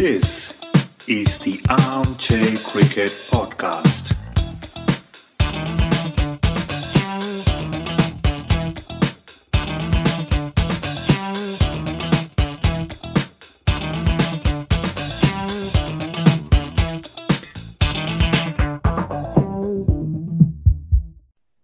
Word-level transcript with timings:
This 0.00 0.58
is 1.06 1.36
the 1.36 1.60
Armchair 1.68 2.56
Cricket 2.64 3.12
Podcast. 3.28 4.16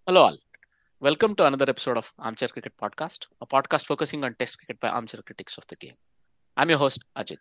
Hello, 0.07 0.21
all. 0.21 0.37
Welcome 1.01 1.37
to 1.37 1.47
another 1.47 1.65
episode 1.71 1.97
of 1.97 2.13
Armchair 2.19 2.49
Cricket 2.49 2.75
Podcast, 2.77 3.29
a 3.41 3.47
podcast 3.47 3.87
focusing 3.87 4.23
on 4.25 4.35
Test 4.35 4.59
cricket 4.59 4.79
by 4.79 4.89
armchair 4.89 5.23
critics 5.23 5.57
of 5.57 5.67
the 5.69 5.77
game. 5.77 5.95
I'm 6.59 6.69
your 6.69 6.79
host, 6.79 7.03
Ajit. 7.17 7.39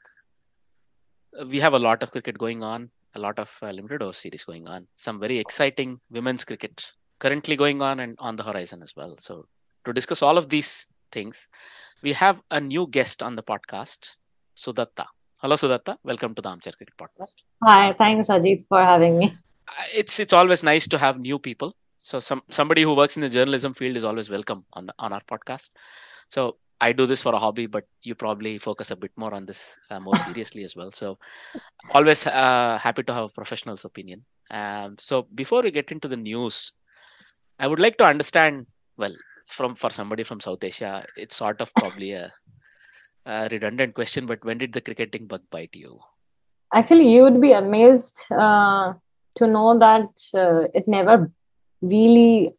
We 1.44 1.60
have 1.60 1.74
a 1.74 1.80
lot 1.80 2.04
of 2.04 2.12
cricket 2.12 2.38
going 2.38 2.64
on, 2.64 2.90
a 3.16 3.20
lot 3.20 3.40
of 3.40 3.52
uh, 3.62 3.72
limited 3.72 4.02
over 4.02 4.14
series 4.14 4.44
going 4.44 4.68
on, 4.68 4.88
some 4.96 5.20
very 5.20 5.38
exciting 5.38 6.00
women's 6.10 6.46
cricket 6.46 6.92
currently 7.20 7.56
going 7.56 7.82
on 7.82 8.00
and 8.00 8.16
on 8.20 8.36
the 8.36 8.44
horizon 8.44 8.82
as 8.84 8.96
well. 8.96 9.16
So, 9.20 9.46
to 9.86 9.94
discuss 9.94 10.22
all 10.22 10.38
of 10.38 10.50
these 10.50 10.88
things, 11.12 11.48
we 12.02 12.14
have 12.14 12.40
a 12.52 12.60
new 12.62 12.88
guest 12.88 13.22
on 13.24 13.36
the 13.36 13.44
podcast, 13.44 14.16
Sudatta. 14.56 15.06
Hello, 15.42 15.56
Sudatta. 15.56 15.98
Welcome 16.04 16.36
to 16.36 16.42
the 16.42 16.50
Armchair 16.50 16.74
Cricket 16.74 16.96
Podcast. 16.98 17.36
Hi, 17.64 17.94
thanks 17.94 18.30
Ajit 18.30 18.66
for 18.68 18.84
having 18.84 19.18
me. 19.18 19.38
Uh, 19.68 19.84
It's 19.94 20.20
it's 20.20 20.34
always 20.34 20.64
nice 20.64 20.88
to 20.88 20.98
have 20.98 21.20
new 21.20 21.40
people 21.40 21.76
so 22.00 22.20
some 22.20 22.42
somebody 22.50 22.84
who 22.84 22.96
works 22.96 23.16
in 23.18 23.22
the 23.22 23.30
journalism 23.30 23.74
field 23.74 23.98
is 23.98 24.04
always 24.04 24.30
welcome 24.30 24.64
on 24.74 24.86
the, 24.86 24.94
on 25.00 25.12
our 25.12 25.22
podcast 25.32 25.72
so 26.30 26.56
i 26.82 26.92
do 26.92 27.06
this 27.06 27.22
for 27.22 27.34
a 27.34 27.40
hobby 27.40 27.66
but 27.66 27.86
you 28.02 28.16
probably 28.16 28.58
focus 28.58 28.92
a 28.92 28.96
bit 28.96 29.12
more 29.16 29.34
on 29.34 29.46
this 29.46 29.78
uh, 29.90 30.00
more 30.00 30.16
seriously 30.18 30.64
as 30.64 30.76
well. 30.76 30.92
So 30.92 31.18
always 31.94 32.28
uh, 32.28 32.78
happy 32.82 33.04
to 33.04 33.14
have 33.14 33.24
a 33.26 33.30
professional's 33.30 33.86
opinion. 33.86 34.26
Um, 34.52 34.98
so 35.00 35.24
before 35.34 35.62
we 35.62 35.72
get 35.72 35.92
into 35.92 36.08
the 36.08 36.18
news 36.18 36.74
i 37.60 37.68
would 37.68 37.80
like 37.80 37.98
to 37.98 38.04
understand 38.04 38.66
well 38.98 39.16
from 39.48 39.76
for 39.76 39.90
somebody 39.90 40.24
from 40.24 40.40
south 40.40 40.64
asia 40.64 41.06
it's 41.16 41.36
sort 41.36 41.62
of 41.62 41.74
probably 41.76 42.12
a, 42.12 42.32
a 43.26 43.48
redundant 43.50 43.94
question 43.94 44.26
but 44.26 44.44
when 44.44 44.58
did 44.58 44.74
the 44.74 44.82
cricketing 44.82 45.28
bug 45.28 45.42
bite 45.50 45.74
you? 45.74 46.00
Actually, 46.74 47.08
you 47.08 47.24
would 47.24 47.40
be 47.40 47.54
amazed 47.54 48.20
uh, 48.32 48.94
to 49.36 49.48
know 49.48 49.78
that 49.80 50.10
uh, 50.34 50.68
it 50.74 50.88
never 50.88 51.32
really 51.82 52.54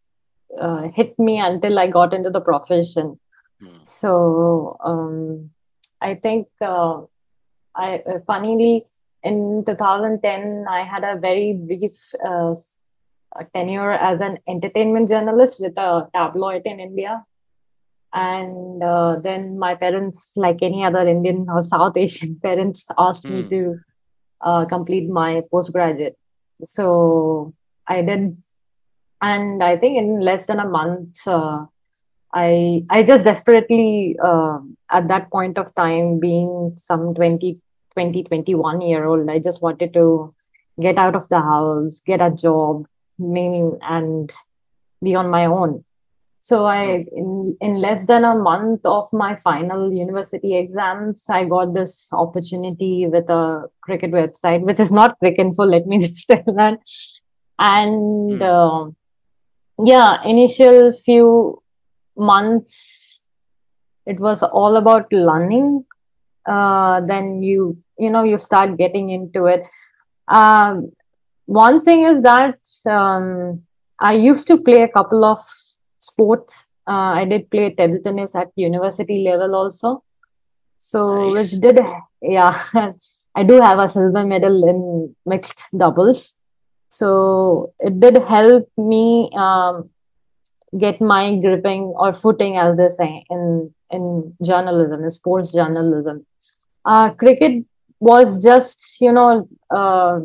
uh, 0.58 0.88
hit 0.94 1.18
me 1.18 1.38
until 1.38 1.78
I 1.78 1.86
got 1.88 2.14
into 2.14 2.30
the 2.30 2.40
profession. 2.40 3.18
Hmm. 3.60 3.78
So 3.82 4.76
um, 4.84 5.50
I 6.00 6.14
think 6.14 6.48
uh, 6.60 7.02
I 7.74 8.02
uh, 8.06 8.18
funnily 8.26 8.84
in 9.22 9.64
2010 9.66 10.66
I 10.68 10.82
had 10.82 11.04
a 11.04 11.18
very 11.18 11.54
brief 11.54 11.96
uh, 12.24 12.54
tenure 13.54 13.92
as 13.92 14.20
an 14.20 14.38
entertainment 14.48 15.08
journalist 15.08 15.60
with 15.60 15.76
a 15.78 16.08
tabloid 16.14 16.62
in 16.64 16.80
India. 16.80 17.24
And 18.12 18.82
uh, 18.82 19.16
then 19.20 19.58
my 19.58 19.74
parents, 19.74 20.34
like 20.36 20.62
any 20.62 20.84
other 20.84 21.06
Indian 21.06 21.46
or 21.50 21.62
South 21.62 21.96
Asian 21.96 22.38
parents, 22.42 22.88
asked 22.96 23.28
me 23.28 23.42
Hmm. 23.42 23.48
to 23.48 23.78
uh, 24.40 24.64
complete 24.64 25.08
my 25.08 25.42
postgraduate. 25.50 26.16
So 26.62 27.52
I 27.86 28.02
did, 28.02 28.42
and 29.20 29.62
I 29.62 29.76
think 29.76 29.98
in 29.98 30.20
less 30.20 30.46
than 30.46 30.60
a 30.60 30.68
month, 30.68 31.26
uh, 31.26 31.66
I 32.36 32.84
I 32.90 33.02
just 33.02 33.24
desperately 33.24 34.16
uh, 34.22 34.58
at 34.90 35.08
that 35.08 35.30
point 35.30 35.58
of 35.58 35.74
time, 35.74 36.20
being 36.20 36.74
some 36.76 37.14
20, 37.14 37.58
20, 37.94 38.24
21 38.24 38.80
year 38.82 39.06
old, 39.06 39.30
I 39.30 39.38
just 39.38 39.62
wanted 39.62 39.94
to 39.94 40.34
get 40.80 40.98
out 40.98 41.14
of 41.16 41.28
the 41.30 41.40
house, 41.40 42.00
get 42.00 42.20
a 42.20 42.30
job, 42.30 42.86
meaning 43.18 43.78
and 43.82 44.30
be 45.02 45.14
on 45.14 45.30
my 45.30 45.46
own. 45.46 45.84
So 46.42 46.66
I 46.66 47.06
in 47.12 47.56
in 47.60 47.80
less 47.80 48.04
than 48.06 48.24
a 48.24 48.34
month 48.36 48.84
of 48.84 49.08
my 49.12 49.36
final 49.36 49.92
university 49.92 50.56
exams, 50.56 51.24
I 51.30 51.44
got 51.46 51.74
this 51.74 52.10
opportunity 52.12 53.06
with 53.06 53.30
a 53.30 53.68
cricket 53.80 54.12
website, 54.12 54.60
which 54.60 54.78
is 54.78 54.92
not 54.92 55.18
Cricinfo, 55.20 55.66
let 55.66 55.86
me 55.86 55.98
just 56.06 56.28
tell 56.28 56.44
that. 56.54 56.78
And 57.58 58.40
Hmm. 58.40 58.42
uh, 58.42 58.90
yeah, 59.84 60.22
initial 60.24 60.92
few 60.92 61.62
months, 62.16 63.20
it 64.06 64.20
was 64.20 64.42
all 64.42 64.76
about 64.76 65.12
learning. 65.12 65.84
Uh, 66.46 67.00
then 67.00 67.42
you 67.42 67.76
you 67.98 68.10
know 68.10 68.22
you 68.22 68.38
start 68.38 68.76
getting 68.76 69.10
into 69.10 69.46
it. 69.46 69.64
Um, 70.28 70.92
one 71.46 71.82
thing 71.82 72.02
is 72.02 72.22
that 72.22 72.58
um, 72.90 73.62
I 74.00 74.12
used 74.14 74.46
to 74.48 74.58
play 74.58 74.82
a 74.82 74.88
couple 74.88 75.24
of 75.24 75.40
sports. 75.98 76.66
Uh, 76.88 77.14
I 77.20 77.24
did 77.24 77.50
play 77.50 77.74
table 77.74 77.98
tennis 78.02 78.34
at 78.36 78.50
university 78.56 79.24
level 79.28 79.54
also. 79.54 80.02
So, 80.78 81.30
Nice. 81.30 81.52
which 81.52 81.60
did, 81.60 81.80
yeah, 82.22 82.62
I 83.34 83.42
do 83.42 83.60
have 83.60 83.78
a 83.78 83.88
silver 83.88 84.24
medal 84.24 84.68
in 84.68 85.16
mixed 85.24 85.66
doubles. 85.76 86.34
So, 86.90 87.72
it 87.78 87.98
did 87.98 88.16
help 88.22 88.68
me 88.76 89.30
um, 89.36 89.90
get 90.78 91.00
my 91.00 91.36
gripping 91.38 91.82
or 91.96 92.12
footing, 92.12 92.56
as 92.56 92.76
they 92.76 92.88
say, 92.88 93.24
in 93.30 93.74
in 93.90 94.36
journalism, 94.42 95.04
in 95.04 95.10
sports 95.10 95.52
journalism. 95.52 96.26
Uh, 96.84 97.10
cricket 97.10 97.64
was 98.00 98.42
just, 98.42 99.00
you 99.00 99.12
know, 99.12 99.48
uh, 99.70 100.20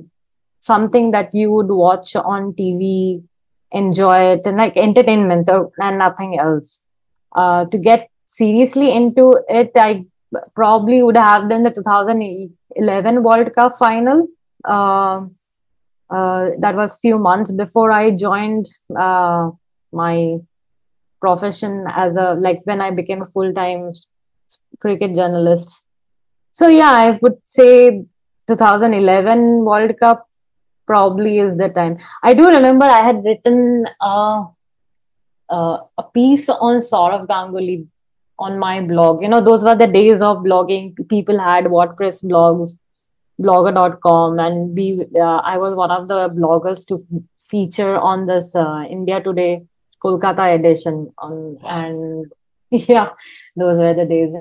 something 0.60 1.12
that 1.12 1.34
you 1.34 1.52
would 1.52 1.68
watch 1.68 2.16
on 2.16 2.54
TV, 2.54 3.24
enjoy 3.72 4.18
it, 4.34 4.42
and 4.46 4.58
like 4.58 4.78
entertainment 4.78 5.50
and 5.50 5.98
nothing 5.98 6.40
else. 6.40 6.84
Uh, 7.34 7.66
to 7.66 7.78
get 7.78 8.10
seriously 8.26 8.92
into 8.94 9.40
it, 9.48 9.72
I 9.76 10.06
probably 10.56 11.02
would 11.02 11.18
have 11.18 11.50
done 11.50 11.64
the 11.64 11.72
2011 11.72 13.24
World 13.24 13.54
Cup 13.54 13.74
final. 13.78 14.28
Uh, 14.64 15.26
uh, 16.10 16.50
that 16.60 16.76
was 16.76 16.98
few 17.00 17.18
months 17.18 17.52
before 17.52 17.92
I 17.92 18.12
joined 18.12 18.68
uh, 19.00 19.52
my 19.92 20.38
profession 21.20 21.86
as 21.88 22.16
a 22.16 22.34
like 22.34 22.62
when 22.66 22.82
I 22.82 22.92
became 22.92 23.22
a 23.22 23.26
full 23.26 23.54
time 23.54 23.92
cricket 24.80 25.16
journalist. 25.16 25.84
So 26.52 26.68
yeah, 26.68 26.92
I 26.92 27.20
would 27.22 27.38
say 27.46 28.04
2011 28.48 29.64
World 29.64 29.94
Cup 30.00 30.28
probably 30.86 31.40
is 31.40 31.56
the 31.58 31.70
time. 31.70 31.98
I 32.24 32.34
do 32.34 32.48
remember 32.48 32.86
I 32.86 33.06
had 33.06 33.24
written 33.24 33.86
uh, 34.02 34.46
a 35.52 36.04
piece 36.14 36.50
on 36.50 36.80
Sourav 36.80 37.28
Ganguly 37.28 37.88
on 38.40 38.58
my 38.58 38.82
blog. 38.82 39.22
You 39.22 39.30
know, 39.30 39.42
those 39.42 39.64
were 39.64 39.76
the 39.76 39.88
days 39.88 40.22
of 40.22 40.38
blogging. 40.38 40.96
People 41.08 41.40
had 41.40 41.66
WordPress 41.66 42.24
blogs, 42.24 42.78
blogger.com, 43.40 44.40
and 44.40 44.76
we. 44.76 45.06
Uh, 45.16 45.42
I 45.54 45.58
was 45.58 45.76
one 45.76 45.92
of 45.92 46.08
the 46.08 46.30
bloggers 46.30 46.86
to 46.88 46.96
f- 46.96 47.22
feature 47.50 47.96
on 47.98 48.26
this 48.26 48.56
uh, 48.56 48.84
India 48.90 49.22
Today 49.22 49.64
Kolkata 50.04 50.56
edition. 50.56 51.14
On 51.18 51.58
Wow. 51.62 51.70
and 51.70 52.32
yeah, 52.72 53.10
those 53.58 53.78
were 53.78 53.94
the 53.94 54.06
days. 54.06 54.34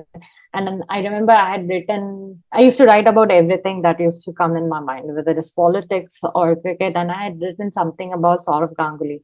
And 0.53 0.67
then 0.67 0.83
I 0.89 0.99
remember 0.99 1.33
I 1.33 1.51
had 1.51 1.67
written, 1.67 2.41
I 2.51 2.61
used 2.61 2.77
to 2.77 2.85
write 2.85 3.07
about 3.07 3.29
everything 3.29 3.81
that 3.81 3.99
used 3.99 4.21
to 4.23 4.33
come 4.33 4.55
in 4.55 4.69
my 4.69 4.79
mind, 4.79 5.13
whether 5.13 5.31
it's 5.31 5.51
politics 5.51 6.19
or 6.33 6.55
cricket. 6.55 6.95
And 6.95 7.11
I 7.11 7.25
had 7.25 7.41
written 7.41 7.73
something 7.73 8.13
about 8.13 8.39
Sourav 8.39 8.73
Ganguly, 8.75 9.21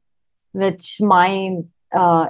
which 0.51 0.99
my, 0.99 1.59
uh, 1.93 2.27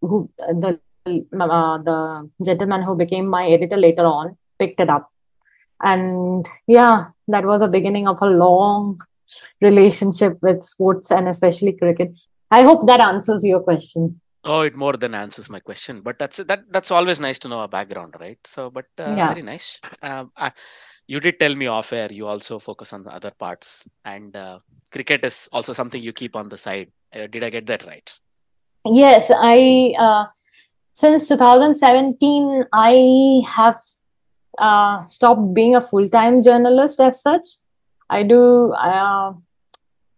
who, 0.00 0.28
the, 0.38 0.80
uh, 1.06 1.78
the 1.78 2.30
gentleman 2.44 2.82
who 2.82 2.96
became 2.96 3.28
my 3.28 3.46
editor 3.46 3.76
later 3.76 4.04
on 4.04 4.36
picked 4.58 4.80
it 4.80 4.90
up. 4.90 5.10
And 5.80 6.44
yeah, 6.66 7.06
that 7.28 7.44
was 7.44 7.62
a 7.62 7.68
beginning 7.68 8.08
of 8.08 8.20
a 8.20 8.26
long 8.26 9.00
relationship 9.60 10.38
with 10.42 10.64
sports 10.64 11.12
and 11.12 11.28
especially 11.28 11.72
cricket. 11.72 12.18
I 12.50 12.62
hope 12.62 12.86
that 12.86 13.00
answers 13.00 13.44
your 13.44 13.60
question. 13.60 14.20
Oh, 14.44 14.60
it 14.60 14.76
more 14.76 14.92
than 14.92 15.14
answers 15.14 15.50
my 15.50 15.58
question, 15.58 16.02
but 16.02 16.18
that's 16.20 16.36
that. 16.36 16.60
That's 16.70 16.92
always 16.92 17.18
nice 17.18 17.38
to 17.40 17.48
know 17.48 17.62
a 17.62 17.68
background, 17.68 18.14
right? 18.20 18.38
So, 18.44 18.70
but 18.70 18.84
uh, 18.98 19.16
Yeah. 19.16 19.28
very 19.28 19.42
nice. 19.42 19.80
Um, 20.02 20.30
I, 20.36 20.52
you 21.08 21.18
did 21.18 21.40
tell 21.40 21.54
me 21.54 21.66
off 21.66 21.92
air. 21.92 22.08
You 22.12 22.26
also 22.28 22.58
focus 22.60 22.92
on 22.92 23.02
the 23.02 23.10
other 23.10 23.32
parts, 23.32 23.84
and 24.04 24.36
uh, 24.36 24.60
cricket 24.92 25.24
is 25.24 25.48
also 25.52 25.72
something 25.72 26.00
you 26.00 26.12
keep 26.12 26.36
on 26.36 26.48
the 26.48 26.58
side. 26.58 26.92
Uh, 27.12 27.26
did 27.26 27.42
I 27.42 27.50
get 27.50 27.66
that 27.66 27.84
right? 27.86 28.08
Yes, 28.84 29.32
I 29.34 29.94
uh, 29.98 30.24
since 30.94 31.26
2017 31.28 32.64
I 32.72 33.42
have 33.48 33.78
uh, 34.58 35.04
stopped 35.06 35.54
being 35.54 35.74
a 35.74 35.80
full-time 35.80 36.40
journalist 36.40 37.00
as 37.00 37.20
such. 37.20 37.46
I 38.08 38.22
do 38.22 38.72
uh, 38.72 39.32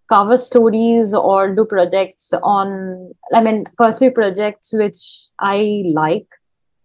cover 0.09 0.39
stories 0.39 1.15
or 1.15 1.55
do 1.55 1.65
projects 1.65 2.33
on, 2.43 3.13
I 3.35 3.41
mean, 3.43 3.65
pursue 3.77 4.11
projects 4.11 4.73
which 4.73 5.29
I 5.39 5.85
like. 5.95 6.29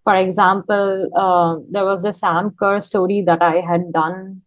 For 0.03 0.15
example, 0.15 1.09
uh, 1.15 1.59
there 1.71 1.85
was 1.85 2.03
the 2.03 2.11
Sam 2.13 2.51
Kerr 2.59 2.81
story 2.81 3.21
that 3.25 3.41
I 3.41 3.61
had 3.61 3.93
done 3.93 4.41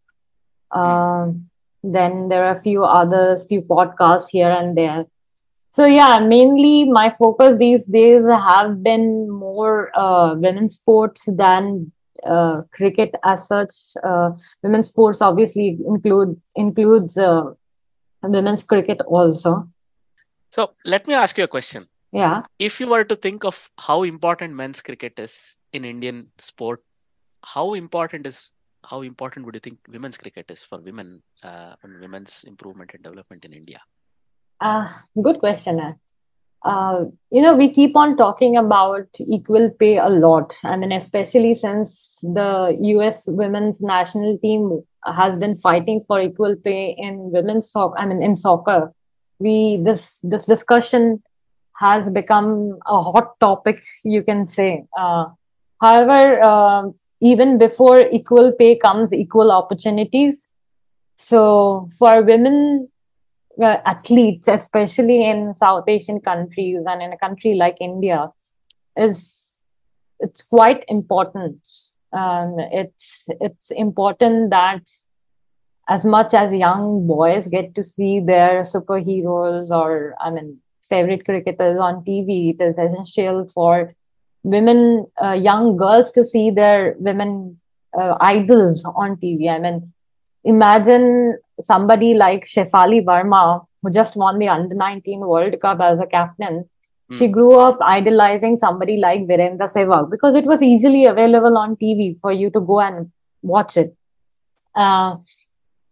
Um, 0.71 1.49
then 1.83 2.29
there 2.29 2.45
are 2.45 2.51
a 2.51 2.61
few 2.61 2.85
others, 2.85 3.47
few 3.47 3.63
podcasts 3.63 4.29
here 4.31 4.51
and 4.51 4.77
there. 4.77 5.07
So 5.71 5.87
yeah, 5.87 6.19
mainly 6.19 6.91
my 6.91 7.11
focus 7.11 7.57
these 7.59 7.87
days 7.87 8.25
have 8.25 8.83
been 8.83 9.31
more 9.31 9.91
uh, 9.95 10.35
women's 10.35 10.75
sports 10.75 11.27
than 11.27 11.93
uh, 12.25 12.63
cricket 12.73 13.15
as 13.25 13.47
such. 13.47 13.75
Uh, 14.03 14.31
women's 14.63 14.89
sports 14.89 15.21
obviously 15.21 15.79
include 15.87 16.41
includes 16.55 17.19
uh, 17.19 17.53
women's 18.29 18.63
cricket 18.63 19.01
also. 19.07 19.69
So 20.51 20.75
let 20.85 21.07
me 21.07 21.15
ask 21.15 21.37
you 21.39 21.45
a 21.45 21.49
question. 21.49 21.87
Yeah. 22.13 22.43
If 22.59 22.81
you 22.81 22.89
were 22.89 23.05
to 23.05 23.17
think 23.17 23.45
of 23.45 23.71
how 23.79 24.03
important 24.05 24.55
men's 24.55 24.81
cricket 24.81 25.19
is 25.19 25.57
in 25.73 25.85
Indian 25.85 26.29
sport, 26.39 26.83
how 27.45 27.75
important 27.75 28.27
is 28.27 28.53
how 28.85 29.03
important 29.03 29.45
would 29.45 29.55
you 29.55 29.61
think 29.61 29.79
women's 29.89 30.17
cricket 30.17 30.51
is 30.51 30.63
for 30.63 30.79
women 30.79 31.23
uh, 31.43 31.75
and 31.83 32.01
women's 32.01 32.45
improvement 32.45 32.93
and 32.95 33.03
development 33.03 33.45
in 33.45 33.53
India? 33.53 33.81
Uh, 34.61 34.89
good 35.21 35.41
question. 35.41 35.99
Uh. 36.65 36.69
Uh, 36.69 37.05
you 37.31 37.43
know, 37.43 37.55
we 37.55 37.73
keep 37.73 37.97
on 37.97 38.17
talking 38.17 38.57
about 38.57 39.07
equal 39.21 39.71
pay 39.71 39.99
a 39.99 40.09
lot. 40.09 40.57
I 40.65 40.77
mean, 40.77 40.93
especially 40.93 41.55
since 41.55 42.21
the 42.23 42.77
US 42.81 43.29
women's 43.29 43.81
national 43.81 44.39
team 44.39 44.83
has 45.05 45.39
been 45.39 45.57
fighting 45.57 46.03
for 46.07 46.21
equal 46.21 46.57
pay 46.57 46.95
in 46.99 47.31
women's 47.31 47.71
soccer. 47.71 47.99
I 47.99 48.07
mean, 48.07 48.23
in 48.23 48.37
soccer, 48.37 48.93
we 49.39 49.81
this 49.85 50.21
this 50.23 50.47
discussion 50.47 51.23
has 51.79 52.09
become 52.09 52.79
a 52.87 53.03
hot 53.03 53.39
topic, 53.39 53.85
you 54.03 54.23
can 54.23 54.47
say. 54.47 54.85
Uh, 54.97 55.27
however, 55.81 56.43
um 56.43 56.95
even 57.21 57.59
before 57.59 58.01
equal 58.01 58.53
pay 58.53 58.77
comes 58.77 59.13
equal 59.13 59.51
opportunities. 59.51 60.49
So 61.17 61.89
for 61.99 62.23
women 62.23 62.89
uh, 63.61 63.79
athletes, 63.85 64.49
especially 64.49 65.25
in 65.25 65.55
South 65.55 65.85
Asian 65.89 66.21
countries 66.21 66.85
and 66.87 67.03
in 67.03 67.13
a 67.13 67.19
country 67.19 67.55
like 67.55 67.77
India, 67.81 68.31
is 68.97 69.59
it's 70.21 70.43
quite 70.43 70.85
important. 70.89 71.61
Um, 72.13 72.57
it's 72.59 73.29
it's 73.41 73.71
important 73.71 74.51
that 74.51 74.83
as 75.89 76.05
much 76.05 76.35
as 76.35 76.53
young 76.53 77.07
boys 77.07 77.47
get 77.49 77.75
to 77.75 77.83
see 77.83 78.21
their 78.21 78.63
superheroes 78.63 79.71
or 79.71 80.15
I 80.21 80.31
mean 80.31 80.59
favorite 80.89 81.25
cricketers 81.25 81.79
on 81.79 82.05
TV, 82.05 82.55
it 82.55 82.63
is 82.63 82.79
essential 82.79 83.49
for 83.53 83.95
women, 84.43 85.07
uh, 85.23 85.33
young 85.33 85.77
girls 85.77 86.13
to 86.13 86.25
see 86.25 86.51
their 86.51 86.95
women 86.99 87.61
uh, 87.99 88.17
idols 88.21 88.85
on 88.85 89.17
TV. 89.17 89.51
I 89.51 89.59
mean, 89.59 89.93
imagine 90.45 91.39
somebody 91.61 92.15
like 92.15 92.45
Shefali 92.45 93.05
Verma, 93.05 93.67
who 93.83 93.91
just 93.91 94.17
won 94.17 94.39
the 94.39 94.49
Under 94.49 94.75
19 94.75 95.21
World 95.21 95.59
Cup 95.61 95.81
as 95.81 96.01
a 96.01 96.07
captain. 96.07 96.69
She 97.13 97.27
Hmm. 97.27 97.33
grew 97.33 97.55
up 97.57 97.79
idolizing 97.81 98.57
somebody 98.57 98.97
like 98.97 99.27
Virendra 99.29 99.69
Sehwag 99.75 100.11
because 100.11 100.35
it 100.35 100.45
was 100.45 100.61
easily 100.63 101.05
available 101.07 101.57
on 101.57 101.77
TV 101.77 102.19
for 102.21 102.33
you 102.33 102.51
to 102.51 102.61
go 102.61 102.81
and 102.81 103.13
watch 103.43 103.77
it. 103.77 103.95
Uh, 104.75 105.17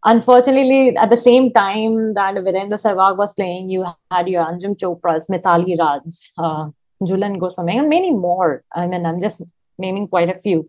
unfortunately, 0.05 0.97
at 0.97 1.11
the 1.11 1.17
same 1.17 1.53
time 1.53 2.15
that 2.15 2.35
Virendra 2.35 2.79
Sehwag 2.85 3.17
was 3.17 3.33
playing, 3.33 3.71
you 3.71 3.85
had 4.11 4.29
your 4.29 4.45
Anjum 4.45 4.77
Chopra's, 4.77 5.27
Mithali 5.29 5.79
Raj, 5.79 6.03
uh, 6.39 6.69
Jhulan 7.03 7.39
Goswami, 7.39 7.79
and 7.79 7.89
many 7.89 8.11
more. 8.11 8.65
I 8.75 8.87
mean, 8.87 9.07
I'm 9.07 9.21
just 9.21 9.43
naming 9.79 10.09
quite 10.09 10.29
a 10.31 10.35
few. 10.35 10.69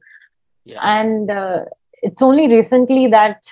Yeah. 0.66 0.80
And 0.82 1.30
uh, 1.30 1.66
it's 2.02 2.22
only 2.22 2.48
recently 2.48 3.08
that 3.08 3.44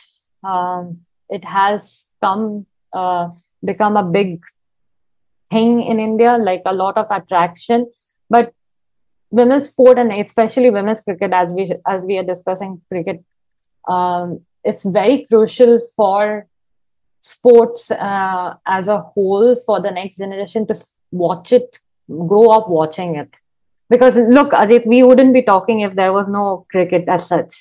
um, 0.44 1.00
it 1.33 1.45
has 1.45 2.07
come 2.21 2.65
uh, 2.94 3.30
become 3.65 3.97
a 3.97 4.03
big 4.03 4.41
thing 5.51 5.81
in 5.81 6.00
India, 6.00 6.38
like 6.38 6.62
a 6.65 6.74
lot 6.74 6.97
of 6.97 7.07
attraction. 7.09 7.85
But 8.30 8.53
women's 9.31 9.65
sport 9.65 9.97
and 9.97 10.12
especially 10.12 10.69
women's 10.69 11.01
cricket, 11.01 11.31
as 11.33 11.53
we 11.53 11.71
as 11.88 12.03
we 12.03 12.18
are 12.18 12.24
discussing 12.24 12.81
cricket, 12.89 13.24
um, 13.88 14.41
it's 14.63 14.83
very 14.85 15.25
crucial 15.30 15.80
for 15.95 16.47
sports 17.21 17.89
uh, 17.91 18.56
as 18.65 18.88
a 18.88 19.00
whole 19.00 19.56
for 19.65 19.81
the 19.81 19.91
next 19.91 20.18
generation 20.18 20.68
to 20.68 20.75
watch 21.12 21.53
it, 21.53 21.80
grow 22.09 22.50
up 22.50 22.69
watching 22.69 23.15
it. 23.15 23.35
Because 23.89 24.18
look, 24.18 24.51
Ajit, 24.51 24.85
we 24.85 25.03
wouldn't 25.03 25.33
be 25.33 25.41
talking 25.41 25.81
if 25.81 25.95
there 25.95 26.13
was 26.13 26.27
no 26.27 26.65
cricket 26.71 27.06
as 27.07 27.27
such, 27.27 27.53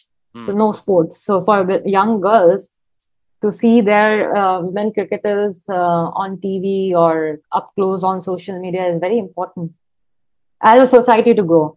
so 0.45 0.53
Hmm. 0.53 0.59
no 0.59 0.73
sports. 0.73 1.19
So 1.25 1.41
for 1.43 1.81
young 1.85 2.21
girls 2.21 2.75
to 3.43 3.53
see 3.53 3.81
their 3.81 4.35
uh, 4.37 4.61
women 4.61 4.93
cricketers 4.93 5.69
uh, 5.69 5.75
on 6.23 6.41
TV 6.41 6.95
or 6.95 7.41
up 7.53 7.71
close 7.75 8.03
on 8.03 8.21
social 8.21 8.59
media 8.61 8.87
is 8.87 8.99
very 9.01 9.19
important 9.19 9.73
as 10.63 10.81
a 10.81 10.87
society 10.87 11.35
to 11.35 11.43
grow. 11.43 11.77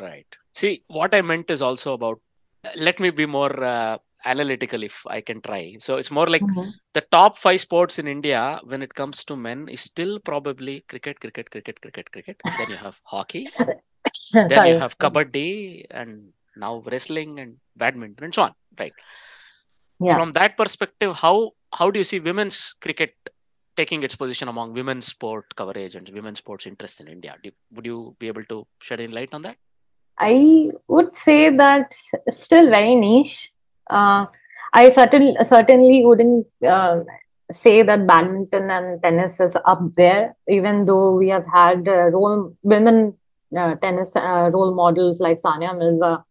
Right. 0.00 0.26
See, 0.54 0.82
what 0.88 1.14
I 1.14 1.22
meant 1.22 1.50
is 1.50 1.62
also 1.62 1.92
about. 1.92 2.20
Let 2.76 2.98
me 2.98 3.10
be 3.10 3.26
more 3.26 3.62
uh, 3.62 3.98
analytical 4.24 4.82
if 4.82 5.02
I 5.06 5.20
can 5.20 5.40
try. 5.42 5.76
So 5.78 5.96
it's 5.96 6.10
more 6.10 6.26
like 6.26 6.42
Mhm. 6.42 6.72
the 6.94 7.02
top 7.12 7.36
five 7.36 7.60
sports 7.60 7.98
in 7.98 8.08
India 8.08 8.60
when 8.64 8.82
it 8.82 8.94
comes 8.94 9.24
to 9.24 9.36
men 9.36 9.68
is 9.68 9.82
still 9.82 10.18
probably 10.18 10.80
cricket, 10.88 11.20
cricket, 11.20 11.50
cricket, 11.50 11.80
cricket, 11.80 12.10
cricket. 12.10 12.42
Then 12.56 12.70
you 12.70 12.76
have 12.76 12.98
hockey. 13.04 13.46
Then 14.32 14.50
Sorry. 14.50 14.70
you 14.70 14.78
have 14.78 14.98
kabaddi 14.98 15.84
and 15.90 16.32
now 16.56 16.82
wrestling 16.86 17.38
and 17.40 17.56
badminton 17.76 18.24
and 18.24 18.34
so 18.34 18.42
on. 18.42 18.52
Right. 18.78 18.92
Yeah. 20.00 20.16
From 20.16 20.32
that 20.32 20.56
perspective, 20.56 21.16
how 21.16 21.52
how 21.72 21.90
do 21.90 21.98
you 21.98 22.04
see 22.04 22.20
women's 22.20 22.74
cricket 22.80 23.14
taking 23.76 24.02
its 24.02 24.16
position 24.16 24.48
among 24.48 24.72
women's 24.72 25.06
sport 25.06 25.54
coverage 25.56 25.94
and 25.96 26.08
women's 26.10 26.38
sports 26.38 26.66
interest 26.66 27.00
in 27.00 27.08
India? 27.08 27.36
Do, 27.42 27.50
would 27.72 27.86
you 27.86 28.16
be 28.18 28.28
able 28.28 28.44
to 28.44 28.66
shed 28.80 29.00
any 29.00 29.12
light 29.12 29.34
on 29.34 29.42
that? 29.42 29.56
I 30.18 30.70
would 30.88 31.14
say 31.14 31.54
that 31.56 31.94
still 32.30 32.70
very 32.70 32.94
niche. 32.94 33.52
Uh, 33.90 34.26
I 34.72 34.90
certainly 34.90 35.36
certainly 35.44 36.04
wouldn't 36.04 36.46
uh, 36.66 37.00
say 37.52 37.82
that 37.82 38.06
badminton 38.06 38.70
and 38.70 39.02
tennis 39.02 39.40
is 39.40 39.56
up 39.64 39.80
there, 39.96 40.36
even 40.48 40.86
though 40.86 41.14
we 41.16 41.28
have 41.28 41.46
had 41.46 41.88
uh, 41.88 42.10
role 42.10 42.56
women 42.62 43.14
uh, 43.56 43.74
tennis 43.76 44.16
uh, 44.16 44.50
role 44.52 44.74
models 44.74 45.20
like 45.20 45.40
Sania 45.40 45.76
Mirza 45.76 46.24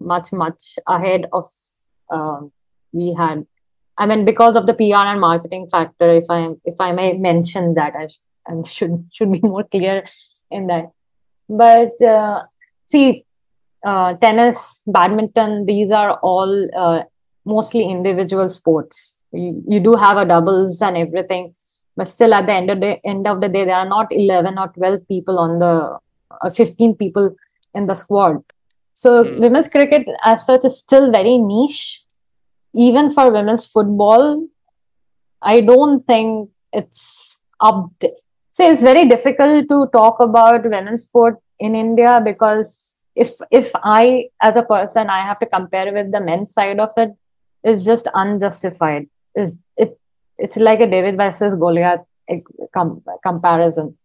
much 0.00 0.32
much 0.32 0.78
ahead 0.86 1.26
of 1.32 1.44
uh, 2.10 2.40
we 2.94 3.14
had. 3.14 3.46
I 3.98 4.06
mean, 4.06 4.24
because 4.24 4.56
of 4.56 4.66
the 4.66 4.74
PR 4.74 5.06
and 5.12 5.20
marketing 5.20 5.68
factor, 5.70 6.10
if 6.10 6.24
I 6.30 6.50
if 6.64 6.76
I 6.80 6.92
may 6.92 7.14
mention 7.18 7.74
that, 7.74 7.94
I, 7.96 8.08
sh- 8.08 8.20
I 8.48 8.54
should 8.68 9.08
should 9.12 9.32
be 9.32 9.40
more 9.42 9.64
clear 9.64 10.04
in 10.50 10.68
that. 10.68 10.92
But 11.48 12.00
uh, 12.02 12.44
see, 12.84 13.26
uh, 13.86 14.14
tennis, 14.14 14.82
badminton, 14.86 15.66
these 15.66 15.90
are 15.90 16.18
all 16.20 16.68
uh, 16.76 17.02
mostly 17.44 17.84
individual 17.90 18.48
sports. 18.48 19.18
You, 19.32 19.62
you 19.68 19.80
do 19.80 19.96
have 19.96 20.16
a 20.16 20.24
doubles 20.24 20.80
and 20.82 20.96
everything, 20.96 21.54
but 21.96 22.08
still 22.08 22.34
at 22.34 22.46
the 22.46 22.52
end 22.52 22.70
of 22.70 22.80
the 22.80 23.04
end 23.06 23.26
of 23.26 23.40
the 23.40 23.48
day, 23.48 23.64
there 23.64 23.76
are 23.76 23.88
not 23.88 24.08
11 24.10 24.58
or 24.58 24.68
12 24.68 25.06
people 25.08 25.38
on 25.38 25.58
the 25.58 25.98
uh, 26.42 26.50
15 26.50 26.96
people 26.96 27.36
in 27.74 27.86
the 27.86 27.94
squad. 27.94 28.42
So 28.94 29.24
Hmm. 29.24 29.40
women's 29.40 29.68
cricket 29.68 30.06
as 30.24 30.46
such 30.46 30.64
is 30.64 30.78
still 30.78 31.10
very 31.10 31.38
niche. 31.38 32.03
Even 32.74 33.12
for 33.12 33.30
women's 33.30 33.66
football, 33.66 34.46
I 35.40 35.60
don't 35.60 36.06
think 36.06 36.50
it's 36.72 37.40
up 37.60 37.90
there. 38.00 38.10
See, 38.52 38.64
it's 38.64 38.82
very 38.82 39.08
difficult 39.08 39.68
to 39.68 39.86
talk 39.92 40.20
about 40.20 40.64
women's 40.64 41.02
sport 41.02 41.38
in 41.58 41.74
India 41.74 42.20
because 42.24 43.00
if 43.14 43.32
if 43.50 43.70
I 43.74 44.28
as 44.40 44.56
a 44.56 44.62
person 44.62 45.10
I 45.10 45.20
have 45.22 45.38
to 45.40 45.46
compare 45.46 45.92
with 45.92 46.10
the 46.12 46.20
men's 46.20 46.52
side 46.54 46.80
of 46.80 46.90
it, 46.96 47.10
it's 47.62 47.84
just 47.84 48.08
unjustified. 48.14 49.08
Is 49.34 49.56
it? 49.76 49.98
It's 50.38 50.56
like 50.56 50.80
a 50.80 50.90
David 50.90 51.16
versus 51.16 51.54
Goliath 51.54 52.04
eh, 52.28 52.40
com- 52.72 53.02
comparison. 53.22 53.96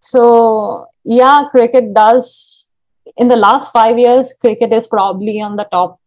So 0.00 0.86
yeah, 1.04 1.44
cricket 1.50 1.94
does. 1.94 2.68
In 3.16 3.28
the 3.28 3.36
last 3.36 3.72
five 3.72 3.98
years, 3.98 4.32
cricket 4.40 4.72
is 4.72 4.86
probably 4.86 5.40
on 5.40 5.56
the 5.56 5.64
top 5.64 6.00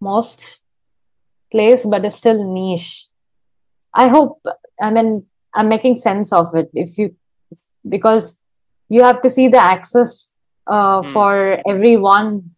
most 0.00 0.60
place, 1.50 1.84
but 1.84 2.04
it's 2.04 2.16
still 2.16 2.42
niche. 2.52 3.06
I 3.94 4.08
hope. 4.08 4.40
I 4.80 4.90
mean, 4.90 5.26
I'm 5.54 5.68
making 5.68 5.98
sense 5.98 6.32
of 6.32 6.54
it. 6.54 6.70
If 6.74 6.98
you 6.98 7.16
because 7.88 8.40
you 8.88 9.02
have 9.02 9.22
to 9.22 9.30
see 9.30 9.48
the 9.48 9.58
access 9.58 10.32
uh, 10.66 11.02
Hmm. 11.02 11.12
for 11.12 11.58
everyone 11.68 12.50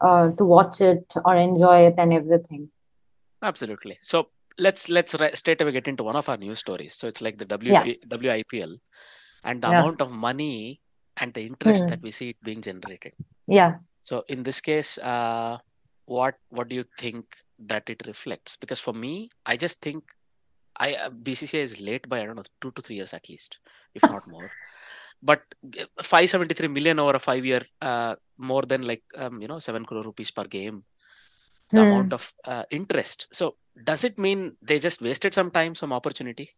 uh, 0.00 0.30
to 0.30 0.44
watch 0.44 0.80
it 0.80 1.12
or 1.24 1.36
enjoy 1.36 1.86
it 1.86 1.94
and 1.98 2.12
everything. 2.12 2.70
Absolutely. 3.42 3.98
So 4.02 4.28
let's 4.58 4.88
let's 4.88 5.12
straight 5.38 5.60
away 5.60 5.72
get 5.72 5.88
into 5.88 6.02
one 6.04 6.16
of 6.16 6.28
our 6.28 6.36
news 6.36 6.58
stories. 6.58 6.94
So 6.94 7.08
it's 7.08 7.20
like 7.20 7.38
the 7.38 7.46
Yeah. 7.46 7.82
WIPL 7.82 8.76
and 9.44 9.62
the 9.62 9.70
Yeah. 9.70 9.80
amount 9.80 10.00
of 10.00 10.10
money 10.10 10.80
and 11.20 11.32
the 11.32 11.42
interest 11.42 11.84
Hmm. 11.84 11.90
that 11.90 12.02
we 12.02 12.10
see 12.10 12.30
it 12.30 12.36
being 12.42 12.62
generated. 12.62 13.12
Yeah. 13.46 13.78
So 14.04 14.24
in 14.28 14.42
this 14.42 14.60
case, 14.60 14.98
uh, 14.98 15.58
what 16.06 16.34
what 16.50 16.68
do 16.68 16.76
you 16.76 16.84
think 16.98 17.24
that 17.58 17.88
it 17.88 18.02
reflects 18.06 18.56
because 18.56 18.80
for 18.80 18.92
me 18.94 19.28
i 19.46 19.56
just 19.56 19.80
think 19.80 20.04
i 20.78 20.94
uh, 20.94 21.10
bcci 21.10 21.54
is 21.66 21.80
late 21.80 22.08
by 22.08 22.20
i 22.20 22.26
don't 22.26 22.36
know 22.36 22.50
2 22.60 22.70
to 22.72 22.82
3 22.82 22.96
years 22.96 23.14
at 23.14 23.28
least 23.28 23.58
if 23.94 24.08
not 24.08 24.26
more 24.36 24.50
but 25.22 25.42
573 26.02 26.68
million 26.68 26.98
over 26.98 27.14
a 27.16 27.20
5 27.20 27.44
year 27.44 27.62
uh, 27.82 28.14
more 28.38 28.62
than 28.62 28.82
like 28.82 29.02
um, 29.16 29.40
you 29.40 29.48
know 29.48 29.58
7 29.58 29.84
crore 29.84 30.04
rupees 30.04 30.30
per 30.30 30.44
game 30.44 30.84
the 31.72 31.82
Hmm. 31.82 31.82
amount 31.82 32.12
of 32.12 32.32
uh, 32.44 32.64
interest 32.70 33.28
so 33.32 33.56
does 33.84 34.04
it 34.04 34.18
mean 34.18 34.56
they 34.62 34.78
just 34.78 35.02
wasted 35.02 35.34
some 35.34 35.50
time 35.50 35.74
some 35.74 35.92
opportunity 35.92 36.50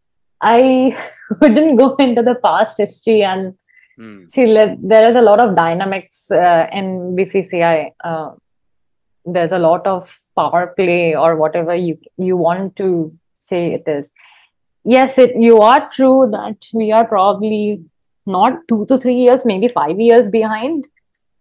I 0.42 0.96
wouldn't 1.40 1.78
go 1.78 1.94
into 1.96 2.22
the 2.22 2.36
past 2.36 2.78
history 2.78 3.22
and 3.22 3.54
Hmm. 3.96 4.26
see. 4.28 4.46
There 4.46 5.08
is 5.08 5.16
a 5.16 5.22
lot 5.22 5.40
of 5.40 5.56
dynamics 5.56 6.30
uh, 6.30 6.66
in 6.72 7.16
BCCI. 7.16 7.92
There's 9.32 9.52
a 9.52 9.58
lot 9.58 9.86
of 9.86 10.10
power 10.36 10.74
play 10.76 11.14
or 11.14 11.36
whatever 11.36 11.74
you 11.74 11.98
you 12.16 12.36
want 12.36 12.76
to 12.76 13.12
say 13.34 13.74
it 13.74 13.84
is. 13.86 14.10
Yes, 14.84 15.18
it 15.18 15.36
you 15.36 15.60
are 15.60 15.88
true 15.94 16.28
that 16.32 16.66
we 16.72 16.92
are 16.92 17.06
probably 17.06 17.84
not 18.26 18.68
two 18.68 18.84
to 18.86 18.98
three 18.98 19.16
years, 19.16 19.44
maybe 19.44 19.68
five 19.68 19.98
years 19.98 20.28
behind. 20.28 20.86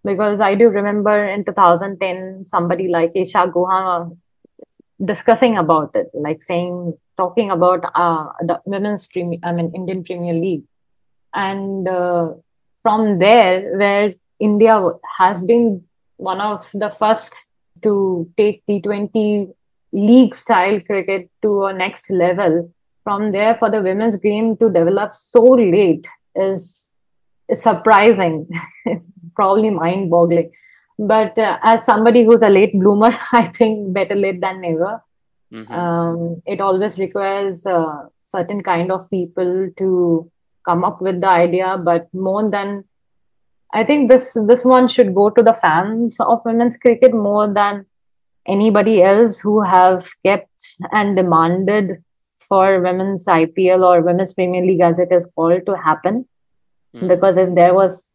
Because 0.03 0.39
I 0.39 0.55
do 0.55 0.69
remember 0.69 1.27
in 1.27 1.43
2010, 1.43 2.45
somebody 2.47 2.87
like 2.87 3.11
Isa 3.13 3.39
Guha 3.53 4.17
discussing 5.03 5.57
about 5.57 5.95
it, 5.95 6.09
like 6.13 6.41
saying, 6.41 6.97
talking 7.17 7.51
about 7.51 7.83
uh, 7.93 8.27
the 8.41 8.61
women's 8.65 9.09
I 9.43 9.51
mean, 9.51 9.71
Indian 9.75 10.03
Premier 10.03 10.33
League. 10.33 10.63
And 11.33 11.87
uh, 11.87 12.33
from 12.83 13.19
there, 13.19 13.77
where 13.77 14.13
India 14.39 14.81
has 15.17 15.43
been 15.43 15.83
one 16.17 16.41
of 16.41 16.69
the 16.73 16.89
first 16.89 17.47
to 17.83 18.29
take 18.37 18.63
T20 18.67 19.53
league 19.93 20.35
style 20.35 20.79
cricket 20.81 21.29
to 21.41 21.65
a 21.65 21.73
next 21.73 22.09
level, 22.11 22.71
from 23.03 23.31
there, 23.31 23.55
for 23.55 23.69
the 23.69 23.81
women's 23.81 24.17
game 24.17 24.57
to 24.57 24.69
develop 24.69 25.13
so 25.13 25.41
late 25.43 26.07
is, 26.35 26.89
is 27.49 27.61
surprising, 27.61 28.47
probably 29.35 29.69
mind 29.69 30.09
boggling. 30.09 30.51
But 30.99 31.37
uh, 31.37 31.57
as 31.63 31.85
somebody 31.85 32.23
who's 32.23 32.41
a 32.41 32.49
late 32.49 32.73
bloomer, 32.77 33.11
I 33.31 33.45
think 33.45 33.93
better 33.93 34.15
late 34.15 34.41
than 34.41 34.61
never 34.61 35.01
Mhm. 35.53 35.71
um, 35.71 36.41
it 36.45 36.59
always 36.59 36.99
requires 36.99 37.65
uh, 37.65 38.07
certain 38.25 38.61
kind 38.61 38.91
of 38.91 39.09
people 39.09 39.69
to 39.77 40.29
come 40.65 40.83
up 40.83 41.01
with 41.01 41.21
the 41.21 41.29
idea 41.29 41.77
but 41.77 42.13
more 42.13 42.49
than 42.49 42.83
i 43.73 43.83
think 43.83 44.09
this 44.09 44.37
this 44.47 44.65
one 44.65 44.87
should 44.87 45.13
go 45.13 45.29
to 45.29 45.43
the 45.43 45.53
fans 45.53 46.17
of 46.19 46.45
women's 46.45 46.77
cricket 46.77 47.13
more 47.13 47.47
than 47.53 47.85
anybody 48.47 49.03
else 49.03 49.39
who 49.39 49.61
have 49.61 50.07
kept 50.25 50.77
and 50.91 51.15
demanded 51.15 52.03
for 52.47 52.81
women's 52.81 53.25
ipl 53.25 53.83
or 53.83 54.01
women's 54.01 54.33
premier 54.33 54.65
league 54.65 54.81
as 54.81 54.99
it 54.99 55.11
is 55.11 55.29
called 55.35 55.65
to 55.65 55.75
happen 55.75 56.25
Hmm. 56.93 57.07
because 57.07 57.37
if 57.37 57.53
there 57.55 57.73
was 57.73 58.11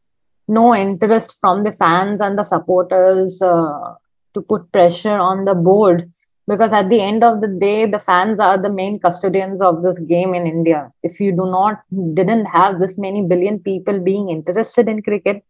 no 0.48 0.74
interest 0.74 1.38
from 1.40 1.64
the 1.64 1.72
fans 1.72 2.20
and 2.20 2.38
the 2.38 2.44
supporters 2.44 3.40
uh, 3.42 3.94
to 4.34 4.40
put 4.42 4.70
pressure 4.72 5.16
on 5.16 5.44
the 5.44 5.54
board 5.54 6.11
because 6.48 6.72
at 6.72 6.88
the 6.88 7.00
end 7.00 7.22
of 7.22 7.40
the 7.40 7.48
day 7.48 7.86
the 7.86 7.98
fans 7.98 8.40
are 8.40 8.58
the 8.60 8.70
main 8.70 8.98
custodians 8.98 9.62
of 9.62 9.82
this 9.82 9.98
game 10.00 10.34
in 10.34 10.46
india 10.46 10.80
if 11.02 11.20
you 11.20 11.30
do 11.32 11.46
not 11.56 11.82
didn't 12.14 12.46
have 12.46 12.80
this 12.80 12.98
many 12.98 13.22
billion 13.22 13.58
people 13.58 13.98
being 13.98 14.28
interested 14.30 14.88
in 14.88 15.02
cricket 15.02 15.44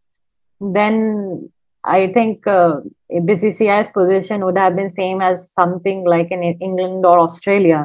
then 0.59 1.49
i 1.83 2.07
think 2.15 2.45
uh, 2.47 2.75
bcci's 3.29 3.89
position 3.89 4.45
would 4.45 4.57
have 4.57 4.75
been 4.75 4.89
same 4.89 5.21
as 5.21 5.51
something 5.51 6.05
like 6.05 6.31
in 6.31 6.43
england 6.43 7.05
or 7.05 7.17
australia 7.19 7.81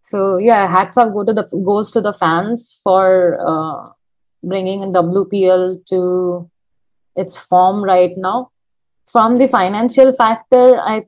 so 0.00 0.38
yeah 0.38 0.66
hats 0.68 0.96
off 0.96 1.12
go 1.12 1.24
to 1.24 1.32
the 1.32 1.44
goes 1.70 1.90
to 1.90 2.00
the 2.00 2.12
fans 2.12 2.80
for 2.84 3.04
uh, 3.52 3.90
bringing 4.46 4.92
WPL 4.92 5.84
to 5.86 6.50
its 7.14 7.38
form 7.38 7.82
right 7.82 8.16
now. 8.16 8.50
From 9.06 9.38
the 9.38 9.48
financial 9.48 10.12
factor, 10.12 10.78
I, 10.80 11.06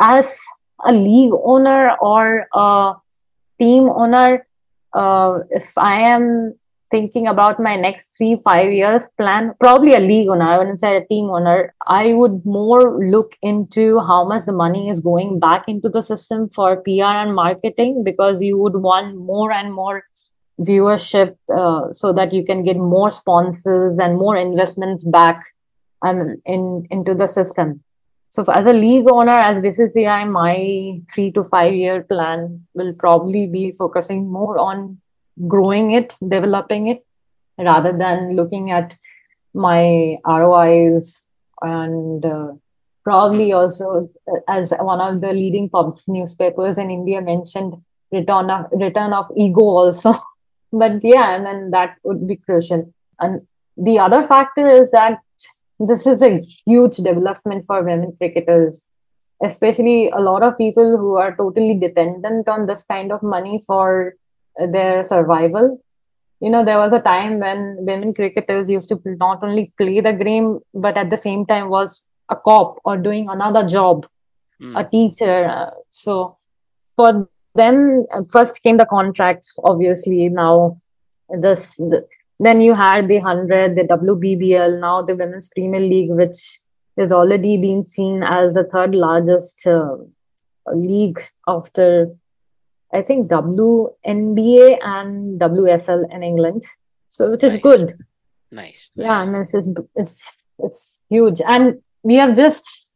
as 0.00 0.38
a 0.84 0.92
league 0.92 1.32
owner 1.44 1.96
or 2.00 2.46
a 2.52 2.94
team 3.58 3.88
owner, 3.88 4.46
uh, 4.92 5.40
if 5.50 5.76
I 5.78 6.00
am 6.00 6.54
thinking 6.90 7.26
about 7.26 7.58
my 7.58 7.76
next 7.76 8.16
three, 8.16 8.36
five 8.36 8.72
years 8.72 9.08
plan, 9.18 9.54
probably 9.58 9.94
a 9.94 10.00
league 10.00 10.28
owner, 10.28 10.44
I 10.44 10.58
wouldn't 10.58 10.80
say 10.80 10.96
a 10.96 11.04
team 11.06 11.28
owner, 11.30 11.74
I 11.86 12.12
would 12.12 12.44
more 12.44 13.04
look 13.04 13.36
into 13.42 14.00
how 14.00 14.26
much 14.26 14.44
the 14.44 14.52
money 14.52 14.88
is 14.88 15.00
going 15.00 15.40
back 15.40 15.64
into 15.68 15.88
the 15.88 16.02
system 16.02 16.48
for 16.50 16.76
PR 16.82 17.16
and 17.24 17.34
marketing 17.34 18.04
because 18.04 18.42
you 18.42 18.58
would 18.58 18.76
want 18.76 19.16
more 19.16 19.52
and 19.52 19.74
more 19.74 20.04
viewership 20.60 21.36
uh, 21.54 21.92
so 21.92 22.12
that 22.12 22.32
you 22.32 22.44
can 22.44 22.64
get 22.64 22.76
more 22.76 23.10
sponsors 23.10 23.98
and 23.98 24.16
more 24.16 24.36
investments 24.36 25.04
back 25.04 25.44
um, 26.02 26.36
in 26.44 26.86
into 26.90 27.14
the 27.14 27.26
system. 27.26 27.82
So 28.36 28.44
as 28.52 28.66
a 28.66 28.72
league 28.74 29.06
owner, 29.10 29.32
as 29.32 29.62
BCCI, 29.62 30.30
my 30.30 31.00
three 31.10 31.32
to 31.32 31.42
five 31.42 31.72
year 31.72 32.02
plan 32.02 32.66
will 32.74 32.92
probably 32.92 33.46
be 33.46 33.72
focusing 33.72 34.30
more 34.30 34.58
on 34.58 35.00
growing 35.48 35.92
it, 35.92 36.14
developing 36.28 36.88
it, 36.88 37.02
rather 37.58 37.96
than 37.96 38.36
looking 38.36 38.70
at 38.70 38.94
my 39.54 40.18
ROIs 40.26 41.24
and 41.62 42.26
uh, 42.26 42.48
probably 43.04 43.52
also 43.54 44.06
as 44.46 44.70
one 44.80 45.00
of 45.00 45.22
the 45.22 45.32
leading 45.32 45.70
pub 45.70 45.98
newspapers 46.06 46.76
in 46.76 46.90
India 46.90 47.22
mentioned 47.22 47.72
return 48.12 48.50
of 48.50 48.66
return 48.72 49.14
of 49.14 49.32
ego 49.34 49.62
also. 49.62 50.12
but 50.72 51.02
yeah, 51.02 51.34
and 51.34 51.46
then 51.46 51.70
that 51.70 51.96
would 52.04 52.28
be 52.28 52.36
crucial. 52.36 52.92
And 53.18 53.46
the 53.78 53.98
other 53.98 54.26
factor 54.26 54.68
is 54.68 54.90
that 54.90 55.20
this 55.78 56.06
is 56.06 56.22
a 56.22 56.40
huge 56.66 56.96
development 56.96 57.64
for 57.64 57.82
women 57.82 58.14
cricketers, 58.16 58.86
especially 59.42 60.10
a 60.10 60.20
lot 60.20 60.42
of 60.42 60.56
people 60.58 60.96
who 60.98 61.16
are 61.16 61.36
totally 61.36 61.74
dependent 61.74 62.48
on 62.48 62.66
this 62.66 62.84
kind 62.84 63.12
of 63.12 63.22
money 63.22 63.62
for 63.66 64.14
their 64.58 65.04
survival. 65.04 65.80
You 66.40 66.50
know, 66.50 66.64
there 66.64 66.78
was 66.78 66.92
a 66.92 67.00
time 67.00 67.40
when 67.40 67.76
women 67.80 68.12
cricketers 68.12 68.68
used 68.68 68.88
to 68.90 69.00
not 69.04 69.42
only 69.42 69.72
play 69.78 70.00
the 70.00 70.12
game, 70.12 70.60
but 70.74 70.96
at 70.96 71.10
the 71.10 71.16
same 71.16 71.46
time 71.46 71.68
was 71.68 72.04
a 72.28 72.36
cop 72.36 72.78
or 72.84 72.96
doing 72.96 73.28
another 73.28 73.66
job, 73.66 74.06
Hmm. 74.60 74.76
a 74.76 74.84
teacher. 74.84 75.46
Uh, 75.46 75.70
So 75.90 76.38
for 76.96 77.28
them, 77.54 78.06
first 78.30 78.62
came 78.62 78.78
the 78.78 78.86
contracts, 78.86 79.58
obviously. 79.64 80.28
Now, 80.28 80.76
this, 81.28 81.76
the, 81.76 82.06
then 82.38 82.60
you 82.60 82.74
had 82.74 83.08
the 83.08 83.18
100, 83.18 83.76
the 83.76 83.84
WBBL, 83.84 84.80
now 84.80 85.02
the 85.02 85.16
Women's 85.16 85.48
Premier 85.48 85.80
League, 85.80 86.10
which 86.10 86.60
is 86.96 87.10
already 87.10 87.56
being 87.56 87.86
seen 87.86 88.22
as 88.22 88.54
the 88.54 88.64
third 88.64 88.94
largest 88.94 89.66
uh, 89.66 89.96
league 90.74 91.20
after, 91.46 92.08
I 92.92 93.02
think, 93.02 93.28
WNBA 93.28 94.78
and 94.82 95.40
WSL 95.40 96.12
in 96.14 96.22
England. 96.22 96.64
So, 97.08 97.30
which 97.30 97.44
is 97.44 97.54
Nice. 97.54 97.62
good. 97.62 97.94
nice 98.50 98.90
Yeah, 98.94 99.20
I 99.20 99.26
mean, 99.26 99.42
it's, 99.42 99.54
it's, 99.54 99.68
it's, 99.94 100.38
it's 100.58 101.00
huge. 101.08 101.40
And 101.46 101.82
we 102.02 102.16
have 102.16 102.36
just 102.36 102.92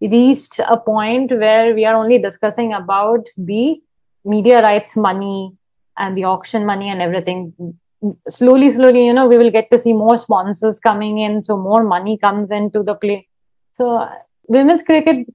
reached 0.00 0.58
a 0.58 0.78
point 0.78 1.30
where 1.30 1.74
we 1.74 1.84
are 1.84 1.94
only 1.94 2.18
discussing 2.18 2.72
about 2.72 3.26
the 3.36 3.80
media 4.24 4.62
rights 4.62 4.96
money 4.96 5.52
and 5.96 6.16
the 6.16 6.24
auction 6.24 6.64
money 6.64 6.88
and 6.88 7.02
everything. 7.02 7.78
Slowly, 8.28 8.70
slowly, 8.70 9.06
you 9.06 9.12
know, 9.12 9.26
we 9.26 9.36
will 9.36 9.50
get 9.50 9.70
to 9.70 9.78
see 9.78 9.92
more 9.92 10.16
sponsors 10.18 10.80
coming 10.80 11.18
in, 11.18 11.42
so 11.42 11.58
more 11.58 11.84
money 11.84 12.16
comes 12.16 12.50
into 12.50 12.82
the 12.82 12.94
play. 12.94 13.28
So, 13.72 14.08
women's 14.48 14.82
cricket 14.82 15.26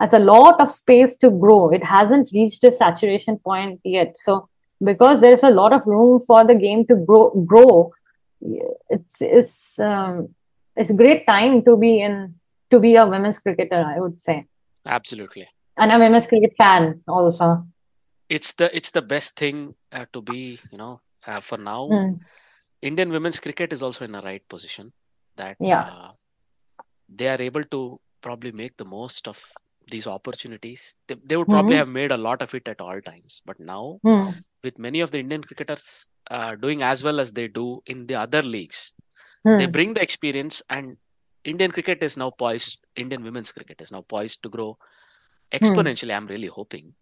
has 0.00 0.12
a 0.12 0.18
lot 0.18 0.60
of 0.60 0.70
space 0.70 1.16
to 1.18 1.30
grow. 1.30 1.70
It 1.70 1.82
hasn't 1.82 2.30
reached 2.32 2.62
a 2.64 2.72
saturation 2.72 3.38
point 3.38 3.80
yet. 3.84 4.16
So, 4.16 4.48
because 4.82 5.20
there 5.20 5.32
is 5.32 5.42
a 5.42 5.50
lot 5.50 5.72
of 5.72 5.86
room 5.86 6.20
for 6.20 6.44
the 6.44 6.54
game 6.54 6.86
to 6.86 6.96
grow, 6.96 7.30
grow, 7.46 7.92
it's 8.90 9.20
it's 9.20 9.78
um, 9.78 10.34
it's 10.76 10.90
a 10.90 10.94
great 10.94 11.26
time 11.26 11.64
to 11.64 11.76
be 11.76 12.00
in 12.00 12.34
to 12.70 12.78
be 12.78 12.96
a 12.96 13.06
women's 13.06 13.38
cricketer. 13.38 13.84
I 13.84 13.98
would 14.00 14.20
say, 14.20 14.46
absolutely 14.86 15.48
and 15.76 15.92
a 15.92 15.98
women's 15.98 16.26
cricket 16.26 16.54
fan 16.56 17.02
also. 17.08 17.66
it's 18.28 18.52
the 18.54 18.74
it's 18.74 18.90
the 18.90 19.02
best 19.02 19.36
thing 19.36 19.74
uh, 19.92 20.06
to 20.12 20.22
be 20.22 20.58
you 20.72 20.78
know 20.78 21.00
uh, 21.26 21.40
for 21.40 21.58
now 21.58 21.82
Mm. 21.88 22.20
indian 22.82 23.10
women's 23.10 23.40
cricket 23.40 23.72
is 23.72 23.82
also 23.82 24.04
in 24.04 24.14
a 24.14 24.22
right 24.22 24.46
position 24.48 24.92
that 25.36 25.58
Yeah. 25.58 25.84
uh, 25.84 26.12
they 27.08 27.28
are 27.28 27.40
able 27.40 27.64
to 27.64 28.00
probably 28.22 28.52
make 28.52 28.76
the 28.76 28.84
most 28.84 29.28
of 29.28 29.38
these 29.90 30.06
opportunities 30.06 30.94
they, 31.08 31.16
they 31.24 31.36
would 31.36 31.48
probably 31.50 31.76
Mhm. 31.76 31.82
have 31.82 31.88
made 31.88 32.12
a 32.12 32.16
lot 32.26 32.42
of 32.42 32.54
it 32.54 32.66
at 32.68 32.80
all 32.80 33.00
times 33.00 33.40
but 33.44 33.58
now 33.60 34.00
Hmm. 34.02 34.44
with 34.62 34.78
many 34.78 35.00
of 35.00 35.10
the 35.10 35.18
indian 35.20 35.42
cricketers 35.42 36.06
uh, 36.30 36.54
doing 36.56 36.82
as 36.82 37.02
well 37.02 37.20
as 37.20 37.32
they 37.32 37.48
do 37.48 37.80
in 37.86 38.06
the 38.06 38.14
other 38.14 38.42
leagues 38.42 38.92
they 39.56 39.66
Hmm. 39.66 39.74
bring 39.76 39.94
the 39.94 40.02
experience 40.02 40.62
and 40.70 40.96
indian 41.44 41.70
cricket 41.70 42.02
is 42.02 42.16
now 42.16 42.30
poised 42.30 42.78
indian 42.96 43.22
women's 43.22 43.52
cricket 43.52 43.80
is 43.80 43.92
now 43.92 44.02
poised 44.02 44.42
to 44.42 44.48
grow 44.50 44.76
exponentially 45.58 46.14
i'm 46.16 46.26
really 46.26 46.52
hoping 46.58 46.94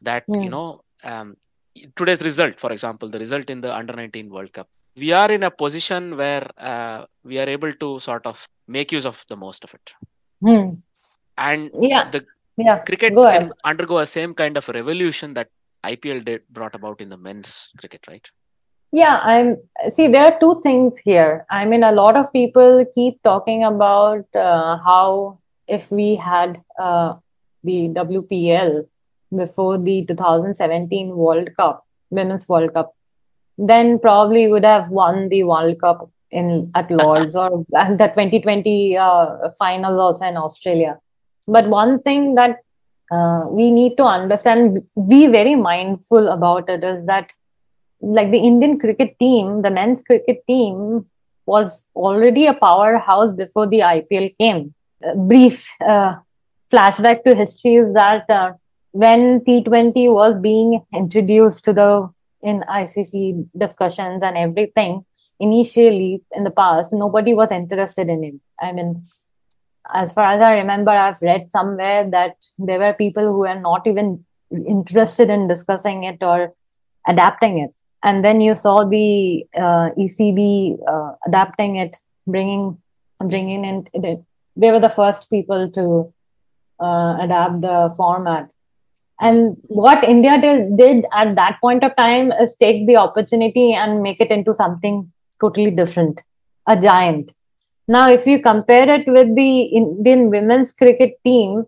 that 0.00 0.24
you 0.38 0.50
Hmm. 0.50 0.54
know 0.54 0.80
um, 1.04 1.34
today's 1.96 2.22
result 2.28 2.58
for 2.64 2.70
example 2.76 3.08
the 3.14 3.18
result 3.24 3.48
in 3.54 3.60
the 3.64 3.72
under 3.78 3.94
19 4.00 4.28
world 4.34 4.52
cup 4.52 4.68
we 4.96 5.10
are 5.12 5.30
in 5.36 5.42
a 5.44 5.50
position 5.50 6.16
where 6.16 6.46
uh, 6.70 7.04
we 7.24 7.38
are 7.42 7.48
able 7.56 7.72
to 7.84 7.88
sort 8.00 8.24
of 8.26 8.46
make 8.76 8.90
use 8.98 9.06
of 9.12 9.24
the 9.28 9.36
most 9.36 9.64
of 9.64 9.74
it 9.78 9.94
Hmm. 10.46 10.66
and 11.36 11.70
Yeah. 11.92 12.10
the 12.14 12.20
Yeah. 12.56 12.78
cricket 12.88 13.14
Go 13.14 13.24
can 13.24 13.44
ahead. 13.44 13.52
undergo 13.64 13.98
a 13.98 14.06
same 14.06 14.34
kind 14.34 14.56
of 14.60 14.68
a 14.68 14.72
revolution 14.80 15.34
that 15.38 15.48
ipl 15.92 16.24
did 16.28 16.42
brought 16.56 16.74
about 16.78 17.00
in 17.04 17.08
the 17.14 17.16
men's 17.28 17.52
cricket 17.80 18.02
right 18.12 18.26
Yeah, 18.98 19.16
I'm 19.30 19.48
see, 19.94 20.04
there 20.12 20.24
are 20.26 20.36
two 20.42 20.60
things 20.66 20.98
here. 21.06 21.32
I 21.56 21.64
mean, 21.70 21.82
a 21.88 21.92
lot 21.92 22.16
of 22.16 22.32
people 22.36 22.84
keep 22.94 23.16
talking 23.22 23.64
about 23.70 24.24
uh, 24.34 24.78
how 24.86 25.38
if 25.66 25.90
we 25.90 26.06
had 26.16 26.54
uh, 26.80 27.08
the 27.64 27.88
WPL 27.98 28.86
before 29.34 29.78
the 29.78 30.04
2017 30.06 31.16
World 31.16 31.48
Cup, 31.56 31.84
Women's 32.10 32.48
World 32.48 32.72
Cup, 32.74 32.94
then 33.56 33.98
probably 33.98 34.48
would 34.48 34.64
have 34.64 34.88
won 34.88 35.28
the 35.28 35.44
World 35.44 35.80
Cup 35.80 36.10
in 36.30 36.70
at 36.74 36.90
Lords 36.90 37.34
or 37.34 37.64
the 37.70 38.10
2020 38.14 38.96
uh, 38.96 39.50
finals 39.58 39.98
also 39.98 40.26
in 40.26 40.36
Australia. 40.36 40.98
But 41.46 41.68
one 41.68 42.00
thing 42.00 42.34
that 42.34 42.58
uh, 43.10 43.44
we 43.48 43.70
need 43.70 43.96
to 43.96 44.04
understand, 44.04 44.82
be 45.08 45.26
very 45.26 45.54
mindful 45.54 46.28
about 46.28 46.68
it, 46.68 46.84
is 46.84 47.06
that 47.06 47.30
like 48.00 48.30
the 48.30 48.38
Indian 48.38 48.78
cricket 48.78 49.18
team, 49.18 49.62
the 49.62 49.70
men's 49.70 50.02
cricket 50.02 50.46
team 50.46 51.06
was 51.46 51.86
already 51.96 52.46
a 52.46 52.54
powerhouse 52.54 53.32
before 53.32 53.66
the 53.66 53.80
IPL 53.80 54.36
came. 54.38 54.74
Brief 55.26 55.66
uh, 55.80 56.16
flashback 56.70 57.24
to 57.24 57.34
history 57.34 57.76
is 57.76 57.94
that 57.94 58.28
uh, 58.28 58.52
when 58.98 59.40
T20 59.42 60.12
was 60.12 60.34
being 60.42 60.84
introduced 60.92 61.64
to 61.66 61.72
the 61.72 62.10
in 62.42 62.64
ICC 62.68 63.48
discussions 63.56 64.24
and 64.24 64.36
everything, 64.36 65.04
initially 65.38 66.22
in 66.32 66.42
the 66.42 66.50
past, 66.50 66.92
nobody 66.92 67.32
was 67.32 67.52
interested 67.52 68.08
in 68.08 68.24
it. 68.24 68.34
I 68.60 68.72
mean, 68.72 69.04
as 69.94 70.12
far 70.12 70.32
as 70.32 70.40
I 70.40 70.54
remember, 70.54 70.90
I've 70.90 71.22
read 71.22 71.52
somewhere 71.52 72.10
that 72.10 72.34
there 72.58 72.80
were 72.80 72.92
people 72.92 73.24
who 73.32 73.38
were 73.38 73.60
not 73.60 73.86
even 73.86 74.24
interested 74.50 75.30
in 75.30 75.46
discussing 75.46 76.02
it 76.02 76.20
or 76.20 76.54
adapting 77.06 77.60
it. 77.60 77.72
And 78.02 78.24
then 78.24 78.40
you 78.40 78.56
saw 78.56 78.84
the 78.84 79.46
uh, 79.54 79.90
ECB 79.96 80.76
uh, 80.88 81.12
adapting 81.24 81.76
it, 81.76 81.96
bringing 82.26 82.78
bringing 83.20 83.64
in. 83.64 83.86
They 84.56 84.72
were 84.72 84.80
the 84.80 84.90
first 84.90 85.30
people 85.30 85.70
to 85.70 86.12
uh, 86.84 87.18
adapt 87.20 87.60
the 87.60 87.94
format. 87.96 88.48
And 89.20 89.56
what 89.62 90.04
India 90.04 90.40
did, 90.40 90.76
did 90.76 91.04
at 91.12 91.34
that 91.34 91.58
point 91.60 91.82
of 91.82 91.96
time 91.96 92.30
is 92.32 92.54
take 92.56 92.86
the 92.86 92.96
opportunity 92.96 93.74
and 93.74 94.02
make 94.02 94.20
it 94.20 94.30
into 94.30 94.54
something 94.54 95.10
totally 95.40 95.70
different, 95.70 96.20
a 96.68 96.76
giant. 96.76 97.32
Now, 97.88 98.10
if 98.10 98.26
you 98.26 98.40
compare 98.40 98.88
it 98.88 99.06
with 99.06 99.34
the 99.34 99.62
Indian 99.62 100.30
women's 100.30 100.72
cricket 100.72 101.18
team, 101.24 101.64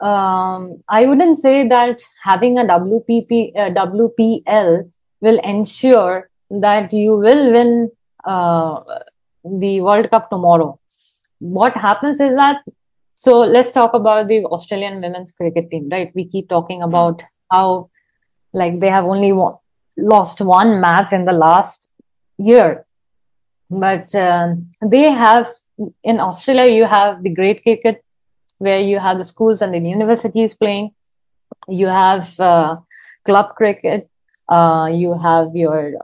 um, 0.00 0.82
I 0.88 1.06
wouldn't 1.06 1.38
say 1.38 1.66
that 1.68 2.00
having 2.22 2.58
a 2.58 2.64
WPP, 2.64 3.56
uh, 3.56 3.70
WPL 3.70 4.90
will 5.20 5.38
ensure 5.40 6.30
that 6.50 6.92
you 6.92 7.16
will 7.16 7.52
win 7.52 7.90
uh, 8.24 8.80
the 9.44 9.80
World 9.80 10.10
Cup 10.10 10.30
tomorrow. 10.30 10.78
What 11.38 11.76
happens 11.76 12.20
is 12.20 12.36
that, 12.36 12.62
so 13.16 13.40
let's 13.40 13.72
talk 13.72 13.94
about 13.94 14.28
the 14.28 14.44
Australian 14.44 15.00
women's 15.00 15.32
cricket 15.32 15.70
team, 15.70 15.88
right? 15.90 16.12
We 16.14 16.28
keep 16.28 16.50
talking 16.50 16.82
about 16.82 17.24
how, 17.50 17.88
like, 18.52 18.78
they 18.78 18.90
have 18.90 19.06
only 19.06 19.32
won, 19.32 19.54
lost 19.96 20.42
one 20.42 20.82
match 20.82 21.14
in 21.14 21.24
the 21.24 21.32
last 21.32 21.88
year. 22.36 22.84
But 23.70 24.14
um, 24.14 24.70
they 24.84 25.10
have 25.10 25.48
in 26.04 26.20
australia 26.20 26.70
you 26.72 26.84
have 26.84 27.22
the 27.22 27.30
great 27.30 27.62
cricket 27.62 28.04
where 28.58 28.80
you 28.80 28.98
have 28.98 29.18
the 29.18 29.24
schools 29.24 29.60
and 29.62 29.74
the 29.74 29.78
universities 29.78 30.54
playing. 30.54 30.90
You 31.68 31.86
have 31.86 32.38
uh, 32.38 32.76
club 33.24 33.56
cricket. 33.56 34.08
Uh, 34.48 34.90
you 34.92 35.18
have 35.18 35.56
your 35.56 35.94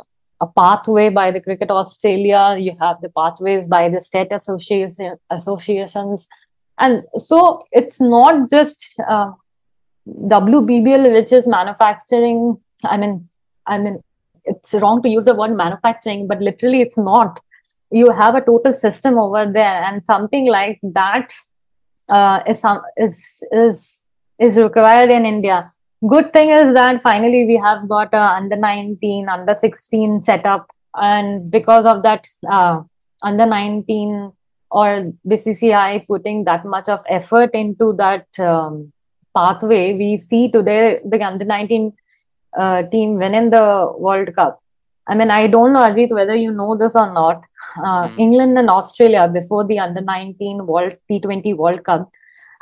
a 0.41 0.47
pathway 0.47 1.09
by 1.09 1.31
the 1.31 1.41
cricket 1.41 1.71
australia. 1.71 2.57
You 2.59 2.75
have 2.81 3.01
the 3.01 3.11
pathways 3.11 3.69
by 3.69 3.91
the 3.91 4.01
state 4.01 4.33
association 4.33 5.17
associations 5.31 6.27
and 6.79 7.03
so 7.17 7.63
it's 7.73 8.01
not 8.01 8.49
just 8.51 9.01
uh, 9.09 9.31
wbbl 10.07 11.13
which 11.13 11.33
is 11.33 11.47
manufacturing 11.47 12.57
i 12.85 12.97
mean 12.97 13.29
i 13.67 13.79
mean 13.79 14.03
it's 14.45 14.75
wrong 14.75 15.03
to 15.03 15.09
use 15.09 15.25
the 15.25 15.35
word 15.35 15.57
manufacturing 15.57 16.27
but 16.27 16.41
literally 16.41 16.81
it's 16.81 16.99
not. 16.99 17.41
You 17.91 18.11
have 18.11 18.35
a 18.35 18.41
total 18.41 18.73
system 18.73 19.19
over 19.19 19.51
there 19.51 19.85
and 19.85 20.05
something 20.05 20.47
like 20.47 20.81
that 20.83 21.33
uh, 22.09 22.41
is 22.47 22.65
is 22.97 23.45
is 23.53 24.03
is 24.39 24.57
required 24.57 25.11
in 25.11 25.27
india. 25.27 25.73
Good 26.09 26.33
thing 26.33 26.51
is 26.51 26.75
that 26.75 27.01
finally 27.01 27.47
we 27.47 27.57
have 27.57 27.89
got 27.89 28.13
a 28.13 28.23
under 28.23 28.57
19 28.57 29.29
under 29.29 29.55
16 29.55 30.21
setup 30.21 30.69
and 30.95 31.51
because 31.51 31.87
of 31.87 32.03
that 32.03 32.27
uh, 32.51 32.83
under 33.23 33.47
19 33.47 34.33
or 34.81 35.13
bcci 35.31 36.07
putting 36.07 36.45
that 36.45 36.65
much 36.65 36.89
of 36.89 37.01
effort 37.09 37.51
into 37.63 37.93
that 38.03 38.27
um, 38.51 38.93
pathway 39.37 39.85
we 40.03 40.19
see 40.19 40.51
today 40.51 41.01
the 41.05 41.23
under 41.23 41.45
19 41.45 41.93
uh, 42.59 42.83
team 42.95 43.17
winning 43.19 43.51
the 43.51 43.67
world 43.99 44.35
cup 44.37 44.61
i 45.09 45.15
mean 45.15 45.31
i 45.31 45.47
don't 45.47 45.73
know 45.73 45.85
ajit 45.91 46.11
whether 46.19 46.35
you 46.35 46.53
know 46.61 46.77
this 46.77 46.97
or 46.97 47.13
not 47.13 47.43
uh, 47.85 48.09
Mm. 48.09 48.15
England 48.19 48.59
and 48.59 48.69
Australia 48.69 49.29
before 49.29 49.65
the 49.65 49.79
under 49.79 50.03
19 50.03 50.67
World 50.67 50.95
T20 51.09 51.55
World 51.57 51.85
Cup 51.85 52.11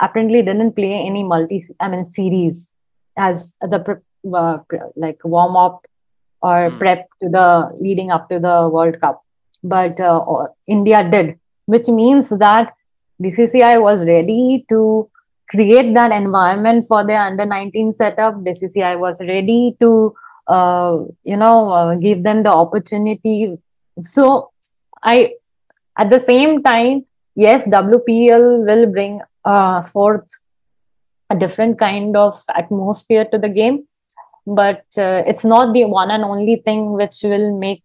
apparently 0.01 0.43
didn't 0.43 0.75
play 0.77 0.93
any 1.07 1.25
multi 1.25 1.63
I 1.81 1.89
mean 1.89 2.07
series 2.07 2.71
as 3.19 3.55
the 3.61 3.81
pre- 3.81 4.33
uh, 4.33 4.59
like 4.97 5.19
warm 5.25 5.57
up 5.57 5.85
or 6.43 6.71
Mm. 6.71 6.79
prep 6.79 7.09
to 7.23 7.29
the 7.29 7.71
leading 7.81 8.11
up 8.13 8.29
to 8.31 8.39
the 8.39 8.69
World 8.73 9.01
Cup, 9.01 9.23
but 9.65 9.99
uh, 10.01 10.21
India 10.69 11.03
did, 11.11 11.40
which 11.73 11.89
means 11.89 12.29
that 12.45 12.75
BCCI 13.23 13.81
was 13.81 14.05
ready 14.05 14.65
to 14.71 15.09
create 15.51 15.93
that 15.95 16.13
environment 16.13 16.87
for 16.87 17.07
their 17.07 17.21
under 17.23 17.45
19 17.45 17.93
setup. 17.93 18.35
BCCI 18.47 18.99
was 18.99 19.21
ready 19.21 19.77
to 19.81 20.15
uh, 20.49 20.99
you 21.25 21.37
know 21.37 21.71
uh, 21.71 21.95
give 21.95 22.23
them 22.23 22.43
the 22.43 22.53
opportunity. 22.53 23.59
So 24.03 24.51
I, 25.03 25.35
at 25.99 26.11
the 26.11 26.19
same 26.19 26.63
time, 26.63 27.05
yes, 27.35 27.69
WPL 27.69 28.67
will 28.67 28.87
bring 28.87 29.21
uh, 29.45 29.83
forth 29.83 30.29
a 31.31 31.37
different 31.37 31.79
kind 31.79 32.17
of 32.17 32.43
atmosphere 32.55 33.27
to 33.33 33.39
the 33.39 33.49
game, 33.49 33.87
but 34.47 34.85
uh, 34.99 35.23
it's 35.27 35.45
not 35.45 35.73
the 35.75 35.85
one 35.85 36.11
and 36.11 36.25
only 36.25 36.57
thing 36.65 36.93
which 36.93 37.23
will 37.23 37.57
make 37.59 37.83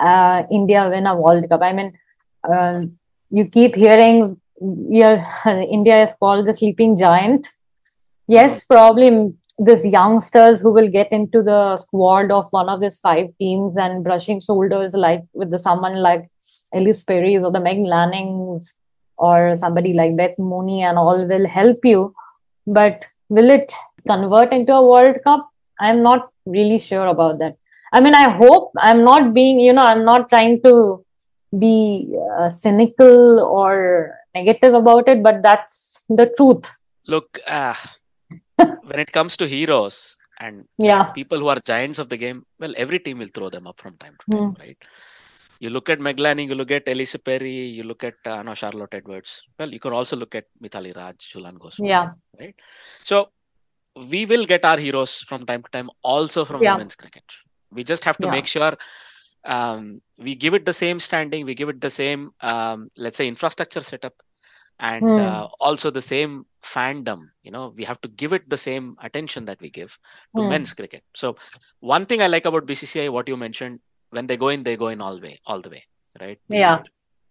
uh, 0.00 0.44
India 0.50 0.88
win 0.88 1.06
a 1.06 1.16
World 1.16 1.48
Cup. 1.50 1.62
I 1.62 1.72
mean, 1.72 1.92
uh, 2.50 2.82
you 3.30 3.46
keep 3.46 3.74
hearing 3.74 4.40
yeah, 4.60 5.24
India 5.46 6.02
is 6.02 6.14
called 6.18 6.46
the 6.46 6.54
sleeping 6.54 6.96
giant. 6.96 7.48
Yes, 8.26 8.64
probably 8.64 9.32
these 9.58 9.86
youngsters 9.86 10.60
who 10.60 10.72
will 10.72 10.88
get 10.88 11.10
into 11.10 11.42
the 11.42 11.76
squad 11.76 12.30
of 12.30 12.46
one 12.50 12.68
of 12.68 12.80
these 12.80 12.98
five 12.98 13.26
teams 13.38 13.76
and 13.76 14.04
brushing 14.04 14.40
shoulders 14.40 14.94
like 14.94 15.22
with 15.32 15.50
the 15.50 15.58
someone 15.58 15.96
like 15.96 16.28
Ellyse 16.74 17.06
Perry 17.06 17.36
or 17.36 17.50
the 17.50 17.60
Meg 17.60 17.78
Lannings 17.78 18.76
or 19.16 19.56
somebody 19.56 19.94
like 19.94 20.16
Beth 20.16 20.38
Mooney 20.38 20.82
and 20.82 20.98
all 20.98 21.26
will 21.26 21.48
help 21.48 21.84
you. 21.84 22.14
But 22.66 23.06
will 23.28 23.50
it 23.50 23.72
convert 24.06 24.52
into 24.52 24.72
a 24.72 24.86
World 24.86 25.16
Cup? 25.24 25.48
I'm 25.80 26.02
not 26.02 26.30
really 26.46 26.78
sure 26.78 27.06
about 27.06 27.38
that. 27.38 27.56
I 27.92 28.00
mean, 28.00 28.14
I 28.14 28.30
hope 28.30 28.72
I'm 28.78 29.02
not 29.02 29.32
being, 29.32 29.58
you 29.58 29.72
know, 29.72 29.84
I'm 29.84 30.04
not 30.04 30.28
trying 30.28 30.62
to 30.62 31.04
be 31.56 32.14
uh, 32.38 32.50
cynical 32.50 33.40
or 33.40 34.14
negative 34.34 34.74
about 34.74 35.08
it, 35.08 35.22
but 35.22 35.42
that's 35.42 36.04
the 36.08 36.26
truth. 36.36 36.70
look 37.08 37.38
uh, 37.46 37.74
when 38.88 38.98
it 39.00 39.10
comes 39.12 39.36
to 39.40 39.46
heroes 39.46 40.16
and 40.40 40.64
Yeah. 40.78 41.04
people 41.18 41.38
who 41.38 41.48
are 41.48 41.60
giants 41.70 41.98
of 42.02 42.08
the 42.10 42.18
game 42.24 42.44
well 42.60 42.74
every 42.76 42.98
team 42.98 43.18
will 43.22 43.30
throw 43.34 43.48
them 43.54 43.66
up 43.70 43.80
from 43.80 43.94
time 44.02 44.14
to 44.20 44.26
time 44.36 44.50
Hmm. 44.50 44.60
right 44.62 44.76
you 45.64 45.70
look 45.70 45.88
at 45.88 46.00
Meg 46.06 46.18
Lanning, 46.20 46.48
you 46.50 46.54
look 46.54 46.70
at 46.70 46.84
Ellyse 46.86 47.16
Perry, 47.28 47.50
you 47.78 47.82
look 47.82 48.04
at 48.04 48.14
uh, 48.26 48.42
no, 48.42 48.54
Charlotte 48.54 48.94
Edwards. 48.94 49.42
Well, 49.58 49.72
you 49.72 49.80
could 49.80 49.92
also 49.92 50.14
look 50.16 50.34
at 50.36 50.44
Mithali 50.62 50.94
Raj, 50.94 51.16
Jhulan 51.32 51.58
Goswami. 51.58 51.88
Yeah. 51.90 52.10
Right. 52.38 52.54
So 53.02 53.30
we 54.12 54.24
will 54.24 54.46
get 54.46 54.64
our 54.64 54.78
heroes 54.78 55.14
from 55.28 55.44
time 55.46 55.64
to 55.64 55.70
time 55.70 55.90
also 56.02 56.44
from 56.44 56.62
Yeah. 56.62 56.74
women's 56.76 56.94
cricket. 56.94 57.24
We 57.72 57.82
just 57.82 58.04
have 58.04 58.18
to 58.18 58.26
Yeah. 58.28 58.36
make 58.36 58.46
sure 58.46 58.76
um, 59.44 60.00
we 60.18 60.34
give 60.34 60.54
it 60.54 60.64
the 60.66 60.72
same 60.72 61.00
standing, 61.00 61.44
we 61.44 61.54
give 61.54 61.68
it 61.68 61.80
the 61.80 61.90
same, 61.90 62.30
um, 62.40 62.88
let's 62.96 63.16
say, 63.16 63.28
infrastructure 63.28 63.82
setup, 63.82 64.14
and 64.78 65.18
Hmm. 65.18 65.18
uh, 65.18 65.48
also 65.60 65.90
the 65.90 66.02
same 66.02 66.44
fandom. 66.62 67.28
You 67.42 67.50
know, 67.52 67.72
we 67.76 67.84
have 67.84 68.00
to 68.02 68.08
give 68.08 68.32
it 68.32 68.48
the 68.48 68.56
same 68.58 68.96
attention 69.02 69.44
that 69.46 69.60
we 69.60 69.70
give 69.70 69.96
to 70.36 70.42
Hmm. 70.42 70.44
men's 70.44 70.72
cricket. 70.74 71.02
So 71.14 71.36
one 71.80 72.06
thing 72.06 72.22
I 72.22 72.26
like 72.28 72.46
about 72.46 72.66
BCCI, 72.66 73.08
what 73.08 73.28
you 73.28 73.36
mentioned, 73.36 73.80
when 74.10 74.26
they 74.26 74.36
go 74.36 74.48
in, 74.48 74.62
they 74.64 74.76
go 74.76 74.88
in 74.88 75.00
all 75.00 75.20
way, 75.20 75.40
all 75.46 75.60
the 75.60 75.70
way, 75.70 75.84
right? 76.20 76.38
Yeah. 76.48 76.82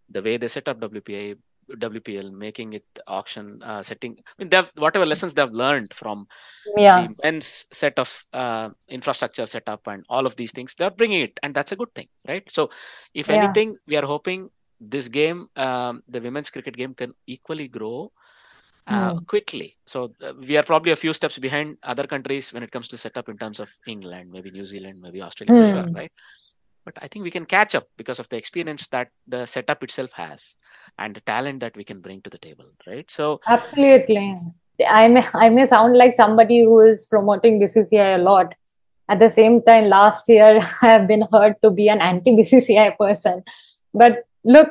The 0.09 0.21
way 0.21 0.37
they 0.37 0.47
set 0.47 0.67
up 0.67 0.79
WPA, 0.79 1.35
WPL, 1.79 2.31
making 2.31 2.73
it 2.73 2.85
auction, 3.07 3.61
uh, 3.63 3.83
setting. 3.83 4.17
I 4.19 4.31
mean, 4.37 4.49
they've 4.49 4.69
whatever 4.75 5.05
lessons 5.05 5.33
they've 5.33 5.51
learned 5.51 5.93
from 5.93 6.27
Yeah. 6.75 6.91
the 6.91 7.09
men's 7.23 7.65
set 7.71 7.97
of 7.99 8.23
uh, 8.33 8.69
infrastructure 8.89 9.45
setup 9.45 9.87
and 9.87 10.03
all 10.09 10.25
of 10.25 10.35
these 10.35 10.51
things 10.51 10.75
they're 10.77 10.91
bringing 10.91 11.21
it 11.21 11.39
and 11.43 11.53
that's 11.53 11.71
a 11.71 11.75
good 11.75 11.93
thing 11.95 12.07
right 12.27 12.43
so 12.49 12.69
if 13.13 13.29
Yeah. 13.29 13.29
anything 13.29 13.75
we 13.87 13.95
are 13.95 14.05
hoping 14.05 14.49
this 14.79 15.07
game 15.09 15.47
um, 15.55 16.01
the 16.07 16.19
women's 16.21 16.49
cricket 16.49 16.75
game 16.75 16.93
can 16.93 17.13
equally 17.27 17.67
grow 17.67 18.11
uh, 18.87 19.13
Hmm. 19.13 19.27
quickly 19.27 19.75
so 19.85 20.13
uh, 20.23 20.33
we 20.47 20.57
are 20.57 20.63
probably 20.63 20.91
a 20.91 20.95
few 20.95 21.13
steps 21.13 21.37
behind 21.37 21.77
other 21.83 22.05
countries 22.07 22.51
when 22.53 22.63
it 22.63 22.71
comes 22.71 22.87
to 22.87 22.97
setup 22.97 23.29
in 23.29 23.37
terms 23.37 23.59
of 23.59 23.69
england 23.87 24.29
maybe 24.31 24.51
new 24.51 24.65
zealand 24.65 24.99
maybe 25.01 25.21
australia 25.21 25.53
for 25.53 25.65
sure 25.65 25.85
Hmm. 25.85 25.95
right 25.95 26.11
but 26.87 26.97
i 27.03 27.07
think 27.07 27.23
we 27.27 27.33
can 27.37 27.45
catch 27.53 27.73
up 27.79 27.87
because 28.01 28.19
of 28.21 28.29
the 28.29 28.37
experience 28.41 28.87
that 28.95 29.09
the 29.33 29.41
setup 29.53 29.83
itself 29.87 30.11
has 30.19 30.55
and 30.97 31.15
the 31.17 31.23
talent 31.31 31.59
that 31.63 31.75
we 31.79 31.83
can 31.89 31.99
bring 32.05 32.21
to 32.21 32.29
the 32.35 32.43
table 32.47 32.69
right 32.91 33.11
so 33.11 33.25
Absolutely. 33.57 34.27
I 34.87 35.07
may 35.07 35.25
I 35.33 35.49
may 35.49 35.65
sound 35.65 35.97
like 35.97 36.13
somebody 36.15 36.57
who 36.63 36.79
is 36.87 37.07
promoting 37.13 37.59
BCCI 37.59 38.09
a 38.15 38.23
lot. 38.25 38.53
At 39.09 39.19
the 39.19 39.29
same 39.37 39.55
time, 39.69 39.85
last 39.89 40.29
year 40.29 40.49
I 40.83 40.89
have 40.91 41.07
been 41.07 41.23
heard 41.31 41.55
to 41.63 41.71
be 41.71 41.87
an 41.93 41.99
anti-BCCI 41.99 42.95
person. 42.99 43.41
But 44.01 44.19
look, 44.43 44.69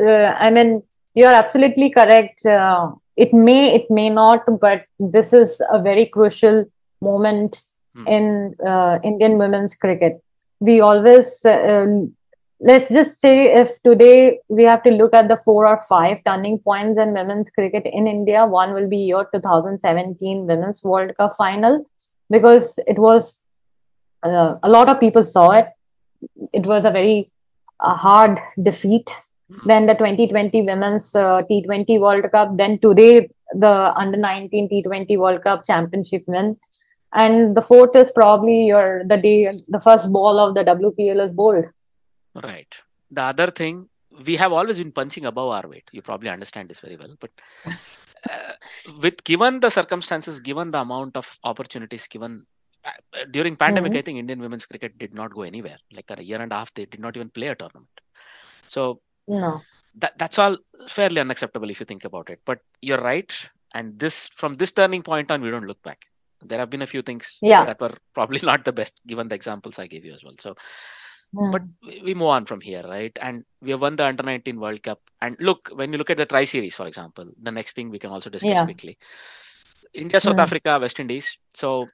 uh, 0.00 0.28
I 0.46 0.50
mean, 0.50 0.70
you're 1.14 1.36
absolutely 1.42 1.90
correct. 1.90 2.46
Uh, 2.46 2.92
it 3.16 3.34
may, 3.34 3.74
it 3.74 3.90
may 3.90 4.10
not, 4.10 4.44
but 4.60 4.84
this 5.16 5.32
is 5.32 5.60
a 5.72 5.82
very 5.82 6.06
crucial 6.06 6.64
moment 7.00 7.60
Hmm. 7.98 8.06
in 8.06 8.54
uh, 8.66 8.98
Indian 9.02 9.38
women's 9.38 9.74
cricket. 9.74 10.22
We 10.60 10.80
always 10.80 11.44
uh, 11.44 11.82
um, 11.82 12.14
let's 12.60 12.88
just 12.88 13.20
say 13.20 13.54
if 13.54 13.80
today 13.82 14.40
we 14.48 14.64
have 14.64 14.82
to 14.82 14.90
look 14.90 15.14
at 15.14 15.28
the 15.28 15.36
four 15.36 15.66
or 15.66 15.80
five 15.88 16.18
turning 16.26 16.58
points 16.58 16.98
in 16.98 17.12
women's 17.12 17.50
cricket 17.50 17.86
in 17.86 18.06
India, 18.06 18.46
one 18.46 18.74
will 18.74 18.88
be 18.88 18.98
your 18.98 19.28
2017 19.32 20.46
Women's 20.46 20.82
World 20.82 21.16
Cup 21.16 21.34
final 21.36 21.84
because 22.30 22.78
it 22.86 22.98
was 22.98 23.42
uh, 24.22 24.56
a 24.62 24.68
lot 24.68 24.88
of 24.88 25.00
people 25.00 25.22
saw 25.22 25.52
it. 25.52 25.68
It 26.52 26.66
was 26.66 26.84
a 26.84 26.90
very 26.90 27.30
uh, 27.80 27.94
hard 27.94 28.40
defeat. 28.60 29.10
Then 29.64 29.86
the 29.86 29.94
2020 29.94 30.62
Women's 30.62 31.14
uh, 31.14 31.42
T20 31.50 32.00
World 32.00 32.30
Cup. 32.32 32.56
Then 32.56 32.78
today 32.80 33.28
the 33.52 33.92
Under 33.96 34.18
19 34.18 34.68
T20 34.68 35.16
World 35.16 35.42
Cup 35.42 35.64
championship 35.64 36.24
win. 36.26 36.56
And 37.12 37.56
the 37.56 37.62
fourth 37.62 37.96
is 37.96 38.10
probably 38.12 38.66
your 38.66 39.02
the 39.04 39.16
day 39.16 39.50
the 39.68 39.80
first 39.80 40.12
ball 40.12 40.38
of 40.38 40.54
the 40.54 40.64
WPL 40.64 41.24
is 41.24 41.32
bowled. 41.32 41.64
Right. 42.34 42.72
The 43.10 43.22
other 43.22 43.50
thing, 43.50 43.88
we 44.26 44.36
have 44.36 44.52
always 44.52 44.78
been 44.78 44.92
punching 44.92 45.24
above 45.24 45.50
our 45.50 45.68
weight. 45.68 45.88
You 45.92 46.02
probably 46.02 46.28
understand 46.28 46.68
this 46.68 46.80
very 46.80 46.96
well. 46.96 47.14
But 47.18 47.30
uh, 48.30 48.52
with 49.00 49.24
given 49.24 49.60
the 49.60 49.70
circumstances, 49.70 50.40
given 50.40 50.70
the 50.70 50.80
amount 50.80 51.16
of 51.16 51.38
opportunities 51.44 52.06
given 52.06 52.44
uh, 52.84 52.90
during 53.30 53.56
pandemic, 53.56 53.92
Mhm. 53.92 53.98
I 53.98 54.02
think 54.02 54.18
Indian 54.18 54.40
women's 54.40 54.66
cricket 54.66 54.98
did 54.98 55.14
not 55.14 55.32
go 55.34 55.42
anywhere. 55.42 55.78
Like 55.92 56.10
a 56.10 56.22
year 56.22 56.40
and 56.42 56.52
a 56.52 56.56
half, 56.56 56.74
they 56.74 56.84
did 56.84 57.00
not 57.00 57.16
even 57.16 57.30
play 57.30 57.48
a 57.48 57.54
tournament. 57.54 57.88
So 58.66 59.00
No. 59.26 59.62
that 59.96 60.18
that's 60.18 60.38
all 60.38 60.58
fairly 60.88 61.20
unacceptable 61.20 61.70
if 61.70 61.80
you 61.80 61.86
think 61.86 62.04
about 62.04 62.28
it. 62.28 62.40
But 62.44 62.60
you're 62.82 63.00
right. 63.00 63.32
And 63.74 63.98
this 63.98 64.28
from 64.28 64.56
this 64.56 64.72
turning 64.72 65.02
point 65.02 65.30
on, 65.30 65.40
we 65.40 65.50
don't 65.50 65.66
look 65.66 65.82
back. 65.82 66.04
There 66.44 66.58
have 66.58 66.70
been 66.70 66.82
a 66.82 66.86
few 66.86 67.02
things 67.02 67.42
Yeah. 67.42 67.66
that 67.66 67.80
were 67.80 67.94
probably 68.14 68.40
not 68.44 68.64
the 68.64 68.72
best, 68.72 69.00
given 69.06 69.28
the 69.28 69.34
examples 69.34 69.78
I 69.78 69.86
gave 69.86 70.04
you 70.04 70.12
as 70.12 70.22
well. 70.24 70.34
So 70.38 70.56
Hmm. 71.32 71.50
but 71.50 71.62
we 72.02 72.14
move 72.14 72.28
on 72.28 72.44
from 72.46 72.60
here, 72.60 72.82
right? 72.82 73.16
And 73.20 73.44
we 73.60 73.70
have 73.70 73.80
won 73.82 73.96
the 73.96 74.06
under 74.06 74.22
19 74.22 74.60
World 74.60 74.82
Cup. 74.82 75.00
And 75.20 75.36
look, 75.40 75.68
when 75.72 75.92
you 75.92 75.98
look 75.98 76.10
at 76.10 76.16
the 76.16 76.26
Tri 76.26 76.44
Series, 76.44 76.74
for 76.74 76.86
example, 76.86 77.30
the 77.42 77.50
next 77.52 77.74
thing 77.76 77.90
we 77.90 77.98
can 77.98 78.10
also 78.10 78.30
discuss 78.30 78.60
Yeah. 78.60 78.62
quickly 78.62 78.98
India, 79.94 80.20
South 80.20 80.38
Hmm. 80.38 80.40
Africa, 80.40 80.78
West 80.80 81.00
Indies. 81.00 81.38
So 81.54 81.92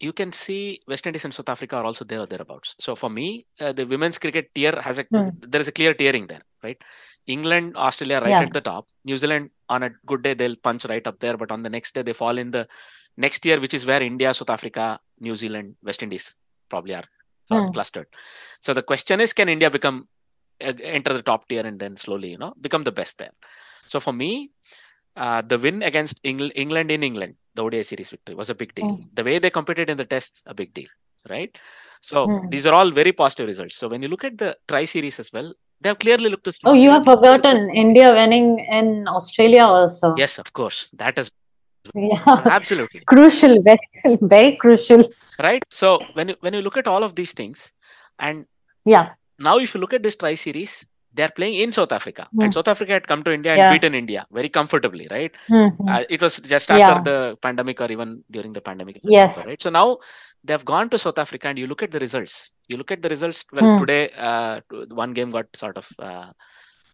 you 0.00 0.12
can 0.12 0.32
see 0.32 0.80
West 0.86 1.06
Indies 1.06 1.24
and 1.24 1.34
South 1.34 1.48
Africa 1.48 1.76
are 1.76 1.84
also 1.84 2.04
there 2.04 2.20
or 2.20 2.26
thereabouts. 2.26 2.74
So 2.80 2.94
for 2.94 3.10
me, 3.10 3.46
uh, 3.60 3.72
the 3.72 3.84
women's 3.86 4.18
cricket 4.18 4.50
tier 4.54 4.72
has 4.80 4.98
a 4.98 5.06
Hmm. 5.10 5.28
there 5.40 5.60
is 5.60 5.68
a 5.68 5.72
clear 5.72 5.94
tiering 5.94 6.28
there, 6.28 6.42
right? 6.62 6.80
England, 7.26 7.76
Australia 7.76 8.20
right 8.20 8.40
Yeah. 8.40 8.42
at 8.42 8.52
the 8.52 8.60
top. 8.60 8.86
New 9.04 9.16
Zealand 9.16 9.50
on 9.68 9.82
a 9.82 9.90
good 10.06 10.22
day 10.22 10.34
they'll 10.34 10.56
punch 10.56 10.84
right 10.86 11.06
up 11.06 11.18
there, 11.20 11.36
but 11.36 11.50
on 11.50 11.62
the 11.62 11.70
next 11.70 11.94
day 11.94 12.02
they 12.02 12.12
fall 12.12 12.38
in 12.38 12.50
the 12.50 12.66
next 13.16 13.40
tier, 13.40 13.60
which 13.60 13.74
is 13.74 13.86
where 13.86 14.02
India, 14.02 14.32
South 14.34 14.50
Africa, 14.50 15.00
New 15.20 15.36
Zealand, 15.36 15.76
West 15.82 16.02
Indies 16.02 16.34
probably 16.68 16.94
are 16.94 17.04
Hmm. 17.50 17.70
clustered. 17.72 18.06
So 18.60 18.74
the 18.74 18.82
question 18.82 19.20
is, 19.20 19.32
can 19.32 19.48
India 19.48 19.70
become 19.70 20.08
uh, 20.60 20.72
enter 20.82 21.12
the 21.14 21.22
top 21.22 21.48
tier 21.48 21.66
and 21.66 21.78
then 21.78 21.96
slowly, 21.96 22.30
you 22.30 22.38
know, 22.38 22.54
become 22.60 22.84
the 22.84 22.92
best 22.92 23.18
there? 23.18 23.32
So 23.86 24.00
for 24.00 24.12
me, 24.12 24.50
uh, 25.16 25.42
the 25.42 25.58
win 25.58 25.82
against 25.82 26.22
Engl- 26.22 26.52
England 26.54 26.90
in 26.90 27.02
England, 27.02 27.34
the 27.58 27.64
ODI 27.66 27.82
series 27.82 28.10
victory 28.14 28.34
was 28.42 28.50
a 28.50 28.54
big 28.62 28.74
deal. 28.78 28.86
Mm. 28.90 29.04
The 29.20 29.24
way 29.28 29.38
they 29.38 29.50
competed 29.50 29.90
in 29.90 29.96
the 30.02 30.04
tests, 30.14 30.42
a 30.46 30.54
big 30.54 30.72
deal, 30.78 30.90
right? 31.34 31.58
So 32.10 32.26
Mm. 32.26 32.50
these 32.50 32.66
are 32.66 32.74
all 32.74 32.90
very 32.90 33.12
positive 33.22 33.48
results. 33.52 33.76
So 33.76 33.88
when 33.94 34.02
you 34.02 34.08
look 34.14 34.24
at 34.30 34.38
the 34.44 34.56
tri 34.72 34.84
series 34.94 35.18
as 35.24 35.32
well, 35.32 35.52
they 35.80 35.90
have 35.92 35.98
clearly 36.04 36.30
looked 36.34 36.44
to. 36.44 36.68
Oh, 36.72 36.72
you 36.84 36.90
have 36.90 37.04
forgotten 37.04 37.70
India 37.84 38.12
winning 38.20 38.48
in 38.80 39.06
Australia 39.08 39.64
also. 39.64 40.14
Yes, 40.24 40.38
of 40.38 40.52
course, 40.60 40.88
that 41.04 41.18
is 41.24 41.30
Yeah. 41.94 42.22
absolutely 42.58 43.00
Crucial, 43.12 43.54
very, 43.68 44.16
very 44.34 44.56
crucial. 44.62 45.02
right. 45.48 45.62
So 45.70 45.90
when 46.14 46.28
you, 46.30 46.36
when 46.40 46.54
you 46.54 46.62
look 46.62 46.76
at 46.76 46.88
all 46.88 47.04
of 47.04 47.14
these 47.20 47.32
things, 47.32 47.72
and 48.18 48.46
Yeah. 48.84 49.06
now 49.38 49.58
if 49.58 49.74
you 49.74 49.80
look 49.80 49.94
at 49.98 50.02
this 50.02 50.16
tri 50.16 50.34
series, 50.34 50.84
they 51.14 51.22
are 51.26 51.32
playing 51.38 51.54
in 51.62 51.70
South 51.72 51.92
Africa, 51.98 52.28
Mm. 52.34 52.44
and 52.44 52.54
South 52.54 52.68
Africa 52.68 52.92
had 52.92 53.06
come 53.10 53.22
to 53.26 53.32
India 53.32 53.52
and 53.52 53.60
Yeah. 53.62 53.72
beaten 53.72 53.94
India 53.94 54.26
very 54.38 54.48
comfortably, 54.58 55.06
right? 55.10 55.32
Mhm. 55.48 55.88
Uh, 55.92 56.04
it 56.08 56.20
was 56.26 56.38
just 56.54 56.70
after 56.70 56.78
Yeah. 56.78 57.00
the 57.10 57.18
pandemic 57.46 57.80
or 57.80 57.90
even 57.96 58.22
during 58.30 58.52
the 58.52 58.60
pandemic. 58.60 59.00
Yes. 59.02 59.30
remember, 59.36 59.50
Right. 59.50 59.62
So 59.62 59.70
now 59.70 59.98
they 60.44 60.52
have 60.52 60.64
gone 60.64 60.88
to 60.90 60.98
South 60.98 61.18
Africa 61.18 61.48
and 61.48 61.58
you 61.58 61.66
look 61.66 61.82
at 61.82 61.90
the 61.90 61.98
results. 62.06 62.50
You 62.68 62.76
look 62.76 62.92
at 62.96 63.02
the 63.02 63.08
results. 63.08 63.44
Well, 63.52 63.64
Hmm. 63.72 63.78
today, 63.84 64.02
uh, 64.30 64.60
one 65.04 65.12
game 65.18 65.30
got 65.30 65.46
sort 65.56 65.76
of 65.82 65.88
uh, 65.98 66.28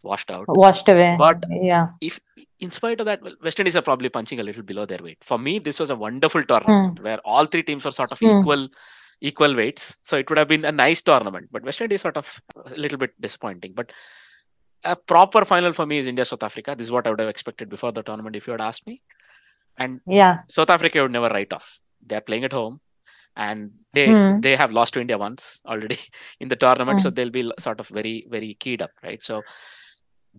washed 0.03 0.31
out. 0.31 0.44
Washed 0.48 0.88
away. 0.88 1.16
But- 1.18 1.44
yeah. 1.50 1.88
If, 2.00 2.20
in 2.61 2.70
spite 2.70 3.00
of 3.00 3.07
that, 3.07 3.20
well, 3.22 3.35
West 3.42 3.59
Indies 3.61 3.77
are 3.77 3.83
probably 3.83 4.09
punching 4.09 4.40
a 4.40 4.42
little 4.42 4.62
below 4.62 4.85
their 4.87 5.03
weight. 5.03 5.18
For 5.22 5.38
me, 5.38 5.59
this 5.59 5.79
was 5.81 5.90
a 5.90 5.96
wonderful 5.96 6.44
tournament 6.44 7.00
where 7.03 7.18
all 7.24 7.46
three 7.46 7.62
teams 7.62 7.85
were 7.85 7.90
sort 7.90 8.12
of 8.12 8.18
Hmm. 8.18 8.38
equal, 8.40 8.68
equal 9.20 9.55
weights. 9.55 9.96
So 10.03 10.16
it 10.16 10.29
would 10.29 10.38
have 10.38 10.48
been 10.48 10.64
a 10.64 10.72
nice 10.72 11.03
tournament. 11.03 11.48
But 11.50 11.62
West 11.64 11.81
Indies 11.81 12.03
sort 12.03 12.16
of 12.16 12.40
a 12.66 12.74
little 12.77 12.98
bit 12.98 13.18
disappointing. 13.20 13.72
But 13.74 13.92
a 14.85 14.96
proper 14.96 15.44
final 15.44 15.72
for 15.72 15.87
me 15.87 15.98
is 15.98 16.07
India 16.07 16.24
South 16.24 16.42
Africa. 16.42 16.74
This 16.77 16.87
is 16.87 16.92
what 16.92 17.07
I 17.07 17.11
would 17.11 17.20
have 17.20 17.29
expected 17.29 17.68
before 17.68 17.92
the 17.92 18.03
tournament 18.03 18.37
if 18.37 18.46
you 18.46 18.53
had 18.53 18.61
asked 18.61 18.87
me. 18.87 19.00
And 19.79 20.00
Yeah. 20.07 20.42
South 20.48 20.70
Africa 20.70 21.03
would 21.03 21.12
never 21.12 21.29
write 21.29 21.53
off. 21.53 21.81
They're 22.07 22.20
playing 22.20 22.44
at 22.44 22.53
home, 22.53 22.81
and 23.37 23.72
they 23.92 24.16
Hmm. 24.16 24.40
they 24.40 24.57
have 24.57 24.72
lost 24.72 24.94
to 24.94 25.00
India 25.00 25.18
once 25.18 25.61
already 25.66 25.98
in 26.40 26.48
the 26.48 26.57
tournament, 26.57 27.00
so 27.00 27.11
Hmm. 27.11 27.14
they'll 27.14 27.31
be 27.31 27.50
sort 27.59 27.81
of 27.81 27.88
very 27.88 28.27
very 28.31 28.55
keyed 28.55 28.83
up, 28.83 28.90
right? 29.03 29.22
So 29.22 29.42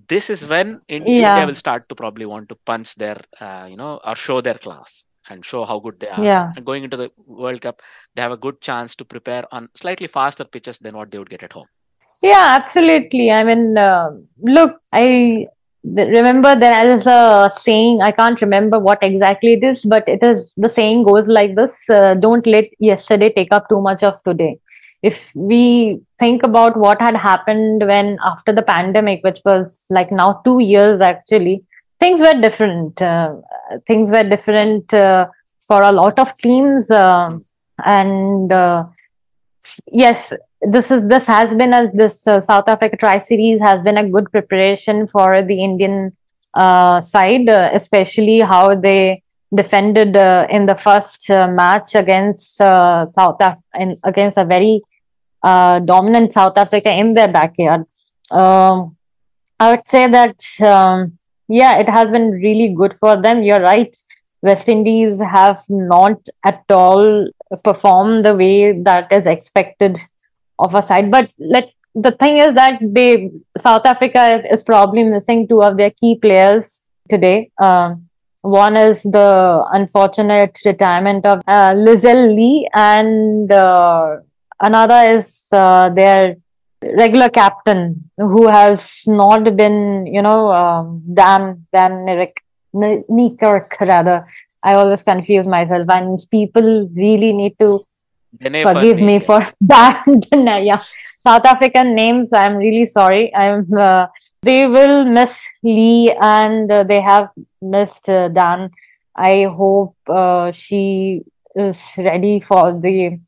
this 0.09 0.29
is 0.29 0.45
when 0.45 0.81
in, 0.87 1.07
Yeah. 1.07 1.13
India 1.15 1.45
will 1.45 1.55
start 1.55 1.87
to 1.89 1.95
probably 1.95 2.25
want 2.25 2.49
to 2.49 2.55
punch 2.65 2.95
their 2.95 3.17
uh, 3.39 3.67
you 3.69 3.77
know 3.77 3.99
or 4.03 4.15
show 4.15 4.41
their 4.41 4.55
class 4.57 5.05
and 5.29 5.45
show 5.45 5.65
how 5.65 5.79
good 5.79 5.99
they 5.99 6.09
are. 6.09 6.23
Yeah. 6.23 6.53
And 6.55 6.65
going 6.65 6.83
into 6.83 6.97
the 6.97 7.11
World 7.25 7.61
Cup, 7.61 7.81
they 8.15 8.21
have 8.21 8.31
a 8.31 8.37
good 8.37 8.61
chance 8.61 8.95
to 8.95 9.05
prepare 9.05 9.43
on 9.51 9.69
slightly 9.75 10.07
faster 10.07 10.45
pitches 10.45 10.79
than 10.79 10.95
what 10.95 11.11
they 11.11 11.17
would 11.17 11.29
get 11.29 11.43
at 11.43 11.53
home. 11.53 11.67
Yeah, 12.21 12.57
absolutely. 12.59 13.31
I 13.31 13.43
mean, 13.43 13.77
uh, 13.77 14.11
look, 14.39 14.79
I 14.91 15.45
remember 15.83 16.55
there 16.55 16.95
is 16.95 17.05
a 17.05 17.51
saying, 17.55 18.01
I 18.01 18.11
can't 18.11 18.41
remember 18.41 18.79
what 18.79 18.99
exactly 19.01 19.53
it 19.53 19.63
is, 19.63 19.83
but 19.83 20.07
it 20.07 20.23
is 20.23 20.53
the 20.57 20.69
saying 20.69 21.03
goes 21.03 21.27
like 21.27 21.55
this 21.55 21.89
uh, 21.89 22.15
don't 22.15 22.45
let 22.47 22.65
yesterday 22.79 23.31
take 23.31 23.49
up 23.51 23.69
too 23.69 23.81
much 23.81 24.03
of 24.03 24.21
today. 24.23 24.57
If 25.03 25.29
we 25.35 25.99
think 26.17 26.41
about 26.43 26.77
what 26.77 26.99
had 26.99 27.15
happened 27.15 27.85
when 27.85 28.17
after 28.25 28.51
the 28.51 28.63
pandemic, 28.63 29.23
which 29.23 29.39
was 29.45 29.85
like 29.91 30.11
now 30.11 30.41
two 30.43 30.59
years 30.59 31.01
actually, 31.01 31.63
things 32.05 32.21
were 32.27 32.37
different. 32.47 33.01
Uh, 33.01 33.35
things 33.87 34.11
were 34.15 34.23
different 34.35 34.93
uh, 34.93 35.25
for 35.67 35.81
a 35.81 35.91
lot 35.91 36.17
of 36.23 36.33
teams. 36.45 36.89
Um 36.91 37.43
and 37.83 38.51
uh, 38.51 38.85
yes, 39.91 40.33
this 40.61 40.91
is 40.91 41.01
this 41.13 41.27
has 41.27 41.53
been 41.61 41.73
a 41.73 41.81
this 42.01 42.27
uh, 42.27 42.39
South 42.49 42.67
Africa 42.73 42.97
Tri 42.97 43.17
Series 43.19 43.59
has 43.59 43.83
been 43.87 43.97
a 43.97 44.09
good 44.09 44.31
preparation 44.31 45.07
for 45.07 45.41
the 45.41 45.57
Indian 45.63 46.15
uh, 46.53 47.01
side, 47.01 47.49
uh, 47.49 47.69
especially 47.73 48.39
how 48.39 48.75
they 48.75 49.21
defended 49.53 50.15
in 50.55 50.65
the 50.65 50.77
first 50.85 51.29
match 51.29 51.95
against 51.95 52.55
South 52.57 53.37
Af- 53.47 53.63
in, 53.83 53.95
against 54.03 54.37
a 54.37 54.45
very 54.45 54.81
dominant 55.43 56.33
South 56.33 56.57
Africa 56.57 56.91
in 56.91 57.13
their 57.13 57.27
backyard. 57.27 57.83
Um, 58.31 58.97
I 59.59 59.71
would 59.71 59.87
say 59.87 60.07
that 60.07 60.39
um, 60.61 61.17
yeah, 61.47 61.77
it 61.77 61.89
has 61.89 62.11
been 62.11 62.31
really 62.31 62.73
good 62.73 62.93
for 62.93 63.21
them. 63.21 63.43
You're 63.43 63.61
right. 63.61 63.95
West 64.41 64.69
Indies 64.69 65.19
have 65.21 65.63
not 65.69 66.19
at 66.43 66.63
all 66.69 67.27
performed 67.63 68.25
the 68.25 68.35
way 68.35 68.79
that 68.81 69.11
is 69.11 69.25
expected 69.25 69.97
of 70.59 70.75
a 70.75 70.81
side. 70.81 71.09
But 71.11 71.31
let 71.39 71.71
the 71.95 72.11
thing 72.11 72.37
is 72.39 72.53
that 72.55 72.79
they 72.81 73.31
South 73.57 73.85
Africa 73.85 74.43
is 74.51 74.63
probably 74.63 75.03
missing 75.03 75.47
two 75.47 75.63
of 75.63 75.77
their 75.77 75.91
key 75.91 76.17
players 76.17 76.83
today. 77.09 77.51
Um, 77.61 78.09
one 78.41 78.77
is 78.77 79.01
the 79.01 79.63
unfortunate 79.73 80.59
retirement 80.63 81.25
of 81.25 81.39
uh, 81.47 81.73
Lizelle 81.73 82.35
Lee, 82.35 82.69
and 82.75 83.51
uh, 83.51 84.17
another 84.61 85.15
is 85.15 85.47
uh, 85.51 85.89
their 85.89 86.35
regular 86.97 87.29
captain 87.29 88.09
who 88.17 88.47
has 88.47 89.01
not 89.07 89.55
been, 89.55 90.05
you 90.05 90.21
know, 90.21 90.51
um, 90.51 91.03
Dan 91.13 91.65
Dan 91.73 92.05
Nick 92.05 93.39
Kirk 93.39 93.75
rather. 93.81 94.25
I 94.63 94.73
always 94.73 95.03
confuse 95.03 95.47
myself, 95.47 95.87
and 95.89 96.19
people 96.31 96.89
really 96.95 97.33
need 97.33 97.55
to 97.59 97.85
Dene 98.41 98.63
forgive 98.63 98.99
me 98.99 99.13
yeah. 99.13 99.19
for 99.19 99.45
that. 99.61 100.03
yeah, 100.63 100.81
South 101.19 101.45
African 101.45 101.95
names. 101.95 102.33
I'm 102.33 102.55
really 102.57 102.85
sorry. 102.85 103.33
I'm. 103.33 103.71
Uh, 103.71 104.07
they 104.41 104.67
will 104.67 105.05
miss 105.05 105.39
Lee, 105.63 106.15
and 106.21 106.71
uh, 106.71 106.83
they 106.83 107.01
have 107.01 107.29
missed 107.61 108.09
uh, 108.09 108.27
Dan. 108.29 108.71
I 109.15 109.43
hope 109.43 109.95
uh, 110.07 110.51
she 110.51 111.21
is 111.55 111.79
ready 111.97 112.39
for 112.39 112.77
the 112.79 113.19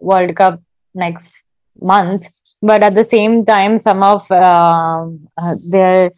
World 0.00 0.34
Cup 0.36 0.62
next 0.94 1.42
month. 1.80 2.26
But 2.68 2.82
at 2.82 2.94
the 2.94 3.04
same 3.04 3.44
time, 3.44 3.78
some 3.78 4.02
of 4.02 4.30
um 4.32 5.28
uh, 5.36 5.54
their 5.70 6.10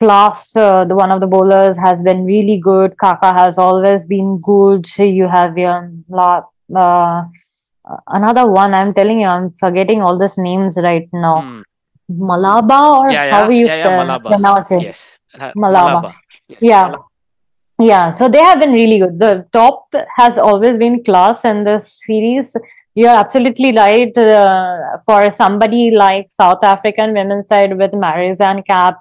class, 0.00 0.56
uh, 0.56 0.84
the 0.84 0.94
one 0.94 1.10
of 1.10 1.20
the 1.20 1.26
bowlers 1.26 1.76
has 1.86 2.02
been 2.02 2.24
really 2.24 2.58
good. 2.58 2.96
Khaka 2.98 3.32
has 3.32 3.58
always 3.58 4.06
been 4.06 4.38
good. 4.40 4.86
You 4.98 5.26
have 5.28 5.58
your 5.58 5.90
uh, 6.14 7.22
another 8.06 8.46
one. 8.46 8.74
I'm 8.74 8.94
telling 8.94 9.20
you, 9.20 9.26
I'm 9.26 9.50
forgetting 9.64 10.02
all 10.02 10.18
these 10.18 10.38
names 10.38 10.78
right 10.88 11.08
now. 11.12 11.40
Hmm. 11.42 11.62
Malaba 12.10 12.78
or 12.98 13.10
Yeah, 13.10 13.30
how 13.30 13.42
yeah, 13.42 13.48
we 13.48 13.64
yeah, 13.66 13.76
yeah, 13.76 14.04
Malaba. 14.04 14.26
pronounce 14.26 14.70
it. 14.70 14.82
Yes. 14.82 15.18
Uh, 15.38 15.52
Malaba. 15.56 16.14
Yes. 16.48 16.58
Yeah. 16.62 16.94
Yeah, 17.80 18.10
so 18.10 18.28
they 18.28 18.40
have 18.42 18.58
been 18.58 18.72
really 18.72 18.98
good. 18.98 19.20
The 19.20 19.46
top 19.52 19.94
has 20.16 20.36
always 20.36 20.78
been 20.78 21.04
class 21.04 21.44
in 21.44 21.62
this 21.62 22.00
series. 22.04 22.56
You're 23.00 23.18
absolutely 23.24 23.70
right. 23.72 24.16
Uh, 24.16 24.98
for 25.06 25.20
somebody 25.32 25.82
like 26.04 26.26
South 26.32 26.64
African 26.64 27.12
women's 27.18 27.46
side 27.52 27.76
with 27.80 27.92
Marizanne 27.92 28.66
Kapp 28.66 28.96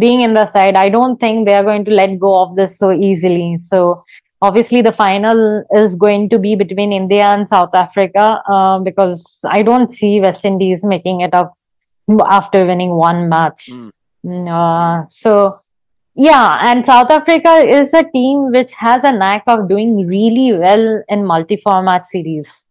being 0.00 0.22
in 0.22 0.32
the 0.34 0.50
side, 0.54 0.74
I 0.74 0.88
don't 0.88 1.18
think 1.24 1.46
they 1.46 1.54
are 1.54 1.62
going 1.62 1.84
to 1.84 1.92
let 1.92 2.18
go 2.18 2.32
of 2.42 2.56
this 2.56 2.76
so 2.78 2.90
easily. 2.90 3.56
So 3.58 3.96
obviously, 4.42 4.82
the 4.82 4.96
final 5.04 5.64
is 5.82 5.94
going 5.94 6.28
to 6.30 6.40
be 6.40 6.56
between 6.56 6.92
India 6.92 7.22
and 7.22 7.48
South 7.48 7.74
Africa 7.84 8.42
uh, 8.56 8.80
because 8.80 9.22
I 9.48 9.62
don't 9.62 9.92
see 9.92 10.20
West 10.20 10.44
Indies 10.44 10.82
making 10.82 11.20
it 11.20 11.32
up 11.32 11.52
after 12.28 12.66
winning 12.66 12.94
one 13.06 13.28
match. 13.28 13.70
Mm. 13.70 13.90
Mm, 14.26 14.46
Uh, 14.58 15.06
so 15.08 15.56
yeah, 16.16 16.58
and 16.66 16.84
South 16.84 17.10
Africa 17.10 17.58
is 17.80 17.94
a 17.94 18.04
team 18.12 18.50
which 18.50 18.72
has 18.72 19.02
a 19.04 19.12
knack 19.12 19.44
of 19.46 19.68
doing 19.68 20.06
really 20.06 20.52
well 20.58 21.02
in 21.08 21.24
multi-format 21.24 22.06
series. 22.06 22.65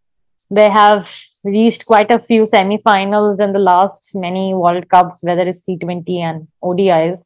They 0.49 0.69
have 0.69 1.09
reached 1.43 1.85
quite 1.85 2.11
a 2.11 2.19
few 2.19 2.45
semi-finals 2.45 3.39
in 3.39 3.53
the 3.53 3.59
last 3.59 4.11
many 4.13 4.53
World 4.53 4.89
Cups, 4.89 5.23
whether 5.23 5.41
it's 5.41 5.63
T20 5.63 6.19
and 6.19 6.47
ODIs. 6.63 7.25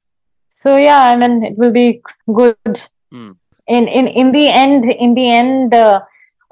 So 0.63 0.75
yeah, 0.77 1.03
I 1.03 1.15
mean 1.15 1.43
it 1.43 1.58
will 1.58 1.71
be 1.71 2.01
good. 2.34 2.82
Hmm. 3.12 3.32
In 3.67 3.88
in 3.88 4.08
in 4.08 4.32
the 4.32 4.47
end, 4.49 4.86
in 4.86 5.13
the 5.13 5.29
end, 5.32 5.73
uh, 5.73 6.01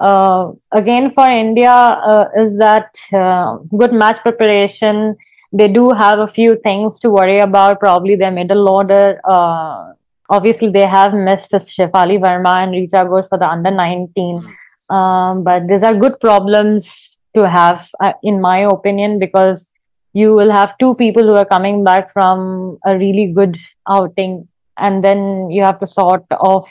uh, 0.00 0.52
again 0.72 1.10
for 1.12 1.30
India 1.30 1.70
uh, 1.70 2.28
is 2.36 2.56
that 2.58 2.90
uh, 3.12 3.58
good 3.76 3.92
match 3.92 4.20
preparation. 4.20 5.16
They 5.52 5.68
do 5.68 5.90
have 5.90 6.18
a 6.20 6.28
few 6.28 6.56
things 6.56 6.98
to 7.00 7.10
worry 7.10 7.38
about. 7.38 7.80
Probably 7.80 8.16
their 8.16 8.30
middle 8.30 8.68
order. 8.68 9.20
Uh, 9.24 9.92
obviously, 10.30 10.70
they 10.70 10.86
have 10.86 11.12
missed 11.12 11.52
Shefali 11.52 12.18
Verma 12.18 12.56
and 12.62 12.72
Richa 12.72 13.06
Ghosh 13.08 13.28
for 13.28 13.38
the 13.38 13.48
under 13.48 13.70
19. 13.70 14.42
Um, 14.90 15.44
but 15.44 15.68
these 15.68 15.82
are 15.82 15.94
good 15.94 16.18
problems 16.20 17.16
to 17.36 17.48
have, 17.48 17.88
uh, 18.02 18.12
in 18.22 18.40
my 18.40 18.60
opinion, 18.60 19.18
because 19.18 19.70
you 20.14 20.34
will 20.34 20.50
have 20.50 20.76
two 20.78 20.94
people 20.96 21.22
who 21.22 21.34
are 21.34 21.44
coming 21.44 21.84
back 21.84 22.10
from 22.12 22.78
a 22.86 22.98
really 22.98 23.26
good 23.32 23.56
outing, 23.88 24.48
and 24.76 25.04
then 25.04 25.50
you 25.50 25.62
have 25.62 25.78
to 25.80 25.86
sort 25.86 26.24
of, 26.40 26.68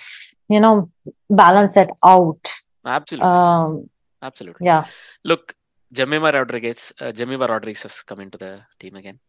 you 0.49 0.59
know, 0.59 0.89
balance 1.29 1.77
it 1.77 1.89
out. 2.05 2.39
Absolutely. 2.85 3.27
Um, 3.27 3.89
Absolutely. 4.21 4.65
yeah. 4.65 4.85
Look, 5.23 5.55
Jemimah 5.93 6.33
Rodrigues, 6.33 6.91
uh, 6.99 7.11
Jemimah 7.11 7.47
Rodrigues 7.47 7.83
has 7.83 8.01
come 8.01 8.19
into 8.19 8.37
the 8.37 8.61
team 8.79 8.95
again. 8.95 9.19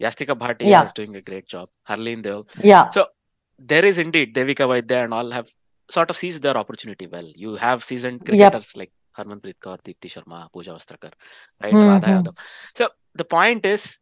Yastika 0.00 0.38
Bhatia 0.38 0.68
Yeah. 0.68 0.84
is 0.84 0.92
doing 0.92 1.16
a 1.16 1.20
great 1.20 1.46
job. 1.48 1.66
Harleen 1.88 2.22
Deol. 2.22 2.46
Yeah. 2.62 2.88
So 2.90 3.06
there 3.58 3.84
is 3.84 3.98
indeed 3.98 4.34
Devika 4.34 4.66
Vaidya 4.72 5.04
and 5.04 5.12
all 5.12 5.30
have 5.32 5.48
sort 5.90 6.10
of 6.10 6.16
seize 6.16 6.40
their 6.40 6.56
opportunity 6.56 7.06
well. 7.06 7.26
You 7.34 7.56
have 7.56 7.84
seasoned 7.84 8.22
Yep. 8.30 8.54
like 8.76 8.90
Harmanpreet 9.16 9.56
Kaur, 9.62 9.78
Deepti 9.82 10.08
Sharma, 10.08 10.50
Pooja 10.52 10.72
Vastrakar, 10.72 11.12
right? 11.62 11.72
Mhm. 11.72 12.00
Yadav. 12.00 12.34
So 12.74 12.88
the 13.14 13.24
point 13.24 13.66
is, 13.66 13.98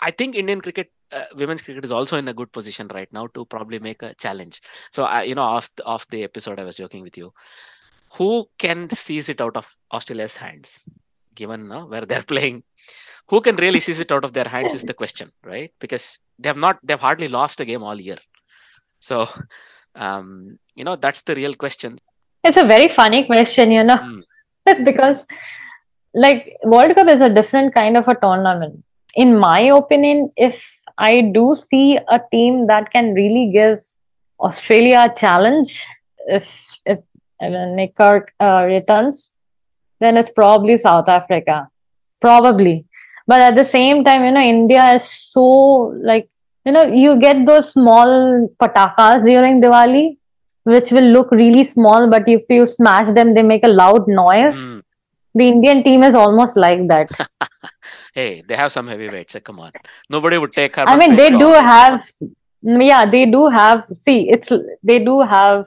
I 0.00 0.10
think 0.10 0.34
Indian 0.36 0.60
cricket, 0.60 0.90
uh, 1.12 1.24
women's 1.34 1.62
cricket 1.62 1.84
is 1.84 1.92
also 1.92 2.16
in 2.16 2.28
a 2.28 2.34
good 2.34 2.52
position 2.52 2.88
right 2.88 3.12
now 3.12 3.26
to 3.34 3.44
probably 3.46 3.78
make 3.78 4.02
a 4.02 4.14
challenge. 4.14 4.60
So, 4.92 5.04
I, 5.04 5.22
you 5.24 5.34
know, 5.34 5.42
off 5.42 5.70
the, 5.76 5.84
off 5.84 6.06
the 6.08 6.22
episode, 6.24 6.58
I 6.60 6.64
was 6.64 6.76
joking 6.76 7.02
with 7.02 7.16
you. 7.16 7.32
Who 8.16 8.48
can 8.58 8.90
seize 8.90 9.28
it 9.28 9.40
out 9.40 9.56
of 9.56 9.68
Australia's 9.92 10.36
hands, 10.36 10.80
given 11.34 11.68
where 11.88 12.06
they're 12.06 12.22
playing? 12.34 12.62
Who 13.28 13.40
can 13.40 13.56
really 13.56 13.80
seize 13.80 14.00
it 14.00 14.12
out 14.12 14.24
of 14.24 14.32
their 14.32 14.44
hands 14.48 14.74
is 14.74 14.84
the 14.84 14.94
question, 14.94 15.30
right? 15.44 15.72
Because 15.80 16.18
they 16.38 16.48
have 16.48 16.56
not, 16.56 16.78
they've 16.82 16.98
hardly 17.00 17.28
lost 17.28 17.60
a 17.60 17.64
game 17.64 17.82
all 17.82 18.00
year. 18.00 18.18
So, 19.00 19.28
um, 19.94 20.58
you 20.80 20.84
know, 20.88 20.96
that's 20.96 21.22
the 21.28 21.34
real 21.34 21.54
question. 21.62 21.98
It's 22.42 22.56
a 22.56 22.64
very 22.64 22.88
funny 22.88 23.24
question, 23.30 23.72
you 23.78 23.84
know, 23.84 23.98
Mm. 24.08 24.84
because 24.88 25.26
like 26.14 26.46
World 26.64 26.94
Cup 26.94 27.08
is 27.08 27.20
a 27.20 27.28
different 27.28 27.74
kind 27.74 27.96
of 27.96 28.08
a 28.08 28.14
tournament. 28.14 28.82
In 29.14 29.38
my 29.38 29.60
opinion, 29.76 30.30
if 30.36 30.60
I 30.98 31.12
do 31.36 31.44
see 31.54 31.98
a 32.16 32.20
team 32.32 32.66
that 32.68 32.90
can 32.92 33.12
really 33.14 33.50
give 33.52 33.78
Australia 34.48 35.06
a 35.08 35.14
challenge, 35.20 35.72
if 36.38 36.48
if 36.84 37.00
Niekerk 37.42 38.28
uh, 38.48 38.64
returns, 38.66 39.34
then 40.00 40.16
it's 40.16 40.30
probably 40.30 40.76
South 40.78 41.08
Africa, 41.08 41.68
probably. 42.20 42.76
But 43.26 43.42
at 43.48 43.56
the 43.56 43.64
same 43.64 44.04
time, 44.04 44.24
you 44.24 44.32
know, 44.32 44.40
India 44.40 44.94
is 44.94 45.10
so 45.34 45.46
like 46.12 46.28
you 46.64 46.72
know 46.72 46.84
you 47.04 47.18
get 47.26 47.44
those 47.46 47.72
small 47.72 48.48
patakas 48.62 49.24
during 49.24 49.60
Diwali, 49.66 50.06
which 50.64 50.90
will 50.90 51.10
look 51.10 51.30
really 51.30 51.64
small, 51.64 52.08
but 52.08 52.28
if 52.28 52.42
you 52.48 52.66
smash 52.66 53.08
them, 53.08 53.34
they 53.34 53.42
make 53.42 53.64
a 53.64 53.68
loud 53.68 54.06
noise. 54.08 54.56
Mm. 54.56 54.82
The 55.34 55.46
Indian 55.48 55.82
team 55.82 56.02
is 56.02 56.14
almost 56.14 56.56
like 56.56 56.86
that. 56.88 57.10
Hey, 58.12 58.42
they 58.46 58.56
have 58.56 58.72
some 58.72 58.88
heavyweights. 58.88 59.36
uh, 59.36 59.40
Come 59.40 59.60
on, 59.60 59.70
nobody 60.08 60.36
would 60.36 60.52
take 60.52 60.74
her. 60.76 60.84
I 60.86 60.96
mean, 60.96 61.14
they 61.14 61.30
do 61.30 61.52
have, 61.52 62.04
yeah, 62.60 63.06
they 63.08 63.24
do 63.24 63.48
have. 63.48 63.86
See, 63.94 64.28
it's 64.28 64.48
they 64.82 64.98
do 64.98 65.20
have 65.20 65.66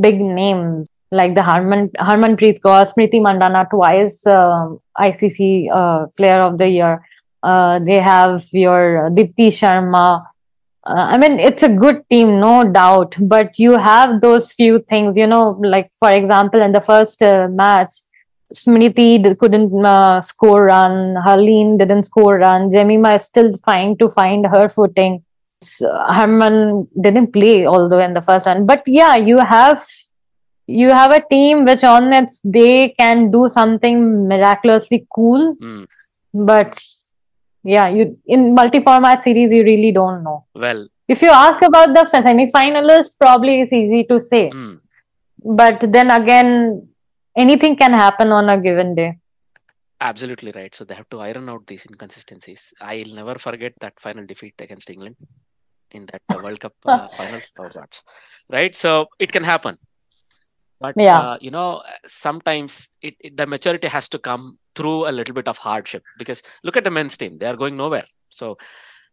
big 0.00 0.18
names 0.18 0.88
like 1.10 1.34
the 1.34 1.42
Harman 1.42 1.90
Harmanpreet 1.98 2.60
Kaur, 2.60 2.90
Smriti 2.90 3.20
Mandhana, 3.20 3.68
twice 3.68 4.26
um, 4.26 4.78
ICC 4.98 5.68
uh, 5.70 6.06
Player 6.16 6.40
of 6.40 6.56
the 6.56 6.68
Year. 6.68 7.06
Uh, 7.42 7.78
they 7.78 8.00
have 8.00 8.46
your 8.52 9.10
Deepti 9.10 9.48
Sharma. 9.48 10.24
Uh, 10.84 11.06
I 11.14 11.18
mean, 11.18 11.38
it's 11.38 11.62
a 11.62 11.68
good 11.68 12.02
team, 12.10 12.40
no 12.40 12.64
doubt. 12.64 13.14
But 13.20 13.58
you 13.58 13.78
have 13.78 14.20
those 14.20 14.52
few 14.52 14.80
things, 14.80 15.16
you 15.16 15.26
know, 15.26 15.50
like 15.62 15.90
for 15.98 16.10
example, 16.10 16.60
in 16.62 16.72
the 16.72 16.80
first 16.80 17.22
uh, 17.22 17.48
match, 17.48 17.94
Smriti 18.52 19.38
couldn't 19.38 19.84
uh, 19.84 20.20
score 20.20 20.66
run. 20.66 21.14
Harleen 21.26 21.78
didn't 21.78 22.04
score 22.04 22.38
run. 22.38 22.70
Jemimah 22.70 23.16
is 23.16 23.24
still 23.24 23.50
trying 23.64 23.96
to 23.98 24.08
find 24.08 24.46
her 24.46 24.68
footing. 24.68 25.24
S- 25.62 25.82
Harman 25.82 26.88
didn't 27.00 27.32
play 27.32 27.66
although 27.66 28.00
in 28.00 28.14
the 28.14 28.20
first 28.20 28.46
one. 28.46 28.66
But 28.66 28.82
yeah, 28.86 29.16
you 29.16 29.38
have 29.38 29.86
you 30.66 30.90
have 30.90 31.12
a 31.12 31.24
team 31.30 31.64
which 31.64 31.84
on 31.84 32.12
its 32.12 32.40
day 32.40 32.94
can 32.98 33.30
do 33.30 33.48
something 33.48 34.28
miraculously 34.28 35.06
cool. 35.14 35.56
Mm. 35.56 35.86
But 36.34 36.82
yeah, 37.64 37.88
you 37.88 38.18
in 38.26 38.54
multi-format 38.54 39.22
series 39.22 39.52
you 39.52 39.62
really 39.64 39.92
don't 39.92 40.22
know. 40.24 40.46
Well, 40.54 40.88
If 41.08 41.22
you 41.22 41.30
ask 41.30 41.60
about 41.62 41.94
the 41.94 42.06
semi-finalists, 42.06 43.18
probably 43.18 43.60
it's 43.60 43.72
easy 43.72 44.04
to 44.04 44.22
say. 44.22 44.50
mm, 44.50 44.80
But 45.44 45.80
then 45.92 46.10
again, 46.10 46.88
anything 47.36 47.76
can 47.76 47.92
happen 47.92 48.32
on 48.32 48.48
a 48.48 48.58
given 48.60 48.94
day. 48.94 49.18
absolutely 50.00 50.52
right. 50.54 50.74
So 50.74 50.84
they 50.84 50.94
have 50.94 51.08
to 51.10 51.20
iron 51.20 51.48
out 51.48 51.66
these 51.66 51.86
inconsistencies. 51.86 52.72
I'll 52.80 53.14
never 53.14 53.36
forget 53.38 53.72
that 53.80 53.94
final 54.00 54.26
defeat 54.26 54.54
against 54.58 54.90
England 54.90 55.16
in 55.92 56.06
that 56.06 56.22
World 56.42 56.60
Cup 56.60 56.74
uh, 56.86 57.06
final 57.08 57.40
right? 58.50 58.74
So 58.74 59.06
it 59.18 59.32
can 59.32 59.44
happen. 59.44 59.76
But 60.82 60.96
Yeah. 60.96 61.18
uh, 61.22 61.38
you 61.40 61.50
know, 61.50 61.82
sometimes 62.06 62.88
it, 63.02 63.14
it 63.20 63.36
the 63.36 63.46
maturity 63.46 63.88
has 63.88 64.08
to 64.10 64.18
come 64.18 64.58
through 64.76 65.08
a 65.08 65.12
little 65.18 65.34
bit 65.34 65.48
of 65.48 65.58
hardship 65.58 66.02
because 66.18 66.42
look 66.64 66.76
at 66.76 66.84
the 66.84 66.90
men's 66.98 67.16
team; 67.16 67.38
they 67.38 67.46
are 67.46 67.56
going 67.64 67.76
nowhere. 67.76 68.06
So 68.30 68.58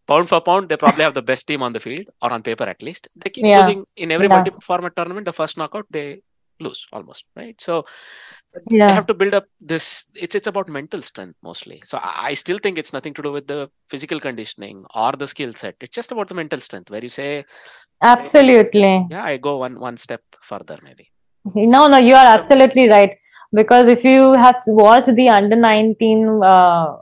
pound 0.07 0.29
for 0.29 0.41
pound, 0.41 0.69
they 0.69 0.77
probably 0.77 1.03
have 1.03 1.13
the 1.15 1.21
best 1.31 1.47
team 1.47 1.63
on 1.63 1.73
the 1.73 1.79
field 1.87 2.07
or 2.21 2.31
on 2.33 2.43
paper 2.43 2.65
at 2.75 2.81
least. 2.83 3.09
They 3.23 3.29
keep 3.31 3.45
Yeah. 3.45 3.59
losing 3.59 3.85
in 3.97 4.11
every 4.11 4.29
Yeah. 4.29 4.35
multi-format 4.35 4.95
tournament. 4.95 5.25
The 5.25 5.33
first 5.41 5.57
knockout, 5.57 5.87
they 5.91 6.21
lose 6.59 6.85
almost, 6.93 7.25
right? 7.37 7.59
So 7.61 7.85
they 8.87 8.93
Yeah. 8.93 8.93
have 8.93 9.07
to 9.07 9.13
build 9.13 9.33
up 9.33 9.45
this 9.71 10.05
it's 10.15 10.35
it's 10.35 10.47
about 10.51 10.67
mental 10.77 11.01
strength 11.09 11.37
mostly 11.49 11.77
so 11.89 11.97
i 11.97 12.13
I 12.29 12.33
still 12.43 12.59
think 12.63 12.77
it's 12.77 12.93
nothing 12.97 13.13
to 13.17 13.23
do 13.27 13.31
with 13.37 13.47
the 13.53 13.59
physical 13.93 14.19
conditioning 14.27 14.77
or 15.03 15.11
the 15.21 15.27
skill 15.33 15.53
set 15.61 15.75
it's 15.85 15.95
just 15.99 16.11
about 16.15 16.27
the 16.31 16.37
mental 16.41 16.61
strength 16.67 16.89
where 16.93 17.03
you 17.07 17.13
say 17.19 17.29
Absolutely. 18.01 19.07
yeah 19.13 19.23
i 19.31 19.37
go 19.47 19.53
one 19.65 19.79
one 19.87 19.97
step 20.05 20.21
further 20.51 20.77
maybe 20.87 21.05
No, 21.55 21.87
no, 21.87 21.97
you 21.97 22.15
are 22.15 22.25
absolutely 22.25 22.89
right. 22.89 23.17
Because 23.53 23.87
if 23.87 24.03
you 24.03 24.33
have 24.33 24.57
watched 24.67 25.15
the 25.15 25.29
under 25.29 25.55
19, 25.55 26.41
uh, 26.43 26.97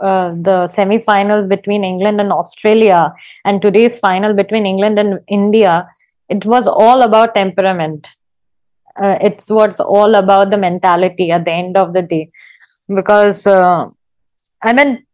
uh, 0.00 0.34
the 0.40 0.66
semi-finals 0.68 1.48
between 1.48 1.84
England 1.84 2.20
and 2.20 2.32
Australia, 2.32 3.12
and 3.44 3.60
today's 3.60 3.98
final 3.98 4.32
between 4.34 4.66
England 4.66 4.98
and 4.98 5.20
India, 5.28 5.88
it 6.28 6.44
was 6.44 6.66
all 6.66 7.02
about 7.02 7.34
temperament. 7.34 8.06
Uh, 9.00 9.16
it's 9.20 9.48
what's 9.48 9.80
all 9.80 10.14
about 10.16 10.50
the 10.50 10.58
mentality 10.58 11.30
at 11.30 11.44
the 11.44 11.52
end 11.52 11.76
of 11.76 11.92
the 11.92 12.02
day. 12.02 12.30
Because 12.92 13.46
uh, 13.46 13.86
I 14.62 14.72
mean, 14.72 15.04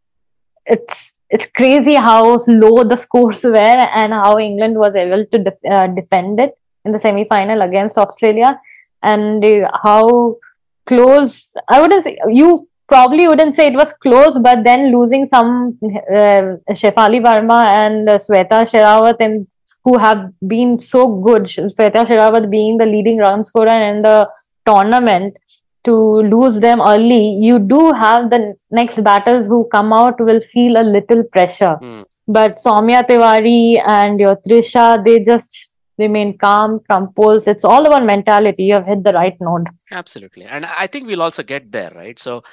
it's 0.65 1.15
it's 1.29 1.47
crazy 1.55 1.95
how 1.95 2.37
low 2.47 2.83
the 2.83 2.95
scores 2.95 3.43
were 3.55 3.57
and 3.57 4.13
how 4.13 4.39
England 4.39 4.77
was 4.77 4.95
able 4.95 5.25
to 5.25 5.37
def- 5.37 5.65
uh, 5.69 5.87
defend 5.87 6.39
it 6.39 6.57
in 6.85 6.91
the 6.91 6.99
semi-final 6.99 7.61
against 7.61 7.97
Australia, 7.97 8.59
and 9.03 9.43
uh, 9.43 9.69
how 9.83 10.37
close. 10.85 11.53
I 11.69 11.81
wouldn't 11.81 12.03
say 12.03 12.17
you 12.27 12.67
probably 12.87 13.27
wouldn't 13.27 13.55
say 13.55 13.67
it 13.67 13.73
was 13.73 13.91
close, 13.93 14.37
but 14.39 14.63
then 14.63 14.91
losing 14.91 15.25
some 15.25 15.77
uh, 15.83 16.41
Shefali 16.71 17.21
Verma 17.21 17.63
and 17.65 18.09
uh, 18.09 18.17
Sweta 18.17 18.69
Sherawat 18.69 19.15
and 19.19 19.47
who 19.83 19.97
have 19.97 20.31
been 20.47 20.79
so 20.79 21.07
good. 21.07 21.43
Sweta 21.43 22.05
Sherawat 22.05 22.49
being 22.49 22.77
the 22.77 22.85
leading 22.85 23.17
run 23.17 23.43
scorer 23.43 23.81
in 23.81 24.01
the 24.01 24.29
tournament. 24.65 25.37
To 25.85 25.93
lose 25.93 26.59
them 26.59 26.81
early, 26.81 27.37
you 27.39 27.59
do 27.59 27.91
have 27.93 28.31
the 28.31 28.55
next 28.71 29.03
batters 29.03 29.45
who 29.45 29.67
come 29.71 29.93
out 29.93 30.19
will 30.19 30.41
feel 30.41 30.77
a 30.77 30.81
little 30.81 31.23
pressure. 31.23 31.75
Hmm. 31.75 32.01
But 32.27 32.57
Soumya 32.57 33.07
Tiwari 33.07 33.79
and 33.85 34.19
your 34.19 34.35
Trisha, 34.37 35.05
they 35.05 35.19
just 35.19 35.69
remain 35.97 36.37
calm, 36.37 36.79
composed. 36.89 37.47
It's 37.47 37.65
all 37.65 37.85
about 37.85 38.05
mentality. 38.05 38.63
You 38.65 38.75
have 38.75 38.85
hit 38.87 39.03
the 39.03 39.13
right 39.13 39.35
note. 39.39 39.67
absolutely 39.91 40.43
and 40.45 40.65
i 40.65 40.87
think 40.87 41.07
we'll 41.07 41.21
also 41.21 41.43
get 41.43 41.71
there 41.71 41.91
right 41.95 42.19
so 42.19 42.43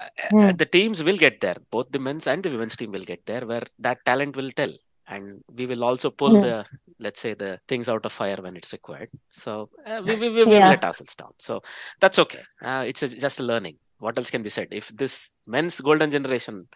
uh, 0.00 0.06
Hmm. 0.30 0.50
the 0.52 0.66
teams 0.66 1.02
will 1.02 1.16
get 1.16 1.40
there 1.40 1.56
both 1.70 1.90
the 1.90 1.98
men's 1.98 2.26
and 2.26 2.42
the 2.42 2.50
women's 2.50 2.76
team 2.76 2.90
will 2.92 3.04
get 3.12 3.24
there 3.26 3.44
where 3.46 3.62
that 3.78 4.04
talent 4.04 4.36
will 4.36 4.50
tell 4.50 4.72
and 5.08 5.42
we 5.54 5.66
will 5.66 5.84
also 5.84 6.10
pull 6.10 6.32
Hmm. 6.32 6.40
the 6.40 6.64
let's 7.00 7.20
say 7.20 7.34
the 7.34 7.58
things 7.68 7.88
out 7.88 8.04
of 8.04 8.12
fire 8.12 8.38
when 8.40 8.56
it's 8.56 8.72
required 8.72 9.10
so 9.30 9.68
uh, 9.86 10.00
we, 10.04 10.14
we, 10.16 10.28
we 10.30 10.44
will 10.44 10.50
Yeah. 10.52 10.68
let 10.74 10.84
ourselves 10.84 11.14
down 11.14 11.32
so 11.38 11.60
that's 12.00 12.18
okay 12.18 12.42
uh, 12.62 12.84
it's 12.86 13.02
a, 13.02 13.08
just 13.08 13.40
a 13.40 13.42
learning 13.42 13.76
what 13.98 14.16
else 14.18 14.30
can 14.30 14.42
be 14.42 14.48
said 14.48 14.68
if 14.70 14.88
this 14.96 15.30
men's 15.46 15.80
golden 15.80 16.10
generation 16.10 16.66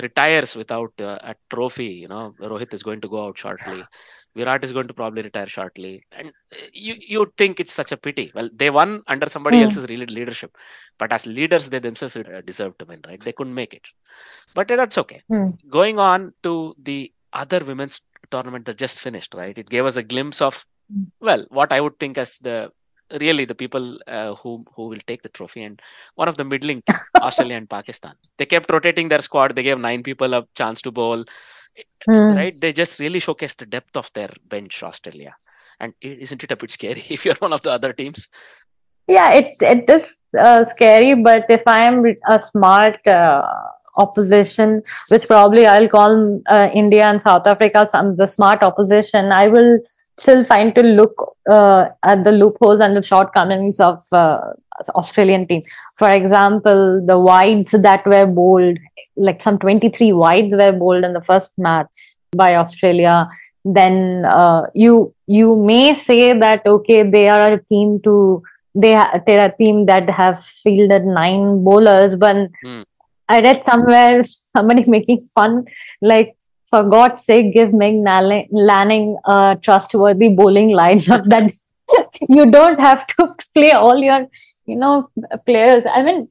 retires 0.00 0.54
without 0.56 0.92
uh, 1.00 1.18
a 1.22 1.34
trophy 1.50 1.86
you 2.02 2.08
know 2.08 2.34
rohit 2.40 2.72
is 2.72 2.82
going 2.82 3.00
to 3.00 3.08
go 3.08 3.26
out 3.26 3.38
shortly. 3.38 3.88
Virat 4.36 4.64
is 4.64 4.72
going 4.72 4.86
to 4.88 4.94
probably 4.94 5.22
retire 5.22 5.46
shortly. 5.46 6.04
And 6.12 6.28
uh, 6.28 6.56
you 6.72 6.94
you 6.98 7.32
think 7.36 7.60
it's 7.60 7.72
such 7.72 7.92
a 7.92 7.96
pity. 7.96 8.30
Well 8.34 8.48
they 8.54 8.70
won 8.70 9.02
under 9.06 9.28
somebody 9.28 9.62
Hmm. 9.62 9.62
else's 9.62 9.88
really 9.88 10.06
leadership. 10.06 10.56
But 10.98 11.12
as 11.12 11.26
leaders 11.26 11.68
they 11.70 11.78
themselves 11.78 12.16
uh, 12.16 12.40
deserve 12.44 12.76
to 12.78 12.84
win 12.86 13.00
right? 13.06 13.22
They 13.22 13.32
couldn't 13.32 13.54
make 13.54 13.74
it. 13.74 13.88
But 14.54 14.70
uh, 14.70 14.76
that's 14.76 14.98
okay. 14.98 15.22
Hmm. 15.28 15.50
going 15.70 15.98
on 15.98 16.32
to 16.42 16.74
the 16.82 17.12
other 17.32 17.60
women's 17.64 18.00
tournament 18.30 18.66
that 18.66 18.78
just 18.78 18.98
finished 18.98 19.34
right? 19.34 19.56
It 19.56 19.68
gave 19.68 19.84
us 19.86 19.96
a 19.96 20.02
glimpse 20.02 20.40
of 20.40 20.64
Mm. 20.92 21.10
well 21.20 21.44
what 21.50 21.72
i 21.72 21.80
would 21.80 21.98
think 21.98 22.16
as 22.18 22.38
the 22.38 22.70
really 23.20 23.44
the 23.44 23.54
people 23.54 23.98
uh, 24.06 24.34
who 24.34 24.64
who 24.74 24.88
will 24.88 25.04
take 25.06 25.22
the 25.22 25.28
trophy 25.28 25.62
and 25.62 25.80
one 26.14 26.28
of 26.28 26.36
the 26.36 26.44
middling 26.44 26.82
australia 27.20 27.56
and 27.56 27.68
pakistan. 27.68 28.14
They 28.38 28.46
kept 28.46 28.70
rotating 28.70 29.08
their 29.08 29.20
squad. 29.20 29.54
They 29.54 29.62
gave 29.62 29.78
nine 29.78 30.02
people 30.02 30.34
a 30.34 30.46
chance 30.54 30.82
to 30.82 30.90
bowl. 30.90 31.24
Hmm. 32.04 32.34
right? 32.36 32.54
They 32.60 32.74
just 32.74 32.98
really 32.98 33.18
showcased 33.18 33.56
the 33.56 33.64
depth 33.64 33.96
of 33.96 34.10
their 34.12 34.30
bench 34.48 34.82
australia. 34.82 35.34
And 35.80 35.94
isn't 36.02 36.44
it 36.44 36.52
a 36.52 36.56
bit 36.56 36.70
scary 36.70 37.04
if 37.08 37.24
you're 37.24 37.36
one 37.36 37.52
of 37.52 37.62
the 37.62 37.72
other 37.72 37.92
teams? 37.92 38.28
Yeah, 39.08 39.32
it 39.32 39.48
it 39.60 39.88
is 39.90 40.16
uh, 40.38 40.64
scary, 40.64 41.14
but 41.14 41.44
if 41.48 41.62
I 41.66 41.80
am 41.80 42.04
a 42.28 42.40
smart 42.40 43.06
uh, 43.06 43.42
opposition, 43.96 44.82
which 45.08 45.26
probably 45.26 45.66
I'll 45.66 45.88
call 45.88 46.40
uh, 46.46 46.68
India 46.72 47.04
and 47.04 47.20
South 47.20 47.46
Africa 47.46 47.86
some 47.86 48.14
the 48.16 48.26
smart 48.26 48.62
opposition, 48.62 49.32
I 49.32 49.48
will 49.48 49.78
still 50.22 50.42
find 50.44 50.74
to 50.76 50.82
look 50.82 51.14
uh, 51.50 51.86
at 52.12 52.24
the 52.24 52.32
loopholes 52.32 52.80
and 52.80 52.96
the 52.96 53.02
shortcomings 53.02 53.80
of 53.80 54.00
uh, 54.12 54.38
Australian 54.94 55.46
team. 55.48 55.62
For 55.98 56.10
example, 56.10 57.04
the 57.10 57.18
wides 57.18 57.72
that 57.86 58.06
were 58.06 58.26
bowled, 58.26 58.78
like 59.16 59.42
some 59.42 59.58
23 59.58 60.12
wides 60.12 60.54
were 60.54 60.72
bowled 60.72 61.04
in 61.04 61.12
the 61.12 61.20
first 61.30 61.52
match 61.58 62.16
by 62.36 62.54
Australia. 62.56 63.28
Then 63.64 64.24
uh, 64.24 64.62
you 64.74 65.14
you 65.26 65.56
may 65.56 65.94
say 65.94 66.22
that 66.44 66.62
okay, 66.66 67.02
they 67.16 67.28
are 67.28 67.52
a 67.52 67.64
team 67.64 68.00
to 68.04 68.14
they 68.74 68.94
ha- 68.94 69.20
they're 69.26 69.44
a 69.44 69.56
team 69.56 69.86
that 69.86 70.08
have 70.10 70.42
fielded 70.64 71.04
nine 71.04 71.62
bowlers, 71.64 72.16
but 72.16 72.36
Hmm. 72.64 72.82
I 73.28 73.40
read 73.40 73.62
somewhere 73.64 74.22
somebody 74.56 74.84
making 74.96 75.22
fun 75.34 75.64
like 76.00 76.36
for 76.72 76.82
God's 76.94 77.24
sake, 77.24 77.52
give 77.54 77.72
Nal- 77.74 78.46
Lanning 78.50 79.16
a 79.26 79.58
trustworthy 79.60 80.28
bowling 80.40 80.70
lineup 80.70 81.24
that 81.34 81.52
you 82.36 82.50
don't 82.50 82.80
have 82.80 83.06
to 83.14 83.34
play 83.54 83.72
all 83.72 83.98
your 84.08 84.20
you 84.66 84.76
know 84.76 85.10
players. 85.46 85.84
I 85.86 86.02
mean, 86.02 86.28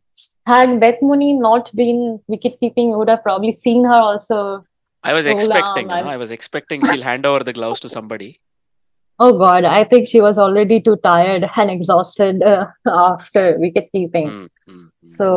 had 0.47 0.79
Beth 0.79 1.01
Mooney 1.01 1.33
not 1.33 1.73
been 1.75 2.19
wicket 2.27 2.59
keeping, 2.59 2.89
you 2.91 2.97
would 2.97 3.09
have 3.09 3.23
probably 3.23 3.53
seen 3.65 3.85
her 3.93 4.01
also. 4.11 4.43
i 5.09 5.13
was 5.17 5.27
expecting 5.31 5.87
you 5.91 5.99
know 5.99 6.09
i 6.13 6.17
was 6.21 6.31
expecting 6.33 6.83
she'll 6.87 7.05
hand 7.05 7.27
over 7.29 7.45
the 7.45 7.53
gloves 7.59 7.79
to 7.85 7.89
somebody 7.93 8.27
Oh 9.23 9.33
God, 9.39 9.65
I 9.69 9.83
think 9.89 10.07
she 10.11 10.19
was 10.25 10.37
already 10.43 10.77
too 10.85 10.93
tired 11.03 11.43
and 11.63 11.71
exhausted 11.73 12.41
uh, 12.51 12.65
after 12.91 13.41
wicket 13.63 13.89
keeping. 13.95 14.29
Mm, 14.29 14.47
mm, 14.69 14.85
mm. 14.85 15.11
So 15.17 15.27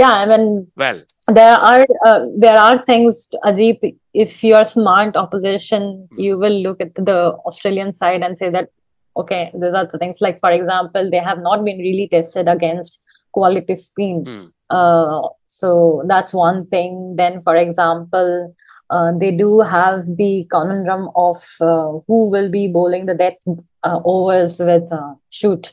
yeah, 0.00 0.12
I 0.18 0.26
mean 0.32 0.44
well 0.82 1.00
there 1.34 1.54
are 1.54 1.86
uh, 2.06 2.26
there 2.38 2.58
are 2.58 2.78
things 2.84 3.28
Ajit 3.44 3.96
if 4.14 4.42
you're 4.42 4.64
smart 4.64 5.16
opposition 5.16 6.08
Hmm. 6.12 6.20
you 6.20 6.38
will 6.38 6.60
look 6.62 6.80
at 6.80 6.94
the 6.94 7.32
Australian 7.46 7.92
side 7.94 8.22
and 8.22 8.36
say 8.38 8.50
that 8.50 8.68
okay 9.16 9.50
these 9.54 9.74
are 9.74 9.86
the 9.86 9.98
things. 9.98 10.16
Like 10.20 10.40
for 10.40 10.50
example 10.50 11.10
they 11.10 11.18
have 11.18 11.40
not 11.40 11.64
been 11.64 11.78
really 11.78 12.08
tested 12.08 12.48
against 12.48 13.00
quality 13.32 13.76
spin 13.76 14.24
Hmm. 14.24 14.46
uh, 14.70 15.22
so 15.48 16.02
that's 16.06 16.32
one 16.32 16.66
thing. 16.66 17.14
Then 17.16 17.42
for 17.42 17.56
example 17.56 18.54
uh, 18.90 19.12
they 19.18 19.30
do 19.30 19.60
have 19.60 20.06
the 20.16 20.46
conundrum 20.50 21.10
of 21.14 21.44
uh, 21.60 21.98
who 22.06 22.30
will 22.30 22.50
be 22.50 22.68
bowling 22.68 23.04
the 23.06 23.14
death 23.14 23.36
uh, 23.84 24.00
overs 24.04 24.58
with 24.60 24.90
uh, 24.92 25.14
shoot. 25.28 25.72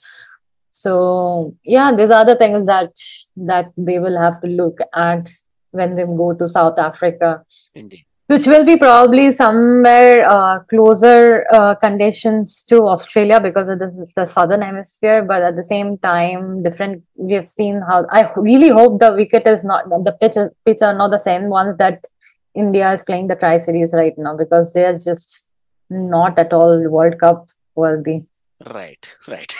So 0.73 1.55
yeah, 1.63 1.95
these 1.95 2.11
are 2.11 2.25
the 2.25 2.35
things 2.35 2.65
that 2.67 2.91
that 3.37 3.71
they 3.77 3.99
will 3.99 4.19
have 4.19 4.41
to 4.41 4.47
look 4.47 4.79
at 4.93 5.29
when 5.75 5.95
they 5.95 6.05
go 6.05 6.33
to 6.33 6.47
South 6.47 6.79
Africa, 6.79 7.43
indeed 7.73 8.05
which 8.27 8.47
will 8.47 8.65
be 8.65 8.75
probably 8.75 9.31
somewhere 9.31 10.27
uh, 10.29 10.59
closer 10.61 11.45
uh, 11.53 11.75
conditions 11.75 12.65
to 12.65 12.81
Australia 12.87 13.39
because 13.39 13.69
of 13.69 13.79
the, 13.79 14.07
the 14.15 14.25
southern 14.25 14.61
hemisphere. 14.61 15.23
But 15.23 15.43
at 15.43 15.55
the 15.55 15.63
same 15.63 15.97
time, 15.99 16.63
different. 16.63 17.03
We 17.15 17.33
have 17.33 17.47
seen 17.47 17.81
how. 17.87 18.05
I 18.09 18.31
really 18.35 18.69
hope 18.69 18.99
the 18.99 19.13
wicket 19.13 19.45
is 19.45 19.63
not 19.63 19.89
the 19.89 20.11
pitch 20.19 20.37
pitch 20.65 20.81
are 20.81 20.95
not 20.95 21.11
the 21.11 21.19
same 21.19 21.49
ones 21.49 21.77
that 21.77 22.05
India 22.55 22.91
is 22.93 23.03
playing 23.03 23.27
the 23.27 23.35
Tri 23.35 23.57
Series 23.59 23.93
right 23.93 24.17
now 24.17 24.35
because 24.35 24.73
they 24.73 24.85
are 24.85 24.97
just 24.97 25.47
not 25.89 26.39
at 26.39 26.51
all 26.51 26.89
World 26.89 27.19
Cup 27.19 27.49
worthy. 27.75 28.23
Right, 28.73 29.15
right. 29.27 29.53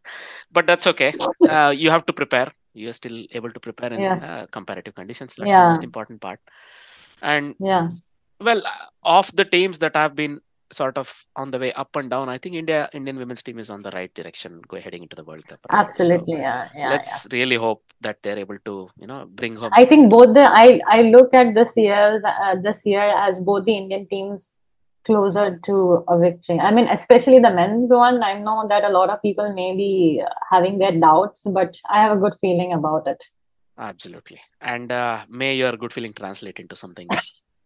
but 0.52 0.66
that's 0.66 0.86
okay. 0.86 1.12
Uh, 1.46 1.74
you 1.76 1.90
have 1.90 2.06
to 2.06 2.12
prepare. 2.12 2.52
You're 2.82 2.98
still 3.02 3.18
able 3.38 3.52
to 3.56 3.60
prepare 3.68 3.92
in 3.92 4.02
Yeah. 4.06 4.16
uh, 4.30 4.46
comparative 4.56 4.94
conditions. 4.94 5.34
That's 5.36 5.54
the 5.60 5.68
most 5.70 5.84
important 5.90 6.20
part. 6.26 6.40
And 7.34 7.54
Yeah. 7.58 7.88
well, 8.48 8.62
of 9.18 9.30
the 9.40 9.46
teams 9.56 9.78
that 9.84 9.96
have 9.96 10.14
been 10.14 10.34
sort 10.72 10.98
of 10.98 11.10
on 11.36 11.50
the 11.52 11.58
way 11.62 11.72
up 11.72 11.94
and 11.96 12.10
down, 12.10 12.28
I 12.28 12.38
think 12.38 12.56
India 12.60 12.78
Indian 12.92 13.16
women's 13.22 13.42
team 13.42 13.58
is 13.64 13.70
on 13.70 13.82
the 13.86 13.92
right 13.96 14.12
direction, 14.18 14.60
go 14.72 14.80
heading 14.86 15.02
into 15.06 15.16
the 15.20 15.24
World 15.24 15.46
Cup. 15.46 15.60
right? 15.70 15.78
Absolutely, 15.78 16.38
yeah, 16.38 16.68
yeah, 16.74 16.80
yeah. 16.80 16.90
let's 16.90 17.26
really 17.32 17.56
hope 17.56 17.82
that 18.00 18.22
they're 18.22 18.38
able 18.38 18.58
to, 18.70 18.74
you 18.98 19.06
know, 19.06 19.20
bring 19.42 19.56
home. 19.56 19.70
I 19.82 19.84
think 19.84 20.10
both 20.10 20.34
the 20.34 20.46
I 20.64 20.80
I 20.86 21.02
look 21.16 21.34
at 21.42 21.54
this 21.54 21.76
year's 21.76 22.24
uh, 22.24 22.56
this 22.68 22.84
year 22.84 23.06
as 23.26 23.38
both 23.50 23.64
the 23.64 23.76
Indian 23.76 24.06
teams 24.14 24.52
closer 25.06 25.58
to 25.66 25.74
a 26.08 26.18
victory. 26.18 26.58
I 26.60 26.70
mean, 26.70 26.88
especially 26.88 27.38
the 27.38 27.52
men's 27.58 27.92
one. 27.92 28.22
I 28.22 28.34
know 28.38 28.66
that 28.68 28.84
a 28.84 28.90
lot 28.98 29.10
of 29.10 29.22
people 29.22 29.52
may 29.52 29.74
be 29.76 30.22
having 30.50 30.78
their 30.78 30.92
doubts, 31.06 31.44
but 31.58 31.78
I 31.88 32.02
have 32.02 32.16
a 32.16 32.20
good 32.20 32.34
feeling 32.40 32.72
about 32.72 33.06
it. 33.06 33.24
Absolutely. 33.78 34.40
And 34.60 34.90
uh, 34.92 35.24
may 35.28 35.54
your 35.56 35.76
good 35.76 35.92
feeling 35.92 36.12
translate 36.12 36.58
into 36.58 36.76
something 36.76 37.08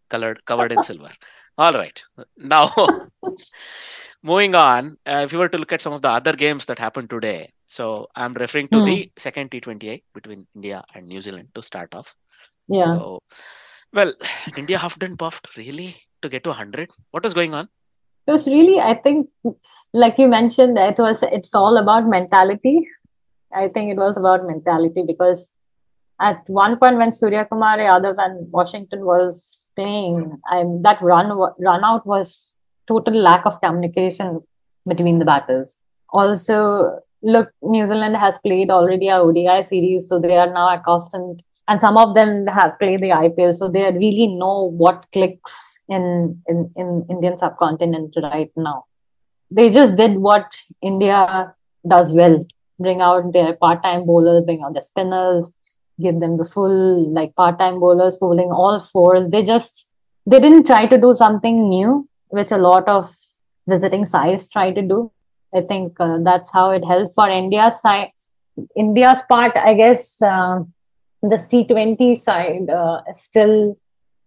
colored 0.09 0.45
covered 0.45 0.71
in 0.71 0.83
silver. 0.83 1.11
All 1.57 1.73
right. 1.73 2.03
Now, 2.37 2.71
moving 4.23 4.55
on, 4.55 4.97
uh, 5.05 5.21
if 5.25 5.31
you 5.33 5.39
were 5.39 5.49
to 5.49 5.57
look 5.57 5.71
at 5.71 5.81
some 5.81 5.93
of 5.93 6.01
the 6.01 6.09
other 6.09 6.33
games 6.33 6.65
that 6.65 6.79
happened 6.79 7.09
today, 7.09 7.51
so 7.67 8.07
I'm 8.15 8.33
referring 8.33 8.67
to 8.69 8.79
Hmm. 8.79 8.85
the 8.85 9.11
second 9.17 9.51
T20I 9.51 10.03
between 10.13 10.47
India 10.55 10.83
and 10.93 11.07
New 11.07 11.21
Zealand 11.21 11.49
to 11.55 11.63
start 11.63 11.93
off. 11.95 12.13
Yeah. 12.67 12.93
So, 12.97 13.21
well, 13.93 14.13
India 14.57 14.77
huffed 14.77 15.03
and 15.03 15.17
puffed 15.17 15.55
really 15.57 15.95
to 16.21 16.29
get 16.29 16.43
to 16.43 16.49
100. 16.49 16.89
What 17.11 17.23
was 17.23 17.33
going 17.33 17.53
on? 17.53 17.69
It 18.27 18.31
was 18.31 18.45
really, 18.47 18.79
I 18.79 18.93
think, 18.93 19.29
like 19.93 20.17
you 20.17 20.27
mentioned, 20.27 20.77
it 20.77 20.97
was 20.97 21.23
it's 21.23 21.55
all 21.55 21.77
about 21.77 22.07
mentality. 22.07 22.87
I 23.53 23.67
think 23.67 23.91
it 23.91 23.97
was 23.97 24.17
about 24.17 24.45
mentality 24.45 25.03
because 25.05 25.53
at 26.21 26.43
one 26.47 26.77
point 26.77 26.97
when 26.97 27.11
Surya 27.11 27.45
Kumar 27.45 27.77
Yadav 27.77 28.15
and 28.17 28.51
Washington 28.51 29.05
was 29.05 29.67
playing, 29.75 30.39
I 30.45 30.63
that 30.83 31.01
run 31.01 31.29
run 31.59 31.83
out 31.83 32.05
was 32.05 32.53
total 32.87 33.15
lack 33.15 33.45
of 33.45 33.59
communication 33.59 34.41
between 34.87 35.19
the 35.19 35.25
batters. 35.25 35.77
Also, 36.09 36.99
look, 37.23 37.51
New 37.61 37.85
Zealand 37.87 38.15
has 38.17 38.39
played 38.39 38.69
already 38.69 39.07
a 39.07 39.17
ODI 39.17 39.63
series, 39.63 40.07
so 40.07 40.19
they 40.19 40.37
are 40.37 40.51
now 40.53 40.73
accustomed, 40.73 41.43
and 41.67 41.79
some 41.79 41.97
of 41.97 42.15
them 42.15 42.47
have 42.47 42.77
played 42.79 43.01
the 43.01 43.09
IPL, 43.09 43.53
so 43.55 43.69
they 43.69 43.83
really 43.91 44.27
know 44.27 44.69
what 44.71 45.05
clicks 45.13 45.79
in 45.87 46.41
in, 46.47 46.71
in 46.75 47.05
Indian 47.09 47.37
subcontinent 47.37 48.15
right 48.21 48.51
now. 48.55 48.85
They 49.49 49.69
just 49.69 49.95
did 49.95 50.17
what 50.17 50.55
India 50.81 51.53
does 51.87 52.13
well: 52.13 52.45
bring 52.79 53.01
out 53.01 53.33
their 53.33 53.53
part-time 53.53 54.05
bowlers, 54.05 54.45
bring 54.45 54.63
out 54.63 54.73
their 54.73 54.81
spinners, 54.81 55.53
give 56.01 56.19
them 56.19 56.37
the 56.37 56.45
full 56.45 57.13
like 57.13 57.35
part-time 57.35 57.79
bowlers 57.79 58.17
bowling 58.17 58.51
all 58.51 58.79
fours. 58.79 59.29
They 59.29 59.43
just 59.43 59.89
they 60.25 60.39
didn't 60.39 60.65
try 60.65 60.85
to 60.87 60.97
do 60.97 61.15
something 61.15 61.69
new, 61.69 62.07
which 62.29 62.51
a 62.51 62.57
lot 62.57 62.87
of 62.87 63.15
visiting 63.67 64.05
sides 64.05 64.49
try 64.49 64.71
to 64.71 64.81
do. 64.81 65.11
I 65.53 65.61
think 65.61 65.99
uh, 65.99 66.19
that's 66.23 66.51
how 66.51 66.71
it 66.71 66.85
helped 66.85 67.15
for 67.15 67.29
India's 67.29 67.81
side. 67.81 68.11
India's 68.75 69.19
part, 69.29 69.55
I 69.55 69.73
guess, 69.73 70.21
uh, 70.21 70.59
this 71.21 71.47
T20 71.47 72.17
side 72.17 72.69
uh, 72.69 73.01
still 73.13 73.77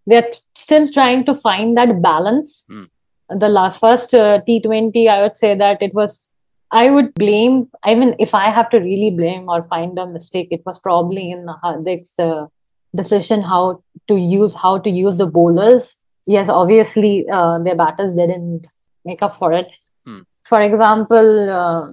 they're 0.07 0.29
still 0.55 0.91
trying 0.91 1.25
to 1.25 1.33
find 1.33 1.77
that 1.77 2.01
balance. 2.01 2.65
Mm. 2.69 2.89
The 3.29 3.49
la- 3.49 3.71
first 3.71 4.13
uh, 4.13 4.41
T20, 4.47 5.07
I 5.09 5.21
would 5.23 5.37
say 5.37 5.55
that 5.55 5.81
it 5.81 5.93
was. 5.93 6.31
I 6.71 6.89
would 6.89 7.13
blame, 7.13 7.69
even 7.87 8.15
if 8.19 8.33
I 8.33 8.49
have 8.49 8.69
to 8.69 8.79
really 8.79 9.11
blame 9.11 9.47
or 9.47 9.63
find 9.63 9.97
a 9.97 10.05
mistake, 10.05 10.49
it 10.51 10.61
was 10.65 10.79
probably 10.79 11.31
in 11.31 11.45
Hardik's 11.63 12.19
uh, 12.19 12.47
decision 12.93 13.41
how 13.43 13.83
to 14.07 14.15
use 14.15 14.55
how 14.55 14.79
to 14.79 14.89
use 14.89 15.17
the 15.17 15.27
bowlers. 15.27 15.99
Yes, 16.25 16.49
obviously 16.49 17.25
uh, 17.31 17.59
their 17.59 17.75
batters 17.75 18.15
didn't 18.15 18.67
make 19.05 19.21
up 19.21 19.35
for 19.35 19.53
it. 19.53 19.67
Hmm. 20.05 20.21
For 20.43 20.59
example, 20.61 21.49
uh, 21.49 21.91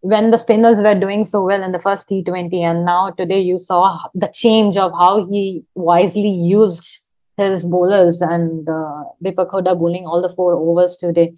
when 0.00 0.30
the 0.30 0.38
spinners 0.38 0.80
were 0.80 0.94
doing 0.94 1.24
so 1.24 1.44
well 1.44 1.62
in 1.62 1.72
the 1.72 1.78
first 1.78 2.08
T20, 2.08 2.54
and 2.60 2.84
now 2.84 3.10
today 3.10 3.40
you 3.40 3.58
saw 3.58 3.98
the 4.14 4.28
change 4.28 4.76
of 4.76 4.92
how 4.92 5.26
he 5.26 5.64
wisely 5.74 6.30
used 6.30 7.00
his 7.36 7.64
bowlers 7.64 8.20
and 8.20 8.68
uh, 8.68 9.04
Deepak 9.24 9.50
bowling 9.78 10.06
all 10.06 10.22
the 10.22 10.28
four 10.28 10.54
overs 10.54 10.96
today. 10.96 11.34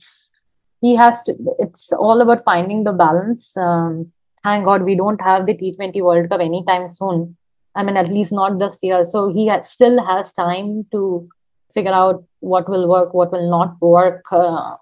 He 0.80 0.96
has 0.96 1.22
to. 1.22 1.36
It's 1.58 1.92
all 1.92 2.20
about 2.20 2.44
finding 2.44 2.84
the 2.84 2.92
balance. 2.92 3.56
Um, 3.56 4.12
thank 4.42 4.64
God 4.64 4.82
we 4.82 4.96
don't 4.96 5.20
have 5.20 5.46
the 5.46 5.54
T20 5.54 6.02
World 6.02 6.28
Cup 6.28 6.40
anytime 6.40 6.88
soon. 6.88 7.36
I 7.74 7.82
mean, 7.82 7.96
at 7.96 8.08
least 8.08 8.32
not 8.32 8.58
this 8.58 8.78
year. 8.82 9.04
So 9.04 9.32
he 9.32 9.50
still 9.62 10.04
has 10.04 10.32
time 10.32 10.86
to 10.92 11.28
figure 11.72 11.92
out 11.92 12.24
what 12.40 12.68
will 12.68 12.88
work, 12.88 13.14
what 13.14 13.32
will 13.32 13.48
not 13.48 13.80
work 13.80 14.24
uh, 14.30 14.76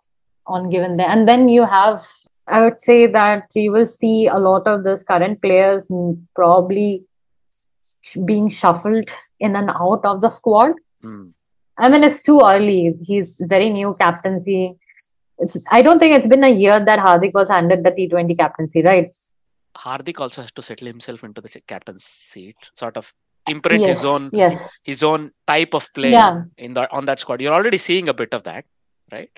on 0.46 0.70
given 0.70 0.96
day. 0.96 1.04
And 1.04 1.28
then 1.28 1.48
you 1.48 1.64
have, 1.64 2.04
I 2.50 2.62
would 2.62 2.82
say 2.82 3.06
that 3.06 3.46
you 3.54 3.72
will 3.72 3.86
see 3.86 4.26
a 4.26 4.38
lot 4.38 4.66
of 4.66 4.84
those 4.84 5.04
current 5.04 5.40
players 5.40 5.86
mm, 5.86 6.20
probably 6.34 7.04
being 8.24 8.48
shuffled 8.48 9.08
in 9.38 9.56
and 9.56 9.70
out 9.70 10.04
of 10.04 10.20
the 10.20 10.30
squad. 10.30 10.72
Hmm. 11.02 11.28
I 11.78 11.88
mean, 11.88 12.04
it's 12.04 12.22
too 12.22 12.40
early. 12.44 12.94
He's 13.02 13.42
very 13.48 13.70
new 13.70 13.94
captaincy. 13.98 14.76
It's, 15.38 15.56
I 15.70 15.80
don't 15.80 15.98
think 15.98 16.14
it's 16.14 16.26
been 16.26 16.44
a 16.44 16.50
year 16.50 16.84
that 16.84 16.98
Hardik 16.98 17.32
was 17.32 17.48
handed 17.48 17.82
the 17.82 17.90
T20 17.90 18.36
captaincy, 18.36 18.82
right? 18.82 19.16
Hardik 19.76 20.20
also 20.20 20.42
has 20.42 20.52
to 20.52 20.62
settle 20.62 20.86
himself 20.86 21.24
into 21.24 21.40
the 21.40 21.48
captain's 21.66 22.04
seat, 22.04 22.56
sort 22.74 22.96
of 22.96 23.12
imprint 23.48 23.80
yes, 23.82 23.98
his 23.98 24.04
own 24.04 24.30
yes, 24.32 24.70
his 24.82 25.02
own 25.02 25.30
type 25.46 25.72
of 25.72 25.88
play 25.94 26.10
Yeah. 26.10 26.42
in 26.58 26.74
the 26.74 26.90
on 26.92 27.06
that 27.06 27.20
squad. 27.20 27.40
You're 27.40 27.54
already 27.54 27.78
seeing 27.78 28.08
a 28.10 28.14
bit 28.14 28.34
of 28.34 28.42
that, 28.42 28.66
right? 29.10 29.30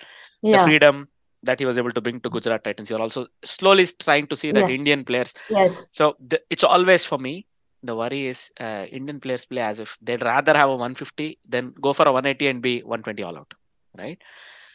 The 0.42 0.48
yeah, 0.48 0.64
freedom 0.64 1.08
that 1.42 1.58
he 1.58 1.66
was 1.66 1.78
able 1.78 1.92
to 1.92 2.00
bring 2.00 2.20
to 2.20 2.30
Gujarat 2.30 2.64
Titans. 2.64 2.88
You're 2.90 3.00
also 3.00 3.26
slowly 3.44 3.86
trying 3.86 4.26
to 4.28 4.36
see 4.36 4.52
that 4.52 4.68
Yeah. 4.68 4.74
Indian 4.74 5.04
players. 5.04 5.34
yes, 5.50 5.88
So 5.92 6.16
the, 6.28 6.40
it's 6.50 6.64
always 6.64 7.04
for 7.04 7.18
me. 7.18 7.46
The 7.82 7.96
worry 7.96 8.26
is 8.28 8.50
uh, 8.60 8.86
Indian 8.90 9.18
players 9.18 9.44
play 9.44 9.60
as 9.62 9.80
if 9.80 9.98
they'd 10.00 10.22
rather 10.22 10.54
have 10.56 10.68
a 10.68 10.76
150 10.76 11.38
than 11.48 11.74
go 11.80 11.92
for 11.92 12.06
a 12.06 12.12
180 12.12 12.46
and 12.46 12.62
be 12.62 12.78
120 12.82 13.22
all 13.24 13.36
out, 13.36 13.52
right? 13.98 14.18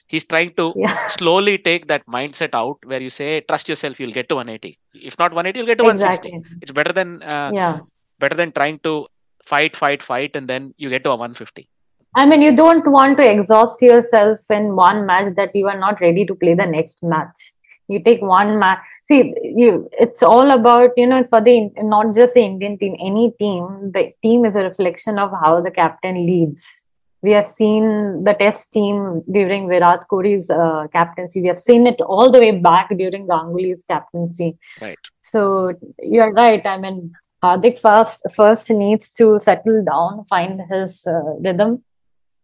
He's 0.08 0.26
trying 0.26 0.54
to 0.56 0.74
yeah, 0.76 1.08
slowly 1.18 1.58
take 1.58 1.88
that 1.88 2.06
mindset 2.06 2.54
out 2.54 2.78
where 2.86 3.02
you 3.02 3.10
say 3.10 3.42
trust 3.42 3.68
yourself 3.70 4.00
you'll 4.00 4.12
get 4.14 4.28
to 4.30 4.36
180 4.36 4.78
if 4.94 5.18
not 5.20 5.32
180 5.34 5.60
you'll 5.60 5.68
get 5.68 5.78
to 5.78 5.84
160 5.84 6.30
exactly. 6.30 6.58
it's 6.62 6.72
better 6.72 6.94
than 6.94 7.22
uh, 7.24 7.52
Yeah. 7.54 7.80
better 8.20 8.36
than 8.36 8.52
trying 8.54 8.80
to 8.80 9.08
fight 9.44 9.76
fight 9.76 10.02
fight 10.02 10.36
and 10.38 10.48
then 10.48 10.74
you 10.78 10.90
get 10.90 11.04
to 11.04 11.12
a 11.12 11.16
150 11.16 11.68
I 12.16 12.26
mean, 12.26 12.42
you 12.42 12.56
don't 12.56 12.88
want 12.88 13.18
to 13.20 13.30
exhaust 13.30 13.82
yourself 13.82 14.40
in 14.50 14.76
one 14.76 15.06
match 15.06 15.36
that 15.36 15.56
you 15.56 15.68
are 15.68 15.78
not 15.78 16.02
ready 16.02 16.26
to 16.26 16.36
play 16.36 16.54
the 16.56 16.66
next 16.66 17.04
match. 17.04 17.54
You 17.88 18.04
take 18.04 18.22
one 18.22 18.60
match. 18.60 18.80
See, 19.06 19.34
you. 19.44 19.90
It's 19.94 20.22
all 20.22 20.52
about 20.52 20.92
you 20.98 21.08
know 21.08 21.24
for 21.30 21.40
the 21.42 21.70
not 21.78 22.14
just 22.14 22.34
the 22.34 22.42
Indian 22.42 22.78
team, 22.78 22.96
any 23.00 23.32
team. 23.40 23.92
The 23.94 24.12
team 24.22 24.46
is 24.46 24.56
a 24.56 24.64
reflection 24.64 25.18
of 25.18 25.32
how 25.32 25.62
the 25.62 25.72
captain 25.72 26.26
leads. 26.26 26.84
We 27.22 27.32
have 27.32 27.46
seen 27.46 28.24
the 28.24 28.34
Test 28.34 28.72
team 28.72 29.24
during 29.32 29.68
Virat 29.68 30.06
Kohli's 30.12 30.50
uh, 30.50 30.88
captaincy. 30.92 31.42
We 31.42 31.48
have 31.48 31.58
seen 31.58 31.88
it 31.88 32.00
all 32.02 32.30
the 32.30 32.40
way 32.40 32.52
back 32.52 32.90
during 32.96 33.28
Ganguly's 33.28 33.84
captaincy. 33.88 34.58
right 34.82 35.00
So 35.22 35.74
you're 36.00 36.32
right. 36.34 36.64
I 36.66 36.78
mean, 36.78 37.14
Hardik 37.44 37.80
first 37.80 38.22
first 38.36 38.70
needs 38.70 39.12
to 39.12 39.40
settle 39.40 39.84
down, 39.84 40.26
find 40.26 40.62
his 40.70 41.08
uh, 41.08 41.36
rhythm 41.40 41.84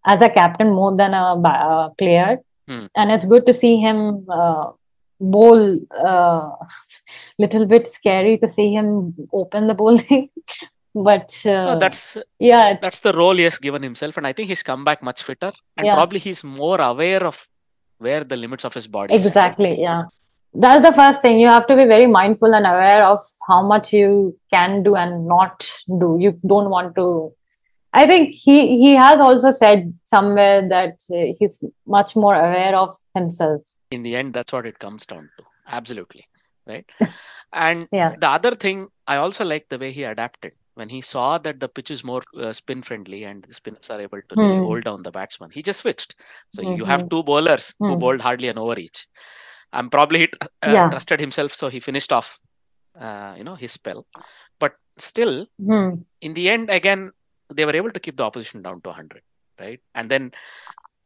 as 0.05 0.21
a 0.21 0.29
captain 0.29 0.69
more 0.71 0.95
than 0.95 1.13
a 1.13 1.35
uh, 1.35 1.89
player. 1.89 2.39
Hmm. 2.67 2.85
And 2.95 3.11
it's 3.11 3.25
good 3.25 3.45
to 3.45 3.53
see 3.53 3.77
him 3.77 4.25
uh, 4.29 4.71
bowl. 5.19 5.79
Uh, 5.91 6.51
little 7.39 7.65
bit 7.65 7.87
scary 7.87 8.37
to 8.37 8.49
see 8.49 8.73
him 8.73 9.13
open 9.31 9.67
the 9.67 9.73
bowling, 9.73 10.29
but 10.95 11.41
uh, 11.45 11.65
no, 11.65 11.79
that's 11.79 12.17
yeah, 12.39 12.71
it's, 12.71 12.81
that's 12.81 13.01
the 13.01 13.13
role 13.13 13.35
he 13.35 13.43
has 13.43 13.57
given 13.57 13.81
himself 13.81 14.17
and 14.17 14.27
i 14.27 14.33
think 14.33 14.49
he's 14.49 14.63
come 14.63 14.85
back 14.85 15.01
much 15.01 15.23
fitter 15.23 15.51
and 15.77 15.87
Yeah. 15.87 15.95
probably 15.95 16.19
he's 16.19 16.43
more 16.43 16.79
aware 16.79 17.25
of 17.25 17.47
where 18.03 18.23
the 18.23 18.35
limits 18.35 18.65
of 18.65 18.73
his 18.73 18.87
body? 18.87 19.13
Exactly, 19.13 19.81
yeah. 19.81 20.03
That's 20.53 20.85
the 20.85 20.93
first 20.93 21.21
thing. 21.21 21.39
You 21.39 21.47
have 21.47 21.65
to 21.67 21.75
be 21.75 21.85
very 21.85 22.05
mindful 22.05 22.53
and 22.53 22.67
aware 22.67 23.03
of 23.05 23.19
how 23.47 23.65
much 23.65 23.91
you 23.91 24.37
can 24.51 24.83
do 24.83 24.95
and 24.95 25.25
not 25.25 25.67
do. 25.87 26.17
You 26.19 26.39
don't 26.45 26.69
want 26.69 26.95
to. 26.95 27.33
I 27.93 28.05
think 28.07 28.33
he 28.33 28.77
he 28.79 28.95
has 28.95 29.19
also 29.21 29.51
said 29.51 29.93
somewhere 30.03 30.67
that 30.69 30.95
uh, 31.11 31.33
he's 31.39 31.63
much 31.85 32.15
more 32.15 32.35
aware 32.35 32.75
of 32.75 32.95
himself. 33.13 33.61
in 33.95 34.01
the 34.05 34.15
end 34.19 34.33
that's 34.33 34.53
what 34.55 34.65
it 34.69 34.77
comes 34.83 35.03
down 35.09 35.25
to 35.37 35.43
absolutely 35.79 36.23
right 36.71 36.85
and 37.65 37.87
Yeah. 37.97 38.09
the 38.23 38.29
other 38.37 38.51
thing 38.63 38.79
i 39.13 39.17
also 39.23 39.45
like 39.49 39.65
the 39.73 39.77
way 39.83 39.89
he 39.97 40.03
adapted 40.11 40.53
when 40.81 40.89
he 40.93 41.01
saw 41.09 41.27
that 41.45 41.59
the 41.63 41.69
pitch 41.75 41.91
is 41.95 42.01
more 42.11 42.21
uh, 42.45 42.51
spin 42.59 42.81
friendly 42.87 43.19
and 43.31 43.43
the 43.47 43.53
spinners 43.59 43.89
are 43.95 43.99
able 44.05 44.23
to 44.29 44.35
really 44.41 44.57
Hmm. 44.57 44.65
hold 44.69 44.83
down 44.89 45.03
the 45.07 45.13
batsman 45.19 45.51
he 45.57 45.61
just 45.69 45.81
switched 45.85 46.15
so 46.55 46.65
you 46.79 46.85
have 46.93 47.03
Mhm. 47.03 47.09
two 47.13 47.21
bowlers 47.29 47.65
who 47.85 47.93
Hmm. 47.93 47.99
bowled 48.05 48.21
hardly 48.27 48.49
an 48.53 48.61
over 48.65 48.77
each 48.85 49.01
i'm 49.73 49.89
probably 49.97 50.21
he 50.25 50.27
uh, 50.69 50.73
Yeah. 50.77 50.89
trusted 50.95 51.19
himself 51.27 51.53
so 51.61 51.69
he 51.75 51.79
finished 51.89 52.11
off 52.19 52.31
uh, 53.07 53.33
you 53.37 53.45
know 53.49 53.57
his 53.65 53.71
spell 53.79 54.01
but 54.65 54.73
still 55.09 55.35
Hmm. 55.71 55.91
in 56.29 56.33
the 56.39 56.49
end 56.55 56.69
again 56.79 57.11
they 57.57 57.65
were 57.69 57.75
able 57.81 57.91
to 57.91 57.99
keep 57.99 58.17
the 58.17 58.23
opposition 58.29 58.61
down 58.61 58.81
to 58.81 58.89
100 58.89 59.21
right 59.59 59.81
and 59.95 60.09
then 60.13 60.31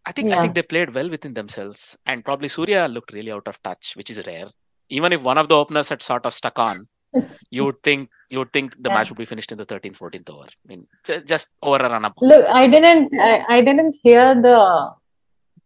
i 0.05 0.11
think 0.11 0.33
i 0.33 0.39
think 0.41 0.55
they 0.55 0.63
played 0.73 0.93
well 0.97 1.09
within 1.15 1.33
themselves 1.39 1.97
and 2.05 2.25
probably 2.27 2.49
surya 2.57 2.87
looked 2.95 3.13
really 3.17 3.31
out 3.37 3.47
of 3.47 3.61
touch 3.67 3.93
which 3.99 4.09
is 4.13 4.21
rare 4.27 4.49
even 4.97 5.11
if 5.17 5.21
one 5.31 5.37
of 5.37 5.49
the 5.49 5.55
openers 5.55 5.89
had 5.89 6.01
sort 6.01 6.25
of 6.25 6.33
stuck 6.33 6.59
on 6.59 6.87
you 7.55 7.63
would 7.65 7.81
think 7.83 8.09
you 8.29 8.39
would 8.39 8.51
think 8.53 8.75
the 8.83 8.89
Yeah. 8.89 8.95
match 8.95 9.09
would 9.09 9.17
be 9.23 9.25
finished 9.33 9.51
in 9.51 9.57
the 9.63 9.65
13th 9.65 9.97
14th 10.03 10.29
over 10.35 10.47
i 10.47 10.67
mean 10.71 10.87
just 11.33 11.49
over 11.61 11.77
a 11.87 11.89
run 11.89 12.05
up 12.05 12.13
Look, 12.21 12.45
I 12.61 12.67
didn't. 12.67 13.13
I, 13.19 13.45
I 13.57 13.61
didn't 13.61 13.95
hear 14.03 14.23
the 14.41 14.91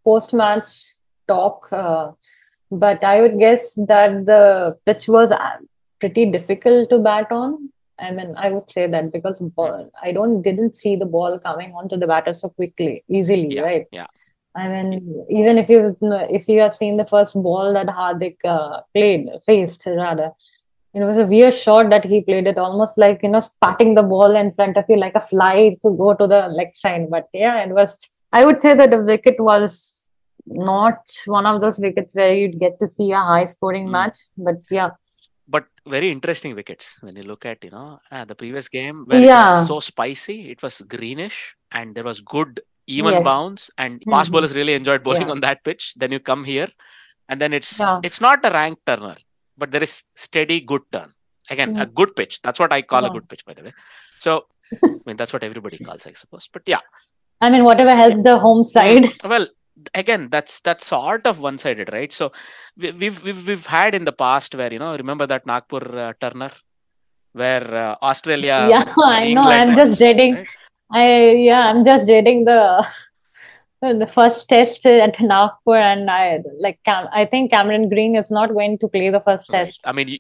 post 0.04 0.34
match 0.34 0.68
talk, 1.28 1.68
uh, 1.72 2.12
but 2.84 3.04
I 3.04 3.22
would 3.22 3.38
guess 3.40 3.74
that 3.92 4.26
the 4.26 4.78
pitch 4.86 5.08
was 5.08 5.32
uh, 5.32 5.58
pretty 6.00 6.26
difficult 6.32 6.90
to 6.90 7.00
bat 7.00 7.28
on. 7.32 7.70
I 8.02 8.12
mean, 8.12 8.34
I 8.36 8.50
would 8.52 8.70
say 8.72 8.88
that 8.88 9.12
because 9.12 9.40
ball, 9.42 9.90
I 10.02 10.12
don't 10.12 10.42
didn't 10.42 10.76
see 10.78 10.96
the 10.96 11.06
ball 11.06 11.38
coming 11.40 11.74
onto 11.74 11.98
the 11.98 12.08
batter 12.08 12.34
so 12.34 12.50
quickly, 12.50 13.04
easily, 13.10 13.56
Yeah, 13.56 13.62
right? 13.62 13.86
yeah. 13.92 14.08
I 14.56 14.68
mean, 14.68 15.26
even 15.30 15.58
if 15.58 15.70
you 15.70 15.96
if 16.40 16.48
you 16.48 16.60
have 16.62 16.76
seen 16.76 16.98
the 16.98 17.06
first 17.06 17.36
ball 17.36 17.74
that 17.74 17.88
Hardik 17.88 18.38
uh, 18.44 18.82
played, 18.94 19.28
faced 19.46 19.86
rather, 19.86 20.32
it 20.94 21.00
was 21.02 21.18
a 21.18 21.26
weird 21.28 21.54
shot 21.54 21.90
that 21.92 22.04
he 22.04 22.22
played 22.22 22.48
it 22.48 22.58
almost 22.58 22.98
like 22.98 23.22
you 23.24 23.30
know 23.30 23.40
spatting 23.40 23.96
the 23.96 24.04
ball 24.04 24.36
in 24.36 24.52
front 24.52 24.76
of 24.78 24.86
you 24.90 24.98
like 24.98 25.16
a 25.16 25.22
fly 25.22 25.74
to 25.84 25.92
go 25.92 26.14
to 26.16 26.28
the 26.28 26.48
leg 26.50 26.76
side. 26.76 27.10
But 27.10 27.28
yeah, 27.34 27.64
it 27.64 27.70
was. 27.70 27.98
I 28.34 28.44
would 28.46 28.62
say 28.62 28.76
that 28.76 28.90
the 28.90 29.04
wicket 29.04 29.40
was 29.40 30.06
not 30.48 31.00
one 31.26 31.46
of 31.46 31.62
those 31.62 31.78
wickets 31.80 32.16
where 32.16 32.34
you'd 32.34 32.60
get 32.60 32.80
to 32.80 32.88
see 32.88 33.12
a 33.12 33.20
high 33.20 33.46
scoring 33.46 33.88
Mm. 33.88 33.92
match. 33.92 34.18
But 34.38 34.56
yeah, 34.70 34.90
but 35.48 35.66
very 35.88 36.10
interesting 36.12 36.56
wickets 36.56 36.96
when 37.02 37.16
you 37.16 37.24
look 37.24 37.46
at 37.46 37.64
you 37.64 37.72
know 37.72 38.00
uh, 38.12 38.26
the 38.26 38.36
previous 38.36 38.68
game 38.70 39.04
where 39.08 39.22
it 39.24 39.26
Yeah. 39.26 39.38
was 39.38 39.68
so 39.68 39.80
spicy 39.80 40.52
it 40.52 40.62
was 40.62 40.82
greenish 40.96 41.56
and 41.72 41.96
there 41.96 42.04
was 42.04 42.22
good 42.22 42.62
even 42.88 43.14
Yes. 43.16 43.24
bounce 43.24 43.70
and 43.78 44.04
fast 44.10 44.30
Mhm. 44.30 44.34
bowlers 44.34 44.54
really 44.60 44.74
enjoyed 44.74 45.04
bowling 45.04 45.28
Yeah. 45.28 45.32
on 45.36 45.40
that 45.42 45.64
pitch 45.64 45.94
then 45.96 46.12
you 46.12 46.20
come 46.20 46.44
here 46.44 46.68
and 47.30 47.40
then 47.42 47.54
it's 47.54 47.80
Yeah. 47.80 48.00
it's 48.04 48.22
not 48.22 48.46
a 48.46 48.52
rank 48.60 48.80
turner 48.86 49.18
but 49.58 49.72
there 49.72 49.84
is 49.84 50.04
steady 50.16 50.60
good 50.72 50.84
turn 50.92 51.10
again 51.50 51.72
a 51.78 51.86
Mm. 51.86 51.94
good 52.00 52.16
pitch 52.20 52.40
that's 52.44 52.60
what 52.64 52.74
i 52.74 52.82
call 52.82 53.06
a 53.06 53.10
good 53.16 53.28
pitch 53.30 53.44
by 53.46 53.54
the 53.54 53.64
way 53.68 53.74
so 54.26 54.46
i 54.74 55.04
mean 55.06 55.18
that's 55.18 55.34
what 55.34 55.44
everybody 55.50 55.78
calls 55.88 56.06
i 56.08 56.14
suppose 56.24 56.48
but 56.54 56.64
yeah 56.76 56.84
I 57.44 57.50
mean, 57.50 57.64
whatever 57.64 57.94
helps 57.96 58.22
the 58.22 58.38
home 58.38 58.64
side. 58.64 59.06
well 59.32 59.48
again 59.94 60.30
that's 60.30 60.60
that's 60.62 60.86
sort 60.86 61.26
of 61.28 61.40
one 61.40 61.58
sided 61.58 61.90
right 61.92 62.12
so 62.14 62.32
we, 62.78 62.92
we've, 62.92 63.24
we've 63.24 63.48
we've 63.48 63.66
had 63.66 63.96
in 63.96 64.06
the 64.06 64.12
past 64.12 64.56
where 64.56 64.72
you 64.72 64.80
know 64.80 64.96
remember 64.96 65.26
that 65.28 65.46
nagpur 65.46 65.86
uh, 66.06 66.14
turner 66.22 66.52
where 67.34 67.68
uh, 67.86 67.96
australia 68.02 68.60
Yeah, 68.60 68.84
I 69.06 69.28
know. 69.28 69.44
I'm 69.44 69.76
just 69.76 69.98
dreading. 69.98 70.38
right? 70.38 70.48
I 70.92 71.32
yeah, 71.32 71.70
I'm 71.70 71.84
just 71.84 72.08
dreading 72.08 72.46
the 72.46 72.86
the 73.82 74.08
first 74.08 74.48
test 74.50 74.86
at 74.86 75.20
Nagpur, 75.20 75.76
and 75.78 76.10
I 76.10 76.40
like 76.60 76.80
Cam. 76.86 77.08
I 77.12 77.26
think 77.26 77.52
Cameron 77.52 77.90
Green 77.90 78.16
is 78.16 78.32
not 78.32 78.54
going 78.54 78.78
to 78.80 78.88
play 78.88 79.10
the 79.10 79.22
first 79.22 79.50
Right. 79.50 79.76
test. 79.76 79.86
i 79.86 79.92
mean 79.92 80.08
you, 80.08 80.18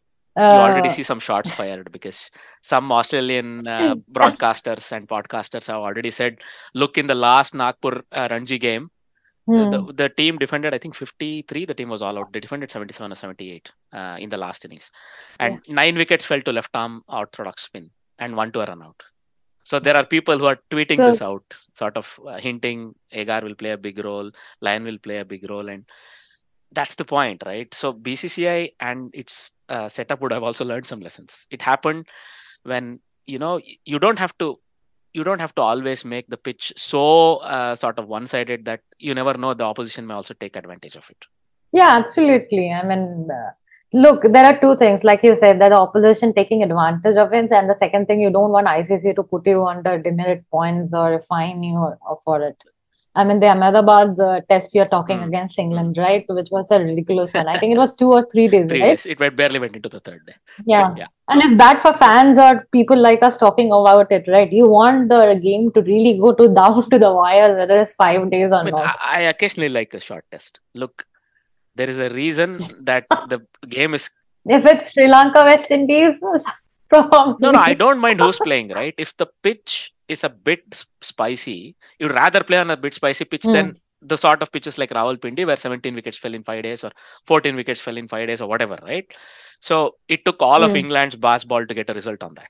you 0.47 0.59
already 0.61 0.89
Uh, 0.89 0.95
see 0.95 1.03
some 1.03 1.19
shots 1.19 1.49
fired 1.51 1.91
because 1.91 2.29
some 2.61 2.91
australian 2.91 3.67
uh, 3.67 3.95
broadcasters 4.17 4.91
and 4.91 5.07
podcasters 5.07 5.67
have 5.67 5.77
already 5.87 6.11
said 6.11 6.39
look 6.73 6.97
in 6.97 7.07
the 7.07 7.15
last 7.15 7.53
nagpur 7.53 8.01
uh, 8.11 8.27
ranji 8.31 8.57
game 8.57 8.89
the, 9.51 9.63
hmm. 9.63 9.87
the, 9.87 9.93
the 9.93 10.09
team 10.09 10.37
defended 10.37 10.73
i 10.73 10.77
think 10.77 10.95
53 10.95 11.65
the 11.65 11.73
team 11.73 11.89
was 11.89 12.01
all 12.01 12.17
out. 12.17 12.31
They 12.33 12.39
defended 12.39 12.71
77 12.71 13.11
or 13.11 13.15
78 13.15 13.71
uh, 13.93 14.17
in 14.19 14.29
the 14.29 14.37
last 14.37 14.65
innings. 14.65 14.91
And 15.39 15.61
nine 15.67 15.95
wickets 15.95 16.25
fell 16.25 16.41
to 16.41 16.53
left 16.53 16.75
arm 16.75 17.03
orthodox 17.07 17.63
spin 17.63 17.89
and 18.19 18.35
one 18.35 18.51
to 18.53 18.61
a 18.61 18.65
run 18.65 18.81
out. 18.81 19.03
So 19.63 19.79
there 19.79 19.95
are 19.95 20.05
people 20.05 20.37
who 20.37 20.45
are 20.45 20.59
tweeting 20.69 20.97
So- 20.97 21.05
this 21.05 21.21
out 21.21 21.43
sort 21.75 21.97
of 21.97 22.19
uh, 22.27 22.37
hinting 22.37 22.95
agar 23.11 23.41
will 23.43 23.55
play 23.55 23.71
a 23.71 23.77
big 23.77 24.03
role 24.03 24.31
Lyon 24.61 24.83
will 24.83 24.97
play 24.97 25.17
a 25.19 25.25
big 25.25 25.49
role 25.49 25.69
and 25.69 25.85
that's 26.71 26.95
the 26.95 27.05
point 27.05 27.43
right? 27.45 27.73
So 27.73 27.93
bcci 27.93 28.73
and 28.79 29.11
its 29.13 29.51
uh, 29.69 29.87
setup 29.89 30.21
would 30.21 30.31
have 30.31 30.43
also 30.43 30.65
learned 30.65 30.87
some 30.87 31.01
lessons. 31.01 31.47
It 31.49 31.61
happened 31.61 32.07
when 32.63 32.99
you 33.27 33.39
know 33.39 33.61
you 33.85 33.99
don't 33.99 34.19
have 34.19 34.37
to 34.39 34.59
you 35.13 35.23
don't 35.23 35.39
have 35.39 35.53
to 35.55 35.61
always 35.61 36.05
make 36.05 36.27
the 36.27 36.37
pitch 36.37 36.73
so 36.77 37.37
uh, 37.37 37.75
sort 37.75 37.99
of 37.99 38.07
one 38.07 38.25
sided 38.27 38.65
that 38.65 38.81
you 38.99 39.13
never 39.13 39.33
know 39.37 39.53
the 39.53 39.63
opposition 39.63 40.07
may 40.07 40.13
also 40.13 40.33
take 40.33 40.55
advantage 40.55 40.95
of 40.95 41.09
it 41.09 41.25
Yeah, 41.71 41.89
absolutely. 41.89 42.71
I 42.71 42.85
mean, 42.85 43.29
uh, 43.31 43.51
look, 43.93 44.23
there 44.23 44.45
are 44.45 44.59
two 44.59 44.75
things, 44.75 45.03
like 45.03 45.23
you 45.23 45.35
said, 45.35 45.59
that 45.61 45.69
the 45.69 45.79
opposition 45.79 46.33
taking 46.33 46.63
advantage 46.63 47.15
of 47.15 47.33
it, 47.33 47.51
and 47.51 47.69
the 47.69 47.75
second 47.75 48.07
thing, 48.07 48.21
you 48.21 48.29
don't 48.29 48.51
want 48.51 48.67
ICC 48.67 49.15
to 49.15 49.23
put 49.23 49.47
you 49.47 49.65
under 49.65 49.97
demerit 49.97 50.43
points 50.49 50.93
or 50.93 51.21
fine 51.29 51.63
you 51.63 51.75
or, 51.75 52.19
for 52.25 52.41
it. 52.41 52.57
I 53.13 53.23
mean, 53.25 53.39
the 53.41 53.47
Ahmedabad 53.47 54.19
uh, 54.19 54.39
test 54.49 54.73
you're 54.73 54.87
talking 54.87 55.19
Mm, 55.19 55.27
against 55.27 55.59
England, 55.59 55.97
right? 55.97 56.25
Which 56.29 56.49
was 56.51 56.71
a 56.71 56.79
ridiculous 56.79 57.33
one. 57.33 57.47
I 57.47 57.57
think 57.59 57.73
it 57.75 57.77
was 57.77 57.95
two 57.95 58.11
or 58.11 58.25
three 58.31 58.47
days, 58.47 58.69
three 58.69 58.81
right? 58.81 58.89
days 58.91 59.05
it 59.05 59.19
went, 59.19 59.35
barely 59.35 59.59
went 59.59 59.75
into 59.75 59.89
the 59.89 59.99
third 59.99 60.25
day 60.25 60.35
Yeah. 60.65 60.93
yeah 60.95 61.07
And 61.27 61.41
it's 61.41 61.53
bad 61.55 61.77
for 61.79 61.93
fans 61.93 62.37
or 62.39 62.61
people 62.71 62.97
like 62.97 63.21
us 63.23 63.37
talking 63.37 63.67
about 63.71 64.11
it, 64.11 64.27
right? 64.27 64.51
You 64.51 64.69
want 64.69 65.09
the 65.09 65.39
game 65.43 65.71
to 65.73 65.81
really 65.81 66.17
go 66.19 66.33
to 66.33 66.53
down 66.59 66.81
to 66.89 66.99
the 66.99 67.13
wire, 67.13 67.55
whether 67.57 67.79
it's 67.81 67.93
five 67.93 68.29
days 68.31 68.49
or 68.51 68.55
I 68.55 68.63
mean, 68.63 68.71
not. 68.75 68.95
I, 69.01 69.19
I 69.19 69.21
occasionally 69.33 69.69
like 69.69 69.93
a 69.93 69.99
short 69.99 70.25
test. 70.31 70.59
Look, 70.73 71.05
there 71.75 71.89
is 71.89 71.99
a 71.99 72.09
reason 72.09 72.59
that 72.83 73.05
the 73.25 73.41
game 73.67 73.93
is. 73.93 74.09
If 74.45 74.65
it's 74.65 74.91
Sri 74.91 75.07
Lanka, 75.07 75.43
West 75.43 75.69
Indies, 75.71 76.21
probably. 76.89 77.35
No, 77.39 77.51
no, 77.51 77.59
I 77.59 77.73
don't 77.73 77.99
mind 77.99 78.19
who's 78.19 78.39
playing, 78.39 78.69
right? 78.69 78.93
If 78.97 79.15
the 79.17 79.27
pitch 79.43 79.93
is 80.11 80.23
a 80.23 80.29
bit 80.29 80.85
spicy, 81.01 81.75
you'd 81.99 82.11
rather 82.11 82.43
play 82.43 82.57
on 82.57 82.71
a 82.71 82.77
bit 82.77 82.93
spicy 82.93 83.25
pitch 83.25 83.45
Hmm. 83.45 83.53
than 83.53 83.75
the 84.01 84.17
sort 84.17 84.41
of 84.41 84.51
pitches 84.51 84.77
like 84.77 84.89
Rahul 84.91 85.17
Rawalpindi, 85.17 85.45
where 85.45 85.57
17 85.57 85.95
wickets 85.95 86.17
fell 86.17 86.33
in 86.33 86.43
five 86.43 86.63
days 86.63 86.83
or 86.83 86.91
14 87.27 87.55
wickets 87.55 87.81
fell 87.81 87.97
in 87.97 88.07
five 88.07 88.27
days 88.27 88.41
or 88.41 88.47
whatever, 88.49 88.79
right? 88.83 89.05
So 89.59 89.95
it 90.07 90.25
took 90.25 90.41
all 90.41 90.63
of 90.63 90.71
Hmm. 90.71 90.77
England's 90.77 91.15
Bazball 91.15 91.67
to 91.67 91.73
get 91.73 91.89
a 91.89 91.93
result 91.93 92.23
on 92.23 92.33
that. 92.35 92.49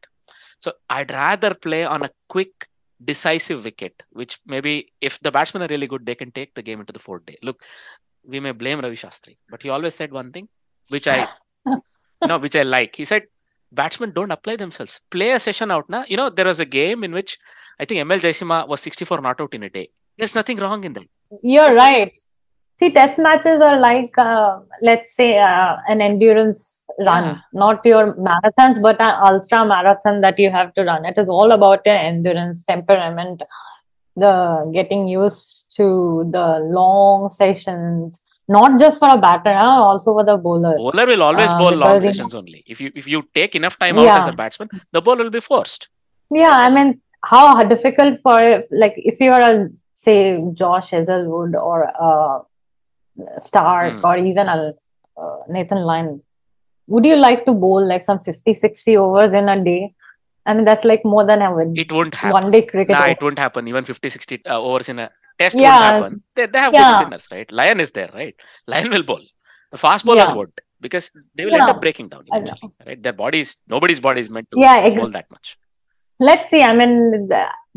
So 0.60 0.74
I'd 0.90 1.12
rather 1.12 1.54
play 1.54 1.84
on 1.86 2.04
a 2.04 2.10
quick, 2.30 2.68
decisive 3.04 3.64
wicket, 3.64 4.04
which 4.12 4.40
maybe 4.46 4.94
if 5.02 5.20
the 5.22 5.32
batsmen 5.32 5.64
are 5.64 5.68
really 5.68 5.88
good, 5.88 6.06
they 6.06 6.16
can 6.16 6.32
take 6.32 6.54
the 6.54 6.62
game 6.62 6.80
into 6.80 6.94
the 6.94 7.00
fourth 7.00 7.26
day. 7.26 7.38
Look, 7.42 7.64
we 8.24 8.40
may 8.40 8.52
blame 8.52 8.80
Ravi 8.80 8.96
Shastri, 8.96 9.38
but 9.50 9.62
he 9.64 9.70
always 9.70 9.96
said 9.96 10.12
one 10.12 10.32
thing, 10.32 10.48
which 10.90 11.08
I, 11.08 11.28
you 11.66 11.82
know, 12.28 12.38
which 12.38 12.56
I 12.56 12.64
like. 12.64 12.96
He 12.96 13.06
said, 13.06 13.24
batsmen 13.72 14.12
don't 14.12 14.32
apply 14.32 14.56
themselves. 14.56 15.00
Play 15.10 15.32
a 15.32 15.40
session 15.40 15.72
out 15.72 15.90
now. 15.90 16.04
You 16.08 16.18
know, 16.18 16.30
there 16.30 16.46
was 16.46 16.60
a 16.60 16.66
game 16.66 17.04
in 17.04 17.14
which 17.14 17.38
I 17.80 17.86
think 17.86 18.00
ML 18.08 18.20
Jaisimha 18.20 18.68
was 18.68 18.82
64 18.82 19.22
not 19.22 19.40
out 19.42 19.54
in 19.54 19.64
a 19.64 19.70
day. 19.70 19.90
There's 20.18 20.36
nothing 20.36 20.58
wrong 20.58 20.84
in 20.84 20.94
that. 20.94 21.04
You're 21.42 21.74
right. 21.74 22.12
See, 22.80 22.92
test 22.92 23.20
matches 23.20 23.62
are 23.62 23.80
like, 23.80 24.18
uh, 24.18 24.60
let's 24.82 25.16
say, 25.16 25.38
uh, 25.38 25.78
an 25.88 26.02
endurance 26.02 26.88
run, 27.00 27.24
Yeah. 27.24 27.38
not 27.54 27.86
your 27.86 28.14
marathons, 28.16 28.82
but 28.82 29.00
an 29.00 29.14
ultra 29.24 29.66
marathon 29.66 30.22
that 30.22 30.40
you 30.40 30.50
have 30.50 30.74
to 30.74 30.84
run. 30.84 31.06
It 31.06 31.18
is 31.18 31.30
all 31.30 31.52
about 31.52 31.82
your 31.86 31.96
endurance, 31.96 32.66
temperament, 32.66 33.44
the 34.16 34.70
getting 34.74 35.08
used 35.08 35.74
to 35.78 36.28
the 36.32 36.60
long 36.60 37.30
sessions, 37.30 38.22
not 38.58 38.80
just 38.84 39.00
for 39.04 39.10
a 39.14 39.18
batter, 39.26 39.54
huh, 39.62 39.82
also 39.90 40.14
for 40.18 40.24
the 40.30 40.36
bowler. 40.46 40.76
Bowler 40.84 41.06
will 41.12 41.24
always 41.30 41.52
Uh, 41.52 41.58
bowl 41.62 41.76
long 41.84 42.00
sessions 42.08 42.36
only. 42.42 42.64
If 42.76 42.82
you 42.86 42.92
if 43.04 43.08
you 43.14 43.20
take 43.40 43.56
enough 43.62 43.78
time 43.84 44.00
out 44.04 44.12
as 44.20 44.28
a 44.34 44.36
batsman, 44.42 44.70
the 44.98 45.02
ball 45.02 45.18
will 45.24 45.34
be 45.38 45.44
forced. 45.50 45.88
Yeah, 46.42 46.56
I 46.66 46.70
mean, 46.78 46.90
how 47.34 47.46
difficult 47.76 48.20
for 48.28 48.38
like 48.84 48.94
if 49.12 49.20
you 49.26 49.32
are 49.38 49.44
a 49.52 49.70
say 50.06 50.18
Josh 50.64 50.90
Hazlewood 50.98 51.56
or 51.70 51.78
uh, 52.10 52.40
Stark 53.40 53.94
Hmm. 53.94 54.06
or 54.06 54.18
even 54.18 54.48
a 54.48 54.74
uh, 55.22 55.38
Nathan 55.50 55.82
Lyon, 55.90 56.22
would 56.88 57.06
you 57.06 57.16
like 57.16 57.46
to 57.46 57.54
bowl 57.54 57.86
like 57.94 58.04
some 58.04 58.20
50, 58.20 58.54
60 58.54 58.98
overs 58.98 59.34
in 59.34 59.50
a 59.50 59.64
day? 59.64 59.94
I 60.46 60.54
mean, 60.56 60.64
that's 60.66 60.84
like 60.92 61.04
more 61.06 61.24
than 61.26 61.42
a 61.48 61.54
win- 61.56 61.76
It 61.78 61.92
won't 61.92 62.16
happen. 62.16 62.42
one 62.42 62.52
day 62.52 62.62
cricket. 62.64 62.94
Nah, 62.94 63.02
over. 63.02 63.12
it 63.12 63.22
won't 63.22 63.38
happen. 63.38 63.68
Even 63.68 63.84
50, 63.84 64.10
60 64.10 64.42
uh, 64.46 64.60
overs 64.60 64.90
in 64.90 64.98
a 65.00 65.10
test 65.42 65.56
Yeah. 65.66 65.70
won't 65.76 65.86
happen. 66.04 66.24
They, 66.36 66.46
they 66.54 66.60
have 66.66 66.74
Yeah. 66.74 66.90
good 66.92 67.02
spinners, 67.02 67.28
right? 67.36 67.52
Lyon 67.62 67.80
is 67.86 67.92
there, 68.00 68.10
right? 68.20 68.36
Lyon 68.74 68.90
will 68.96 69.04
bowl. 69.12 69.24
The 69.72 69.78
fast 69.86 70.06
bowlers 70.06 70.30
Yeah. 70.30 70.34
won't 70.42 70.60
because 70.86 71.06
they 71.36 71.46
will 71.46 71.54
end 71.62 71.70
up 71.74 71.80
breaking 71.86 72.08
down 72.14 72.24
eventually, 72.32 72.72
right? 72.86 73.02
Their 73.08 73.18
bodies, 73.24 73.50
nobody's 73.76 74.00
body 74.08 74.22
is 74.26 74.30
meant 74.38 74.50
to 74.52 74.60
Yeah, 74.68 74.78
ex- 74.88 75.00
bowl 75.02 75.12
that 75.18 75.30
much. 75.36 75.58
Let's 76.30 76.52
see. 76.54 76.62
I 76.62 76.74
mean, 76.80 77.30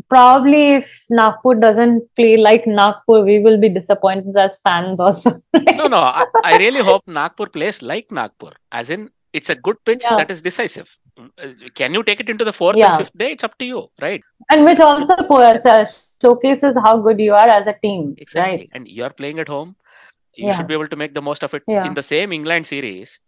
probably 0.09 0.63
if 0.79 1.05
Nagpur 1.09 1.55
doesn't 1.55 2.03
play 2.15 2.37
like 2.37 2.65
Nagpur, 2.67 3.21
we 3.29 3.39
will 3.39 3.59
be 3.59 3.69
disappointed 3.69 4.35
as 4.37 4.59
fans 4.63 4.99
also. 4.99 5.31
No, 5.75 5.87
no. 5.87 5.97
I, 5.97 6.25
I 6.43 6.57
really 6.57 6.81
hope 6.89 7.03
Nagpur 7.07 7.47
plays 7.47 7.81
like 7.81 8.11
Nagpur, 8.11 8.51
as 8.71 8.89
in 8.89 9.09
it's 9.33 9.49
a 9.49 9.55
good 9.55 9.77
pitch 9.85 10.03
Yeah. 10.09 10.17
that 10.17 10.31
is 10.31 10.41
decisive. 10.41 10.89
Uh, 11.17 11.47
Can 11.75 11.93
you 11.93 12.03
take 12.03 12.19
it 12.19 12.29
into 12.29 12.45
the 12.45 12.53
fourth 12.53 12.75
Yeah. 12.77 12.89
and 12.89 12.97
fifth 13.05 13.17
day? 13.17 13.31
It's 13.31 13.43
up 13.43 13.57
to 13.59 13.65
you, 13.65 13.87
right? 14.01 14.21
and 14.51 14.63
which 14.65 14.79
also 14.79 15.13
uh, 15.15 15.85
showcases 16.21 16.77
how 16.83 16.97
good 16.97 17.19
you 17.19 17.33
are 17.33 17.47
as 17.49 17.67
a 17.67 17.73
team, 17.81 18.15
Exactly. 18.17 18.59
right? 18.59 18.69
And 18.73 18.87
you're 18.87 19.09
playing 19.09 19.39
at 19.39 19.47
home. 19.47 19.75
You 20.35 20.47
Yeah. 20.47 20.53
should 20.57 20.67
be 20.67 20.73
able 20.73 20.87
to 20.87 20.95
make 20.95 21.13
the 21.13 21.21
most 21.21 21.43
of 21.43 21.53
it. 21.53 21.63
Yeah. 21.67 21.85
In 21.85 21.93
the 21.93 22.03
same 22.03 22.31
England 22.33 22.67
series, 22.67 23.19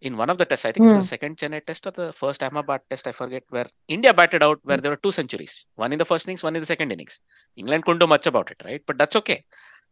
in 0.00 0.16
one 0.16 0.30
of 0.30 0.38
the 0.38 0.44
tests, 0.44 0.64
I 0.64 0.72
think 0.72 0.84
it 0.84 0.86
was 0.86 0.92
Hmm. 0.94 0.98
the 1.00 1.08
second 1.08 1.36
Chennai 1.38 1.64
test 1.64 1.86
or 1.86 1.90
the 1.90 2.12
first 2.12 2.42
Ahmedabad 2.42 2.82
test, 2.90 3.06
I 3.06 3.12
forget, 3.12 3.42
where 3.50 3.66
India 3.88 4.12
batted 4.14 4.42
out 4.42 4.60
where 4.62 4.76
there 4.78 4.92
were 4.92 4.96
two 5.02 5.12
centuries, 5.12 5.66
one 5.76 5.92
in 5.92 5.98
the 5.98 6.04
first 6.04 6.26
innings, 6.26 6.42
one 6.42 6.56
in 6.56 6.62
the 6.62 6.66
second 6.66 6.92
innings. 6.92 7.18
England 7.56 7.84
couldn't 7.84 7.98
do 8.00 8.06
much 8.06 8.26
about 8.26 8.50
it, 8.50 8.58
right? 8.64 8.82
But 8.86 8.98
that's 8.98 9.16
okay. 9.16 9.44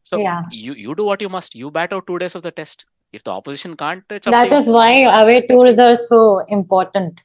So 0.04 0.18
Yeah. 0.18 0.42
you, 0.50 0.74
you 0.74 0.94
do 0.94 1.04
what 1.04 1.20
you 1.20 1.28
must. 1.28 1.54
You 1.54 1.70
bat 1.70 1.92
out 1.92 2.06
two 2.06 2.18
days 2.18 2.34
of 2.36 2.42
the 2.42 2.52
test. 2.52 2.84
If 3.12 3.24
the 3.24 3.30
opposition 3.32 3.76
can't, 3.76 4.04
it's 4.10 4.26
up 4.26 4.32
to 4.32 4.48
That 4.48 4.66
you. 4.66 4.72
why 4.72 5.20
away 5.22 5.46
tours 5.46 5.78
are 5.78 5.96
so 5.96 6.40
important. 6.48 7.20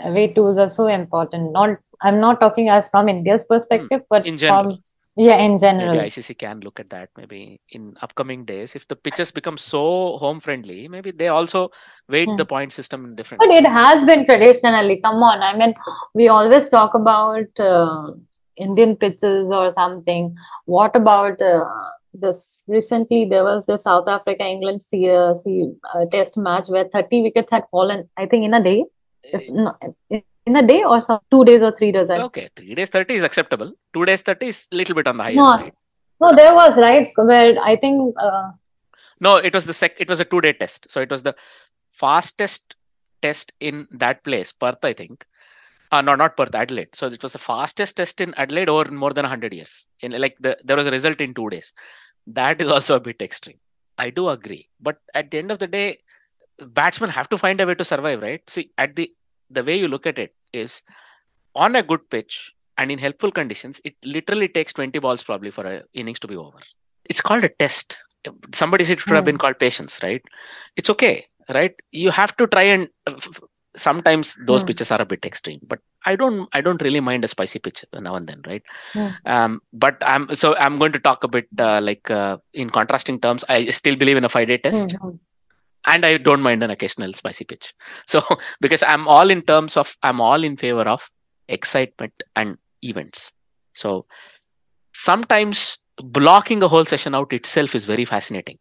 Away 0.00 0.32
tours 0.34 0.58
are 0.58 0.68
so 0.68 0.86
important. 0.88 1.52
Not 1.52 1.78
I'm 2.02 2.20
not 2.20 2.40
talking 2.40 2.68
as 2.68 2.88
from 2.88 3.08
India's 3.08 3.44
perspective, 3.44 4.02
but 4.10 4.22
Hmm. 4.22 4.28
In 4.28 4.38
general. 4.38 4.62
from 4.62 4.82
Yeah, 5.18 5.36
in 5.42 5.52
maybe 5.52 5.60
general. 5.60 5.98
ICC 6.00 6.34
can 6.40 6.60
look 6.60 6.78
at 6.78 6.90
that 6.90 7.08
maybe 7.16 7.58
in 7.70 7.84
upcoming 8.02 8.44
days. 8.44 8.74
If 8.76 8.86
the 8.88 8.96
pitches 8.96 9.30
become 9.30 9.56
so 9.56 10.18
home 10.18 10.40
friendly, 10.40 10.88
maybe 10.88 11.10
they 11.10 11.28
also 11.28 11.70
weight 12.14 12.28
Hmm. 12.28 12.36
the 12.36 12.44
point 12.44 12.72
system 12.78 13.06
in 13.06 13.14
different. 13.20 13.40
But 13.42 13.50
it 13.60 13.66
has 13.76 14.04
been 14.10 14.26
traditionally. 14.26 14.96
Come 15.06 15.22
on. 15.22 15.42
I 15.42 15.56
mean, 15.56 15.72
we 16.14 16.28
always 16.28 16.68
talk 16.68 16.92
about 16.94 17.62
uh, 17.70 18.12
Indian 18.56 18.94
pitches 18.96 19.48
or 19.60 19.72
something. 19.72 20.34
What 20.66 20.94
about 20.94 21.40
uh, 21.40 21.64
this? 22.12 22.42
Recently, 22.76 23.24
there 23.32 23.44
was 23.44 23.64
the 23.72 23.78
South 23.78 24.08
Africa 24.08 24.44
England 24.44 24.82
C, 24.86 25.10
uh, 25.10 25.34
C, 25.34 25.72
uh, 25.94 26.04
test 26.16 26.36
match 26.36 26.68
where 26.68 26.84
30 26.98 27.22
wickets 27.22 27.50
had 27.50 27.64
fallen, 27.70 28.06
I 28.18 28.26
think, 28.26 28.44
in 28.44 28.52
a 28.52 28.62
day. 28.62 28.84
If, 29.32 30.22
in 30.46 30.56
a 30.56 30.66
day 30.66 30.84
or 30.84 31.00
some 31.00 31.20
two 31.30 31.44
days 31.44 31.62
or 31.62 31.72
three 31.72 31.92
days. 31.92 32.08
I 32.08 32.18
Okay, 32.18 32.48
three 32.54 32.74
days 32.74 32.90
thirty 32.90 33.14
is 33.14 33.22
acceptable. 33.24 33.72
Two 33.92 34.04
days 34.06 34.22
thirty 34.22 34.48
is 34.48 34.68
a 34.72 34.76
little 34.76 34.94
bit 34.94 35.08
on 35.08 35.16
the 35.16 35.22
higher 35.22 35.34
No. 35.34 35.44
side. 35.44 35.72
No, 36.20 36.34
there 36.34 36.54
was, 36.54 36.76
right? 36.76 37.06
Where 37.16 37.58
I 37.60 37.76
think, 37.76 38.14
uh, 38.18 38.52
No, 39.20 39.36
it 39.36 39.52
was 39.54 39.66
the 39.66 39.72
sec. 39.72 40.00
It 40.00 40.08
was 40.08 40.20
a 40.20 40.24
two-day 40.24 40.54
test, 40.54 40.90
so 40.90 41.00
it 41.00 41.10
was 41.10 41.22
the 41.22 41.34
fastest 41.92 42.76
test 43.22 43.52
in 43.60 43.86
that 43.90 44.22
place, 44.24 44.52
Perth, 44.52 44.84
I 44.84 44.92
think. 44.92 45.26
Uh, 45.92 46.00
no, 46.00 46.14
not 46.14 46.36
Perth, 46.36 46.54
Adelaide. 46.54 46.94
So 46.94 47.06
it 47.06 47.22
was 47.22 47.32
the 47.32 47.38
fastest 47.38 47.96
test 47.96 48.20
in 48.20 48.34
Adelaide 48.34 48.68
over 48.68 48.90
more 48.90 49.12
than 49.12 49.24
hundred 49.24 49.52
years. 49.52 49.86
In 50.00 50.12
like 50.12 50.36
the 50.40 50.56
there 50.64 50.76
was 50.76 50.86
a 50.86 50.90
result 50.90 51.20
in 51.20 51.34
two 51.34 51.48
days. 51.50 51.72
That 52.26 52.60
is 52.60 52.70
also 52.70 52.96
a 52.96 53.00
bit 53.00 53.20
extreme. 53.20 53.58
I 53.98 54.10
do 54.10 54.28
agree, 54.28 54.68
but 54.80 54.98
at 55.14 55.30
the 55.30 55.38
end 55.38 55.50
of 55.50 55.58
the 55.58 55.66
day, 55.66 55.98
batsmen 56.58 57.10
have 57.10 57.28
to 57.30 57.38
find 57.38 57.60
a 57.60 57.66
way 57.66 57.74
to 57.74 57.84
survive, 57.84 58.22
right? 58.22 58.42
See, 58.48 58.70
at 58.78 58.96
the 58.96 59.12
the 59.50 59.64
way 59.64 59.78
you 59.78 59.88
look 59.88 60.06
at 60.06 60.18
it 60.18 60.34
is 60.52 60.82
on 61.54 61.76
a 61.76 61.82
good 61.82 62.08
pitch 62.10 62.52
and 62.78 62.90
in 62.90 62.98
helpful 62.98 63.30
conditions, 63.30 63.80
it 63.84 63.94
literally 64.04 64.48
takes 64.48 64.72
20 64.72 64.98
balls 64.98 65.22
probably 65.22 65.50
for 65.50 65.66
an 65.66 65.82
innings 65.94 66.20
to 66.20 66.28
be 66.28 66.36
over. 66.36 66.58
It's 67.08 67.20
called 67.20 67.44
a 67.44 67.48
test. 67.48 68.02
Somebody 68.54 68.84
said 68.84 68.98
it 68.98 69.00
should 69.00 69.14
have 69.14 69.24
been 69.24 69.38
called 69.38 69.58
patience, 69.58 70.00
right? 70.02 70.22
It's 70.76 70.90
okay, 70.90 71.26
right? 71.52 71.74
You 71.92 72.10
have 72.10 72.36
to 72.36 72.46
try 72.46 72.62
and 72.62 72.88
sometimes 73.76 74.36
those 74.46 74.62
Hmm. 74.62 74.66
pitches 74.66 74.90
are 74.90 75.00
a 75.00 75.06
bit 75.06 75.24
extreme, 75.24 75.60
but 75.66 75.78
I 76.04 76.16
don't 76.16 76.48
I 76.52 76.60
don't 76.60 76.82
really 76.82 77.00
mind 77.00 77.24
a 77.24 77.28
spicy 77.28 77.58
pitch 77.58 77.84
now 77.92 78.14
and 78.16 78.26
then, 78.26 78.42
right? 78.46 78.62
Hmm. 78.94 79.08
Um, 79.26 79.60
but 79.72 79.96
I'm 80.02 80.34
so 80.34 80.56
I'm 80.56 80.78
going 80.78 80.92
to 80.92 80.98
talk 80.98 81.24
a 81.24 81.28
bit 81.28 81.46
uh, 81.58 81.80
like 81.82 82.10
uh, 82.10 82.38
in 82.54 82.70
contrasting 82.70 83.20
terms. 83.20 83.44
I 83.48 83.66
still 83.70 83.96
believe 83.96 84.16
in 84.16 84.24
a 84.24 84.28
five 84.28 84.48
day 84.48 84.58
test. 84.58 84.96
And 85.86 86.04
I 86.04 86.16
don't 86.16 86.42
mind 86.42 86.62
an 86.62 86.70
occasional 86.70 87.12
spicy 87.12 87.44
pitch. 87.44 87.74
So 88.06 88.22
because 88.60 88.82
I'm 88.82 89.08
all 89.08 89.30
in 89.30 89.42
terms 89.42 89.76
of 89.76 89.96
I'm 90.02 90.20
all 90.20 90.42
in 90.44 90.56
favor 90.56 90.82
of 90.82 91.08
excitement 91.48 92.12
and 92.34 92.58
events. 92.82 93.32
So 93.74 94.06
sometimes 94.92 95.78
blocking 95.98 96.62
a 96.62 96.68
whole 96.68 96.84
session 96.84 97.14
out 97.14 97.32
itself 97.32 97.74
is 97.74 97.84
very 97.84 98.04
fascinating. 98.04 98.58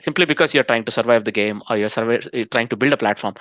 Simply 0.00 0.24
because 0.24 0.54
you're 0.54 0.64
trying 0.64 0.84
to 0.84 0.92
survive 0.92 1.24
the 1.24 1.32
game 1.32 1.62
or 1.68 1.76
you're, 1.76 1.88
survive, 1.88 2.28
you're 2.32 2.46
trying 2.46 2.68
to 2.68 2.76
build 2.76 2.92
a 2.92 2.96
platform, 2.96 3.34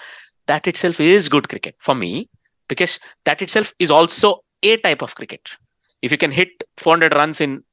that 0.48 0.68
itself 0.68 1.00
is 1.00 1.30
good 1.30 1.50
cricket 1.50 1.76
for 1.80 1.94
me 1.94 2.30
because 2.68 3.00
that 3.26 3.42
itself 3.42 3.74
is 3.80 3.92
also 3.92 4.44
a 4.64 4.78
type 4.78 5.02
of 5.02 5.14
cricket. 5.16 5.52
If 6.02 6.12
you 6.12 6.18
can 6.18 6.32
hit 6.32 6.64
400 6.78 7.14
runs 7.14 7.42
in 7.42 7.64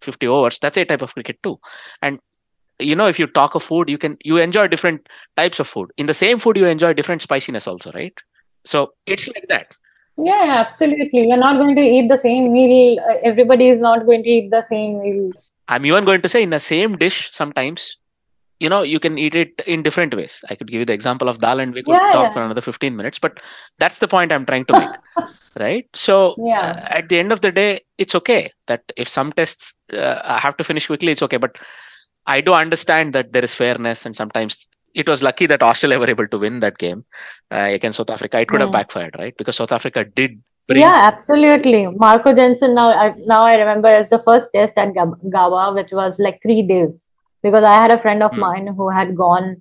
50 0.00 0.26
overs, 0.26 0.58
that's 0.58 0.76
a 0.76 0.84
type 0.84 1.02
of 1.02 1.12
cricket 1.12 1.42
too. 1.42 1.58
And 2.02 2.20
you 2.78 2.94
know 2.94 3.06
if 3.06 3.18
you 3.18 3.26
talk 3.26 3.54
of 3.54 3.62
food 3.62 3.88
you 3.88 3.98
can 3.98 4.16
you 4.24 4.36
enjoy 4.38 4.66
different 4.68 5.08
types 5.36 5.60
of 5.60 5.66
food 5.68 5.90
in 5.96 6.06
the 6.06 6.14
same 6.14 6.38
food 6.38 6.56
you 6.56 6.66
enjoy 6.66 6.92
different 6.92 7.22
spiciness 7.22 7.66
also 7.66 7.90
right 7.92 8.14
so 8.64 8.92
it's 9.06 9.28
like 9.28 9.46
that 9.48 9.66
Yeah, 10.18 10.64
absolutely. 10.66 11.28
You're 11.28 11.38
not 11.38 11.58
going 11.58 11.74
to 11.76 11.82
eat 11.82 12.08
the 12.08 12.16
same 12.18 12.52
meal. 12.52 12.98
Uh, 13.00 13.14
everybody 13.22 13.68
is 13.68 13.80
not 13.80 14.04
going 14.06 14.22
to 14.22 14.28
eat 14.28 14.50
the 14.50 14.62
same 14.62 15.00
meals. 15.00 15.50
i'm 15.68 15.84
even 15.86 16.04
going 16.04 16.20
to 16.22 16.28
say 16.28 16.42
in 16.42 16.50
the 16.50 16.60
same 16.60 16.96
dish 16.96 17.30
sometimes 17.32 17.96
you 18.60 18.68
know 18.68 18.82
you 18.82 18.98
can 19.00 19.18
eat 19.18 19.34
it 19.34 19.60
in 19.66 19.82
different 19.82 20.14
ways 20.14 20.40
i 20.50 20.54
could 20.54 20.68
give 20.70 20.80
you 20.80 20.84
the 20.86 20.92
example 20.98 21.28
of 21.28 21.40
dal 21.40 21.60
and 21.60 21.74
we 21.74 21.82
could 21.82 21.98
Yeah, 21.98 22.12
talk 22.12 22.32
yeah. 22.32 22.32
for 22.32 22.42
another 22.42 22.60
15 22.60 22.96
minutes 22.96 23.18
but 23.18 23.40
that's 23.78 23.98
the 23.98 24.08
point 24.08 24.32
i'm 24.32 24.46
trying 24.46 24.64
to 24.66 24.74
make 24.74 24.98
right 25.60 25.86
so 25.94 26.38
Yeah. 26.38 26.60
uh, 26.60 26.74
at 26.98 27.08
the 27.08 27.18
end 27.18 27.32
of 27.32 27.40
the 27.40 27.52
day 27.52 27.80
it's 27.98 28.14
okay 28.14 28.50
that 28.66 28.82
if 28.96 29.08
some 29.08 29.32
tests 29.32 29.74
uh, 29.92 30.38
have 30.38 30.56
to 30.56 30.64
finish 30.64 30.86
quickly 30.86 31.12
it's 31.12 31.22
okay 31.22 31.36
but 31.36 31.56
i 32.26 32.40
do 32.40 32.52
understand 32.54 33.12
that 33.12 33.32
there 33.32 33.44
is 33.44 33.54
fairness 33.54 34.06
and 34.06 34.16
sometimes 34.16 34.68
it 34.94 35.08
was 35.08 35.22
lucky 35.22 35.46
that 35.46 35.62
australia 35.62 35.98
were 35.98 36.10
able 36.10 36.28
to 36.28 36.38
win 36.38 36.60
that 36.60 36.78
game 36.78 37.04
uh, 37.50 37.68
against 37.78 37.96
south 37.98 38.10
africa 38.10 38.40
it 38.40 38.48
could 38.48 38.60
have 38.60 38.70
Hmm. 38.70 38.78
backfired 38.78 39.14
right 39.18 39.36
because 39.36 39.56
south 39.56 39.72
africa 39.72 40.04
did 40.04 40.40
bring 40.68 40.80
Yeah, 40.80 40.98
absolutely. 41.12 41.86
Marco 41.86 42.32
Jansen. 42.32 42.74
Now, 42.74 42.88
I, 42.90 43.14
now 43.26 43.40
I 43.42 43.54
remember 43.56 43.88
it's 43.92 44.10
the 44.10 44.18
first 44.22 44.48
test 44.54 44.78
at 44.78 44.94
Gabba, 44.94 45.74
which 45.74 45.92
was 45.92 46.18
like 46.18 46.40
three 46.42 46.62
days, 46.62 47.04
because 47.42 47.64
I 47.64 47.74
had 47.74 47.92
a 47.92 47.98
friend 47.98 48.22
of 48.22 48.32
Hmm. 48.32 48.40
mine 48.40 48.66
who 48.78 48.88
had 48.88 49.14
gone 49.16 49.60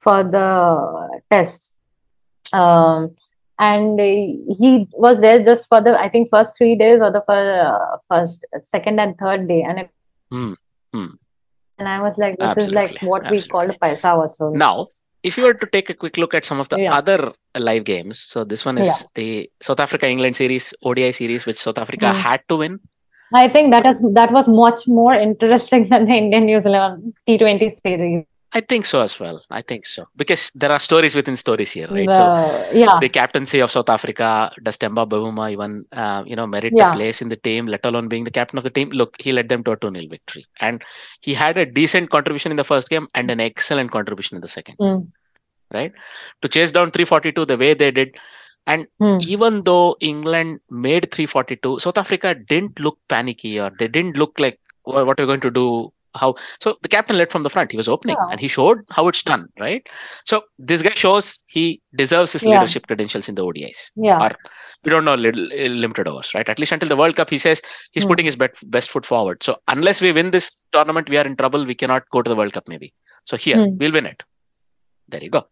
for 0.00 0.22
the 0.22 1.20
test, 1.30 1.72
um, 2.52 3.14
and 3.58 3.98
he 4.00 4.86
was 4.92 5.20
there 5.20 5.42
just 5.42 5.68
for 5.68 5.80
the 5.80 5.98
I 5.98 6.08
think 6.10 6.28
first 6.28 6.56
three 6.58 6.76
days 6.76 7.00
or 7.00 7.10
the 7.10 7.22
fir- 7.22 7.62
uh, 7.72 7.96
first, 8.10 8.44
second, 8.62 9.00
and 9.00 9.16
third 9.18 9.48
day, 9.48 9.62
and 9.62 9.78
it, 9.80 9.90
Hmm. 10.30 10.52
Hmm. 10.94 11.06
And 11.78 11.88
I 11.88 12.00
was 12.00 12.16
like, 12.18 12.36
this 12.38 12.56
is 12.56 12.70
like 12.70 12.92
Absolutely. 12.92 13.08
what 13.08 13.30
we 13.30 13.42
called 13.42 13.70
Absolutely. 13.70 13.96
paisa 13.96 14.10
vasool. 14.20 14.54
now 14.54 14.86
if 15.22 15.36
you 15.36 15.44
were 15.44 15.54
to 15.54 15.66
take 15.66 15.90
a 15.90 15.94
quick 15.94 16.16
look 16.16 16.34
at 16.34 16.44
some 16.44 16.60
of 16.60 16.68
the 16.68 16.78
Yeah. 16.80 16.94
other 16.94 17.32
live 17.58 17.84
games 17.84 18.18
so 18.32 18.44
this 18.44 18.64
one 18.64 18.78
is 18.78 18.88
Yeah. 18.88 19.08
the 19.14 19.50
south 19.62 19.80
africa 19.80 20.08
england 20.08 20.36
series 20.36 20.72
odi 20.82 21.10
series 21.12 21.46
which 21.46 21.58
south 21.58 21.78
africa 21.78 22.12
Hmm. 22.12 22.20
had 22.28 22.40
to 22.48 22.56
win 22.64 22.78
I 23.34 23.48
think 23.48 23.72
that 23.72 23.84
is 23.90 24.00
that 24.16 24.30
was 24.30 24.48
much 24.48 24.82
more 24.86 25.12
interesting 25.12 25.88
than 25.92 26.04
the 26.06 26.14
Indian 26.14 26.44
New 26.46 26.60
Zealand 26.60 27.12
T20 27.28 27.70
series. 27.72 28.24
I 28.52 28.60
think 28.60 28.86
so 28.86 29.00
as 29.02 29.18
well 29.20 29.42
i 29.50 29.60
think 29.60 29.84
so 29.86 30.04
because 30.16 30.50
there 30.54 30.70
are 30.72 30.78
stories 30.78 31.14
within 31.14 31.36
stories 31.36 31.70
here 31.70 31.88
right 31.88 32.12
so 32.12 32.24
The- 32.72 32.78
yeah, 32.80 32.98
the 33.00 33.08
captaincy 33.08 33.60
of 33.60 33.70
South 33.70 33.88
Africa, 33.88 34.50
does 34.62 34.78
Temba 34.78 35.06
Bavuma 35.08 35.50
even 35.52 35.84
uh, 35.92 36.22
you 36.26 36.36
know 36.36 36.46
merit 36.46 36.72
Yeah. 36.76 36.90
the 36.90 36.96
place 36.98 37.20
in 37.22 37.28
the 37.28 37.36
team, 37.36 37.66
let 37.66 37.84
alone 37.84 38.08
being 38.08 38.24
the 38.24 38.30
captain 38.38 38.58
of 38.58 38.64
the 38.64 38.70
team? 38.78 38.90
Look, 38.90 39.16
he 39.20 39.32
led 39.32 39.48
them 39.48 39.62
to 39.64 39.72
a 39.72 39.76
2 39.76 39.90
0 39.90 40.06
victory. 40.14 40.44
And 40.60 40.82
he 41.26 41.34
had 41.34 41.58
a 41.58 41.66
decent 41.78 42.10
contribution 42.10 42.50
in 42.54 42.56
the 42.56 42.64
first 42.72 42.88
game 42.94 43.06
and 43.14 43.30
an 43.30 43.40
excellent 43.40 43.90
contribution 43.96 44.36
in 44.38 44.42
the 44.46 44.52
second, 44.56 44.76
Mm. 44.80 45.06
right? 45.78 45.92
To 46.42 46.48
chase 46.56 46.72
down 46.78 46.90
342 46.90 47.44
the 47.52 47.58
way 47.64 47.72
they 47.74 47.90
did. 47.90 48.16
And 48.66 48.86
Hmm. 49.00 49.18
even 49.36 49.62
though 49.70 49.96
England 50.00 50.60
made 50.70 51.10
342, 51.12 51.78
South 51.86 51.98
Africa 52.04 52.34
didn't 52.34 52.80
look 52.80 52.98
panicky 53.08 53.58
or 53.60 53.70
they 53.78 53.88
didn't 53.98 54.16
look 54.24 54.38
like 54.46 54.58
"Wha- 54.84 55.04
what 55.04 55.18
are 55.20 55.24
we 55.26 55.32
going 55.34 55.46
to 55.48 55.54
do? 55.62 55.66
How 56.16 56.34
so 56.60 56.76
the 56.82 56.88
captain 56.88 57.16
led 57.18 57.30
from 57.30 57.42
the 57.42 57.50
front. 57.50 57.70
He 57.70 57.76
was 57.76 57.88
opening 57.88 58.16
Yeah. 58.18 58.28
and 58.30 58.40
he 58.40 58.48
showed 58.48 58.78
how 58.90 59.06
it's 59.08 59.22
done, 59.22 59.48
right? 59.60 59.86
So 60.24 60.42
this 60.58 60.82
guy 60.82 60.90
shows 60.90 61.38
he 61.46 61.80
deserves 61.94 62.32
his 62.32 62.44
Yeah. 62.44 62.54
leadership 62.54 62.86
credentials 62.86 63.28
in 63.28 63.34
the 63.34 63.42
ODIs. 63.44 63.90
yeah, 63.96 64.20
Or 64.20 64.30
we 64.84 64.90
don't 64.90 65.04
know 65.04 65.14
little, 65.14 65.46
uh, 65.52 65.68
limited 65.84 66.08
overs, 66.08 66.30
right? 66.34 66.48
At 66.48 66.58
least 66.58 66.72
until 66.72 66.88
the 66.88 66.96
World 66.96 67.16
Cup, 67.16 67.30
he 67.30 67.38
says 67.38 67.62
he's 67.92 68.04
Hmm. 68.04 68.08
putting 68.08 68.26
his 68.26 68.36
bet, 68.36 68.56
best 68.66 68.90
foot 68.90 69.06
forward. 69.06 69.42
So 69.42 69.56
unless 69.68 70.00
we 70.00 70.12
win 70.12 70.30
this 70.30 70.64
tournament, 70.72 71.08
we 71.08 71.18
are 71.18 71.26
in 71.26 71.36
trouble. 71.36 71.64
We 71.64 71.74
cannot 71.74 72.08
go 72.10 72.22
to 72.22 72.28
the 72.28 72.36
World 72.36 72.52
Cup, 72.52 72.68
maybe. 72.68 72.92
So 73.24 73.36
here 73.36 73.56
Hmm. 73.58 73.76
we'll 73.78 73.92
win 73.92 74.06
it. 74.06 74.22
There 75.08 75.22
you 75.22 75.30
go, 75.30 75.46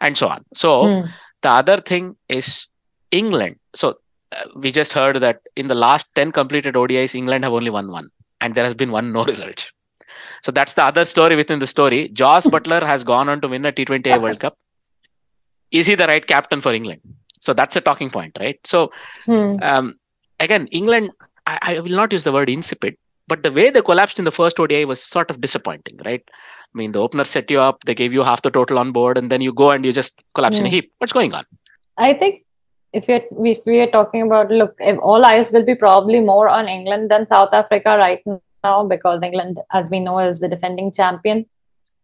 and 0.00 0.16
so 0.18 0.28
on. 0.28 0.44
So 0.54 0.86
Hmm. 0.86 1.06
the 1.42 1.50
other 1.50 1.78
thing 1.80 2.16
is 2.28 2.66
England. 3.10 3.56
So 3.74 3.96
uh, 4.32 4.44
we 4.56 4.70
just 4.70 4.92
heard 4.92 5.16
that 5.16 5.40
in 5.56 5.68
the 5.68 5.74
last 5.74 6.14
10 6.14 6.32
completed 6.32 6.76
ODIs, 6.76 7.14
England 7.14 7.44
have 7.44 7.52
only 7.52 7.70
won 7.70 7.90
one, 7.90 8.08
and 8.40 8.54
there 8.54 8.64
has 8.64 8.74
been 8.74 8.90
one 8.90 9.12
no 9.12 9.24
result. 9.32 9.70
So 10.42 10.52
that's 10.52 10.74
the 10.74 10.84
other 10.84 11.04
story 11.04 11.36
within 11.36 11.58
the 11.58 11.66
story. 11.66 12.08
Jos 12.08 12.46
Buttler 12.46 12.82
has 12.82 13.04
gone 13.04 13.28
on 13.28 13.40
to 13.40 13.48
win 13.48 13.64
a 13.64 13.72
T20I 13.72 14.20
World 14.20 14.40
Cup. 14.40 14.54
Is 15.70 15.86
he 15.86 15.94
the 15.94 16.06
right 16.06 16.26
captain 16.26 16.60
for 16.60 16.72
England? 16.72 17.00
So 17.40 17.52
that's 17.52 17.76
a 17.76 17.80
talking 17.80 18.10
point, 18.10 18.36
right? 18.38 18.58
So 18.64 18.90
Hmm. 19.26 19.54
um, 19.62 19.94
again, 20.40 20.66
England, 20.68 21.10
I, 21.46 21.58
I 21.62 21.80
will 21.80 21.96
not 21.96 22.12
use 22.12 22.24
the 22.24 22.32
word 22.32 22.50
insipid, 22.50 22.96
but 23.26 23.42
the 23.42 23.50
way 23.50 23.70
they 23.70 23.82
collapsed 23.82 24.18
in 24.18 24.24
the 24.24 24.30
first 24.30 24.60
ODI 24.60 24.84
was 24.84 25.02
sort 25.02 25.30
of 25.30 25.40
disappointing, 25.40 25.98
right? 26.04 26.22
I 26.30 26.78
mean, 26.78 26.92
the 26.92 27.00
opener 27.00 27.24
set 27.24 27.50
you 27.50 27.60
up, 27.60 27.84
they 27.84 27.94
gave 27.94 28.12
you 28.12 28.22
half 28.22 28.42
the 28.42 28.50
total 28.50 28.78
on 28.78 28.92
board, 28.92 29.18
and 29.18 29.30
then 29.30 29.40
you 29.40 29.52
go 29.52 29.70
and 29.70 29.84
you 29.84 29.92
just 29.92 30.22
collapse 30.34 30.60
in 30.60 30.66
a 30.66 30.68
heap. 30.68 30.92
What's 30.98 31.12
going 31.12 31.34
on? 31.34 31.44
I 31.96 32.14
think 32.14 32.44
if 32.92 33.08
you're 33.08 33.22
if 33.44 33.64
we 33.66 33.80
are 33.80 33.90
talking 33.90 34.22
about 34.22 34.50
look, 34.50 34.74
if 34.78 34.98
all 35.00 35.24
eyes 35.24 35.50
will 35.50 35.64
be 35.64 35.74
probably 35.74 36.20
more 36.20 36.48
on 36.48 36.68
England 36.68 37.10
than 37.10 37.26
South 37.26 37.52
Africa 37.52 37.96
right 37.96 38.20
now 38.64 38.84
because 38.86 39.20
England, 39.22 39.58
as 39.72 39.90
we 39.90 40.00
know, 40.00 40.18
is 40.18 40.40
the 40.40 40.48
defending 40.48 40.92
champion, 40.92 41.46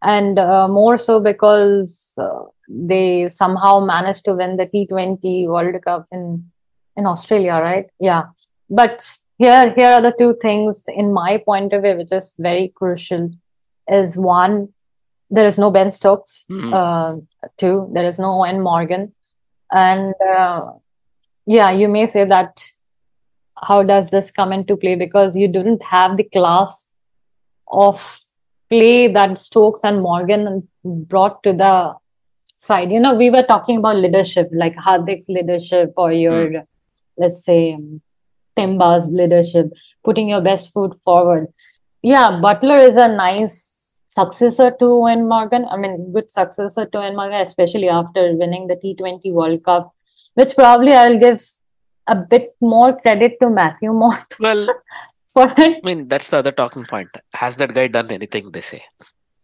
and 0.02 0.38
uh, 0.38 0.68
more 0.68 0.98
so 0.98 1.20
because 1.20 2.14
uh, 2.18 2.42
they 2.68 3.28
somehow 3.28 3.80
managed 3.80 4.24
to 4.26 4.34
win 4.34 4.56
the 4.56 4.66
T20 4.66 5.46
World 5.48 5.82
Cup 5.84 6.06
in 6.12 6.50
in 6.96 7.06
Australia, 7.06 7.54
right? 7.54 7.86
Yeah, 8.00 8.24
but 8.70 9.08
here 9.38 9.72
here 9.74 9.92
are 9.92 10.02
the 10.02 10.14
two 10.18 10.36
things 10.42 10.84
in 10.88 11.12
my 11.12 11.38
point 11.38 11.72
of 11.72 11.82
view, 11.82 11.96
which 11.96 12.12
is 12.12 12.34
very 12.38 12.72
crucial. 12.74 13.30
Is 13.90 14.16
one, 14.18 14.68
there 15.30 15.46
is 15.46 15.58
no 15.58 15.70
Ben 15.70 15.90
Stokes. 15.90 16.44
Mhm. 16.50 16.72
Uh, 16.74 17.20
two, 17.56 17.88
there 17.94 18.06
is 18.06 18.18
no 18.18 18.28
Eoin 18.38 18.62
Morgan 18.62 19.14
and 19.70 20.14
uh, 20.34 20.62
yeah 21.46 21.70
you 21.70 21.88
may 21.88 22.06
say 22.06 22.24
that 22.24 22.62
how 23.62 23.82
does 23.82 24.10
this 24.10 24.30
come 24.30 24.52
into 24.52 24.76
play 24.76 24.94
because 24.94 25.36
you 25.36 25.48
didn't 25.48 25.82
have 25.82 26.16
the 26.16 26.24
class 26.24 26.90
of 27.66 28.20
play 28.68 29.12
that 29.12 29.38
Stokes 29.38 29.84
and 29.84 30.02
Morgan 30.02 30.68
brought 30.84 31.42
to 31.42 31.52
the 31.52 31.94
side. 32.58 32.92
You 32.92 33.00
know, 33.00 33.14
we 33.14 33.30
were 33.30 33.42
talking 33.42 33.78
about 33.78 33.96
leadership, 33.96 34.48
like 34.52 34.76
Hardik's 34.76 35.28
leadership 35.28 35.92
or 35.96 36.12
your, 36.12 36.48
mm. 36.48 36.66
let's 37.16 37.44
say, 37.44 37.74
um, 37.74 38.00
Temba's 38.56 39.06
leadership, 39.06 39.66
putting 40.04 40.28
your 40.28 40.40
best 40.40 40.72
foot 40.72 41.00
forward. 41.02 41.46
Yeah, 42.02 42.40
Buttler 42.42 42.88
is 42.88 42.96
a 42.96 43.08
nice 43.08 44.00
successor 44.16 44.70
to 44.70 44.84
Eoin 44.84 45.28
Morgan. 45.28 45.64
I 45.70 45.76
mean, 45.76 46.12
good 46.12 46.32
successor 46.32 46.86
to 46.86 46.98
Eoin 46.98 47.14
Morgan, 47.14 47.40
especially 47.40 47.88
after 47.88 48.34
winning 48.34 48.66
the 48.66 48.74
T20 48.74 49.32
World 49.32 49.62
Cup, 49.62 49.94
which 50.34 50.56
probably 50.56 50.92
I'll 50.92 51.18
give 51.18 51.40
a 52.08 52.16
bit 52.16 52.54
more 52.60 52.98
credit 53.00 53.38
to 53.40 53.50
Matthew 53.50 53.92
Mott. 53.92 54.34
Well, 54.40 54.66
for 55.32 55.46
it. 55.56 55.76
I 55.76 55.80
mean, 55.84 56.08
that's 56.08 56.28
the 56.28 56.38
other 56.38 56.52
talking 56.52 56.84
point. 56.84 57.08
Has 57.34 57.56
that 57.56 57.74
guy 57.74 57.86
done 57.86 58.10
anything? 58.10 58.50
They 58.50 58.60
say 58.60 58.82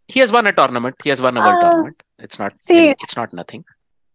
he 0.09 0.21
has 0.21 0.33
won 0.33 0.47
a 0.47 0.53
tournament. 0.53 0.97
He 1.03 1.11
has 1.11 1.21
won 1.21 1.37
a 1.37 1.41
world 1.41 1.62
uh, 1.62 1.71
tournament. 1.71 2.03
It's 2.19 2.39
not. 2.39 2.53
See, 2.61 2.91
it's 2.91 3.17
not 3.17 3.33
nothing. 3.33 3.65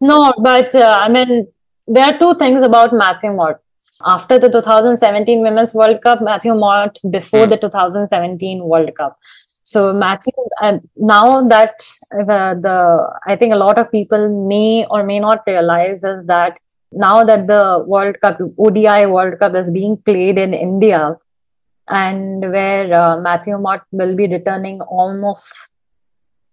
No, 0.02 0.34
but 0.40 0.76
uh, 0.76 0.98
I 1.02 1.10
mean, 1.10 1.48
there 1.88 2.06
are 2.06 2.18
two 2.18 2.36
things 2.36 2.64
about 2.64 2.94
Matthew 2.94 3.34
Mott. 3.34 3.60
After 4.06 4.40
the 4.40 4.50
2017 4.50 5.42
Women's 5.42 5.74
World 5.74 6.02
Cup, 6.02 6.22
Matthew 6.22 6.56
Mott 6.56 6.98
before 7.10 7.46
mm. 7.46 7.50
the 7.50 7.58
2017 7.58 8.64
World 8.64 8.96
Cup. 8.96 9.18
So 9.64 9.94
Matthew, 9.94 10.32
uh, 10.62 10.80
now 10.96 11.46
that 11.48 11.84
uh, 12.14 12.56
the 12.66 13.08
I 13.28 13.36
think 13.36 13.54
a 13.54 13.58
lot 13.58 13.78
of 13.78 13.92
people 13.92 14.48
may 14.48 14.86
or 14.90 15.04
may 15.04 15.20
not 15.20 15.44
realize 15.46 16.04
is 16.04 16.26
that 16.26 16.60
now 16.92 17.24
that 17.24 17.48
the 17.48 17.84
World 17.86 18.20
Cup, 18.22 18.40
ODI 18.58 19.06
World 19.06 19.40
Cup 19.40 19.56
is 19.56 19.70
being 19.70 19.98
played 19.98 20.38
in 20.38 20.54
India, 20.54 21.18
and 21.88 22.42
where 22.42 22.94
uh, 22.94 23.20
Matthew 23.20 23.58
Mott 23.58 23.84
will 23.92 24.16
be 24.16 24.28
returning 24.28 24.82
almost 24.82 25.70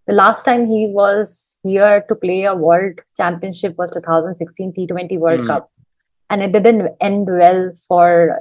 the 0.07 0.13
last 0.15 0.45
time 0.45 0.67
he 0.67 0.87
was 0.87 1.59
here 1.65 2.05
to 2.09 2.15
play 2.15 2.45
a 2.45 2.55
World 2.55 3.01
Championship 3.17 3.77
was 3.77 3.91
2016 3.91 4.73
T20 4.73 5.19
World 5.19 5.41
mm. 5.41 5.47
Cup, 5.49 5.71
and 6.31 6.43
it 6.43 6.53
didn't 6.53 6.97
end 7.01 7.27
well 7.29 7.73
for 7.89 8.41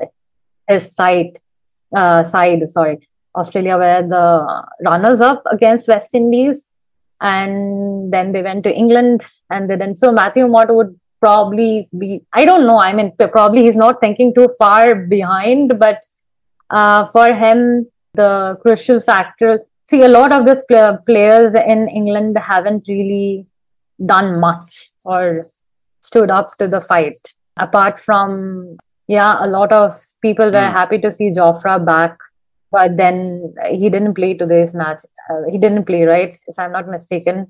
his 0.67 0.95
side. 0.95 1.39
Uh, 1.95 2.23
side, 2.23 2.67
sorry, 2.67 2.99
Australia 3.35 3.77
were 3.77 4.03
the 4.07 4.63
runners-up 4.83 5.43
against 5.51 5.87
West 5.87 6.13
Indies, 6.13 6.69
and 7.21 8.13
then 8.13 8.31
they 8.31 8.43
went 8.43 8.63
to 8.63 8.71
England, 8.71 9.25
and 9.49 9.69
then 9.69 9.95
so 9.95 10.11
Matthew 10.11 10.47
Mott 10.47 10.67
would 10.69 10.99
probably 11.25 11.71
be 12.01 12.09
i 12.39 12.45
don't 12.49 12.65
know 12.69 12.79
i 12.87 12.91
mean 12.97 13.11
probably 13.35 13.61
he's 13.65 13.81
not 13.83 13.99
thinking 14.03 14.33
too 14.37 14.47
far 14.59 14.83
behind 15.15 15.77
but 15.85 15.99
uh, 16.79 17.05
for 17.13 17.27
him 17.43 17.59
the 18.21 18.31
crucial 18.61 18.99
factor 19.09 19.51
see 19.89 20.01
a 20.09 20.13
lot 20.17 20.31
of 20.37 20.45
these 20.47 20.63
play- 20.69 20.97
players 21.09 21.55
in 21.73 21.81
england 22.01 22.37
haven't 22.51 22.83
really 22.93 23.45
done 24.13 24.29
much 24.47 24.71
or 25.05 25.23
stood 26.09 26.29
up 26.37 26.51
to 26.59 26.67
the 26.75 26.81
fight 26.91 27.33
apart 27.65 27.99
from 28.07 28.77
yeah 29.15 29.33
a 29.45 29.49
lot 29.57 29.71
of 29.81 29.97
people 30.25 30.47
were 30.57 30.67
mm. 30.69 30.77
happy 30.79 30.99
to 31.05 31.11
see 31.17 31.29
jofra 31.39 31.75
back 31.91 32.15
but 32.75 32.95
then 33.01 33.17
he 33.81 33.89
didn't 33.95 34.15
play 34.19 34.31
today's 34.43 34.73
match 34.83 35.01
uh, 35.29 35.41
he 35.51 35.57
didn't 35.65 35.85
play 35.91 36.03
right 36.13 36.33
if 36.53 36.57
i'm 36.63 36.73
not 36.77 36.95
mistaken 36.95 37.45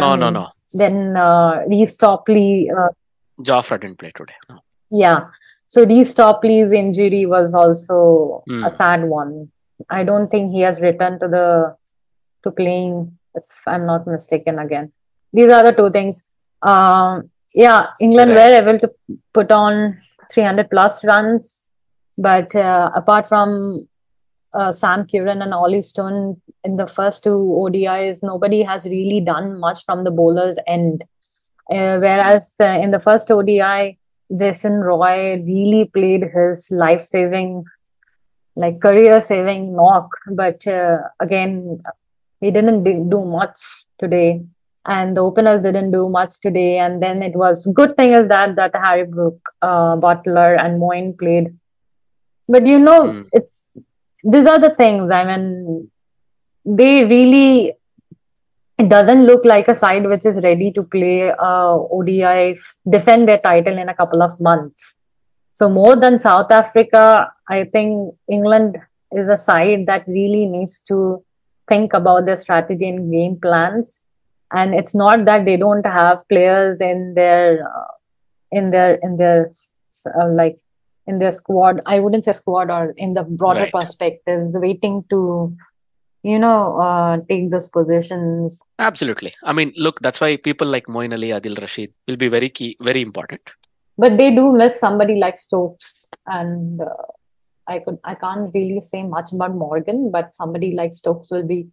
no 0.00 0.10
um, 0.10 0.20
no 0.24 0.30
no 0.40 0.44
then 0.72 1.16
uh, 1.16 1.64
Reece 1.68 1.96
Topley. 1.96 2.70
Uh, 2.70 2.88
Jofra 3.44 3.80
didn't 3.80 3.98
play 3.98 4.12
today. 4.16 4.34
No. 4.48 4.58
Yeah. 4.90 5.28
So 5.68 5.86
Reece 5.86 6.14
Topley's 6.14 6.72
injury 6.72 7.26
was 7.26 7.54
also 7.54 8.44
mm. 8.48 8.66
a 8.66 8.70
sad 8.70 9.04
one. 9.04 9.50
I 9.88 10.04
don't 10.04 10.30
think 10.30 10.52
he 10.52 10.60
has 10.60 10.80
returned 10.80 11.20
to 11.20 11.28
the 11.28 11.76
to 12.44 12.50
playing, 12.50 13.18
if 13.34 13.44
I'm 13.66 13.86
not 13.86 14.06
mistaken. 14.06 14.58
Again, 14.58 14.92
these 15.32 15.50
are 15.50 15.62
the 15.62 15.72
two 15.72 15.90
things. 15.90 16.24
Um, 16.60 17.30
yeah, 17.54 17.86
England 18.00 18.32
right. 18.34 18.50
were 18.50 18.70
able 18.70 18.78
to 18.80 18.90
put 19.32 19.50
on 19.50 20.00
300 20.30 20.70
plus 20.70 21.04
runs, 21.04 21.66
but 22.16 22.54
uh, 22.54 22.90
apart 22.94 23.28
from 23.28 23.88
uh, 24.54 24.72
Sam 24.72 25.06
Curran 25.06 25.42
and 25.42 25.54
Ollie 25.54 25.82
Stone 25.82 26.40
in 26.64 26.76
the 26.76 26.86
first 26.86 27.24
two 27.24 27.30
ODIs, 27.30 28.22
nobody 28.22 28.62
has 28.62 28.84
really 28.84 29.20
done 29.20 29.58
much 29.58 29.84
from 29.84 30.04
the 30.04 30.10
bowlers' 30.10 30.58
end. 30.66 31.04
Uh, 31.72 31.98
whereas 31.98 32.56
uh, 32.60 32.78
in 32.84 32.90
the 32.90 33.00
first 33.00 33.30
ODI, 33.30 33.98
Jason 34.38 34.74
Roy 34.74 35.42
really 35.42 35.86
played 35.86 36.24
his 36.34 36.70
life 36.70 37.02
saving, 37.02 37.64
like 38.56 38.80
career 38.80 39.22
saving 39.22 39.74
knock. 39.74 40.08
But 40.30 40.66
uh, 40.66 40.98
again, 41.20 41.80
he 42.40 42.50
didn't 42.50 42.84
do 43.08 43.24
much 43.24 43.58
today. 43.98 44.42
And 44.84 45.16
the 45.16 45.22
openers 45.22 45.62
didn't 45.62 45.92
do 45.92 46.08
much 46.08 46.40
today. 46.40 46.78
And 46.78 47.02
then 47.02 47.22
it 47.22 47.34
was 47.36 47.66
good 47.72 47.96
thing 47.96 48.12
is 48.12 48.28
that 48.28 48.56
that 48.56 48.74
Harry 48.74 49.04
Brook, 49.04 49.38
uh, 49.62 49.96
Buttler, 49.96 50.58
and 50.62 50.80
Moeen 50.80 51.16
played. 51.16 51.56
But 52.48 52.66
you 52.66 52.78
know, 52.78 53.02
mm. 53.02 53.28
it's 53.32 53.62
these 54.24 54.46
are 54.46 54.58
the 54.58 54.74
things. 54.74 55.06
I 55.10 55.24
mean, 55.24 55.90
they 56.64 57.04
really 57.04 57.74
it 58.82 58.88
doesn't 58.88 59.26
look 59.26 59.44
like 59.44 59.68
a 59.68 59.74
side 59.74 60.04
which 60.12 60.26
is 60.26 60.40
ready 60.42 60.72
to 60.72 60.82
play 60.82 61.30
uh, 61.30 61.74
ODI, 61.96 62.58
defend 62.90 63.28
their 63.28 63.38
title 63.38 63.78
in 63.78 63.88
a 63.88 63.94
couple 63.94 64.22
of 64.22 64.32
months. 64.40 64.96
So 65.54 65.68
more 65.68 65.94
than 65.94 66.18
South 66.18 66.50
Africa, 66.50 67.32
I 67.48 67.64
think 67.64 68.14
England 68.28 68.78
is 69.12 69.28
a 69.28 69.38
side 69.38 69.86
that 69.86 70.08
really 70.08 70.46
needs 70.46 70.82
to 70.88 71.24
think 71.68 71.92
about 71.92 72.26
their 72.26 72.36
strategy 72.36 72.88
and 72.88 73.12
game 73.12 73.38
plans. 73.40 74.00
And 74.52 74.74
it's 74.74 74.94
not 74.94 75.24
that 75.26 75.44
they 75.44 75.56
don't 75.56 75.86
have 75.86 76.28
players 76.28 76.80
in 76.80 77.14
their 77.14 77.66
uh, 77.66 77.92
in 78.50 78.70
their 78.70 78.94
in 78.96 79.16
their 79.16 79.50
uh, 80.06 80.28
like 80.28 80.58
in 81.06 81.18
their 81.20 81.32
squad. 81.32 81.80
I 81.86 82.00
wouldn't 82.00 82.24
say 82.24 82.32
squad 82.32 82.70
or 82.70 82.94
in 82.96 83.14
the 83.14 83.22
broader 83.22 83.60
right. 83.60 83.72
perspectives, 83.72 84.58
waiting 84.58 85.04
to 85.10 85.56
you 86.22 86.38
know, 86.38 86.80
uh, 86.80 87.18
take 87.28 87.50
those 87.50 87.68
positions. 87.68 88.62
Absolutely. 88.78 89.34
I 89.42 89.52
mean, 89.52 89.72
look, 89.76 90.00
that's 90.00 90.20
why 90.20 90.36
people 90.36 90.68
like 90.68 90.86
Moeen 90.86 91.12
Ali, 91.12 91.28
Adil 91.28 91.60
Rashid 91.60 91.92
will 92.06 92.16
be 92.16 92.28
very 92.28 92.48
key, 92.48 92.76
very 92.80 93.02
important. 93.02 93.40
But 93.98 94.18
they 94.18 94.34
do 94.34 94.52
miss 94.52 94.78
somebody 94.78 95.16
like 95.16 95.38
Stokes, 95.38 96.06
and 96.26 96.80
uh, 96.80 96.86
I 97.68 97.80
could, 97.80 97.98
I 98.04 98.14
can't 98.14 98.50
really 98.54 98.80
say 98.80 99.02
much 99.02 99.32
about 99.32 99.54
Morgan, 99.54 100.10
but 100.10 100.34
somebody 100.34 100.74
like 100.74 100.94
Stokes 100.94 101.30
will 101.30 101.46
be 101.46 101.68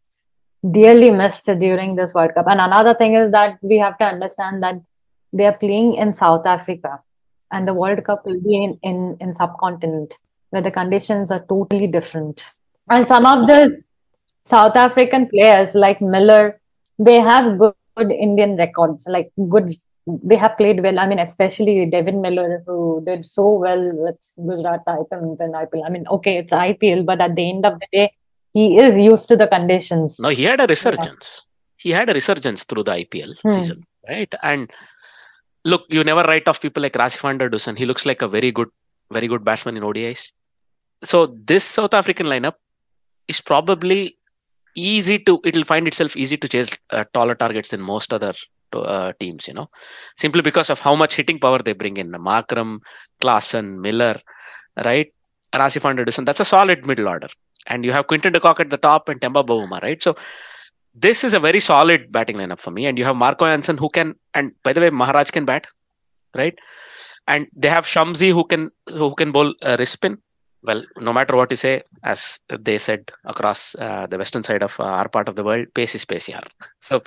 dearly 0.69 1.11
missed 1.11 1.45
during 1.45 1.95
this 1.95 2.13
World 2.13 2.33
Cup. 2.33 2.47
And 2.47 2.59
another 2.59 2.93
thing 2.93 3.15
is 3.15 3.31
that 3.31 3.57
we 3.61 3.77
have 3.77 3.97
to 3.99 4.05
understand 4.05 4.61
that 4.63 4.81
they 5.31 5.45
are 5.45 5.57
playing 5.57 5.95
in 5.95 6.13
South 6.13 6.45
Africa, 6.45 6.99
and 7.51 7.67
the 7.67 7.73
World 7.73 8.03
Cup 8.03 8.25
will 8.25 8.41
be 8.41 8.63
in 8.63 8.79
in, 8.81 9.17
in 9.21 9.33
subcontinent 9.33 10.17
where 10.49 10.63
the 10.63 10.71
conditions 10.71 11.31
are 11.31 11.45
totally 11.47 11.87
different. 11.87 12.43
And 12.89 13.07
some 13.07 13.25
of 13.25 13.47
this 13.47 13.88
South 14.49 14.75
African 14.75 15.27
players 15.27 15.75
like 15.75 16.01
Miller, 16.01 16.59
they 16.97 17.19
have 17.19 17.57
good, 17.59 17.75
good 17.95 18.11
Indian 18.11 18.57
records, 18.57 19.07
like 19.07 19.31
good. 19.47 19.77
They 20.07 20.37
have 20.37 20.57
played 20.57 20.81
well. 20.81 20.97
I 20.97 21.07
mean, 21.07 21.19
especially 21.19 21.85
David 21.85 22.15
Miller, 22.15 22.63
who 22.65 23.03
did 23.05 23.25
so 23.25 23.53
well 23.65 23.91
with 24.05 24.17
Gujarat 24.37 24.85
Titans 24.87 25.39
and 25.39 25.53
IPL. 25.53 25.85
I 25.85 25.89
mean, 25.89 26.05
okay, 26.17 26.37
it's 26.37 26.51
IPL, 26.51 27.05
but 27.05 27.21
at 27.21 27.35
the 27.35 27.47
end 27.49 27.65
of 27.65 27.79
the 27.79 27.87
day, 27.93 28.11
he 28.53 28.79
is 28.79 28.97
used 28.97 29.29
to 29.29 29.37
the 29.37 29.47
conditions. 29.47 30.19
No, 30.19 30.29
he 30.29 30.43
had 30.43 30.59
a 30.59 30.65
resurgence. 30.65 31.27
Yeah. 31.29 31.83
He 31.83 31.89
had 31.91 32.09
a 32.09 32.13
resurgence 32.13 32.63
through 32.63 32.83
the 32.83 32.91
IPL 32.91 33.35
hmm. 33.41 33.49
season, 33.51 33.85
right? 34.07 34.33
And 34.41 34.71
look, 35.63 35.83
you 35.89 36.03
never 36.03 36.23
write 36.23 36.47
off 36.47 36.59
people 36.59 36.81
like 36.81 36.93
Rassie 36.93 37.21
van 37.21 37.37
der 37.37 37.49
Dussen. 37.49 37.77
He 37.77 37.85
looks 37.85 38.05
like 38.05 38.23
a 38.23 38.27
very 38.27 38.51
good, 38.51 38.69
very 39.11 39.27
good 39.27 39.45
batsman 39.45 39.77
in 39.77 39.83
ODIs. 39.83 40.31
So 41.03 41.27
this 41.27 41.63
South 41.63 41.93
African 41.93 42.25
lineup 42.25 42.55
is 43.27 43.39
probably 43.39 44.17
easy 44.75 45.19
to 45.19 45.39
it'll 45.43 45.63
find 45.63 45.87
itself 45.87 46.15
easy 46.15 46.37
to 46.37 46.47
chase 46.47 46.69
uh, 46.91 47.03
taller 47.13 47.35
targets 47.35 47.69
than 47.69 47.81
most 47.81 48.13
other 48.13 48.33
uh, 48.73 49.11
teams 49.19 49.47
you 49.47 49.53
know. 49.53 49.69
Simply 50.15 50.41
because 50.41 50.69
of 50.69 50.79
how 50.79 50.95
much 50.95 51.15
hitting 51.15 51.39
power 51.39 51.59
they 51.59 51.73
bring 51.73 51.97
in 51.97 52.11
Markram, 52.11 52.79
Klaasen, 53.21 53.79
Miller 53.79 54.19
right? 54.85 55.11
Rassie 55.53 55.81
van 55.81 56.25
that's 56.25 56.39
a 56.39 56.45
solid 56.45 56.85
middle 56.85 57.07
order. 57.07 57.27
And 57.67 57.83
you 57.83 57.91
have 57.91 58.07
Quinton 58.07 58.33
de 58.33 58.39
Kock 58.39 58.59
at 58.59 58.69
the 58.69 58.77
top 58.77 59.09
and 59.09 59.19
Temba 59.19 59.45
Bavuma 59.45 59.81
right? 59.81 60.01
So 60.01 60.15
this 60.93 61.23
is 61.23 61.33
a 61.33 61.39
very 61.39 61.59
solid 61.59 62.11
batting 62.11 62.37
lineup 62.37 62.59
for 62.59 62.71
me. 62.71 62.85
And 62.85 62.97
you 62.97 63.05
have 63.05 63.15
Marco 63.15 63.45
Jansen 63.45 63.77
who 63.77 63.89
can 63.89 64.15
and 64.33 64.51
by 64.63 64.73
the 64.73 64.81
way 64.81 64.89
Maharaj 64.89 65.31
can 65.31 65.45
bat 65.45 65.67
right? 66.35 66.57
And 67.27 67.47
they 67.55 67.69
have 67.69 67.85
Shamsi 67.85 68.31
who 68.31 68.43
can 68.45 68.71
who 68.87 69.13
can 69.15 69.31
bowl 69.31 69.53
uh, 69.63 69.75
wrist 69.79 69.93
spin 69.93 70.17
well, 70.63 70.83
no 70.97 71.13
matter 71.13 71.35
what 71.35 71.51
you 71.51 71.57
say, 71.57 71.83
as 72.03 72.39
they 72.59 72.77
said 72.77 73.11
across 73.25 73.75
uh, 73.75 74.07
the 74.07 74.17
western 74.17 74.43
side 74.43 74.63
of 74.63 74.75
uh, 74.79 74.83
our 74.83 75.07
part 75.07 75.29
of 75.29 75.35
the 75.35 75.43
world, 75.43 75.67
pace 75.73 75.95
is 75.95 76.05
pace 76.05 76.25
here. 76.25 76.41
So 76.81 77.01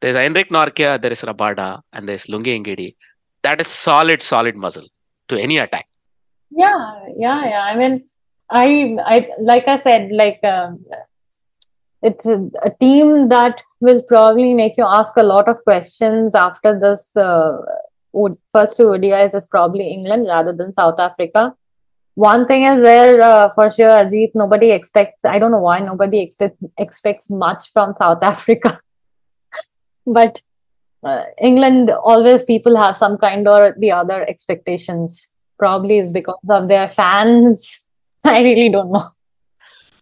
there's 0.00 0.16
Heinrich 0.16 0.50
Nortje, 0.50 1.00
there 1.00 1.12
is 1.12 1.22
Rabada, 1.22 1.82
and 1.92 2.08
there's 2.08 2.26
Lungi 2.26 2.58
Ngidi. 2.62 2.94
That 3.42 3.60
is 3.60 3.68
solid, 3.68 4.22
solid 4.22 4.56
muzzle 4.56 4.86
to 5.28 5.36
any 5.36 5.58
attack. 5.58 5.86
Yeah, 6.50 7.00
yeah, 7.16 7.44
yeah. 7.44 7.60
I 7.60 7.76
mean, 7.76 8.04
I, 8.50 8.96
I, 9.04 9.28
like 9.40 9.68
I 9.68 9.76
said, 9.76 10.10
like 10.12 10.42
um, 10.44 10.84
it's 12.02 12.26
a, 12.26 12.48
a 12.62 12.70
team 12.80 13.28
that 13.28 13.62
will 13.80 14.02
probably 14.02 14.54
make 14.54 14.76
you 14.76 14.84
ask 14.86 15.16
a 15.16 15.22
lot 15.22 15.48
of 15.48 15.62
questions 15.64 16.34
after 16.34 16.78
this 16.78 17.16
uh, 17.16 17.56
first 18.52 18.76
two 18.76 18.84
ODIs 18.84 19.34
is 19.34 19.46
probably 19.46 19.88
England 19.88 20.26
rather 20.26 20.52
than 20.52 20.72
South 20.72 21.00
Africa. 21.00 21.54
One 22.14 22.46
thing 22.46 22.64
is 22.64 22.82
there 22.82 23.20
uh, 23.20 23.48
for 23.54 23.70
sure, 23.70 23.88
Ajit. 23.88 24.30
Nobody 24.34 24.70
expects. 24.70 25.24
I 25.24 25.38
don't 25.38 25.50
know 25.50 25.58
why 25.58 25.80
nobody 25.80 26.20
expect, 26.20 26.56
expects 26.78 27.28
much 27.28 27.72
from 27.72 27.94
South 27.94 28.22
Africa, 28.22 28.80
but 30.06 30.40
uh, 31.02 31.24
England 31.40 31.90
always 31.90 32.44
people 32.44 32.76
have 32.76 32.96
some 32.96 33.18
kind 33.18 33.46
or 33.48 33.74
the 33.78 33.90
other 33.90 34.24
expectations. 34.28 35.30
Probably 35.58 35.98
is 35.98 36.12
because 36.12 36.48
of 36.48 36.68
their 36.68 36.88
fans. 36.88 37.84
I 38.24 38.42
really 38.42 38.68
don't 38.68 38.92
know. 38.92 39.10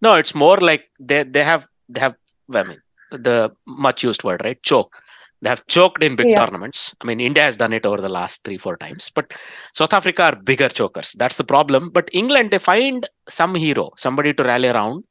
No, 0.00 0.14
it's 0.14 0.34
more 0.34 0.58
like 0.58 0.84
they 0.98 1.22
they 1.22 1.44
have 1.44 1.66
they 1.88 2.00
have 2.00 2.16
I 2.52 2.62
mean 2.64 2.82
the 3.10 3.52
much 3.66 4.02
used 4.02 4.24
word, 4.24 4.42
right? 4.44 4.62
Choke. 4.62 4.96
They 5.42 5.50
have 5.50 5.66
choked 5.66 6.02
in 6.02 6.16
big 6.16 6.28
Yeah. 6.28 6.36
tournaments. 6.36 6.94
I 7.00 7.06
mean, 7.06 7.20
India 7.20 7.44
has 7.44 7.56
done 7.56 7.72
it 7.72 7.84
over 7.86 8.00
the 8.00 8.08
last 8.08 8.44
three, 8.44 8.58
four 8.58 8.76
times, 8.78 9.10
but 9.14 9.34
South 9.74 9.92
Africa 9.92 10.22
are 10.24 10.36
bigger 10.36 10.68
chokers. 10.68 11.12
That's 11.18 11.36
the 11.36 11.44
problem. 11.44 11.90
But 11.90 12.08
England, 12.12 12.50
they 12.52 12.58
find 12.58 13.06
some 13.28 13.54
hero, 13.54 13.90
somebody 13.96 14.32
to 14.34 14.44
rally 14.44 14.68
around, 14.68 15.04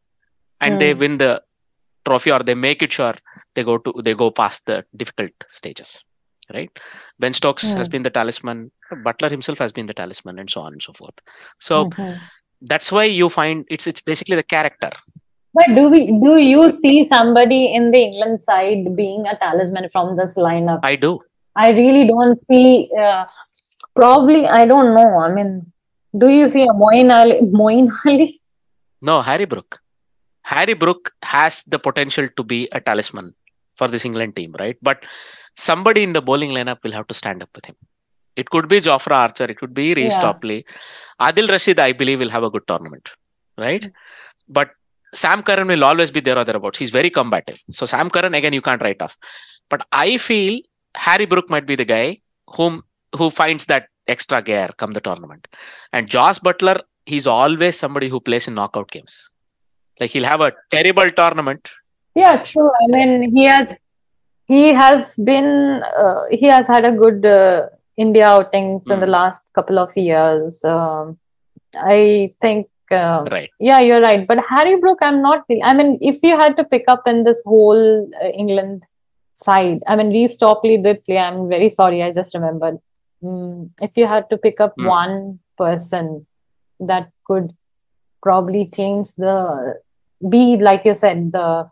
and 0.61 0.79
they 0.79 0.93
Hmm. 0.93 0.95
win 0.95 1.17
the 1.17 1.41
trophy, 2.05 2.32
or 2.32 2.39
they 2.39 2.55
make 2.55 2.82
it 2.82 2.91
sure 2.91 3.13
they 3.55 3.63
go 3.63 3.77
to 3.77 3.93
they 4.03 4.13
go 4.13 4.32
past 4.32 4.65
the 4.65 4.86
difficult 4.95 5.32
stages. 5.49 6.03
Right? 6.53 6.69
Ben 7.19 7.34
Stokes 7.34 7.73
has 7.73 7.88
Hmm. 7.88 7.89
been 7.89 8.03
the 8.03 8.09
talisman. 8.09 8.71
Buttler 8.93 9.29
himself 9.29 9.57
has 9.59 9.71
been 9.71 9.86
the 9.88 9.93
talisman, 9.93 10.39
and 10.39 10.49
so 10.49 10.61
on 10.61 10.73
and 10.73 10.82
so 10.82 10.93
forth. 10.93 11.15
So 11.59 11.89
Mhm. 11.89 12.29
that's 12.61 12.91
why 12.91 13.05
you 13.05 13.29
find 13.29 13.65
it's 13.69 13.88
it's 13.88 14.01
basically 14.01 14.36
the 14.36 14.43
character. 14.43 14.89
But 15.54 15.76
do 15.76 15.89
we 15.89 16.08
do 16.24 16.38
you 16.38 16.72
see 16.72 17.04
somebody 17.06 17.74
in 17.74 17.91
the 17.91 17.99
England 18.02 18.41
side 18.43 18.95
being 18.95 19.28
a 19.28 19.38
talisman 19.38 19.89
from 19.89 20.16
this 20.16 20.36
lineup? 20.36 20.80
I 20.84 20.95
do. 20.95 21.20
I 21.56 21.72
really 21.72 22.08
don't 22.08 22.39
see. 22.39 22.89
Uh, 22.97 23.26
probably, 23.95 24.47
I 24.47 24.66
don't 24.66 24.93
know. 24.95 25.20
I 25.20 25.30
mean, 25.34 25.72
do 26.18 26.30
you 26.30 26.47
see 26.47 26.64
a 26.64 26.74
Moeen 26.84 27.12
Ali? 27.12 27.41
Moeen 27.41 27.89
Ali? 28.06 28.39
No, 29.02 29.22
Harry 29.22 29.45
Brook. 29.45 29.80
Harry 30.43 30.74
Brook 30.74 31.12
has 31.24 31.64
the 31.64 31.80
potential 31.80 32.28
to 32.38 32.43
be 32.43 32.68
a 32.72 32.80
talisman 32.80 33.34
for 33.76 33.88
this 33.88 34.06
England 34.06 34.36
team, 34.36 34.56
right? 34.60 34.78
But 34.82 35.06
somebody 35.58 36.04
in 36.04 36.14
the 36.14 36.22
bowling 36.22 36.52
lineup 36.52 36.84
will 36.84 36.91
have 36.93 37.08
to 37.08 37.14
stand 37.14 37.43
up 37.43 37.49
with 37.56 37.66
him. 37.66 37.76
It 38.38 38.49
could 38.49 38.68
be 38.70 38.80
Jofra 38.80 39.12
Archer, 39.12 39.43
it 39.45 39.58
could 39.58 39.74
be 39.74 39.93
Reece 39.93 40.14
Yeah. 40.14 40.20
Topley. 40.22 40.66
Adil 41.20 41.49
Rashid, 41.49 41.80
I 41.80 41.91
believe, 41.91 42.20
will 42.20 42.30
have 42.30 42.43
a 42.43 42.49
good 42.49 42.66
tournament, 42.68 43.10
right? 43.58 43.91
But 44.47 44.70
Sam 45.14 45.43
Curran 45.43 45.68
will 45.68 45.84
always 45.84 46.12
be 46.12 46.20
there 46.22 46.38
or 46.38 46.43
thereabouts. 46.43 46.78
He's 46.80 46.89
very 46.89 47.09
combative. 47.09 47.59
So 47.72 47.86
Sam 47.86 48.09
Curran, 48.09 48.34
again, 48.34 48.53
you 48.53 48.62
can't 48.62 48.82
write 48.82 49.01
off. 49.01 49.18
But 49.70 49.86
I 49.91 50.18
feel 50.18 50.62
Harry 50.95 51.26
Brook 51.26 51.49
might 51.49 51.66
be 51.66 51.76
the 51.76 51.86
guy 51.86 52.20
whom 52.47 52.84
who 53.16 53.30
finds 53.30 53.66
that 53.66 53.88
extra 54.07 54.41
gear 54.41 54.70
come 54.78 54.91
the 54.93 55.01
tournament. 55.01 55.47
And 55.93 56.07
Josh 56.07 56.39
Buttler, 56.39 56.82
he's 57.05 57.28
always 57.28 57.78
somebody 57.78 58.07
who 58.09 58.20
plays 58.20 58.47
in 58.47 58.53
knockout 58.53 58.89
games. 58.91 59.30
Like 59.99 60.12
he'll 60.12 60.24
have 60.24 60.41
a 60.41 60.53
terrible 60.72 61.09
tournament. 61.12 61.70
Yeah, 62.16 62.38
true. 62.43 62.70
I 62.70 62.88
mean, 62.88 63.36
he 63.36 63.45
has 63.45 63.78
he 64.47 64.74
has 64.74 65.16
been 65.16 65.82
uh, 65.97 66.24
he 66.32 66.47
has 66.47 66.68
had 66.68 66.88
a 66.88 66.91
good 66.91 67.26
uh, 67.26 67.68
India 67.97 68.26
outings 68.28 68.89
in 68.89 68.99
the 68.99 69.05
Mm. 69.05 69.09
last 69.20 69.41
couple 69.53 69.78
of 69.80 69.95
years. 69.95 70.64
Um, 70.66 71.18
I 71.76 72.34
think. 72.41 72.68
Uh, 72.91 73.23
Right. 73.31 73.49
Yeah, 73.59 73.79
you're 73.79 74.01
right. 74.01 74.27
But 74.27 74.39
Harry 74.49 74.77
Brook, 74.79 74.99
I'm 75.01 75.21
not. 75.21 75.45
I 75.63 75.73
mean, 75.73 75.97
if 76.01 76.21
you 76.23 76.37
had 76.37 76.55
to 76.57 76.63
pick 76.63 76.85
up 76.87 77.07
in 77.07 77.23
this 77.23 77.41
whole 77.45 78.09
uh, 78.23 78.27
England 78.27 78.85
side, 79.33 79.81
I 79.87 79.95
mean, 79.95 80.09
Reece 80.09 80.37
Topley 80.37 80.77
did 80.77 81.03
play. 81.05 81.17
I'm 81.17 81.49
very 81.49 81.69
sorry, 81.69 82.03
I 82.03 82.11
just 82.11 82.33
remembered. 82.33 82.79
Mm, 83.23 83.69
if 83.81 83.95
you 83.97 84.07
had 84.07 84.29
to 84.31 84.37
pick 84.37 84.59
up 84.59 84.75
Mm. 84.77 84.87
one 84.87 85.39
person 85.57 86.25
that 86.79 87.09
could 87.25 87.53
probably 88.23 88.67
change 88.67 89.13
the, 89.15 89.75
be 90.29 90.57
like 90.57 90.83
you 90.85 90.95
said, 90.95 91.31
the 91.31 91.69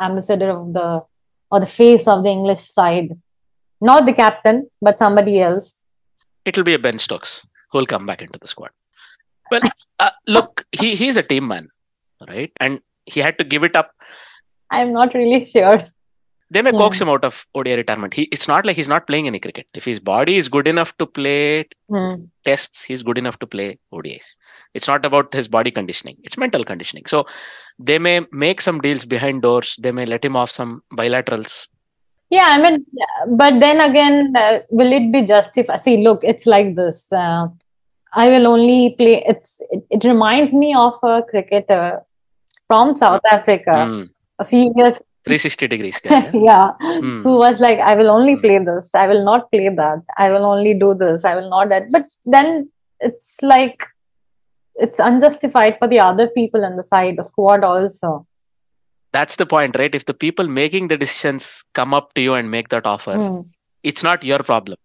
ambassador 0.00 0.50
of 0.50 0.72
the 0.72 1.02
or 1.50 1.60
the 1.60 1.66
face 1.66 2.08
of 2.08 2.22
the 2.24 2.28
English 2.28 2.60
side, 2.60 3.10
not 3.80 4.06
the 4.06 4.12
captain, 4.12 4.68
but 4.82 4.98
somebody 4.98 5.40
else. 5.40 5.82
It'll 6.44 6.64
be 6.64 6.74
a 6.74 6.78
Ben 6.78 6.98
Stokes 6.98 7.46
who'll 7.70 7.86
come 7.86 8.06
back 8.06 8.20
into 8.22 8.38
the 8.38 8.48
squad. 8.48 8.70
Well, 9.50 9.62
uh, 10.00 10.10
look, 10.26 10.64
he 10.72 10.94
he's 10.96 11.16
a 11.16 11.22
team 11.22 11.48
man, 11.48 11.68
right? 12.28 12.52
And 12.60 12.80
he 13.06 13.20
had 13.20 13.38
to 13.38 13.44
give 13.44 13.62
it 13.62 13.76
up. 13.76 13.92
I'm 14.70 14.92
not 14.92 15.14
really 15.14 15.44
sure. 15.44 15.84
They 16.48 16.62
may 16.62 16.70
coax 16.70 16.98
Hmm. 16.98 17.04
him 17.04 17.08
out 17.08 17.24
of 17.24 17.44
ODI 17.56 17.74
retirement. 17.74 18.14
He 18.14 18.24
it's 18.24 18.46
not 18.46 18.64
like 18.64 18.76
he's 18.76 18.88
not 18.88 19.06
playing 19.08 19.26
any 19.26 19.40
cricket. 19.40 19.66
If 19.74 19.84
his 19.84 19.98
body 19.98 20.36
is 20.36 20.48
good 20.48 20.68
enough 20.68 20.96
to 20.98 21.06
play 21.06 21.66
Hmm. 21.88 22.14
tests, 22.44 22.82
he's 22.82 23.02
good 23.02 23.18
enough 23.18 23.38
to 23.40 23.46
play 23.46 23.78
ODIs. 23.92 24.36
It's 24.74 24.86
not 24.86 25.04
about 25.04 25.34
his 25.34 25.48
body 25.48 25.70
conditioning, 25.72 26.16
it's 26.22 26.38
mental 26.38 26.64
conditioning. 26.64 27.06
So 27.06 27.26
they 27.78 27.98
may 27.98 28.20
make 28.30 28.60
some 28.60 28.80
deals 28.80 29.04
behind 29.04 29.42
doors, 29.42 29.74
they 29.80 29.90
may 29.92 30.06
let 30.06 30.24
him 30.24 30.36
off 30.36 30.50
some 30.50 30.82
bilaterals. 30.92 31.66
Yeah, 32.30 32.46
I 32.46 32.60
mean, 32.60 32.84
but 33.28 33.60
then 33.60 33.80
again, 33.80 34.32
uh, 34.36 34.58
will 34.70 34.92
it 34.92 35.12
be 35.12 35.22
justified? 35.22 35.80
See, 35.80 35.98
look, 35.98 36.24
it's 36.24 36.46
like 36.46 36.74
this. 36.74 37.12
Uh, 37.12 37.48
I 38.22 38.28
will 38.32 38.46
only 38.48 38.94
play. 38.98 39.14
It's 39.32 39.50
it, 39.70 39.82
it 39.96 40.04
reminds 40.04 40.52
me 40.60 40.74
of 40.74 40.94
a 41.02 41.22
cricketer 41.30 42.02
from 42.68 42.96
South 42.96 43.26
Africa 43.32 43.74
Hmm. 43.86 44.02
a 44.38 44.44
few 44.52 44.72
years. 44.76 44.96
360 45.26 45.66
degrees. 45.72 45.98
guy, 46.04 46.30
yeah? 46.32 46.70
Hmm. 46.80 47.22
who 47.22 47.36
was 47.38 47.60
like, 47.60 47.80
I 47.80 47.94
will 47.96 48.10
only 48.10 48.34
Hmm. 48.34 48.40
play 48.46 48.58
this. 48.70 48.94
I 48.94 49.06
will 49.12 49.24
not 49.24 49.50
play 49.50 49.68
that. 49.82 50.02
I 50.16 50.30
will 50.30 50.46
only 50.54 50.72
do 50.84 50.94
this. 50.94 51.24
I 51.24 51.34
will 51.40 51.50
not 51.50 51.68
that. 51.74 51.84
But 51.92 52.04
then 52.36 52.70
it's 53.00 53.36
like 53.42 53.84
it's 54.86 54.98
unjustified 54.98 55.76
for 55.80 55.88
the 55.88 56.00
other 56.00 56.28
people 56.28 56.62
in 56.70 56.76
the 56.76 56.82
side, 56.92 57.16
the 57.18 57.24
squad 57.24 57.64
also. 57.64 58.26
That's 59.12 59.36
the 59.36 59.46
point, 59.46 59.76
right? 59.76 59.94
If 59.94 60.04
the 60.04 60.14
people 60.14 60.46
making 60.46 60.88
the 60.88 60.96
decisions 60.96 61.64
come 61.74 61.94
up 61.94 62.12
to 62.14 62.20
you 62.20 62.34
and 62.34 62.50
make 62.50 62.68
that 62.68 62.86
offer, 62.86 63.14
Hmm. 63.14 63.40
It's 63.90 64.02
not 64.08 64.24
your 64.30 64.40
problem. 64.50 64.78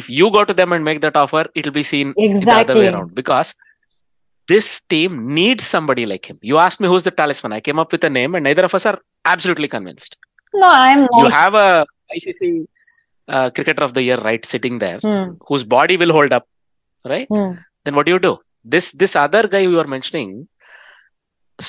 If 0.00 0.08
you 0.18 0.26
go 0.36 0.42
to 0.50 0.54
them 0.60 0.72
and 0.76 0.84
make 0.90 1.00
that 1.06 1.16
offer, 1.22 1.44
it'll 1.54 1.76
be 1.80 1.82
seen 1.92 2.12
the 2.16 2.52
other 2.62 2.74
way 2.80 2.88
around 2.92 3.14
because 3.20 3.54
this 4.52 4.68
team 4.94 5.18
needs 5.38 5.64
somebody 5.74 6.06
like 6.12 6.24
him. 6.30 6.38
You 6.50 6.58
asked 6.64 6.80
me 6.84 6.88
who's 6.92 7.04
the 7.08 7.14
talisman. 7.20 7.52
I 7.52 7.60
came 7.68 7.78
up 7.84 7.92
with 7.96 8.04
a 8.10 8.10
name, 8.18 8.34
and 8.38 8.44
neither 8.48 8.64
of 8.68 8.74
us 8.78 8.86
are 8.90 8.98
absolutely 9.34 9.68
convinced. 9.76 10.16
No, 10.54 10.70
I'm 10.72 11.00
not. 11.06 11.20
You 11.22 11.28
have 11.38 11.54
a 11.54 11.86
ICC 12.16 12.66
uh, 13.28 13.50
Cricketer 13.54 13.82
of 13.88 13.94
the 13.94 14.02
Year 14.08 14.18
right 14.28 14.44
sitting 14.54 14.78
there, 14.84 14.98
Hmm. 15.06 15.32
whose 15.48 15.64
body 15.76 15.96
will 16.02 16.12
hold 16.18 16.32
up, 16.38 16.46
right? 17.14 17.26
Hmm. 17.36 17.52
Then 17.84 17.94
what 17.96 18.06
do 18.06 18.12
you 18.16 18.20
do? 18.28 18.34
This 18.76 18.92
this 19.02 19.14
other 19.24 19.42
guy 19.54 19.62
you 19.70 19.80
are 19.84 19.90
mentioning 19.96 20.30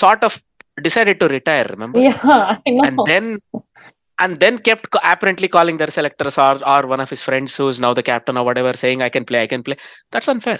sort 0.03 0.23
of 0.27 0.37
decided 0.87 1.19
to 1.23 1.27
retire. 1.37 1.65
Remember? 1.75 1.99
Yeah, 2.07 2.19
I 2.67 2.69
know. 2.77 2.83
and 2.89 2.99
then 3.11 3.25
and 4.19 4.39
then 4.39 4.57
kept 4.57 4.87
apparently 5.03 5.47
calling 5.47 5.77
their 5.77 5.91
selectors 5.91 6.37
or 6.37 6.55
or 6.67 6.87
one 6.87 6.99
of 6.99 7.09
his 7.09 7.21
friends 7.21 7.55
who's 7.55 7.79
now 7.79 7.93
the 7.93 8.03
captain 8.03 8.37
or 8.37 8.43
whatever 8.43 8.73
saying 8.73 9.01
i 9.01 9.09
can 9.09 9.25
play 9.25 9.41
i 9.41 9.47
can 9.47 9.63
play. 9.63 9.77
That's 10.11 10.27
unfair. 10.27 10.59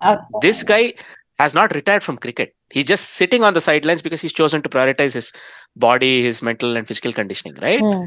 Uh, 0.00 0.16
this 0.42 0.62
guy 0.62 0.94
has 1.38 1.54
not 1.54 1.74
retired 1.74 2.02
from 2.02 2.16
cricket. 2.18 2.54
He's 2.70 2.84
just 2.84 3.10
sitting 3.10 3.44
on 3.44 3.54
the 3.54 3.60
sidelines 3.60 4.02
because 4.02 4.20
he's 4.20 4.32
chosen 4.32 4.62
to 4.62 4.68
prioritize 4.68 5.14
his 5.14 5.32
body 5.76 6.22
his 6.22 6.42
mental 6.42 6.76
and 6.76 6.86
physical 6.86 7.12
conditioning 7.12 7.56
right? 7.62 7.80
Hmm. 7.80 8.06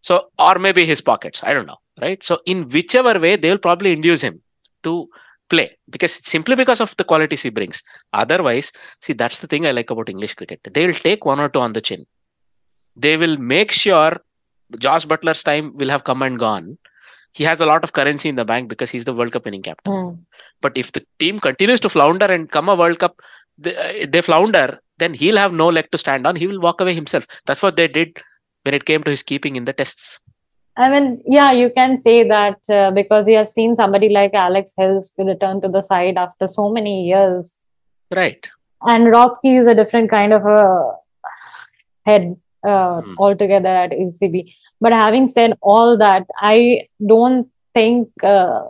so 0.00 0.28
or 0.38 0.58
maybe 0.64 0.82
his 0.86 1.00
pockets 1.00 1.40
i 1.42 1.52
don't 1.52 1.66
know 1.66 1.80
right? 2.00 2.22
So 2.22 2.38
in 2.46 2.68
whichever 2.68 3.18
way 3.18 3.36
they 3.36 3.50
will 3.50 3.64
probably 3.68 3.92
induce 3.92 4.20
him 4.20 4.40
to 4.84 5.08
play 5.50 5.76
because 5.90 6.14
simply 6.26 6.54
because 6.54 6.80
of 6.80 6.94
the 6.96 7.04
qualities 7.04 7.42
he 7.42 7.50
brings. 7.50 7.82
Otherwise 8.12 8.70
see 9.02 9.12
that's 9.12 9.40
the 9.40 9.46
thing 9.46 9.66
i 9.66 9.72
like 9.72 9.90
about 9.90 10.08
english 10.08 10.34
cricket. 10.34 10.60
They 10.72 10.86
will 10.86 11.02
take 11.08 11.24
one 11.24 11.40
or 11.40 11.48
two 11.48 11.60
on 11.60 11.72
the 11.72 11.80
chin. 11.80 12.04
They 12.96 13.16
will 13.16 13.36
make 13.36 13.70
sure 13.72 14.16
josh 14.80 15.06
Buttler's 15.06 15.42
time 15.42 15.76
will 15.76 15.88
have 15.88 16.04
come 16.04 16.22
and 16.22 16.38
gone. 16.38 16.78
He 17.32 17.44
has 17.44 17.60
a 17.60 17.66
lot 17.66 17.84
of 17.84 17.92
currency 17.92 18.28
in 18.28 18.36
the 18.36 18.44
bank 18.44 18.68
because 18.68 18.90
he's 18.90 19.04
the 19.04 19.14
world 19.14 19.32
cup 19.32 19.44
winning 19.44 19.62
captain. 19.62 19.92
Hmm. 19.92 20.14
but 20.60 20.76
if 20.76 20.92
the 20.92 21.04
team 21.18 21.40
continues 21.40 21.80
to 21.80 21.88
flounder 21.88 22.26
and 22.26 22.50
come 22.50 22.68
a 22.68 22.74
world 22.74 22.98
cup 22.98 23.20
they, 23.58 24.06
they 24.08 24.22
flounder 24.22 24.80
then 24.98 25.14
he'll 25.14 25.36
have 25.36 25.52
no 25.52 25.68
leg 25.68 25.90
to 25.92 25.98
stand 25.98 26.26
on. 26.26 26.36
He 26.36 26.46
will 26.46 26.60
walk 26.60 26.80
away 26.80 26.94
himself. 26.94 27.26
That's 27.46 27.62
what 27.62 27.76
they 27.76 27.88
did 27.88 28.18
when 28.64 28.74
it 28.74 28.84
came 28.84 29.02
to 29.04 29.10
his 29.10 29.22
keeping 29.22 29.56
in 29.56 29.64
the 29.64 29.72
tests. 29.72 30.20
I 30.76 30.88
mean, 30.90 31.22
yeah, 31.26 31.50
you 31.52 31.70
can 31.74 31.96
say 31.96 32.26
that 32.28 32.58
uh, 32.70 32.92
because 32.92 33.26
you 33.26 33.36
have 33.36 33.48
seen 33.48 33.74
somebody 33.74 34.10
like 34.10 34.34
Alex 34.34 34.74
Hales 34.76 35.12
return 35.18 35.60
to 35.62 35.68
the 35.68 35.82
side 35.82 36.16
after 36.16 36.46
so 36.46 36.70
many 36.70 37.06
years. 37.08 37.56
right. 38.14 38.48
And 38.86 39.10
Rob 39.10 39.38
Key 39.42 39.56
is 39.56 39.66
a 39.66 39.74
different 39.74 40.08
kind 40.08 40.32
of 40.32 40.46
a 40.46 40.92
head 42.06 42.36
uh, 42.66 43.00
Hmm. 43.02 43.14
altogether 43.18 43.68
at 43.68 43.92
ECB. 43.92 44.54
But 44.80 44.92
having 44.92 45.28
said 45.28 45.54
all 45.60 45.96
that, 45.98 46.26
I 46.40 46.88
don't 47.06 47.48
think, 47.74 48.08
uh, 48.22 48.64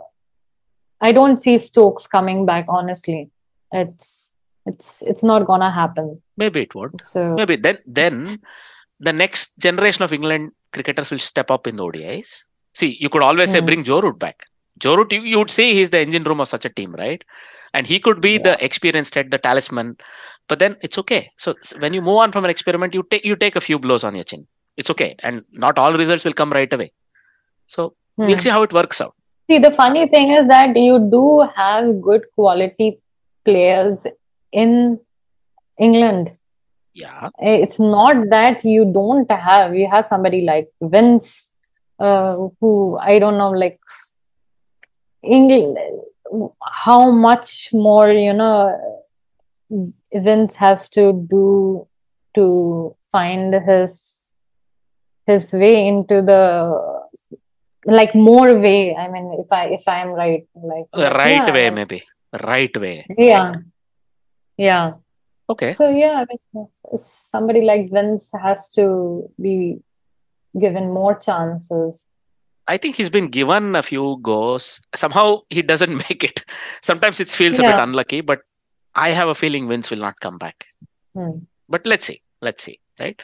I 1.01 1.11
don't 1.11 1.41
see 1.41 1.57
Stokes 1.59 2.07
coming 2.07 2.45
back, 2.45 2.65
honestly. 2.67 3.29
it's 3.71 4.31
it's 4.65 5.01
it's 5.03 5.23
not 5.23 5.45
gonna 5.45 5.69
happen. 5.71 6.21
Maybe 6.37 6.61
it 6.63 6.73
won't. 6.75 7.01
So 7.03 7.35
Maybe 7.35 7.55
then 7.55 7.77
then 7.85 8.39
the 8.99 9.13
next 9.13 9.57
generation 9.59 10.03
of 10.03 10.11
England 10.11 10.51
cricketers 10.73 11.11
will 11.11 11.19
step 11.19 11.51
up 11.51 11.67
in 11.67 11.75
the 11.77 11.83
ODIs. 11.83 12.43
See, 12.73 12.97
you 12.99 13.09
could 13.09 13.21
always 13.21 13.51
say 13.51 13.59
Hmm. 13.59 13.65
bring 13.67 13.83
Joe 13.83 14.01
Root 14.01 14.17
back. 14.19 14.45
Joe 14.79 14.95
Root, 14.95 15.11
you, 15.11 15.21
you 15.21 15.37
would 15.37 15.51
say 15.51 15.73
he's 15.73 15.89
the 15.89 15.99
engine 15.99 16.23
room 16.23 16.41
of 16.41 16.47
such 16.47 16.65
a 16.65 16.69
team, 16.69 16.93
right? 16.93 17.23
And 17.73 17.85
he 17.85 17.99
could 17.99 18.21
be 18.21 18.37
the 18.37 18.63
experienced 18.63 19.15
head, 19.15 19.31
the 19.31 19.37
talisman. 19.37 19.97
But 20.47 20.59
then 20.59 20.77
it's 20.81 20.97
okay. 20.97 21.31
So 21.37 21.53
when 21.79 21.93
you 21.93 22.01
move 22.01 22.17
on 22.17 22.31
from 22.31 22.43
an 22.45 22.49
experiment, 22.49 22.93
you 22.93 23.03
take 23.11 23.23
you 23.23 23.35
take 23.35 23.55
a 23.55 23.61
few 23.61 23.77
blows 23.77 24.03
on 24.03 24.15
your 24.15 24.23
chin. 24.23 24.47
It's 24.77 24.89
okay, 24.89 25.15
and 25.19 25.43
not 25.51 25.77
all 25.77 25.93
results 25.93 26.25
will 26.25 26.33
come 26.33 26.51
right 26.51 26.71
away. 26.71 26.91
So 27.67 27.95
we'll 28.17 28.31
hmm. 28.31 28.39
see 28.39 28.49
how 28.49 28.63
it 28.63 28.73
works 28.73 29.01
out. 29.01 29.13
See, 29.49 29.59
the 29.59 29.71
funny 29.71 30.07
thing 30.07 30.31
is 30.31 30.47
that 30.47 30.75
you 30.75 31.09
do 31.11 31.47
have 31.55 32.01
good 32.01 32.23
quality 32.35 32.99
players 33.45 34.05
in 34.51 34.99
England. 35.79 36.31
Yeah, 36.93 37.29
It's 37.39 37.79
not 37.79 38.29
that 38.29 38.65
you 38.65 38.91
don't 38.91 39.31
have. 39.31 39.75
You 39.75 39.89
have 39.89 40.05
somebody 40.05 40.41
like 40.41 40.69
Vince, 40.81 41.51
uh, 41.99 42.35
who 42.59 42.97
I 42.97 43.19
don't 43.19 43.37
know, 43.37 43.51
like 43.51 43.79
England, 45.23 45.77
how 46.61 47.11
much 47.11 47.69
more, 47.73 48.11
you 48.11 48.33
know, 48.33 48.99
Vince 50.13 50.55
has 50.55 50.89
to 50.89 51.25
do 51.29 51.87
to 52.35 52.95
find 53.11 53.53
his 53.53 54.31
his 55.25 55.53
way 55.53 55.87
into 55.87 56.21
the 56.21 56.41
like 57.85 58.15
more 58.15 58.59
way. 58.59 58.95
I 58.95 59.07
mean, 59.09 59.35
if 59.39 59.51
I 59.51 59.65
if 59.67 59.87
I 59.87 60.01
am 60.01 60.09
right, 60.09 60.47
like 60.55 60.85
the 60.93 61.11
right 61.11 61.47
yeah, 61.47 61.53
way, 61.53 61.69
maybe 61.69 62.03
right 62.43 62.75
way. 62.77 63.05
yeah, 63.17 63.55
yeah. 64.57 64.93
Okay. 65.49 65.73
So 65.75 65.89
yeah, 65.89 66.25
somebody 67.01 67.61
like 67.61 67.91
Vince 67.91 68.31
has 68.41 68.69
to 68.69 69.29
be 69.41 69.79
given 70.59 70.91
more 70.91 71.17
chances. 71.17 72.01
I 72.69 72.77
think 72.77 72.95
he's 72.95 73.09
been 73.09 73.27
given 73.29 73.75
a 73.75 73.83
few 73.83 74.19
goes. 74.21 74.79
Somehow 74.95 75.41
he 75.49 75.61
doesn't 75.61 75.95
make 76.09 76.23
it. 76.23 76.43
Sometimes 76.81 77.19
it 77.19 77.29
feels 77.29 77.59
a 77.59 77.63
bit 77.63 77.79
unlucky, 77.79 78.21
but 78.21 78.41
I 78.95 79.09
have 79.09 79.27
a 79.29 79.35
feeling 79.35 79.67
Vince 79.67 79.89
will 79.89 80.03
not 80.07 80.19
come 80.19 80.37
back. 80.37 80.65
Hmm. 81.15 81.39
But 81.67 81.85
let's 81.85 82.05
see. 82.05 82.21
Let's 82.41 82.63
see. 82.63 82.79
Right. 82.99 83.21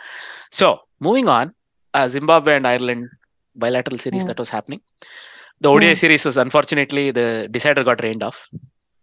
So 0.51 0.79
moving 0.99 1.27
on, 1.27 1.53
uh, 1.93 2.07
Zimbabwe 2.07 2.55
and 2.55 2.67
Ireland 2.67 3.07
bilateral 3.55 3.99
series 3.99 4.23
Hmm. 4.23 4.27
that 4.29 4.39
was 4.39 4.49
happening. 4.49 4.81
The 5.61 5.69
ODI 5.69 5.89
Hmm. 5.91 5.95
series 6.03 6.25
was 6.25 6.37
unfortunately 6.37 7.11
the 7.11 7.47
decider 7.51 7.83
got 7.83 8.03
rained 8.03 8.23
off 8.23 8.47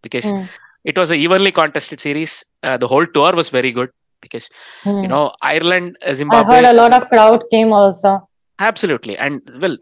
because 0.03 0.25
Hmm. 0.27 0.45
it 0.85 0.99
was 0.99 1.11
a 1.11 1.17
evenly 1.17 1.53
contested 1.53 2.01
series. 2.01 2.45
Uh, 2.63 2.77
the 2.77 2.89
whole 2.89 3.07
tour 3.07 3.33
was 3.43 3.49
very 3.59 3.73
good 3.81 3.91
because 4.21 4.49
Hmm. 4.85 5.03
you 5.03 5.09
know 5.09 5.33
Ireland, 5.43 5.97
uh, 6.07 6.15
I 6.31 6.43
heard 6.45 6.65
a 6.65 6.73
lot 6.83 6.95
of 6.95 7.09
crowd 7.09 7.45
came 7.51 7.73
also. 7.73 8.29
Absolutely, 8.59 9.17
and 9.17 9.41
well, 9.61 9.77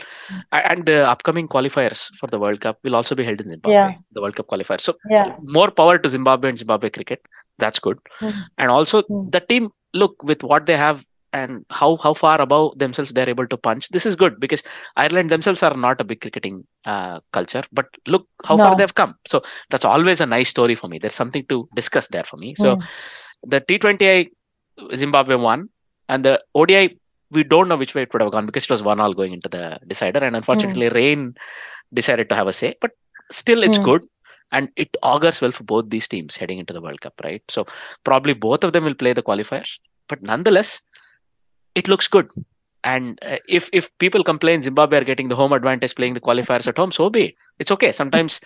and 0.53 0.87
the 0.87 1.07
upcoming 1.07 1.49
qualifiers 1.49 2.09
for 2.19 2.29
the 2.29 2.39
World 2.39 2.61
Cup 2.61 2.79
will 2.83 2.95
also 2.95 3.15
be 3.15 3.25
held 3.25 3.41
in 3.41 3.51
Zimbabwe. 3.51 3.75
Yeah. 3.77 3.95
The 4.13 4.23
World 4.23 4.37
Cup 4.37 4.47
qualifiers. 4.47 4.81
So 4.81 4.95
Yeah. 5.11 5.35
more 5.43 5.71
power 5.71 5.99
to 5.99 6.09
Zimbabwe 6.09 6.51
and 6.51 6.59
Zimbabwe 6.59 6.89
cricket. 6.91 7.21
That's 7.59 7.79
good. 7.79 7.99
Mhm. 8.23 8.45
And 8.59 8.71
also 8.71 9.03
Mhm. 9.03 9.31
the 9.33 9.41
team 9.41 9.71
look 9.93 10.23
with 10.23 10.43
what 10.43 10.67
they 10.67 10.77
have 10.77 11.05
and 11.33 11.65
how 11.71 11.97
how 11.97 12.15
far 12.15 12.41
above 12.41 12.79
themselves 12.79 13.13
they're 13.13 13.29
able 13.29 13.47
to 13.49 13.57
punch. 13.57 13.89
This 13.91 14.07
is 14.07 14.17
good 14.17 14.41
because 14.41 14.63
Ireland 14.97 15.31
themselves 15.31 15.63
are 15.63 15.75
not 15.75 16.01
a 16.01 16.05
big 16.05 16.21
cricketing 16.21 16.65
uh, 16.87 17.21
culture, 17.33 17.63
but 17.73 17.87
look 18.07 18.27
how 18.47 18.57
far 18.57 18.75
they've 18.77 18.95
come. 18.95 19.15
So 19.27 19.43
that's 19.69 19.85
always 19.85 20.21
a 20.21 20.27
nice 20.27 20.49
story 20.49 20.75
for 20.75 20.89
me. 20.89 20.99
There's 20.99 21.15
something 21.15 21.45
to 21.49 21.69
discuss 21.75 22.09
there 22.09 22.25
for 22.25 22.37
me. 22.37 22.55
So 22.55 22.77
Hmm. 22.77 23.51
the 23.51 23.61
T20I 23.61 24.31
Zimbabwe 24.95 25.37
won, 25.37 25.69
and 26.09 26.25
the 26.25 26.41
ODI 26.55 26.97
we 27.33 27.45
don't 27.45 27.69
know 27.69 27.77
which 27.77 27.95
way 27.95 28.03
it 28.03 28.13
would 28.13 28.23
have 28.23 28.33
gone 28.33 28.47
because 28.47 28.65
it 28.65 28.71
was 28.71 28.83
one 28.83 29.01
all 29.01 29.15
going 29.15 29.33
into 29.33 29.49
the 29.49 29.79
decider, 29.87 30.21
and 30.21 30.37
unfortunately 30.37 30.89
rain 30.89 31.35
decided 31.93 32.29
to 32.31 32.35
have 32.35 32.47
a 32.49 32.53
say. 32.53 32.75
But 32.81 32.93
still, 33.31 33.63
it's 33.63 33.79
Hmm. 33.79 33.79
good, 33.79 34.05
and 34.53 34.71
it 34.77 34.97
augurs 35.03 35.41
well 35.41 35.53
for 35.53 35.65
both 35.65 35.91
these 35.91 36.09
teams 36.09 36.37
heading 36.37 36.59
into 36.59 36.73
the 36.73 36.81
World 36.81 37.01
Cup, 37.01 37.15
right? 37.25 37.43
So 37.49 37.67
probably 38.05 38.35
both 38.35 38.65
of 38.65 38.73
them 38.73 38.85
will 38.85 38.95
play 38.95 39.13
the 39.13 39.23
qualifiers, 39.23 39.79
but 40.09 40.23
nonetheless, 40.23 40.81
it 41.75 41.89
looks 41.89 42.09
good. 42.09 42.29
And 42.85 43.19
uh, 43.23 43.39
if 43.49 43.69
if 43.73 43.97
people 43.99 44.23
complain 44.25 44.63
Zimbabwe 44.63 44.99
are 44.99 45.05
getting 45.05 45.29
the 45.29 45.37
home 45.37 45.53
advantage 45.53 45.95
playing 45.95 46.15
the 46.15 46.21
qualifiers 46.21 46.67
at 46.67 46.79
home, 46.79 46.93
so 46.93 47.11
be 47.11 47.25
it. 47.27 47.35
It's 47.59 47.71
okay. 47.73 47.93
Sometimes 47.93 48.41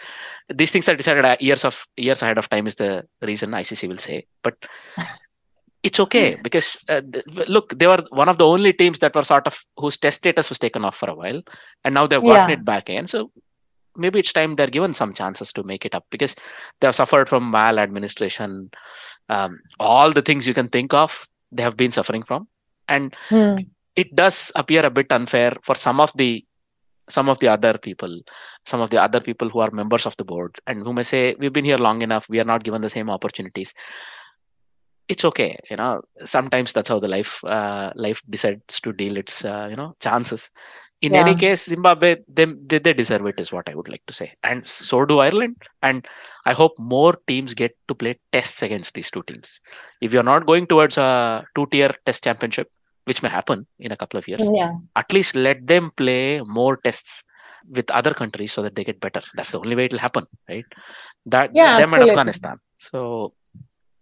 these 0.48 0.70
things 0.70 0.88
are 0.88 0.96
decided 0.96 1.24
years 1.40 1.64
of 1.64 1.86
years 1.96 2.22
ahead 2.22 2.38
of 2.38 2.48
time 2.48 2.66
is 2.66 2.76
the 2.76 3.06
reason 3.22 3.54
ICC 3.54 3.86
will 3.88 3.98
say. 3.98 4.26
But 4.42 4.54
it's 5.84 6.00
okay 6.00 6.36
because 6.42 6.76
uh, 6.88 7.02
th- 7.12 7.48
look, 7.48 7.78
they 7.78 7.86
were 7.86 8.02
one 8.10 8.28
of 8.28 8.38
the 8.38 8.46
only 8.46 8.72
teams 8.72 8.98
that 9.00 9.14
were 9.14 9.22
sort 9.24 9.46
of 9.46 9.58
whose 9.76 9.96
test 9.98 10.18
status 10.18 10.48
was 10.48 10.58
taken 10.58 10.84
off 10.84 10.96
for 10.96 11.10
a 11.10 11.14
while, 11.14 11.42
and 11.84 11.94
now 11.94 12.06
they've 12.06 12.24
gotten 12.24 12.48
Yeah. 12.50 12.56
it 12.56 12.64
back 12.64 12.88
in. 12.88 13.06
So 13.06 13.30
maybe 13.96 14.18
it's 14.18 14.32
time 14.32 14.56
they're 14.56 14.66
given 14.78 14.94
some 14.94 15.12
chances 15.14 15.52
to 15.52 15.62
make 15.62 15.84
it 15.84 15.94
up 15.94 16.06
because 16.10 16.34
they 16.80 16.88
have 16.88 16.94
suffered 16.96 17.28
from 17.28 17.50
maladministration, 17.50 18.70
um, 19.28 19.60
all 19.78 20.10
the 20.12 20.22
things 20.22 20.46
you 20.46 20.54
can 20.54 20.68
think 20.68 20.94
of. 20.94 21.26
They 21.52 21.62
have 21.62 21.76
been 21.76 21.92
suffering 21.92 22.24
from, 22.24 22.48
and 22.88 23.14
Hmm. 23.28 23.58
it 23.94 24.16
does 24.16 24.50
appear 24.56 24.84
a 24.86 24.90
bit 24.90 25.12
unfair 25.12 25.52
for 25.62 25.74
some 25.76 26.00
of 26.00 26.10
the 26.16 26.44
some 27.08 27.28
of 27.28 27.38
the 27.38 27.48
other 27.48 27.76
people 27.76 28.18
some 28.64 28.80
of 28.80 28.88
the 28.88 29.00
other 29.00 29.20
people 29.20 29.50
who 29.50 29.60
are 29.60 29.70
members 29.70 30.06
of 30.06 30.16
the 30.16 30.24
board 30.24 30.58
and 30.66 30.82
who 30.86 30.92
may 30.94 31.02
say 31.02 31.34
we've 31.38 31.52
been 31.52 31.64
here 31.66 31.76
long 31.76 32.00
enough 32.00 32.26
we 32.30 32.40
are 32.40 32.44
not 32.52 32.64
given 32.64 32.80
the 32.80 32.88
same 32.88 33.10
opportunities 33.10 33.74
it's 35.08 35.24
okay 35.24 35.58
you 35.70 35.76
know 35.76 36.00
sometimes 36.24 36.72
that's 36.72 36.88
how 36.88 36.98
the 36.98 37.08
life 37.08 37.42
uh, 37.44 37.90
life 37.96 38.22
decides 38.30 38.80
to 38.80 38.92
deal. 38.92 39.16
Its 39.16 39.44
uh, 39.44 39.66
you 39.70 39.76
know 39.76 39.94
chances. 40.00 40.50
In 41.02 41.14
any 41.14 41.34
case 41.34 41.64
zimbabwe 41.66 42.16
they, 42.28 42.46
they 42.70 42.78
they 42.78 42.92
deserve 42.94 43.26
it 43.26 43.38
is 43.38 43.52
what 43.52 43.68
i 43.68 43.74
would 43.74 43.88
like 43.88 44.02
to 44.06 44.12
say. 44.14 44.32
And 44.42 44.66
so 44.66 45.04
do 45.04 45.18
ireland. 45.18 45.56
And 45.82 46.06
i 46.46 46.52
hope 46.52 46.72
more 46.78 47.14
teams 47.26 47.54
get 47.54 47.76
to 47.88 47.94
play 47.94 48.18
tests 48.32 48.62
against 48.62 48.94
these 48.94 49.10
two 49.10 49.22
teams. 49.22 49.60
If 50.00 50.12
you're 50.12 50.22
not 50.32 50.46
going 50.46 50.66
towards 50.66 50.96
a 50.98 51.44
two 51.54 51.66
tier 51.72 51.90
test 52.06 52.24
championship 52.24 52.68
which 53.04 53.22
may 53.22 53.28
happen 53.28 53.66
in 53.78 53.92
a 53.92 53.96
couple 53.96 54.18
of 54.18 54.26
years 54.28 54.50
Yeah. 54.50 54.76
at 54.96 55.12
least 55.12 55.34
let 55.36 55.66
them 55.66 55.90
play 55.96 56.40
more 56.42 56.76
tests 56.78 57.24
with 57.68 57.90
other 57.90 58.12
countries 58.14 58.52
so 58.52 58.62
that 58.62 58.74
they 58.74 58.84
get 58.84 59.00
better. 59.00 59.20
That's 59.34 59.50
the 59.50 59.58
only 59.60 59.74
way 59.76 59.86
it'll 59.86 59.98
happen 59.98 60.26
right? 60.48 60.64
That 61.26 61.52
Yeah, 61.52 61.76
them 61.76 61.94
and 61.94 62.02
afghanistan. 62.02 62.58
So 62.76 63.32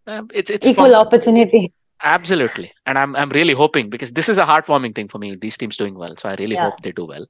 um, 0.06 0.28
it's 0.32 0.50
it's 0.50 0.66
Equal 0.66 0.92
fun. 0.92 1.06
opportunity. 1.06 1.72
absolutely 2.02 2.72
and 2.86 2.98
i'm 2.98 3.14
i'm 3.16 3.30
really 3.30 3.54
hoping 3.54 3.88
because 3.88 4.12
this 4.12 4.28
is 4.28 4.38
a 4.38 4.44
heartwarming 4.44 4.94
thing 4.94 5.08
for 5.08 5.18
me 5.18 5.34
these 5.36 5.56
teams 5.56 5.76
doing 5.76 5.96
well 5.98 6.14
so 6.16 6.28
i 6.28 6.34
really 6.40 6.56
Yeah. 6.56 6.64
hope 6.64 6.80
they 6.82 6.92
do 6.92 7.04
well 7.06 7.26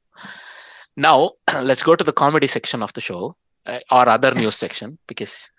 now 0.96 1.30
let's 1.62 1.82
go 1.82 1.94
to 1.96 2.04
the 2.04 2.12
comedy 2.12 2.46
section 2.46 2.82
of 2.82 2.92
the 2.94 3.00
show 3.00 3.36
uh, 3.66 3.78
or 3.90 4.08
other 4.08 4.34
news 4.34 4.56
section 4.56 4.98
because 5.06 5.50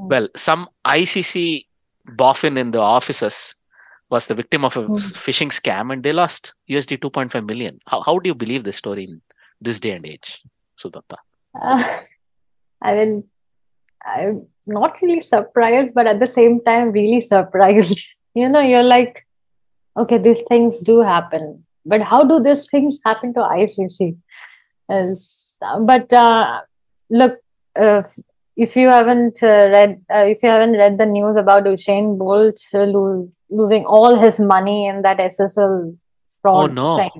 Mm. 0.00 0.08
well 0.10 0.28
some 0.36 0.68
icc 0.86 1.64
boffin 2.16 2.56
in 2.56 2.70
the 2.70 2.80
offices 2.80 3.54
was 4.10 4.26
the 4.26 4.34
victim 4.34 4.64
of 4.64 4.76
a 4.76 4.82
Mm. 4.82 5.12
phishing 5.24 5.50
scam 5.58 5.92
and 5.92 6.02
they 6.02 6.12
lost 6.12 6.52
usd 6.70 6.98
2.5 7.00 7.44
million 7.46 7.78
how, 7.86 8.00
how 8.00 8.18
do 8.18 8.28
you 8.28 8.34
believe 8.34 8.64
this 8.64 8.76
story 8.76 9.04
in 9.04 9.20
this 9.60 9.80
day 9.80 9.92
and 9.92 10.06
age 10.06 10.42
sudatta 10.82 11.18
Uh, 11.60 11.82
I 12.82 12.94
mean, 12.94 13.24
I'm 14.16 14.46
not 14.66 14.94
really 15.02 15.20
surprised, 15.20 15.94
but 15.94 16.06
at 16.06 16.20
the 16.20 16.26
same 16.26 16.60
time, 16.64 16.92
really 16.92 17.20
surprised. 17.20 18.00
You 18.34 18.48
know, 18.48 18.60
you're 18.60 18.84
like, 18.84 19.26
okay, 19.96 20.18
these 20.18 20.40
things 20.48 20.78
do 20.80 21.00
happen, 21.00 21.64
but 21.84 22.02
how 22.02 22.22
do 22.22 22.38
these 22.40 22.66
things 22.70 23.00
happen 23.04 23.34
to 23.34 23.40
ICC? 23.40 24.16
But 24.88 26.12
uh, 26.12 26.60
look, 27.10 27.38
uh, 27.78 28.02
if 28.56 28.76
you 28.76 28.88
haven't 28.88 29.42
uh, 29.42 29.46
read, 29.74 30.00
uh, 30.14 30.24
if 30.34 30.42
you 30.42 30.48
haven't 30.48 30.72
read 30.72 30.98
the 30.98 31.06
news 31.06 31.36
about 31.36 31.64
Usain 31.64 32.16
Bolt 32.18 32.60
uh, 32.74 32.84
lo- 32.84 33.28
losing 33.50 33.84
all 33.86 34.18
his 34.18 34.38
money 34.38 34.86
in 34.86 35.02
that 35.02 35.18
SSL 35.18 35.96
fraud 36.42 36.70
Oh, 36.70 36.72
no. 36.72 36.96
thing, 36.98 37.10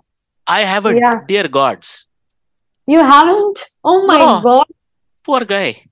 i 0.47 0.61
have 0.63 0.87
a 0.87 0.95
Yeah. 0.95 1.21
dear 1.27 1.49
gods 1.49 2.07
you 2.87 3.01
haven't? 3.01 3.59
Oh 3.85 4.07
my 4.07 4.19
No. 4.19 4.41
God. 4.41 4.67
poor 5.25 5.41
guy 5.45 5.85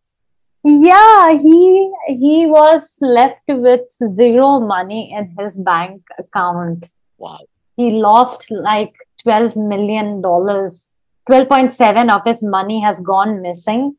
Yeah, 0.69 1.39
he 1.39 1.93
he 2.09 2.47
was 2.47 2.99
left 3.01 3.43
with 3.47 3.83
zero 4.17 4.59
money 4.59 5.15
in 5.17 5.33
his 5.39 5.57
bank 5.57 6.03
account. 6.19 6.91
wow 7.19 7.39
He 7.77 7.91
lost 8.03 8.51
like 8.51 8.95
12 9.23 9.57
million 9.57 10.21
dollars. 10.23 10.91
12.7 11.31 12.11
of 12.15 12.23
his 12.25 12.43
money 12.43 12.81
has 12.81 13.01
gone 13.01 13.43
missing 13.43 13.97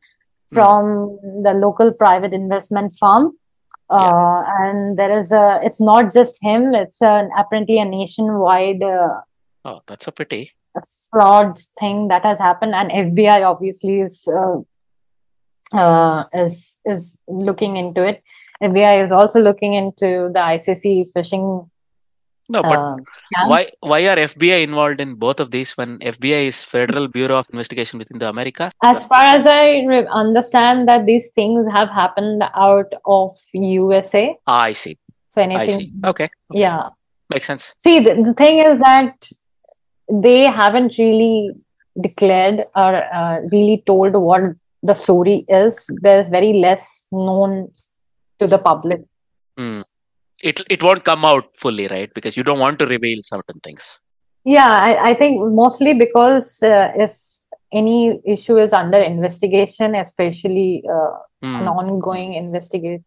from 0.50 1.18
the 1.46 1.52
local 1.52 1.92
private 1.92 2.32
investment 2.32 2.96
firm. 2.98 3.32
Uh, 3.90 4.42
and 4.60 4.98
there 4.98 5.18
is 5.18 5.30
a, 5.32 5.60
it's 5.62 5.80
not 5.80 6.10
just 6.12 6.38
him, 6.42 6.74
it's 6.74 7.02
an 7.02 7.30
apparently 7.38 7.78
a 7.78 7.84
nationwide 7.84 8.82
uh, 8.82 9.20
oh 9.64 9.80
that's 9.86 10.06
a 10.06 10.12
pity 10.12 10.52
fraud 11.10 11.58
thing 11.78 12.08
that 12.08 12.24
has 12.24 12.38
happened, 12.38 12.74
and 12.74 12.90
FBI 12.90 13.42
obviously 13.44 14.00
is 14.00 14.28
uh, 14.28 14.56
uh, 15.72 16.24
is 16.34 16.80
is 16.84 17.18
looking 17.28 17.76
into 17.76 18.04
it. 18.04 18.22
FBI 18.62 19.06
is 19.06 19.12
also 19.12 19.40
looking 19.40 19.74
into 19.74 20.30
the 20.34 20.40
ICC 20.40 21.12
phishing 21.14 21.68
No, 22.50 22.62
but 22.62 22.78
uh, 22.78 22.96
why 23.46 23.70
why 23.80 24.08
are 24.08 24.16
FBI 24.16 24.62
involved 24.62 25.02
in 25.02 25.16
both 25.16 25.38
of 25.38 25.50
these 25.50 25.72
when 25.76 25.98
FBI 25.98 26.46
is 26.48 26.64
Federal 26.64 27.06
Bureau 27.06 27.36
of 27.36 27.46
Investigation 27.52 27.98
within 27.98 28.18
the 28.18 28.28
Americas? 28.28 28.72
As 28.82 29.04
far 29.06 29.26
as 29.26 29.46
I 29.46 29.84
re- 29.84 30.06
understand, 30.10 30.88
that 30.88 31.04
these 31.04 31.30
things 31.32 31.66
have 31.66 31.90
happened 31.90 32.42
out 32.54 32.90
of 33.04 33.32
USA. 33.52 34.34
Ah, 34.46 34.62
I 34.62 34.72
see. 34.72 34.96
So 35.28 35.42
anything, 35.42 35.80
see. 35.80 35.92
Okay, 36.06 36.30
yeah. 36.50 36.88
makes 37.28 37.46
sense. 37.46 37.74
See, 37.84 38.00
the, 38.00 38.14
the 38.22 38.32
thing 38.32 38.60
is 38.60 38.78
that 38.78 39.30
they 40.10 40.44
haven't 40.44 40.96
really 40.96 41.50
declared 42.00 42.64
or 42.74 43.04
uh, 43.12 43.40
really 43.52 43.82
told 43.86 44.14
what 44.14 44.40
the 44.82 44.94
story 44.94 45.44
is. 45.48 45.88
There's 46.02 46.28
very 46.28 46.52
less 46.54 47.08
known 47.12 47.70
to 48.40 48.46
the 48.46 48.58
public. 48.58 49.02
Hmm. 49.56 49.82
It 50.42 50.60
it 50.70 50.82
won't 50.82 51.04
come 51.04 51.24
out 51.24 51.56
fully, 51.56 51.88
right? 51.88 52.12
Because 52.14 52.36
you 52.36 52.44
don't 52.44 52.60
want 52.60 52.78
to 52.78 52.86
reveal 52.86 53.22
certain 53.22 53.60
things. 53.60 54.00
Yeah, 54.44 54.70
I, 54.70 55.10
I 55.10 55.14
think 55.14 55.40
mostly 55.52 55.94
because 55.94 56.62
uh, 56.62 56.92
if 56.96 57.16
any 57.72 58.20
issue 58.24 58.56
is 58.56 58.72
under 58.72 58.98
investigation, 58.98 59.94
especially 59.94 60.82
uh, 60.90 61.12
an 61.42 61.66
Hmm. 61.66 61.68
ongoing 61.68 62.34
investigation 62.34 63.02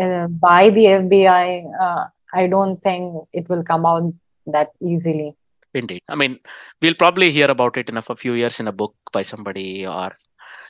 uh, 0.00 0.26
by 0.28 0.70
the 0.70 0.84
FBI, 0.86 1.64
uh, 1.80 2.04
I 2.34 2.46
don't 2.46 2.80
think 2.82 3.24
it 3.32 3.48
will 3.48 3.62
come 3.64 3.86
out 3.86 4.12
that 4.46 4.70
easily. 4.80 5.34
Indeed. 5.74 6.02
I 6.08 6.16
mean, 6.16 6.38
we'll 6.82 6.94
probably 6.94 7.30
hear 7.30 7.50
about 7.50 7.76
it 7.76 7.88
in 7.88 7.96
a 7.96 8.02
few 8.02 8.32
years 8.34 8.60
in 8.60 8.68
a 8.68 8.72
book 8.72 8.94
by 9.12 9.22
somebody 9.22 9.86
or 9.86 10.10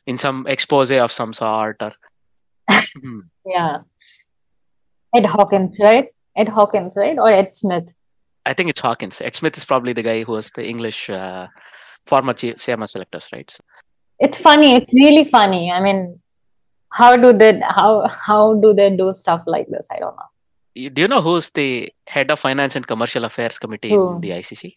in 0.07 0.19
some 0.19 0.47
expose 0.47 0.91
of 0.91 1.13
some 1.13 1.33
sort. 1.33 1.83
Or 1.83 1.93
Hmm. 3.03 3.21
Yeah. 3.45 3.79
Ed 5.15 5.27
Hawkins, 5.27 5.79
right? 5.81 6.09
Ed 6.37 6.49
Hawkins, 6.49 6.95
right? 6.97 7.19
Or 7.19 7.31
Ed 7.31 7.57
Smith. 7.57 7.93
I 8.47 8.53
think 8.55 8.71
it's 8.71 8.81
Hawkins. 8.81 9.21
Ed 9.21 9.35
Smith 9.35 9.57
is 9.57 9.65
probably 9.65 9.93
the 9.93 10.03
guy 10.03 10.23
who 10.23 10.33
was 10.33 10.51
the 10.53 10.67
English 10.67 11.11
uh, 11.11 11.49
former 12.07 12.33
CMA 12.35 12.89
selectors, 12.89 13.29
right? 13.33 13.51
So, 13.51 13.63
It's 14.21 14.39
funny. 14.41 14.75
It's 14.75 14.93
really 14.95 15.25
funny. 15.25 15.71
I 15.73 15.81
mean, 15.81 16.21
how 16.93 17.17
do 17.17 17.33
they 17.33 17.61
how 17.61 18.07
how 18.09 18.55
do 18.55 18.73
they 18.73 18.95
do 18.97 19.13
stuff 19.13 19.43
like 19.47 19.67
this? 19.69 19.89
I 19.91 19.99
don't 19.99 20.17
know. 20.17 20.29
you- 20.75 20.91
do 20.91 21.03
you 21.03 21.09
know 21.09 21.21
who's 21.21 21.51
the 21.51 21.93
head 22.07 22.31
of 22.31 22.39
finance 22.39 22.77
and 22.77 22.87
commercial 22.87 23.25
affairs 23.25 23.59
committee 23.59 23.91
Who? 23.91 24.15
in 24.15 24.21
the 24.21 24.31
ICC? 24.31 24.77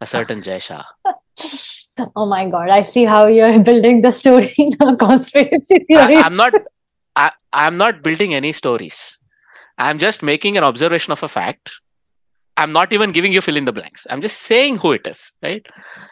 A 0.00 0.06
certain 0.06 0.42
Jay 0.42 0.58
Shah. 0.60 0.84
Oh 2.16 2.26
my 2.26 2.48
god! 2.48 2.70
I 2.70 2.82
see 2.82 3.04
how 3.04 3.26
you're 3.26 3.58
building 3.70 4.02
the 4.02 4.10
story 4.10 4.54
now. 4.80 4.96
Conspiracy 4.96 5.76
I, 5.76 5.84
theories. 5.86 6.24
I'm 6.24 6.36
not. 6.36 6.52
I, 7.16 7.30
I'm 7.52 7.76
not 7.76 8.02
building 8.02 8.34
any 8.34 8.52
stories. 8.52 9.18
I'm 9.78 9.98
just 9.98 10.22
making 10.22 10.56
an 10.56 10.64
observation 10.64 11.12
of 11.12 11.22
a 11.22 11.28
fact. 11.28 11.70
I'm 12.56 12.72
not 12.72 12.92
even 12.92 13.10
giving 13.10 13.32
you 13.32 13.40
fill 13.40 13.56
in 13.56 13.64
the 13.64 13.72
blanks. 13.72 14.06
I'm 14.10 14.20
just 14.20 14.42
saying 14.42 14.76
who 14.76 14.92
it 14.92 15.06
is, 15.08 15.32
right? 15.42 15.66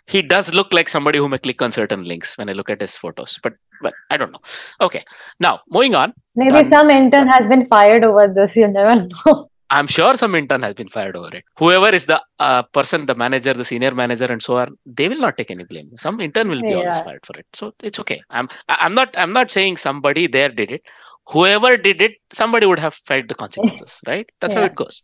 He 0.09 0.23
does 0.23 0.53
look 0.53 0.73
like 0.73 0.89
somebody 0.89 1.19
who 1.19 1.29
may 1.29 1.39
click 1.39 1.63
on 1.63 1.71
certain 1.71 2.05
links 2.05 2.37
when 2.37 2.49
I 2.49 2.53
look 2.53 2.69
at 2.69 2.81
his 2.81 2.97
photos, 2.97 3.39
but 3.43 3.55
but 3.81 3.95
I 4.11 4.17
don't 4.17 4.33
know. 4.33 4.41
Okay, 4.81 5.05
now 5.41 5.61
moving 5.69 5.95
on. 5.95 6.13
Maybe 6.37 6.51
done. 6.51 6.67
some 6.67 6.91
intern 6.91 7.29
has 7.29 7.49
been 7.49 7.65
fired 7.65 8.05
over 8.05 8.33
this. 8.33 8.57
You 8.57 8.69
never 8.69 9.09
know. 9.27 9.49
I'm 9.77 9.87
sure 9.87 10.17
some 10.17 10.35
intern 10.35 10.63
has 10.63 10.75
been 10.75 10.89
fired 10.89 11.17
over 11.17 11.31
it. 11.39 11.45
Whoever 11.57 11.89
is 11.99 12.05
the 12.07 12.23
uh, 12.39 12.63
person, 12.79 13.07
the 13.07 13.15
manager, 13.15 13.55
the 13.55 13.65
senior 13.65 13.95
manager, 13.95 14.27
and 14.27 14.43
so 14.43 14.59
on, 14.59 14.77
they 14.85 15.09
will 15.09 15.23
not 15.27 15.37
take 15.39 15.51
any 15.51 15.65
blame. 15.65 15.91
Some 15.99 16.21
intern 16.21 16.49
will 16.51 16.63
be 16.63 16.75
always 16.75 16.99
Yeah. 16.99 17.05
fired 17.07 17.25
for 17.27 17.37
it. 17.39 17.47
So 17.55 17.73
it's 17.83 17.99
okay. 18.01 18.21
I'm 18.31 18.49
I'm 18.69 18.95
not 18.95 19.15
I'm 19.17 19.33
not 19.33 19.51
saying 19.51 19.79
somebody 19.79 20.27
there 20.27 20.51
did 20.51 20.71
it. 20.71 20.83
Whoever 21.29 21.77
did 21.77 22.03
it, 22.03 22.13
somebody 22.33 22.67
would 22.67 22.81
have 22.81 22.95
felt 22.95 23.29
the 23.29 23.35
consequences, 23.35 24.01
right? 24.07 24.29
That's 24.41 24.55
how 24.55 24.63
it 24.65 24.75
goes. 24.75 25.03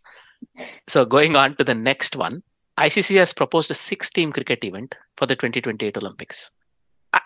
So 0.89 1.05
going 1.07 1.37
on 1.37 1.57
to 1.57 1.65
the 1.65 1.75
next 1.75 2.17
one, 2.17 2.43
ICC 2.79 3.17
has 3.17 3.33
proposed 3.33 3.71
a 3.71 3.75
six-team 3.75 4.33
cricket 4.33 4.65
event 4.65 4.95
for 5.17 5.27
the 5.27 5.37
2028 5.37 5.97
Olympics. 5.97 6.51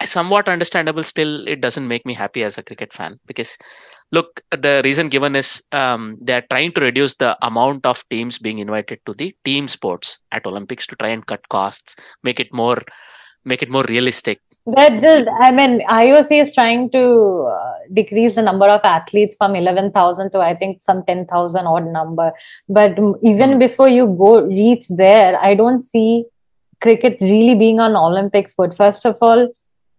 Somewhat 0.04 0.48
understandable. 0.48 1.04
Still, 1.04 1.46
it 1.46 1.60
doesn't 1.60 1.86
make 1.86 2.04
me 2.06 2.14
happy 2.14 2.42
as 2.42 2.58
a 2.58 2.62
cricket 2.62 2.92
fan 2.92 3.18
because 3.26 3.56
look 4.12 4.42
the 4.50 4.82
reason 4.84 5.08
given 5.08 5.34
is 5.34 5.62
um, 5.72 6.18
they're 6.20 6.44
trying 6.50 6.72
to 6.72 6.80
reduce 6.80 7.14
the 7.16 7.36
amount 7.44 7.86
of 7.86 8.04
teams 8.10 8.38
being 8.38 8.58
invited 8.58 9.00
to 9.06 9.14
the 9.14 9.34
team 9.44 9.66
sports 9.66 10.18
at 10.30 10.46
olympics 10.46 10.86
to 10.86 10.94
try 10.96 11.08
and 11.08 11.26
cut 11.26 11.48
costs 11.48 11.96
make 12.22 12.38
it 12.38 12.52
more 12.52 12.78
make 13.44 13.62
it 13.62 13.70
more 13.70 13.84
realistic 13.88 14.38
That 14.66 15.00
just, 15.00 15.28
I 15.40 15.50
mean, 15.50 15.80
IOC 15.88 16.42
is 16.42 16.54
trying 16.54 16.90
to 16.92 17.48
uh, 17.52 17.72
decrease 17.92 18.36
the 18.36 18.42
number 18.42 18.66
of 18.66 18.80
athletes 18.84 19.34
from 19.36 19.56
11,000 19.56 20.30
to 20.32 20.38
I 20.38 20.54
think 20.54 20.82
some 20.82 21.02
10,000 21.04 21.66
odd 21.66 21.86
number. 21.86 22.32
But 22.68 22.96
even 23.22 23.50
Hmm. 23.50 23.58
before 23.58 23.88
you 23.88 24.06
go 24.16 24.42
reach 24.42 24.86
there, 24.88 25.36
I 25.42 25.54
don't 25.56 25.82
see 25.82 26.26
cricket 26.80 27.18
really 27.20 27.56
being 27.56 27.80
on 27.80 27.96
Olympics. 27.96 28.54
But 28.54 28.76
first 28.76 29.04
of 29.04 29.18
all, 29.20 29.48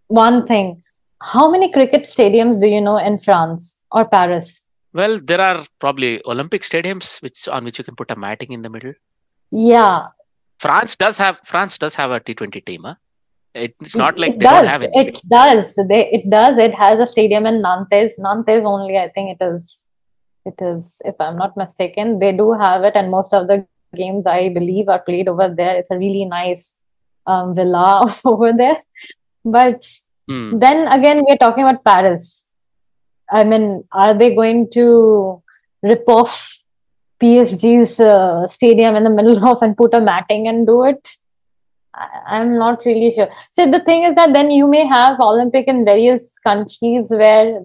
one 0.08 0.46
thing, 0.46 0.82
how 1.22 1.50
many 1.50 1.72
cricket 1.72 2.02
stadiums 2.04 2.60
do 2.60 2.66
you 2.66 2.80
know 2.80 2.98
in 2.98 3.18
France 3.18 3.78
or 3.90 4.04
Paris? 4.06 4.62
well 4.92 5.18
there 5.30 5.40
are 5.40 5.66
probably 5.80 6.22
olympic 6.32 6.62
stadiums 6.62 7.20
which 7.22 7.48
on 7.48 7.64
which 7.64 7.78
you 7.78 7.84
can 7.84 7.96
put 7.96 8.10
a 8.12 8.16
matting 8.16 8.52
in 8.52 8.62
the 8.62 8.70
middle 8.70 8.92
Yeah, 9.50 10.06
france 10.60 10.94
does 10.96 11.18
have 11.18 11.38
france 11.44 11.78
does 11.78 11.94
have 11.94 12.10
a 12.12 12.20
t20 12.20 12.64
team 12.64 12.82
huh? 12.84 12.94
it's 13.54 13.96
not 13.96 14.18
like 14.18 14.32
it 14.34 14.38
they 14.40 14.46
does. 14.46 14.54
don't 14.54 14.66
have 14.66 14.82
any 14.82 15.08
It 15.08 15.20
does. 15.28 15.76
They, 15.88 16.10
it 16.10 16.28
does. 16.28 16.58
It 16.58 16.74
has 16.74 16.98
a 17.00 17.06
stadium 17.06 17.46
in 17.46 17.62
Nantes. 17.62 18.18
Nantes 18.18 18.64
only, 18.64 18.98
I 18.98 19.08
think 19.10 19.38
it 19.40 19.44
is. 19.44 19.82
It 20.44 20.54
is, 20.60 20.96
if 21.04 21.14
I'm 21.20 21.36
not 21.38 21.56
mistaken, 21.56 22.18
they 22.18 22.32
do 22.32 22.52
have 22.52 22.82
it, 22.84 22.94
and 22.96 23.10
most 23.10 23.32
of 23.32 23.46
the 23.46 23.66
games 23.94 24.26
I 24.26 24.48
believe 24.48 24.88
are 24.88 24.98
played 24.98 25.28
over 25.28 25.48
there. 25.48 25.76
It's 25.76 25.90
a 25.92 25.96
really 25.98 26.24
nice 26.24 26.78
um, 27.26 27.54
villa 27.54 28.12
over 28.24 28.52
there. 28.52 28.82
But 29.44 29.84
Hmm. 30.28 30.58
then 30.58 30.86
again, 30.88 31.22
we're 31.26 31.36
talking 31.36 31.64
about 31.64 31.84
Paris. 31.84 32.50
I 33.30 33.44
mean, 33.44 33.84
are 33.92 34.14
they 34.14 34.34
going 34.34 34.70
to 34.70 35.42
rip 35.82 36.04
off 36.08 36.58
PSG's 37.20 38.00
uh, 38.00 38.46
stadium 38.46 38.96
in 38.96 39.04
the 39.04 39.10
middle 39.10 39.44
of 39.46 39.62
and 39.62 39.76
put 39.76 39.94
a 39.94 40.00
matting 40.00 40.48
and 40.48 40.66
do 40.66 40.84
it? 40.84 41.08
I- 41.94 42.22
I'm 42.36 42.58
not 42.58 42.84
really 42.84 43.10
sure. 43.10 43.28
So 43.52 43.70
the 43.70 43.80
thing 43.80 44.04
is 44.04 44.14
that 44.14 44.32
then 44.32 44.50
you 44.50 44.66
may 44.66 44.86
have 44.86 45.20
Olympic 45.20 45.68
in 45.68 45.84
various 45.84 46.38
countries 46.38 47.10
where 47.10 47.62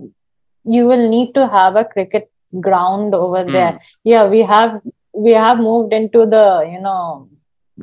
you 0.65 0.85
will 0.87 1.09
need 1.09 1.33
to 1.35 1.47
have 1.47 1.75
a 1.75 1.85
cricket 1.85 2.29
ground 2.59 3.15
over 3.15 3.43
Hmm. 3.45 3.51
there. 3.53 3.79
Yeah, 4.03 4.25
we 4.27 4.41
have 4.41 4.81
we 5.13 5.33
have 5.33 5.57
moved 5.59 5.93
into 5.93 6.25
the 6.25 6.67
you 6.71 6.79
know 6.81 7.29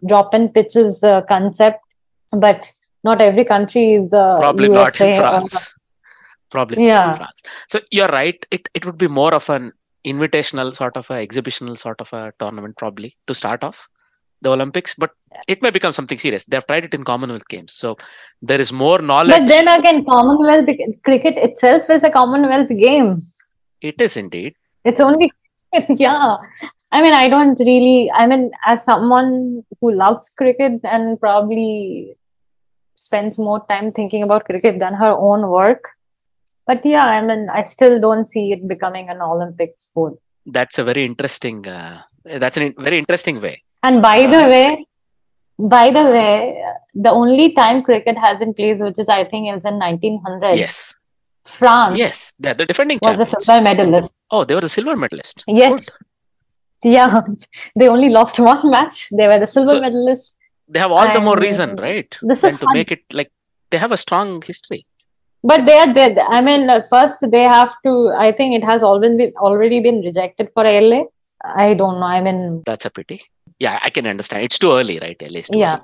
drop-in 0.07 0.51
pitches 0.51 1.03
uh, 1.03 1.23
concept, 1.23 1.81
but 2.31 2.73
not 3.09 3.21
every 3.29 3.45
country 3.55 3.87
is 4.01 4.13
uh, 4.13 4.39
probably 4.45 4.69
not 4.69 5.01
in 5.01 5.09
USA 5.09 5.21
france. 5.23 5.57
Probably 6.55 6.77
not 6.77 6.85
in 6.85 6.91
Yeah. 6.93 7.13
france. 7.21 7.41
So 7.73 7.81
you're 7.97 8.15
right. 8.21 8.39
It, 8.57 8.69
it 8.79 8.87
would 8.87 8.99
be 9.05 9.09
more 9.21 9.33
of 9.41 9.49
an 9.57 9.65
invitational 10.13 10.69
sort 10.81 10.97
of 11.01 11.07
a 11.11 11.17
exhibitional 11.27 11.77
sort 11.85 12.01
of 12.05 12.11
a 12.21 12.33
tournament 12.41 12.75
probably 12.83 13.11
to 13.29 13.35
start 13.43 13.63
off 13.69 13.79
the 14.45 14.51
olympics 14.57 14.93
but 15.03 15.11
it 15.53 15.63
may 15.65 15.71
become 15.77 15.93
something 15.99 16.19
serious. 16.25 16.45
They've 16.45 16.67
tried 16.67 16.85
it 16.89 16.95
in 16.95 17.03
commonwealth 17.11 17.47
games. 17.49 17.73
So 17.83 17.97
there 18.51 18.61
is 18.65 18.73
more 18.73 18.99
knowledge. 19.11 19.39
But 19.41 19.49
then 19.49 19.69
again, 19.79 20.05
Commonwealth 20.05 20.69
cricket 21.05 21.37
itself 21.47 21.91
is 21.97 22.05
a 22.05 22.11
Commonwealth 22.11 22.69
game. 22.69 23.11
it 23.91 24.01
is 24.07 24.17
indeed. 24.17 24.55
It's 24.85 25.01
only, 25.01 25.31
yeah. 25.89 26.37
I 26.93 27.03
mean, 27.03 27.15
I 27.23 27.29
don't 27.29 27.59
really, 27.71 28.11
I 28.15 28.27
mean, 28.27 28.51
as 28.65 28.85
someone 28.85 29.65
who 29.81 29.93
loves 29.93 30.31
cricket 30.41 30.81
and 30.85 31.21
probably 31.21 32.17
spends 32.97 33.39
more 33.39 33.61
time 33.69 33.93
thinking 33.93 34.23
about 34.23 34.45
cricket 34.45 34.79
than 34.79 34.95
her 34.95 35.13
own 35.13 35.49
work. 35.49 35.83
But 36.67 36.85
yeah, 36.85 37.05
I 37.05 37.21
mean, 37.23 37.49
I 37.49 37.63
still 37.63 38.01
don't 38.01 38.27
see 38.27 38.53
it 38.53 38.67
becoming 38.67 39.09
an 39.15 39.21
Olympic 39.33 39.75
sport. 39.89 40.15
that's 40.57 40.77
a 40.81 40.85
very 40.89 41.03
interesting 41.11 41.57
uh, 41.77 41.95
that's 42.43 42.57
a 42.59 42.63
in- 42.67 42.77
very 42.89 42.99
interesting 43.03 43.37
way 43.45 43.55
And 43.87 43.97
by 44.11 44.19
the 44.35 44.43
Uh, 44.45 44.51
way, 44.53 44.67
by 45.75 45.87
the 45.97 46.05
way, 46.17 46.35
the 47.07 47.13
only 47.21 47.47
time 47.61 47.79
cricket 47.89 48.17
has 48.25 48.39
been 48.43 48.53
played, 48.59 48.79
which 48.87 48.99
is 49.05 49.09
I 49.09 49.25
think 49.31 49.43
is 49.57 49.65
in 49.71 49.79
1900, 49.79 50.57
yes 50.65 50.77
France 51.59 51.99
yes 52.05 52.19
they're 52.43 52.59
the 52.61 52.67
defending 52.71 52.99
was 53.03 53.21
a 53.25 53.27
silver 53.33 53.59
medalist. 53.69 54.15
oh 54.37 54.43
they 54.45 54.55
were 54.59 54.61
the 54.69 54.75
silver 54.79 54.97
medalist 55.05 55.45
Yes. 55.63 55.89
Yeah, 56.83 57.21
they 57.79 57.89
only 57.89 58.11
lost 58.11 58.39
one 58.39 58.71
match. 58.71 59.09
They 59.19 59.27
were 59.27 59.39
the 59.45 59.47
silver 59.57 59.77
So- 59.77 59.81
medalist. 59.81 60.36
They 60.69 60.81
have 60.85 60.93
all 60.93 61.13
the 61.13 61.21
more 61.29 61.39
reason 61.39 61.77
right 61.77 62.19
this 62.23 62.43
is 62.45 62.59
to 62.59 62.67
make 62.73 62.91
it 62.97 63.03
like 63.13 63.31
they 63.71 63.79
have 63.79 63.93
a 63.93 64.03
strong 64.07 64.43
history 64.53 64.83
But 65.51 65.61
they 65.67 65.75
are 65.81 65.91
dead. 65.97 66.15
I 66.37 66.39
mean, 66.47 66.63
uh, 66.75 66.77
first 66.93 67.21
they 67.33 67.43
have 67.51 67.73
to. 67.87 67.91
I 68.23 68.29
think 68.39 68.55
it 68.59 68.65
has 68.69 68.85
already 68.89 69.17
been 69.19 69.35
already 69.49 69.79
been 69.85 69.99
rejected 70.07 70.49
for 70.55 70.65
LA. 70.87 70.99
I 71.65 71.67
don't 71.81 72.01
know. 72.01 72.09
I 72.17 72.21
mean, 72.27 72.41
that's 72.71 72.87
a 72.89 72.93
pity 72.97 73.19
yeah 73.59 73.79
i 73.83 73.91
can 73.91 74.07
understand 74.07 74.43
it's 74.43 74.59
too 74.59 74.73
early 74.73 74.99
right 74.99 75.23
at 75.23 75.31
least 75.31 75.55
yeah. 75.55 75.79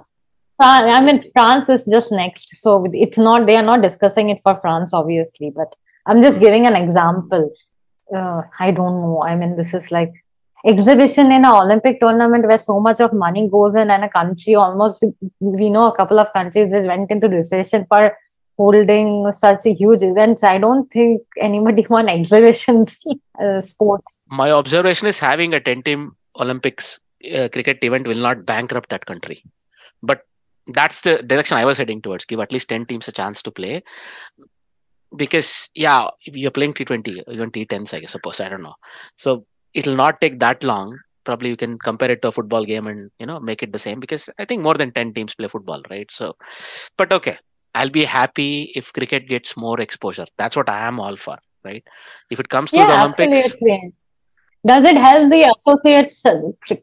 Fran- 0.57 0.91
I 0.91 1.01
mean, 1.01 1.23
France 1.33 1.69
is 1.71 1.87
just 1.91 2.13
next, 2.13 2.51
so 2.61 2.87
it's 2.93 3.19
not. 3.19 3.47
They 3.47 3.57
are 3.57 3.63
not 3.63 3.81
discussing 3.83 4.29
it 4.29 4.41
for 4.43 4.55
France, 4.57 4.93
obviously. 4.93 5.51
But 5.51 5.75
I'm 6.07 6.21
just 6.21 6.41
giving 6.41 6.67
an 6.67 6.77
example. 6.77 7.51
Uh, 8.15 8.43
I 8.61 8.71
don't 8.71 9.01
know. 9.01 9.23
I 9.25 9.35
mean, 9.35 9.57
this 9.57 9.73
is 9.73 9.91
like 9.91 10.13
exhibition 10.65 11.27
in 11.27 11.45
an 11.45 11.47
Olympic 11.47 12.01
tournament 12.01 12.47
where 12.47 12.59
so 12.59 12.81
much 12.81 13.01
of 13.01 13.13
money 13.13 13.49
goes 13.49 13.75
in, 13.75 13.91
and 13.91 14.05
a 14.05 14.09
country 14.09 14.55
almost 14.55 15.05
we 15.41 15.71
know 15.71 15.89
a 15.89 15.97
couple 15.97 16.19
of 16.19 16.33
countries 16.33 16.71
that 16.71 16.85
went 16.85 17.11
into 17.11 17.29
recession 17.29 17.87
for 17.89 18.17
holding 18.57 19.33
such 19.33 19.67
a 19.67 19.73
huge 19.73 20.03
events. 20.03 20.43
I 20.43 20.59
don't 20.59 20.91
think 20.91 21.23
anybody 21.39 21.87
won 21.91 22.09
exhibitions 22.09 23.05
uh, 23.43 23.61
sports. 23.61 24.23
My 24.29 24.51
observation 24.51 25.09
is 25.09 25.19
having 25.19 25.55
a 25.55 25.61
10 25.61 25.83
team 25.83 26.17
Olympics 26.39 27.01
uh, 27.35 27.49
cricket 27.53 27.79
event 27.83 28.07
will 28.07 28.23
not 28.29 28.47
bankrupt 28.47 28.91
that 28.91 29.07
country. 29.07 29.45
But 30.03 30.23
that's 30.67 31.01
the 31.01 31.23
direction 31.23 31.57
I 31.57 31.65
was 31.65 31.79
heading 31.79 32.03
towards. 32.03 32.25
Give 32.25 32.41
at 32.41 32.53
least 32.53 32.69
10 32.69 32.87
teams 32.87 33.09
a 33.09 33.13
chance 33.13 33.43
to 33.43 33.51
play. 33.51 33.83
Because, 35.15 35.69
yeah, 35.75 36.09
you're 36.25 36.51
playing 36.51 36.73
T20, 36.73 37.25
even 37.29 37.51
T10s, 37.51 37.93
I 37.93 38.03
suppose. 38.07 38.41
I 38.41 38.49
don't 38.49 38.63
know. 38.63 38.75
So 39.17 39.45
it'll 39.75 39.97
not 39.97 40.21
take 40.21 40.39
that 40.41 40.63
long. 40.63 40.99
Probably 41.25 41.51
you 41.51 41.57
can 41.57 41.79
compare 41.79 42.11
it 42.11 42.21
to 42.23 42.29
a 42.29 42.33
football 42.33 42.65
game 42.65 42.87
and, 42.89 43.11
you 43.19 43.27
know, 43.27 43.39
make 43.39 43.63
it 43.63 43.73
the 43.73 43.79
same 43.79 44.01
because 44.01 44.29
I 44.39 44.45
think 44.45 44.63
more 44.63 44.75
than 44.75 44.91
10 44.93 45.15
teams 45.15 45.35
play 45.35 45.49
football, 45.49 45.83
right? 45.89 46.11
So, 46.11 46.35
but 46.97 47.13
okay, 47.13 47.39
I'll 47.75 47.91
be 47.91 48.05
happy 48.05 48.73
if 48.75 48.93
cricket 48.93 49.29
gets 49.29 49.57
more 49.57 49.81
exposure. 49.81 50.27
That's 50.37 50.57
what 50.57 50.69
I 50.69 50.87
am 50.87 50.99
all 50.99 51.17
for, 51.17 51.39
right? 51.65 51.85
If 52.31 52.41
it 52.41 52.49
comes 52.49 52.71
to 52.73 52.79
yeah, 52.79 52.87
the 52.87 52.99
Olympics, 52.99 53.53
absolutely. 53.53 53.93
Does 54.67 54.85
it 54.85 54.97
help 54.97 55.31
the 55.31 55.53
associate 55.57 56.13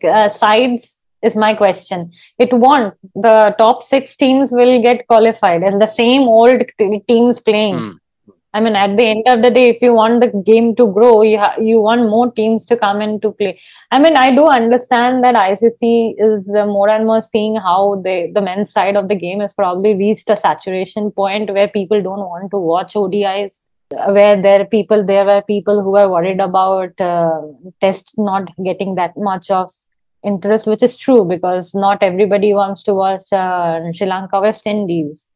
uh, 0.03 0.29
sides? 0.29 0.97
Is 1.21 1.35
my 1.35 1.53
question. 1.53 2.13
It 2.37 2.53
won't. 2.53 2.93
The 3.13 3.53
top 3.57 3.83
six 3.83 4.15
teams 4.15 4.53
will 4.53 4.81
get 4.81 5.05
qualified 5.05 5.63
as 5.63 5.77
the 5.77 5.85
same 5.85 6.21
old 6.21 6.63
teams 7.09 7.41
playing. 7.41 7.77
Hmm. 7.77 7.91
I 8.51 8.59
mean, 8.59 8.75
at 8.75 8.97
the 8.97 9.05
end 9.05 9.23
of 9.27 9.43
the 9.43 9.51
day, 9.51 9.69
if 9.69 9.79
you 9.79 9.93
want 9.93 10.21
the 10.21 10.29
game 10.43 10.75
to 10.77 10.91
grow, 10.91 11.21
you 11.21 11.37
ha- 11.37 11.57
you 11.61 11.81
want 11.81 12.09
more 12.09 12.31
teams 12.31 12.65
to 12.67 12.77
come 12.77 12.99
into 12.99 13.31
play. 13.31 13.59
I 13.91 13.99
mean, 13.99 14.15
I 14.17 14.33
do 14.33 14.47
understand 14.47 15.23
that 15.23 15.35
ICC 15.35 16.15
is 16.17 16.55
uh, 16.55 16.65
more 16.65 16.89
and 16.89 17.05
more 17.05 17.21
seeing 17.21 17.57
how 17.57 18.01
they, 18.03 18.31
the 18.33 18.41
men's 18.41 18.71
side 18.71 18.95
of 18.95 19.07
the 19.07 19.15
game 19.15 19.41
has 19.41 19.53
probably 19.53 19.93
reached 19.93 20.29
a 20.31 20.35
saturation 20.35 21.11
point 21.11 21.53
where 21.53 21.67
people 21.67 22.01
don't 22.01 22.27
want 22.33 22.49
to 22.49 22.57
watch 22.57 22.93
ODIs. 22.95 23.61
Where 23.91 24.39
there 24.39 24.65
people, 24.65 25.03
there 25.03 25.25
were 25.25 25.41
people 25.41 25.83
who 25.83 25.91
were 25.91 26.09
worried 26.09 26.39
about 26.39 26.99
uh, 27.01 27.41
not 28.17 28.49
getting 28.63 28.95
that 28.95 29.13
much 29.17 29.49
of 29.49 29.73
interest, 30.23 30.67
which 30.67 30.83
is 30.83 30.97
true 30.97 31.25
because 31.25 31.73
not 31.73 32.01
everybody 32.01 32.53
wants 32.53 32.83
to 32.83 32.93
watch 32.93 33.31
uh, 33.31 33.79
Sri 33.93 34.07
Lanka 34.07 34.41
West 34.41 34.67
Indies. 34.67 35.27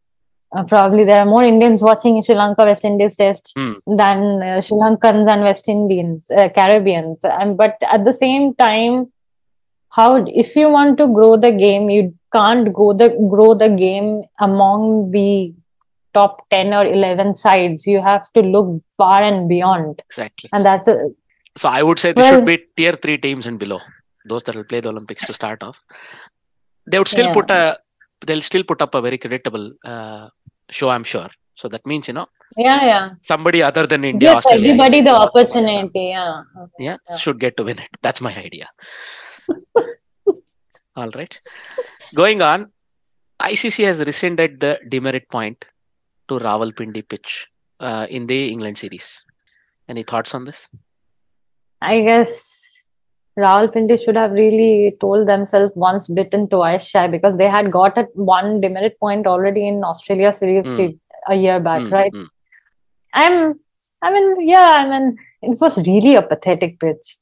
Uh, 0.56 0.64
probably 0.64 1.04
there 1.04 1.20
are 1.20 1.26
more 1.26 1.44
Indians 1.44 1.82
watching 1.82 2.22
Sri 2.22 2.36
Lanka 2.36 2.64
West 2.70 2.86
Indies 2.86 3.16
test 3.16 3.54
Hmm. 3.58 3.74
than 4.02 4.20
uh, 4.44 4.62
Sri 4.62 4.78
Lankans 4.78 5.28
and 5.34 5.42
West 5.42 5.68
Indians, 5.68 6.30
uh, 6.30 6.50
Caribbeans. 6.58 7.26
Um, 7.26 7.56
but 7.56 7.76
at 7.96 8.06
the 8.06 8.14
same 8.14 8.54
time, 8.56 9.12
how 9.90 10.24
if 10.28 10.56
you 10.56 10.70
want 10.70 10.98
to 11.00 11.08
grow 11.18 11.38
the 11.38 11.52
game, 11.52 11.90
you 11.90 12.14
can't 12.32 12.72
go 12.74 12.94
the 12.94 13.10
grow 13.34 13.54
the 13.56 13.70
game 13.70 14.24
among 14.40 15.12
the 15.12 15.54
top 16.14 16.48
ten 16.54 16.74
or 16.74 16.86
eleven 16.86 17.34
sides. 17.34 17.88
You 17.88 18.02
have 18.02 18.32
to 18.34 18.42
look 18.42 18.70
far 18.98 19.24
and 19.24 19.48
beyond, 19.50 20.02
exactly. 20.08 20.50
and 20.54 20.64
that's 20.66 20.86
the 20.86 21.16
So 21.62 21.70
I 21.70 21.82
would 21.88 22.00
say 22.04 22.12
there 22.12 22.30
should 22.32 22.46
be 22.46 22.58
tier 22.78 22.94
three 22.94 23.18
teams 23.18 23.46
and 23.50 23.58
below, 23.64 23.80
those 24.30 24.44
that 24.44 24.56
will 24.56 24.64
play 24.72 24.80
the 24.86 24.90
Olympics 24.90 25.26
to 25.30 25.34
start 25.34 25.62
off. 25.68 25.82
They 26.92 26.98
would 27.00 27.08
still 27.08 27.28
Yeah. 27.28 27.34
put 27.40 27.50
a, 27.52 27.78
they'll 28.28 28.42
still 28.52 28.64
put 28.64 28.82
up 28.86 28.96
a 28.96 29.02
very 29.08 29.18
creditable 29.24 29.66
uh, 29.86 30.30
show, 30.69 30.90
I'm 30.90 31.03
sure. 31.03 31.30
So 31.56 31.68
that 31.69 31.85
means 31.85 32.07
you 32.07 32.14
know 32.14 32.27
yeah, 32.57 32.85
yeah. 32.85 33.10
somebody 33.23 33.61
other 33.61 33.88
than 33.88 34.03
India, 34.03 34.30
Give 34.30 34.38
Australia, 34.38 34.69
everybody 34.69 35.02
the 35.02 35.15
opportunity. 35.15 36.10
Yeah. 36.10 36.44
yeah, 36.80 36.98
Yeah. 37.10 37.18
should 37.18 37.40
get 37.40 37.57
to 37.57 37.64
win 37.64 37.80
it. 37.80 37.90
That's 38.02 38.22
my 38.22 38.35
idea. 38.35 38.69
All 40.95 41.10
right. 41.10 41.38
Going 42.14 42.41
on, 42.41 42.72
ICC 43.40 43.84
has 43.85 43.99
rescinded 43.99 44.60
the 44.60 44.80
demerit 44.90 45.30
point 45.30 45.65
to 46.27 46.40
Rawalpindi 46.40 47.07
pitch 47.07 47.48
uh, 47.80 48.06
in 48.10 48.27
the 48.27 48.52
England 48.52 48.77
series. 48.77 49.23
Any 49.90 50.03
thoughts 50.03 50.34
on 50.34 50.45
this? 50.45 50.69
I 51.81 52.02
guess 52.02 52.73
Rawalpindi 53.38 54.04
should 54.04 54.16
have 54.16 54.32
really 54.32 54.96
told 55.02 55.28
themselves 55.28 55.72
once 55.76 56.08
bitten, 56.08 56.48
twice 56.48 56.86
shy 56.86 57.08
because 57.08 57.36
they 57.38 57.50
had 57.50 57.72
got 57.72 57.98
a 57.98 58.04
one 58.14 58.62
demerit 58.62 59.00
point 59.00 59.26
already 59.26 59.68
in 59.68 59.84
Australia 59.84 60.32
series 60.32 60.66
pre- 60.68 61.00
a 61.28 61.36
year 61.36 61.60
back, 61.60 61.82
Mm, 61.82 61.92
right? 61.92 62.12
mm. 62.14 62.28
I'm, 63.14 63.60
I 64.02 64.12
mean, 64.12 64.48
yeah, 64.48 64.60
I 64.62 64.90
mean, 64.90 65.18
it 65.42 65.60
was 65.60 65.78
really 65.88 66.16
a 66.16 66.22
pathetic 66.22 66.80
pitch. 66.80 67.18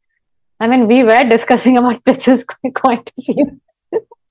I 0.59 0.67
mean, 0.67 0.87
we 0.87 1.03
were 1.03 1.23
discussing 1.23 1.77
about 1.81 2.03
pitches 2.03 2.43
quite, 2.43 2.75
quite 2.83 3.11
a 3.17 3.21
few. 3.21 3.61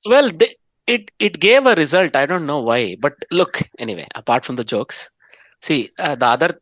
Well, 0.07 0.31
they, 0.31 0.57
it 0.87 1.11
it 1.19 1.39
gave 1.41 1.67
a 1.67 1.75
result. 1.75 2.17
I 2.17 2.27
don't 2.27 2.47
know 2.47 2.61
why, 2.61 2.97
but 3.01 3.15
look. 3.31 3.61
Anyway, 3.79 4.07
apart 4.15 4.45
from 4.45 4.57
the 4.57 4.65
jokes, 4.65 5.11
see 5.63 5.91
uh, 5.99 6.15
the 6.17 6.27
other. 6.27 6.61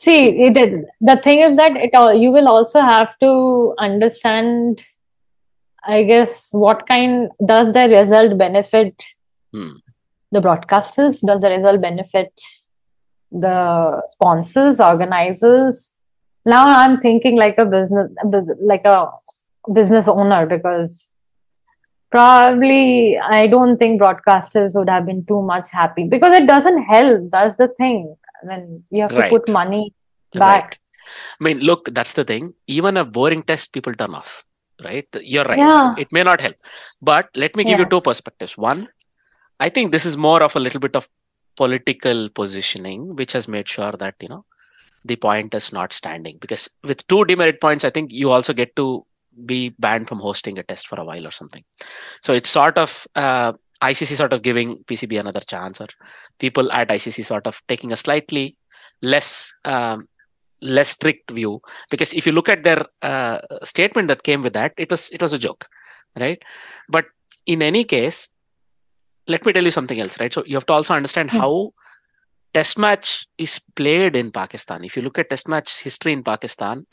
See, 0.00 0.44
it 0.44 0.54
the 1.00 1.16
thing 1.22 1.40
is 1.40 1.56
that 1.56 1.76
it 1.76 1.94
all 1.94 2.14
you 2.14 2.30
will 2.32 2.48
also 2.48 2.80
have 2.80 3.18
to 3.18 3.74
understand, 3.78 4.82
I 5.84 6.04
guess, 6.04 6.48
what 6.52 6.86
kind 6.88 7.28
does 7.44 7.72
the 7.74 7.86
result 7.88 8.38
benefit 8.38 9.04
Hmm. 9.52 9.72
the 10.32 10.40
broadcasters? 10.40 11.20
Does 11.26 11.40
the 11.42 11.50
result 11.50 11.80
benefit 11.82 12.32
the 13.30 14.00
sponsors, 14.06 14.80
organizers? 14.80 15.94
Now 16.46 16.66
I'm 16.68 16.98
thinking 17.00 17.36
like 17.36 17.58
a 17.58 17.66
business, 17.66 18.10
like 18.72 18.86
a 18.86 19.08
business 19.70 20.08
owner 20.08 20.46
because 20.46 21.10
probably 22.10 23.18
I 23.18 23.48
don't 23.48 23.76
think 23.76 24.00
broadcasters 24.00 24.76
would 24.76 24.88
have 24.88 25.04
been 25.04 25.26
too 25.26 25.42
much 25.42 25.70
happy 25.70 26.04
because 26.04 26.32
it 26.32 26.46
doesn't 26.46 26.84
help. 26.84 27.30
That's 27.30 27.56
the 27.56 27.68
thing. 27.68 28.16
I 28.42 28.46
mean, 28.46 28.84
you 28.90 29.02
have 29.02 29.12
to 29.12 29.28
put 29.28 29.48
money 29.48 29.92
back. 30.34 30.62
Right. 30.64 30.78
I 31.40 31.44
mean, 31.44 31.60
look, 31.60 31.88
that's 31.92 32.12
the 32.12 32.24
thing. 32.24 32.54
Even 32.66 32.96
a 32.96 33.04
boring 33.04 33.42
test, 33.42 33.72
people 33.72 33.94
turn 33.94 34.14
off. 34.14 34.44
Right? 34.82 35.06
You're 35.20 35.44
right. 35.44 35.58
Yeah. 35.58 35.94
It 35.98 36.10
may 36.10 36.22
not 36.22 36.40
help, 36.40 36.56
but 37.02 37.28
let 37.34 37.54
me 37.54 37.64
give 37.64 37.78
you 37.78 37.84
two 37.84 38.00
perspectives. 38.00 38.56
One, 38.56 38.88
I 39.58 39.68
think 39.68 39.92
this 39.92 40.06
is 40.06 40.16
more 40.16 40.42
of 40.42 40.56
a 40.56 40.60
little 40.60 40.80
bit 40.80 40.96
of 40.96 41.06
political 41.56 42.30
positioning, 42.30 43.14
which 43.14 43.32
has 43.32 43.46
made 43.46 43.68
sure 43.68 43.92
that 43.92 44.14
you 44.20 44.28
know 44.28 44.46
the 45.04 45.16
point 45.16 45.54
is 45.54 45.70
not 45.70 45.92
standing. 45.92 46.38
Because 46.40 46.70
with 46.82 47.06
two 47.08 47.26
demerit 47.26 47.60
points, 47.60 47.84
I 47.84 47.90
think 47.90 48.10
you 48.10 48.30
also 48.30 48.54
get 48.54 48.74
to 48.76 49.04
be 49.44 49.68
banned 49.78 50.08
from 50.08 50.18
hosting 50.18 50.58
a 50.58 50.62
test 50.62 50.88
for 50.88 50.98
a 50.98 51.04
while 51.04 51.26
or 51.26 51.30
something. 51.30 51.64
So 52.22 52.32
it's 52.32 52.48
sort 52.48 52.78
of 52.78 53.06
uh, 53.16 53.52
ICC 53.82 54.16
sort 54.16 54.32
of 54.32 54.42
giving 54.42 54.82
PCB 54.84 55.18
another 55.18 55.40
chance, 55.40 55.80
or 55.80 55.88
people 56.38 56.70
at 56.72 56.88
ICC 56.88 57.24
sort 57.24 57.46
of 57.46 57.60
taking 57.68 57.92
a 57.92 57.96
slightly 57.96 58.56
less 59.02 59.52
um, 59.64 60.06
less 60.60 60.90
strict 60.90 61.30
view. 61.30 61.60
Because 61.90 62.12
if 62.12 62.26
you 62.26 62.32
look 62.32 62.48
at 62.48 62.62
their 62.62 62.84
uh, 63.02 63.40
statement 63.62 64.08
that 64.08 64.22
came 64.22 64.42
with 64.42 64.52
that, 64.54 64.72
it 64.76 64.90
was 64.90 65.10
it 65.10 65.22
was 65.22 65.32
a 65.32 65.38
joke, 65.38 65.66
right? 66.18 66.40
But 66.88 67.06
in 67.46 67.62
any 67.62 67.84
case, 67.84 68.28
let 69.26 69.44
me 69.44 69.52
tell 69.52 69.64
you 69.64 69.70
something 69.70 70.00
else, 70.00 70.18
right? 70.20 70.32
So 70.32 70.44
you 70.46 70.56
have 70.56 70.66
to 70.66 70.72
also 70.72 70.94
understand 70.94 71.30
Hmm. 71.30 71.38
how 71.38 71.72
test 72.54 72.78
match 72.78 73.26
is 73.38 73.60
played 73.76 74.16
in 74.16 74.30
Pakistan. 74.32 74.84
If 74.84 74.96
you 74.96 75.02
look 75.02 75.18
at 75.18 75.30
test 75.30 75.48
match 75.48 75.80
history 75.82 76.12
in 76.12 76.22
Pakistan, 76.22 76.86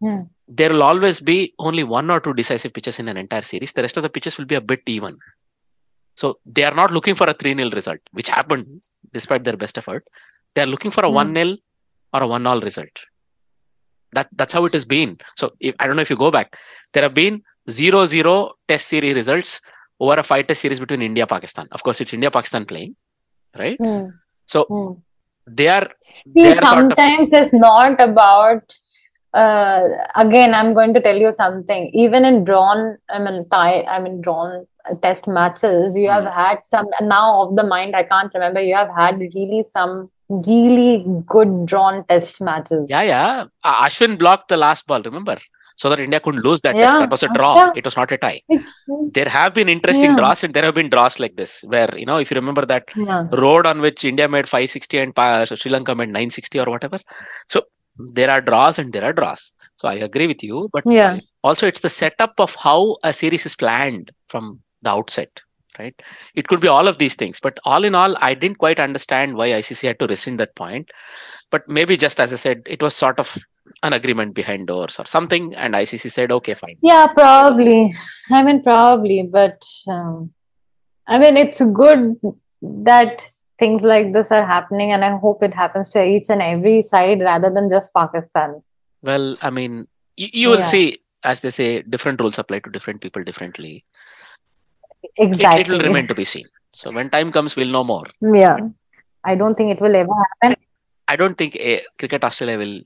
Hmm. 0.00 0.22
there 0.48 0.70
will 0.70 0.82
always 0.82 1.20
be 1.20 1.54
only 1.58 1.84
one 1.84 2.10
or 2.10 2.20
two 2.20 2.32
decisive 2.34 2.72
pitches 2.72 2.98
in 2.98 3.08
an 3.08 3.16
entire 3.16 3.42
series. 3.42 3.72
The 3.72 3.82
rest 3.82 3.96
of 3.96 4.02
the 4.02 4.08
pitches 4.10 4.38
will 4.38 4.46
be 4.46 4.54
a 4.54 4.60
bit 4.60 4.80
even. 4.86 5.18
So 6.20 6.26
they 6.56 6.64
are 6.68 6.74
not 6.80 6.90
looking 6.96 7.16
for 7.20 7.26
a 7.32 7.34
3 7.34 7.54
0 7.54 7.70
result, 7.80 8.00
which 8.18 8.28
happened 8.28 8.66
despite 9.16 9.44
their 9.44 9.56
best 9.62 9.78
effort. 9.80 10.04
They 10.54 10.62
are 10.62 10.70
looking 10.74 10.90
for 10.96 11.04
a 11.04 11.10
Hmm. 11.10 11.14
1 11.22 11.34
0 11.34 11.56
or 12.14 12.22
a 12.22 12.26
1 12.26 12.46
all 12.52 12.60
result. 12.68 12.96
That, 14.16 14.28
that's 14.38 14.54
how 14.56 14.64
it 14.68 14.72
has 14.72 14.84
been. 14.84 15.18
So 15.36 15.50
if, 15.60 15.74
I 15.78 15.86
don't 15.86 15.96
know 15.96 16.02
if 16.02 16.10
you 16.10 16.16
go 16.16 16.30
back, 16.38 16.56
there 16.92 17.04
have 17.04 17.14
been 17.14 17.42
0 17.70 18.06
0 18.06 18.52
test 18.66 18.88
series 18.88 19.14
results 19.14 19.60
over 20.00 20.16
a 20.18 20.22
five 20.30 20.46
test 20.48 20.62
series 20.62 20.80
between 20.80 21.02
India 21.02 21.26
Pakistan. 21.26 21.68
Of 21.72 21.82
course, 21.82 22.00
it's 22.00 22.14
India 22.18 22.30
Pakistan 22.30 22.64
playing, 22.72 22.96
right? 23.62 23.78
Hmm. 23.84 24.06
So 24.46 24.64
Hmm. 24.64 24.92
they 25.60 25.68
are 25.68 25.86
See, 26.36 26.42
they 26.42 26.52
are 26.56 26.66
sort 26.72 26.92
of 26.92 26.98
sometimes 26.98 27.32
it's 27.32 27.52
not 27.52 28.00
about. 28.10 28.76
Uh, 29.34 29.88
again, 30.16 30.54
I'm 30.54 30.74
going 30.74 30.94
to 30.94 31.00
tell 31.00 31.16
you 31.16 31.32
something. 31.32 31.90
Even 31.92 32.24
in 32.24 32.44
drawn, 32.44 32.96
I 33.10 33.18
mean, 33.18 33.46
tie, 33.50 33.82
I 33.82 34.00
mean, 34.00 34.20
drawn 34.20 34.66
test 35.02 35.28
matches, 35.28 35.94
you 35.96 36.08
have 36.08 36.24
Hmm. 36.24 36.30
had 36.30 36.58
some. 36.64 36.86
Now, 37.02 37.42
of 37.42 37.56
the 37.56 37.62
mind, 37.64 37.94
I 37.94 38.04
can't 38.04 38.32
remember. 38.34 38.60
You 38.60 38.74
have 38.74 38.88
had 38.94 39.18
really 39.20 39.62
some 39.62 40.10
really 40.28 41.04
good 41.26 41.66
drawn 41.66 42.04
test 42.08 42.40
matches. 42.40 42.88
Yeah, 42.90 43.02
yeah. 43.02 43.44
Ashwin 43.64 44.18
blocked 44.18 44.48
the 44.48 44.56
last 44.56 44.86
ball, 44.86 45.02
remember? 45.02 45.36
so 45.80 45.88
that 45.88 46.00
India 46.00 46.18
couldn't 46.18 46.42
lose 46.44 46.60
that 46.62 46.74
Yeah. 46.74 46.80
test. 46.86 46.98
That 46.98 47.10
was 47.10 47.22
a 47.22 47.28
draw. 47.28 47.54
Yeah. 47.54 47.70
It 47.76 47.84
was 47.84 47.96
not 47.96 48.10
a 48.10 48.16
tie. 48.18 48.40
There 49.16 49.28
have 49.28 49.54
been 49.54 49.68
interesting 49.68 50.10
Yeah. 50.10 50.16
draws, 50.16 50.42
and 50.42 50.52
there 50.52 50.64
have 50.64 50.74
been 50.74 50.88
draws 50.90 51.20
like 51.20 51.36
this, 51.36 51.62
where 51.68 51.88
you 51.96 52.04
know, 52.04 52.16
if 52.18 52.32
you 52.32 52.34
remember 52.34 52.66
that 52.66 52.86
road 53.42 53.64
on 53.64 53.80
which 53.80 54.04
India 54.04 54.26
made 54.28 54.48
560 54.48 54.98
and 54.98 55.12
Sri 55.60 55.70
Lanka 55.70 55.94
made 55.94 56.08
960 56.08 56.58
or 56.58 56.66
whatever. 56.66 56.98
So 57.48 57.62
there 57.98 58.30
are 58.30 58.40
draws 58.40 58.78
and 58.78 58.92
there 58.92 59.04
are 59.04 59.12
draws. 59.12 59.52
So 59.76 59.88
I 59.88 59.94
agree 59.94 60.26
with 60.26 60.42
you, 60.42 60.68
but 60.72 60.84
Yeah. 60.86 61.18
also 61.42 61.66
it's 61.66 61.80
the 61.80 61.88
setup 61.90 62.34
of 62.38 62.54
how 62.54 62.96
a 63.02 63.12
series 63.12 63.46
is 63.46 63.54
planned 63.54 64.10
from 64.28 64.60
the 64.82 64.90
outset 64.90 65.40
right 65.78 66.02
it 66.34 66.48
could 66.48 66.60
be 66.60 66.68
all 66.68 66.88
of 66.88 66.98
these 66.98 67.14
things 67.14 67.38
but 67.40 67.58
all 67.64 67.84
in 67.84 67.94
all 67.94 68.16
i 68.20 68.34
didn't 68.34 68.58
quite 68.58 68.80
understand 68.80 69.34
why 69.34 69.48
icc 69.50 69.86
had 69.86 69.98
to 69.98 70.06
rescind 70.06 70.40
that 70.40 70.54
point 70.56 70.90
but 71.50 71.68
maybe 71.68 71.96
just 71.96 72.20
as 72.20 72.32
i 72.32 72.36
said 72.36 72.62
it 72.66 72.82
was 72.82 72.94
sort 72.94 73.18
of 73.20 73.36
an 73.82 73.92
agreement 73.92 74.34
behind 74.34 74.66
doors 74.66 74.98
or 74.98 75.06
something 75.06 75.54
and 75.54 75.74
icc 75.74 76.10
said 76.10 76.32
okay 76.32 76.54
fine 76.54 76.76
Yeah, 76.80 77.06
probably. 77.06 77.92
I 78.30 78.42
mean, 78.42 78.62
probably, 78.62 79.28
but 79.30 79.62
um, 79.88 80.32
I 81.06 81.18
mean, 81.18 81.36
it's 81.36 81.60
good 81.80 82.16
that 82.62 83.30
things 83.58 83.82
like 83.82 84.12
this 84.12 84.30
are 84.32 84.46
happening, 84.46 84.92
and 84.92 85.04
I 85.04 85.16
hope 85.16 85.42
it 85.42 85.54
happens 85.54 85.90
to 85.90 86.04
each 86.04 86.28
and 86.30 86.42
every 86.42 86.82
side 86.82 87.20
rather 87.20 87.50
than 87.50 87.68
just 87.68 87.92
Pakistan. 87.94 88.62
well 89.08 89.26
i 89.46 89.50
mean 89.56 89.74
you, 90.16 90.28
you 90.42 90.48
will 90.52 90.64
Yeah. 90.64 90.70
see 90.70 90.98
as 91.30 91.40
they 91.42 91.50
say 91.56 91.66
different 91.94 92.20
rules 92.22 92.38
apply 92.42 92.58
to 92.64 92.70
different 92.76 93.00
people 93.04 93.22
differently 93.28 93.84
it, 95.02 95.10
Exactly. 95.18 95.60
it 95.62 95.68
will 95.68 95.80
remain 95.80 96.06
to 96.08 96.14
be 96.14 96.24
seen 96.24 96.46
so 96.80 96.92
when 96.92 97.10
time 97.10 97.30
comes 97.32 97.56
we'll 97.56 97.74
know 97.76 97.84
more 97.84 98.06
Yeah. 98.20 98.58
I 99.24 99.34
don't 99.34 99.56
think 99.56 99.70
it 99.72 99.80
will 99.80 99.94
ever 99.96 100.16
happen. 100.24 100.56
i 101.12 101.16
don't 101.20 101.36
think 101.42 101.56
a 101.56 101.80
cricket 101.98 102.24
australia 102.28 102.58
will 102.62 102.76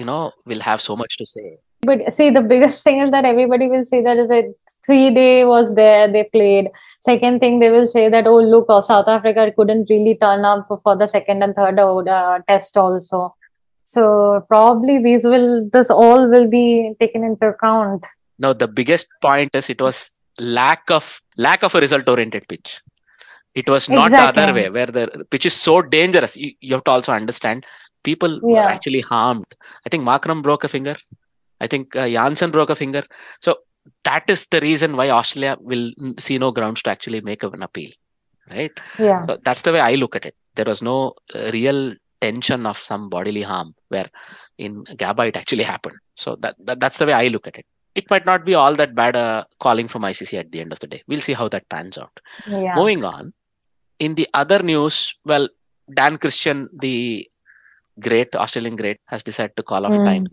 you 0.00 0.04
know 0.10 0.32
will 0.50 0.60
have 0.68 0.80
so 0.88 0.96
much 1.02 1.16
to 1.20 1.26
say 1.34 1.46
But 1.84 2.14
see, 2.14 2.30
the 2.30 2.42
biggest 2.42 2.84
thing 2.84 3.00
is 3.00 3.10
that 3.10 3.24
everybody 3.24 3.68
will 3.68 3.84
say 3.84 4.02
that 4.02 4.16
is 4.16 4.30
a 4.30 4.54
three 4.86 5.12
day 5.12 5.44
was 5.44 5.74
there, 5.74 6.10
they 6.10 6.24
played. 6.24 6.68
Second 7.00 7.40
thing, 7.40 7.58
they 7.58 7.70
will 7.70 7.88
say 7.88 8.08
that, 8.08 8.26
oh, 8.26 8.40
look, 8.40 8.66
uh, 8.68 8.82
South 8.82 9.08
Africa 9.08 9.52
couldn't 9.56 9.90
really 9.90 10.16
turn 10.16 10.44
up 10.44 10.68
for 10.68 10.96
the 10.96 11.08
second 11.08 11.42
and 11.42 11.56
third 11.56 11.78
uh, 11.80 12.38
test 12.46 12.76
also. 12.76 13.34
So 13.82 14.44
probably 14.48 15.02
these 15.02 15.24
will, 15.24 15.68
this 15.72 15.90
all 15.90 16.28
will 16.30 16.48
be 16.48 16.94
taken 17.00 17.24
into 17.24 17.48
account. 17.48 18.04
Now 18.38 18.52
the 18.52 18.68
biggest 18.68 19.06
point 19.20 19.54
is 19.54 19.68
it 19.68 19.80
was 19.80 20.10
lack 20.38 20.88
of 20.90 21.20
lack 21.36 21.62
of 21.64 21.74
a 21.74 21.80
result 21.80 22.08
oriented 22.08 22.46
pitch. 22.48 22.80
It 23.54 23.68
was 23.68 23.88
not 23.88 24.10
the 24.10 24.18
other 24.18 24.54
way 24.54 24.70
where 24.70 24.86
the 24.86 25.26
pitch 25.30 25.46
is 25.46 25.52
so 25.54 25.82
dangerous. 25.82 26.36
You, 26.36 26.52
you 26.60 26.74
have 26.74 26.84
to 26.84 26.90
also 26.92 27.12
understand 27.12 27.66
people 28.02 28.40
were 28.42 28.58
actually 28.58 29.00
harmed. 29.00 29.46
I 29.84 29.88
think 29.90 30.04
Markram 30.04 30.42
broke 30.42 30.64
a 30.64 30.68
finger. 30.68 30.96
I 31.64 31.66
think 31.72 31.96
uh, 32.02 32.08
Jansen 32.14 32.50
broke 32.56 32.70
a 32.70 32.80
finger. 32.82 33.02
So 33.46 33.50
that 34.08 34.24
is 34.34 34.46
the 34.54 34.60
reason 34.68 34.96
why 34.98 35.06
Australia 35.18 35.56
will 35.70 35.90
see 36.26 36.36
no 36.44 36.50
grounds 36.58 36.82
to 36.84 36.90
actually 36.94 37.20
make 37.30 37.42
an 37.42 37.62
appeal, 37.68 37.90
right? 38.50 38.72
Yeah. 39.08 39.26
So 39.26 39.38
that's 39.46 39.62
the 39.66 39.72
way 39.74 39.80
I 39.80 39.94
look 40.02 40.14
at 40.18 40.26
it. 40.30 40.34
There 40.56 40.70
was 40.72 40.82
no 40.82 41.14
uh, 41.34 41.50
real 41.58 41.80
tension 42.20 42.66
of 42.70 42.78
some 42.78 43.08
bodily 43.14 43.42
harm 43.42 43.74
where 43.88 44.08
in 44.58 44.84
Gabba 45.02 45.28
it 45.28 45.36
actually 45.36 45.64
happened. 45.64 45.98
So 46.14 46.36
that, 46.40 46.54
that 46.66 46.78
that's 46.82 46.98
the 46.98 47.06
way 47.06 47.12
I 47.12 47.28
look 47.28 47.46
at 47.46 47.56
it. 47.60 47.66
It 47.94 48.08
might 48.10 48.26
not 48.30 48.44
be 48.48 48.54
all 48.54 48.74
that 48.76 48.94
bad 48.94 49.16
uh, 49.16 49.44
calling 49.60 49.88
from 49.88 50.02
ICC 50.02 50.38
at 50.38 50.50
the 50.52 50.60
end 50.60 50.72
of 50.72 50.80
the 50.80 50.86
day. 50.86 51.02
We'll 51.08 51.20
see 51.20 51.34
how 51.40 51.48
that 51.48 51.68
pans 51.68 51.98
out. 51.98 52.20
Yeah. 52.46 52.74
Moving 52.74 53.04
on, 53.04 53.32
in 53.98 54.14
the 54.14 54.28
other 54.42 54.60
news, 54.62 55.14
well, 55.24 55.48
Dan 55.92 56.16
Christian, 56.16 56.68
the 56.86 57.28
great 58.00 58.34
Australian 58.34 58.76
great, 58.76 59.00
has 59.06 59.22
decided 59.22 59.56
to 59.58 59.62
call 59.62 59.84
off 59.86 59.92
Mm. 59.98 60.04
time. 60.04 60.26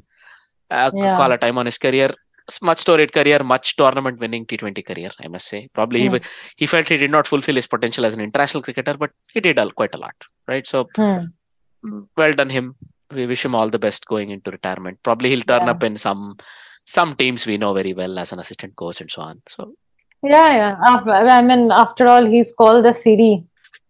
Uh, 0.69 0.91
Yeah. 0.93 1.15
Call 1.17 1.31
a 1.31 1.37
time 1.37 1.57
on 1.57 1.65
his 1.65 1.77
career. 1.77 2.09
Much 2.63 2.79
storied 2.79 3.11
career, 3.13 3.39
much 3.43 3.75
tournament 3.75 4.19
winning 4.19 4.45
T20 4.45 4.83
career, 4.85 5.11
I 5.23 5.27
must 5.27 5.47
say. 5.47 5.69
Probably 5.73 5.99
he, 6.01 6.09
Mm. 6.09 6.13
wa- 6.13 6.27
he 6.57 6.65
felt 6.65 6.87
he 6.87 6.97
did 6.97 7.11
not 7.11 7.27
fulfill 7.27 7.55
his 7.55 7.67
potential 7.67 8.05
as 8.05 8.13
an 8.15 8.21
international 8.21 8.63
cricketer, 8.63 8.95
but 8.97 9.11
he 9.33 9.39
did 9.39 9.59
quite 9.75 9.93
a 9.93 9.99
lot, 9.99 10.15
right? 10.47 10.65
So 10.65 10.87
Hmm. 10.95 11.25
mm, 11.85 12.07
well 12.17 12.33
done 12.33 12.49
him. 12.49 12.75
We 13.11 13.25
wish 13.27 13.43
him 13.45 13.53
all 13.55 13.69
the 13.69 13.79
best 13.79 14.05
going 14.07 14.31
into 14.31 14.49
retirement. 14.51 14.97
Probably 15.03 15.29
he'll 15.29 15.41
turn 15.53 15.65
Yeah. 15.65 15.71
up 15.71 15.83
in 15.83 15.97
some 15.97 16.37
some 16.85 17.15
teams 17.15 17.45
we 17.45 17.55
know 17.57 17.71
very 17.73 17.93
well 17.93 18.17
as 18.17 18.31
an 18.33 18.39
assistant 18.39 18.75
coach 18.75 18.99
and 19.01 19.11
so 19.11 19.21
on. 19.21 19.41
So 19.47 19.73
Yeah, 20.23 20.49
yeah. 20.61 20.75
After, 20.91 21.11
I 21.11 21.41
mean, 21.41 21.71
after 21.71 22.07
all, 22.07 22.25
he's 22.25 22.51
called 22.51 22.83
the 22.83 22.93
Siri 22.93 23.43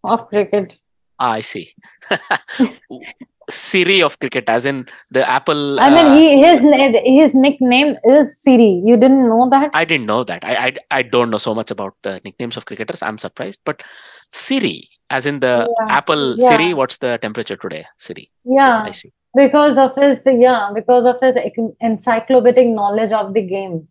of 0.03 0.27
cricket. 0.29 0.73
ah, 1.17 1.31
I 1.31 1.41
see. 1.41 1.73
Siri 3.49 4.01
of 4.01 4.17
cricket, 4.19 4.47
as 4.47 4.65
in 4.65 4.87
the 5.11 5.27
Apple. 5.29 5.79
I 5.79 5.89
mean, 5.89 6.05
uh, 6.05 6.15
he 6.15 6.39
his 6.43 6.63
na- 6.63 7.01
his 7.03 7.35
nickname 7.35 7.95
is 8.03 8.39
Siri. 8.41 8.81
You 8.85 8.95
didn't 8.97 9.27
know 9.27 9.49
that? 9.49 9.71
I 9.73 9.85
didn't 9.85 10.05
know 10.05 10.23
that. 10.23 10.43
I, 10.45 10.55
I 10.67 10.73
I 10.91 11.01
don't 11.01 11.29
know 11.29 11.37
so 11.37 11.55
much 11.55 11.71
about 11.71 11.95
uh, 12.03 12.19
nicknames 12.23 12.57
of 12.57 12.65
cricketers. 12.65 13.01
I'm 13.01 13.17
surprised. 13.17 13.61
But 13.65 13.83
Siri, 14.31 14.89
as 15.09 15.25
in 15.25 15.39
the 15.39 15.67
Yeah, 15.69 15.97
Apple 15.97 16.35
yeah. 16.37 16.49
Siri, 16.49 16.73
what's 16.73 16.97
the 16.97 17.17
temperature 17.17 17.55
today? 17.57 17.85
Siri. 17.97 18.29
Yeah, 18.45 18.83
I 18.83 18.91
see. 18.91 19.11
because 19.35 19.77
of 19.77 19.95
his 19.95 20.25
yeah, 20.25 20.69
because 20.73 21.05
of 21.05 21.19
his 21.21 21.35
encyclopedic 21.81 22.67
knowledge 22.67 23.11
of 23.11 23.33
the 23.33 23.41
game. 23.41 23.87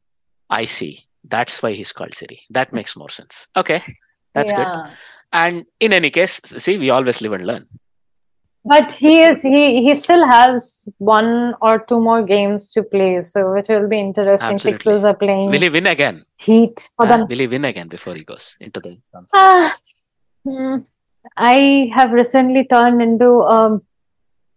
I 0.51 0.64
see. 0.64 1.05
That's 1.24 1.62
why 1.62 1.72
he's 1.72 1.93
called 1.93 2.14
Siri. 2.14 2.40
That 2.51 2.72
makes 2.72 2.97
more 2.97 3.10
sense. 3.10 3.48
Okay, 3.56 3.82
that's 4.35 4.52
good. 4.52 4.66
And 5.32 5.66
in 5.80 5.93
any 5.93 6.10
case, 6.10 6.40
see, 6.44 6.78
we 6.78 6.90
always 6.90 7.20
live 7.20 7.35
and 7.35 7.47
learn. 7.47 7.66
But 8.70 8.92
he 8.92 9.12
is 9.26 9.42
he 9.42 9.82
he 9.86 9.94
still 9.94 10.24
has 10.26 10.86
one 10.98 11.54
or 11.62 11.78
two 11.88 12.00
more 12.00 12.22
games 12.22 12.70
to 12.72 12.82
play, 12.82 13.22
so 13.22 13.54
it 13.60 13.68
will 13.68 13.88
be 13.88 13.98
interesting. 13.98 14.54
Absolutely. 14.54 14.72
Sixers 14.72 15.04
are 15.10 15.14
playing 15.14 15.50
Will 15.50 15.60
he 15.66 15.70
win 15.76 15.86
again? 15.86 16.24
Heat 16.46 16.88
for 16.96 17.06
Uh, 17.06 17.24
will 17.30 17.42
he 17.44 17.46
win 17.46 17.64
again 17.64 17.88
before 17.88 18.14
he 18.14 18.24
goes 18.24 18.56
into 18.60 18.80
the 18.80 18.92
hmm. 20.44 20.76
I 21.36 21.90
have 21.94 22.12
recently 22.12 22.64
turned 22.64 23.00
into 23.02 23.30
a 23.58 23.80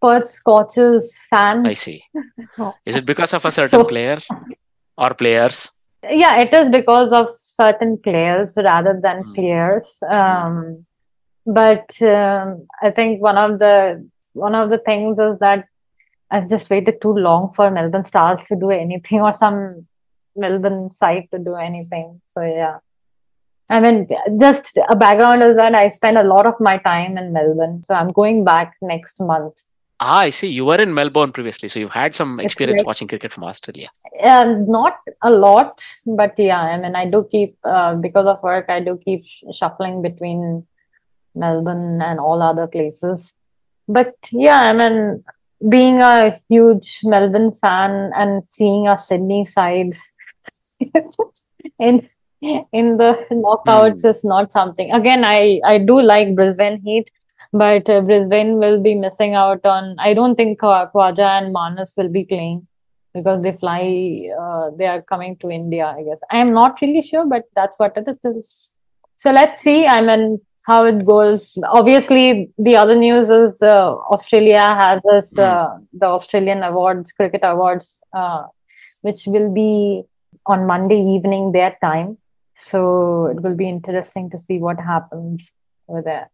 Perth 0.02 0.28
Scorchers 0.28 1.18
fan. 1.30 1.66
I 1.66 1.74
see. 1.74 2.04
Is 2.86 2.96
it 2.96 3.06
because 3.06 3.34
of 3.34 3.46
a 3.46 3.52
certain 3.52 3.80
So- 3.80 3.86
player 3.86 4.20
or 4.98 5.14
players? 5.14 5.72
Yeah, 6.10 6.40
it 6.42 6.52
is 6.52 6.70
because 6.70 7.12
of 7.12 7.28
certain 7.44 7.98
players 7.98 8.54
rather 8.58 9.00
than 9.02 9.24
Mm. 9.24 9.36
players. 9.36 9.90
Um, 10.20 10.86
but 11.46 12.02
um, 12.02 12.68
I 12.82 12.92
think 12.92 13.22
one 13.22 13.38
of 13.38 13.60
the 13.60 14.08
one 14.34 14.56
of 14.56 14.70
the 14.70 14.78
things 14.78 15.20
is 15.20 15.40
that 15.40 15.66
I've 16.30 16.50
just 16.50 16.70
waited 16.70 17.02
too 17.02 17.14
long 17.14 17.52
for 17.52 17.70
Melbourne 17.70 18.04
Stars 18.04 18.46
to 18.46 18.56
do 18.56 18.70
anything 18.70 19.22
or 19.28 19.34
some 19.34 19.88
Melbourne 20.36 20.92
side 20.92 21.28
to 21.32 21.40
do 21.40 21.56
anything. 21.56 22.22
So 22.34 22.44
yeah. 22.44 22.78
I 23.70 23.80
mean, 23.80 24.08
just 24.38 24.78
a 24.90 24.96
background 24.98 25.44
is 25.44 25.56
that 25.56 25.76
I 25.76 25.88
spend 25.90 26.18
a 26.18 26.24
lot 26.24 26.46
of 26.46 26.56
my 26.60 26.78
time 26.78 27.18
in 27.18 27.32
Melbourne. 27.32 27.82
So 27.84 27.96
I'm 27.96 28.12
going 28.12 28.44
back 28.44 28.76
next 28.82 29.22
month. 29.22 29.64
Ah, 30.02 30.18
I 30.20 30.30
see. 30.32 30.48
You 30.48 30.66
were 30.66 30.82
in 30.82 30.94
Melbourne 30.94 31.32
previously, 31.32 31.70
so 31.70 31.80
you've 31.80 31.92
had 31.92 32.14
some 32.14 32.40
experience 32.40 32.80
like- 32.80 32.88
watching 32.88 33.08
cricket 33.08 33.32
from 33.32 33.46
Australia. 33.46 33.88
Um, 34.20 34.70
not 34.70 34.98
a 35.22 35.30
lot, 35.30 35.82
but 36.06 36.34
yeah, 36.38 36.60
I 36.60 36.78
mean, 36.80 36.96
I 36.96 37.06
do 37.06 37.26
keep, 37.32 37.56
uh, 37.64 37.96
because 37.96 38.26
of 38.26 38.42
work, 38.44 38.66
I 38.68 38.80
do 38.80 38.98
keep 38.98 39.24
sh- 39.24 39.44
shuffling 39.54 40.02
between 40.02 40.66
Melbourne 41.36 42.02
and 42.02 42.20
all 42.20 42.42
other 42.42 42.68
places. 42.68 43.34
But 43.88 44.16
yeah, 44.32 44.60
I 44.60 44.74
mean, 44.74 45.24
being 45.70 46.02
a 46.02 46.40
huge 46.50 47.02
Melbourne 47.04 47.52
fan 47.52 48.12
and 48.16 48.44
seeing 48.50 48.88
a 48.88 48.98
Sydney 48.98 49.46
side 49.46 49.96
in 51.80 52.08
in 52.42 52.98
the 52.98 53.26
knockouts 53.32 54.04
is 54.04 54.24
not 54.24 54.52
something. 54.52 54.92
Again, 54.92 55.24
I 55.24 55.62
I 55.64 55.78
do 55.78 56.02
like 56.02 56.36
Brisbane 56.36 56.82
Heat, 56.82 57.12
but 57.54 57.90
uh, 57.90 58.02
Brisbane 58.02 58.58
will 58.58 58.82
be 58.82 58.96
missing 58.96 59.36
out 59.36 59.66
on. 59.66 59.96
I 60.00 60.14
don't 60.14 60.36
think 60.36 60.60
Khwa- 60.60 60.92
Khawaja 60.92 61.42
and 61.42 61.54
Marnus 61.54 61.96
will 61.96 62.10
be 62.10 62.26
playing 62.26 62.68
because 63.14 63.42
they 63.44 63.54
fly. 63.54 64.30
Uh, 64.40 64.72
they 64.78 64.88
are 64.88 65.02
coming 65.02 65.38
to 65.38 65.50
India. 65.50 65.86
I 65.86 66.04
guess 66.04 66.22
I 66.32 66.38
am 66.38 66.52
not 66.54 66.82
really 66.82 67.02
sure, 67.02 67.26
but 67.26 67.44
that's 67.56 67.78
what 67.78 67.96
it 67.96 68.18
is. 68.24 68.72
So 69.18 69.32
let's 69.32 69.62
see. 69.62 69.86
I 69.86 70.02
mean, 70.02 70.42
how 70.66 70.86
it 70.86 71.06
goes. 71.06 71.58
Obviously, 71.64 72.52
the 72.58 72.78
other 72.78 72.96
news 72.96 73.30
is 73.30 73.62
uh, 73.62 73.94
Australia 74.16 74.60
has 74.60 75.02
this 75.04 75.38
uh, 75.38 75.78
the 75.94 76.06
Australian 76.06 76.64
Awards, 76.64 77.12
Cricket 77.12 77.42
Awards, 77.44 78.02
uh, 78.14 78.44
which 79.02 79.26
will 79.26 79.52
be 79.52 80.04
on 80.46 80.68
Monday 80.68 81.00
evening 81.00 81.52
their 81.52 81.78
time. 81.82 82.18
So 82.58 83.28
it 83.28 83.42
will 83.42 83.56
be 83.56 83.68
interesting 83.68 84.30
to 84.30 84.40
see 84.40 84.60
what 84.60 84.80
happens 84.80 85.52
over 85.88 86.02
there. 86.02 86.30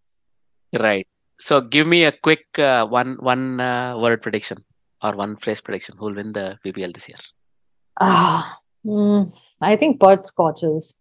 Right. 0.78 1.08
So 1.40 1.62
give 1.62 1.88
me 1.88 2.04
a 2.04 2.12
quick 2.12 2.46
uh, 2.60 2.86
one 2.88 3.18
one 3.22 3.60
uh, 3.62 3.98
word 3.98 4.22
prediction 4.22 4.58
or 5.02 5.16
one 5.16 5.38
phrase 5.38 5.62
prediction. 5.62 5.96
Who'll 5.98 6.16
win 6.16 6.34
the 6.34 6.58
BBL 6.66 6.94
this 6.94 7.08
year? 7.08 7.20
Ah, 8.00 8.60
mm, 8.86 9.32
I 9.62 9.76
think 9.76 10.00
Perth 10.00 10.26
Scorchers. 10.26 10.98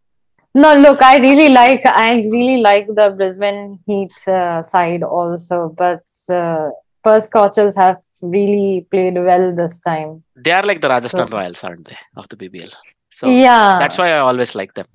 No, 0.63 0.69
look, 0.75 1.03
I 1.03 1.19
really 1.19 1.49
like 1.51 1.83
I 1.85 2.11
really 2.35 2.59
like 2.63 2.87
the 2.99 3.07
Brisbane 3.17 3.79
Heat 3.87 4.15
uh, 4.27 4.63
side 4.63 5.03
also, 5.03 5.57
but 5.77 6.05
uh, 6.41 6.71
Perth 7.05 7.25
Scorchers 7.25 7.75
have 7.77 7.99
really 8.23 8.87
played 8.91 9.15
well 9.29 9.55
this 9.55 9.81
time. 9.81 10.23
They 10.35 10.53
are 10.59 10.63
like 10.71 10.81
the 10.81 10.89
Rajasthan 10.89 11.29
So- 11.29 11.37
Royals, 11.37 11.63
aren't 11.63 11.87
they, 11.89 11.99
of 12.17 12.29
the 12.31 12.37
BBL? 12.37 12.73
So 13.11 13.29
yeah, 13.29 13.79
that's 13.79 13.99
why 13.99 14.09
I 14.13 14.19
always 14.31 14.55
like 14.55 14.73
them. 14.75 14.87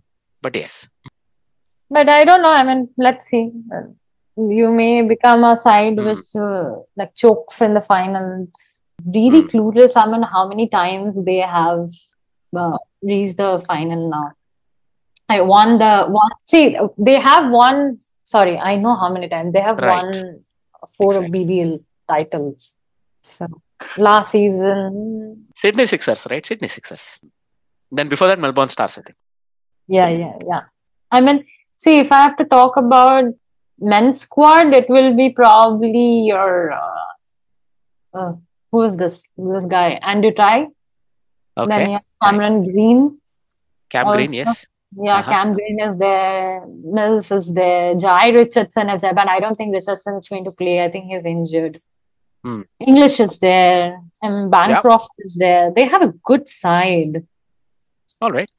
But 0.41 0.55
yes, 0.55 0.89
but 1.89 2.09
I 2.09 2.23
don't 2.23 2.41
know. 2.41 2.55
I 2.61 2.63
mean, 2.63 2.89
let's 2.97 3.25
see. 3.27 3.51
You 4.38 4.71
may 4.71 5.01
become 5.13 5.43
a 5.43 5.55
side 5.57 5.97
Hmm. 5.99 6.05
which 6.07 6.27
uh, 6.35 6.69
like 6.97 7.13
chokes 7.15 7.61
in 7.61 7.73
the 7.75 7.81
final. 7.93 8.47
Really 9.05 9.41
Hmm. 9.41 9.47
clueless. 9.53 9.93
I 9.95 10.05
mean, 10.11 10.23
how 10.23 10.47
many 10.47 10.67
times 10.69 11.23
they 11.23 11.39
have 11.57 11.89
uh, 12.55 12.77
reached 13.01 13.38
the 13.38 13.51
final 13.67 14.09
now? 14.09 14.27
I 15.35 15.41
won 15.53 15.77
the 15.83 15.93
one. 16.19 16.31
See, 16.53 16.65
they 17.07 17.17
have 17.29 17.45
won. 17.59 17.99
Sorry, 18.35 18.55
I 18.57 18.75
know 18.83 18.95
how 19.01 19.09
many 19.15 19.27
times 19.33 19.53
they 19.55 19.61
have 19.69 19.77
Right. 19.77 20.03
won 20.03 20.43
four 20.97 21.13
Exactly. 21.15 21.45
BBL 21.45 21.73
titles. 22.11 22.75
So 23.23 23.47
last 24.07 24.31
season, 24.31 25.47
Sydney 25.63 25.85
Sixers, 25.93 26.27
right? 26.31 26.45
Sydney 26.45 26.67
Sixers. 26.77 27.05
Then 27.91 28.07
before 28.13 28.27
that, 28.27 28.39
Melbourne 28.39 28.69
Stars, 28.69 28.97
I 28.97 29.01
think. 29.07 29.17
yeah, 29.87 30.09
yeah, 30.23 30.35
yeah. 30.51 30.61
I 31.11 31.19
mean, 31.25 31.39
see, 31.77 31.95
if 32.03 32.11
I 32.17 32.19
have 32.25 32.37
to 32.37 32.45
talk 32.45 32.77
about 32.77 33.25
men's 33.93 34.21
squad, 34.21 34.73
it 34.81 34.89
will 34.89 35.13
be 35.21 35.27
probably 35.41 36.05
your 36.31 36.71
uh, 36.71 37.09
uh, 38.19 38.33
who 38.71 38.83
is 38.83 38.95
this 39.01 39.15
this 39.37 39.65
guy? 39.75 39.89
Andrew 40.13 40.31
Tye. 40.41 40.67
Then 41.57 41.71
Okay. 41.71 41.85
you 41.87 41.93
have 41.99 42.07
Cameron 42.23 42.57
Green. 42.71 42.99
Cam 43.89 44.11
Green, 44.15 44.31
yes. 44.41 44.65
Yeah, 44.97 45.19
Uh-huh. 45.19 45.31
Cam 45.31 45.53
Green 45.53 45.80
is 45.80 45.97
there. 45.97 46.65
Mills 46.68 47.31
is 47.31 47.53
there. 47.53 47.95
Jhye 47.95 48.34
Richardson 48.34 48.89
is 48.89 49.01
there, 49.01 49.13
but 49.13 49.30
I 49.30 49.39
don't 49.39 49.55
think 49.55 49.73
Richardson 49.73 50.15
is 50.18 50.27
going 50.27 50.43
to 50.45 50.51
play. 50.51 50.84
I 50.84 50.89
think 50.91 51.05
he's 51.05 51.26
injured. 51.26 51.80
Hmm. 52.43 52.61
Inglis 52.80 53.19
is 53.19 53.39
there, 53.39 54.01
and 54.22 54.49
Bancroft 54.51 55.11
is 55.19 55.38
there. 55.38 55.72
They 55.76 55.85
have 55.88 56.01
a 56.01 56.13
good 56.26 56.49
side. 56.49 57.26
All 58.22 58.31
right. 58.31 58.49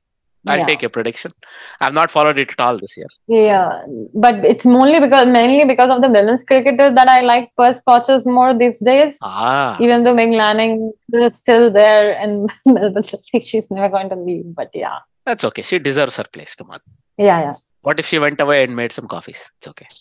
I'll 0.44 0.58
Yeah. 0.58 0.64
take 0.66 0.82
your 0.82 0.90
prediction. 0.90 1.32
I've 1.80 1.92
not 1.94 2.10
followed 2.10 2.36
it 2.38 2.50
at 2.50 2.60
all 2.60 2.76
this 2.76 2.96
year. 2.96 3.06
Yeah, 3.28 3.82
but 4.12 4.44
it's 4.44 4.64
mainly 4.66 4.98
because 4.98 5.26
mainly 5.28 5.64
because 5.66 5.88
of 5.90 6.00
the 6.02 6.08
women's 6.08 6.42
cricketers 6.42 6.94
that 6.96 7.08
I 7.08 7.20
like 7.20 7.52
Perth 7.56 7.76
Scorchers 7.76 8.24
more 8.26 8.52
these 8.52 8.80
days. 8.80 9.18
Ah, 9.22 9.76
Even 9.80 10.02
though 10.02 10.14
Meg 10.14 10.32
Lanning 10.32 10.92
is 11.12 11.36
still 11.36 11.70
there 11.70 12.12
and 12.18 12.50
Melbourne 12.66 13.02
City, 13.04 13.40
she's 13.40 13.70
never 13.70 13.88
going 13.88 14.08
to 14.08 14.16
leave. 14.16 14.46
But 14.62 14.70
yeah, 14.74 14.98
that's 15.24 15.44
okay. 15.44 15.62
She 15.62 15.78
deserves 15.78 16.16
her 16.16 16.24
place. 16.24 16.54
Come 16.54 16.70
on. 16.70 16.80
yeah, 17.18 17.40
yeah. 17.40 17.54
What 17.82 17.98
if 17.98 18.06
she 18.06 18.18
went 18.18 18.40
away 18.40 18.62
and 18.64 18.76
made 18.76 18.92
some 18.92 19.08
coffees? 19.08 19.50
It's 19.58 19.68
okay. 19.68 19.86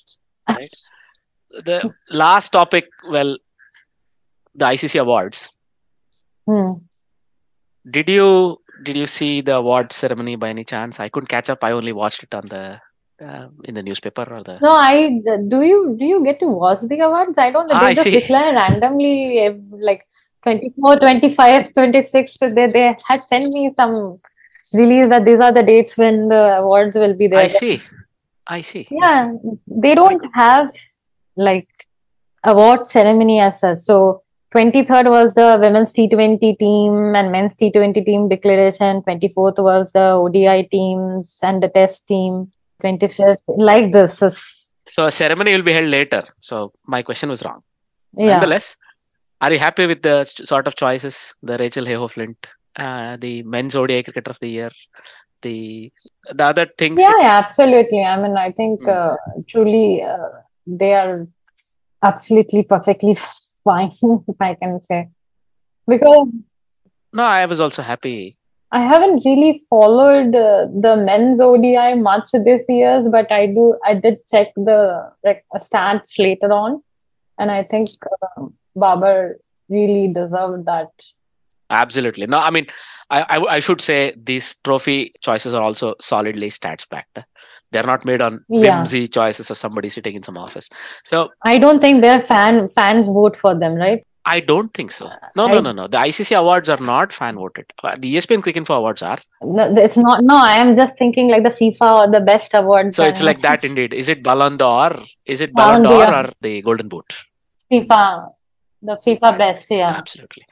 Right? 0.49 0.69
the 1.65 1.93
last 2.10 2.49
topic, 2.49 2.89
well, 3.10 3.38
the 4.56 4.65
ICC 4.65 4.99
awards. 5.02 5.49
Hmm. 6.45 6.73
Did 7.89 8.10
you 8.10 8.57
did 8.84 8.98
you 8.98 9.07
see 9.07 9.41
the 9.41 9.56
award 9.56 9.91
ceremony 9.91 10.35
by 10.35 10.49
any 10.49 10.64
chance? 10.64 10.99
I 10.99 11.10
couldn't 11.10 11.27
catch 11.27 11.49
up. 11.49 11.60
I 11.64 11.72
only 11.72 11.93
watched 11.93 12.23
it 12.23 12.34
on 12.34 12.48
the 12.48 12.80
uh, 13.23 13.48
in 13.65 13.76
the 13.76 13.84
newspaper 13.84 14.26
or 14.30 14.43
the. 14.43 14.60
No, 14.61 14.76
I 14.76 15.22
do 15.48 15.61
you 15.61 15.95
do 15.98 16.06
you 16.06 16.23
get 16.23 16.39
to 16.39 16.48
watch 16.48 16.80
the 16.81 16.99
awards? 16.99 17.38
I 17.38 17.52
don't. 17.52 17.68
They 17.68 17.73
I 17.73 17.93
just 17.93 18.10
declare 18.10 18.53
randomly 18.56 19.49
like 19.72 20.06
24, 20.43 20.98
25, 20.98 21.73
26. 21.73 22.38
They 22.38 22.68
they 22.68 22.95
had 23.07 23.22
sent 23.22 23.53
me 23.53 23.69
some 23.72 24.19
release 24.73 25.10
that 25.10 25.26
these 25.26 25.39
are 25.39 25.52
the 25.52 25.64
dates 25.64 25.98
when 25.98 26.27
the 26.30 26.57
awards 26.57 26.98
will 26.98 27.14
be 27.14 27.27
there. 27.27 27.39
I 27.39 27.48
see. 27.48 27.73
I 27.76 27.77
see. 27.77 27.81
I 28.48 28.61
see. 28.61 28.88
Yeah, 28.91 29.34
they 29.68 29.95
don't 29.95 30.23
have 30.34 30.72
like 31.35 31.68
award 32.43 32.88
ceremony 32.88 33.39
as 33.39 33.60
such. 33.60 33.77
So 33.77 34.23
23rd 34.53 35.10
was 35.10 35.34
the 35.34 35.57
women's 35.60 35.93
T20 35.93 36.57
team 36.60 37.15
and 37.15 37.31
men's 37.31 37.56
T20 37.56 38.06
team 38.06 38.27
declaration. 38.27 39.02
24th 39.03 39.64
was 39.64 39.91
the 39.93 40.07
ODI 40.11 40.68
teams 40.69 41.39
and 41.41 41.64
the 41.64 41.69
test 41.69 42.07
team. 42.07 42.52
25th, 42.84 43.38
like 43.57 43.91
this 43.91 44.22
is 44.22 44.68
So 44.88 45.06
a 45.06 45.11
ceremony 45.11 45.53
will 45.53 45.61
be 45.61 45.72
held 45.72 45.89
later. 45.89 46.23
So 46.41 46.73
my 46.85 47.02
question 47.03 47.30
was 47.30 47.43
wrong. 47.43 47.61
yeah. 48.18 48.31
Nonetheless, 48.31 48.76
are 49.39 49.53
you 49.53 49.60
happy 49.60 49.85
with 49.88 50.02
the 50.02 50.26
sort 50.26 50.68
of 50.68 50.76
choices? 50.76 51.34
The 51.43 51.57
Rachael 51.57 51.85
Heyhoe 51.85 52.07
Flint, 52.07 52.48
uh, 52.77 53.18
the 53.18 53.43
men's 53.43 53.76
ODI 53.76 54.03
cricketer 54.03 54.31
of 54.31 54.39
the 54.39 54.49
year, 54.49 54.72
the 55.41 55.91
the 56.31 56.43
other 56.43 56.68
things. 56.77 56.99
Yeah, 56.99 57.14
yeah, 57.22 57.38
absolutely. 57.38 58.03
I 58.03 58.22
mean, 58.22 58.38
I 58.38 58.52
think 58.52 58.81
Mm. 58.81 58.98
uh, 58.98 59.15
truly 59.48 60.03
uh, 60.03 60.30
they 60.65 60.93
are 60.93 61.27
absolutely 62.03 62.64
perfectly 62.64 63.15
fine, 63.64 63.91
if 64.27 64.35
I 64.49 64.56
can 64.56 64.81
say. 64.84 65.10
Because 65.88 66.27
No, 67.14 67.23
I 67.23 67.45
was 67.45 67.60
also 67.60 67.81
happy. 67.81 68.38
I 68.72 68.80
haven't 68.81 69.23
really 69.26 69.64
followed 69.69 70.34
uh, 70.34 70.68
the 70.85 70.95
men's 70.95 71.41
ODI 71.41 71.95
much 71.95 72.30
this 72.31 72.64
year, 72.69 73.03
but 73.11 73.30
I 73.30 73.48
do. 73.48 73.77
I 73.85 73.95
did 73.95 74.26
check 74.26 74.53
the 74.56 75.11
like, 75.26 75.43
stats 75.56 76.18
later 76.18 76.53
on, 76.53 76.81
and 77.38 77.52
I 77.52 77.64
think 77.64 77.89
uh, 78.11 78.45
Babar 78.76 79.35
really 79.68 80.14
deserved 80.14 80.65
that. 80.68 80.88
Absolutely. 81.72 82.27
No, 82.27 82.38
I 82.38 82.49
mean, 82.52 82.68
I, 83.10 83.22
I 83.35 83.56
I 83.56 83.60
should 83.60 83.81
say 83.81 84.14
these 84.31 84.56
trophy 84.64 85.14
choices 85.22 85.53
are 85.53 85.61
also 85.61 85.95
solidly 86.02 86.49
stats 86.49 86.88
backed. 86.88 87.19
They're 87.72 87.89
not 87.91 88.06
made 88.06 88.22
on 88.22 88.43
Yeah. 88.49 88.77
whimsy 88.77 89.07
choices 89.07 89.49
of 89.49 89.57
somebody 89.57 89.89
sitting 89.89 90.15
in 90.15 90.23
some 90.23 90.38
office. 90.38 90.69
So 91.06 91.30
I 91.45 91.57
don't 91.57 91.80
think 91.80 92.02
their 92.02 92.22
fan 92.22 92.68
fans 92.68 93.07
vote 93.07 93.38
for 93.38 93.56
them, 93.57 93.76
right? 93.76 94.06
I 94.23 94.39
don't 94.39 94.72
think 94.77 94.91
so. 94.91 95.06
No, 95.35 95.48
no, 95.48 95.57
I- 95.57 95.61
no, 95.68 95.72
no. 95.77 95.88
The 95.88 95.98
ICC 95.98 96.38
awards 96.39 96.69
are 96.73 96.77
not 96.89 97.11
fan 97.19 97.35
voted. 97.43 97.65
Uh, 97.84 97.95
The 97.98 98.15
ESPNcricinfo 98.18 98.76
awards 98.81 99.02
are. 99.02 99.18
No, 99.41 99.64
it's 99.85 99.98
not. 99.98 100.23
No, 100.23 100.35
I 100.49 100.57
am 100.65 100.76
just 100.76 100.98
thinking 100.98 101.31
like 101.31 101.43
the 101.43 101.49
FIFA 101.61 101.88
or 102.02 102.11
the 102.11 102.19
best 102.31 102.53
awards. 102.53 102.98
So 102.98 103.03
it's 103.06 103.23
like 103.30 103.39
that 103.48 103.64
indeed. 103.64 103.95
Is 103.95 104.10
it 104.10 104.22
Ballon 104.30 104.57
d'Or? 104.57 104.91
Is 105.26 105.41
it 105.41 105.53
Ballon 105.61 105.81
d'Or. 105.84 106.14
or 106.19 106.30
the 106.41 106.61
Golden 106.61 106.88
Boot? 106.88 107.18
FIFA, 107.72 108.30
the 108.84 108.98
FIFA 109.07 109.38
best. 109.39 109.72
Yeah. 109.72 109.95
Absolutely. 110.03 110.45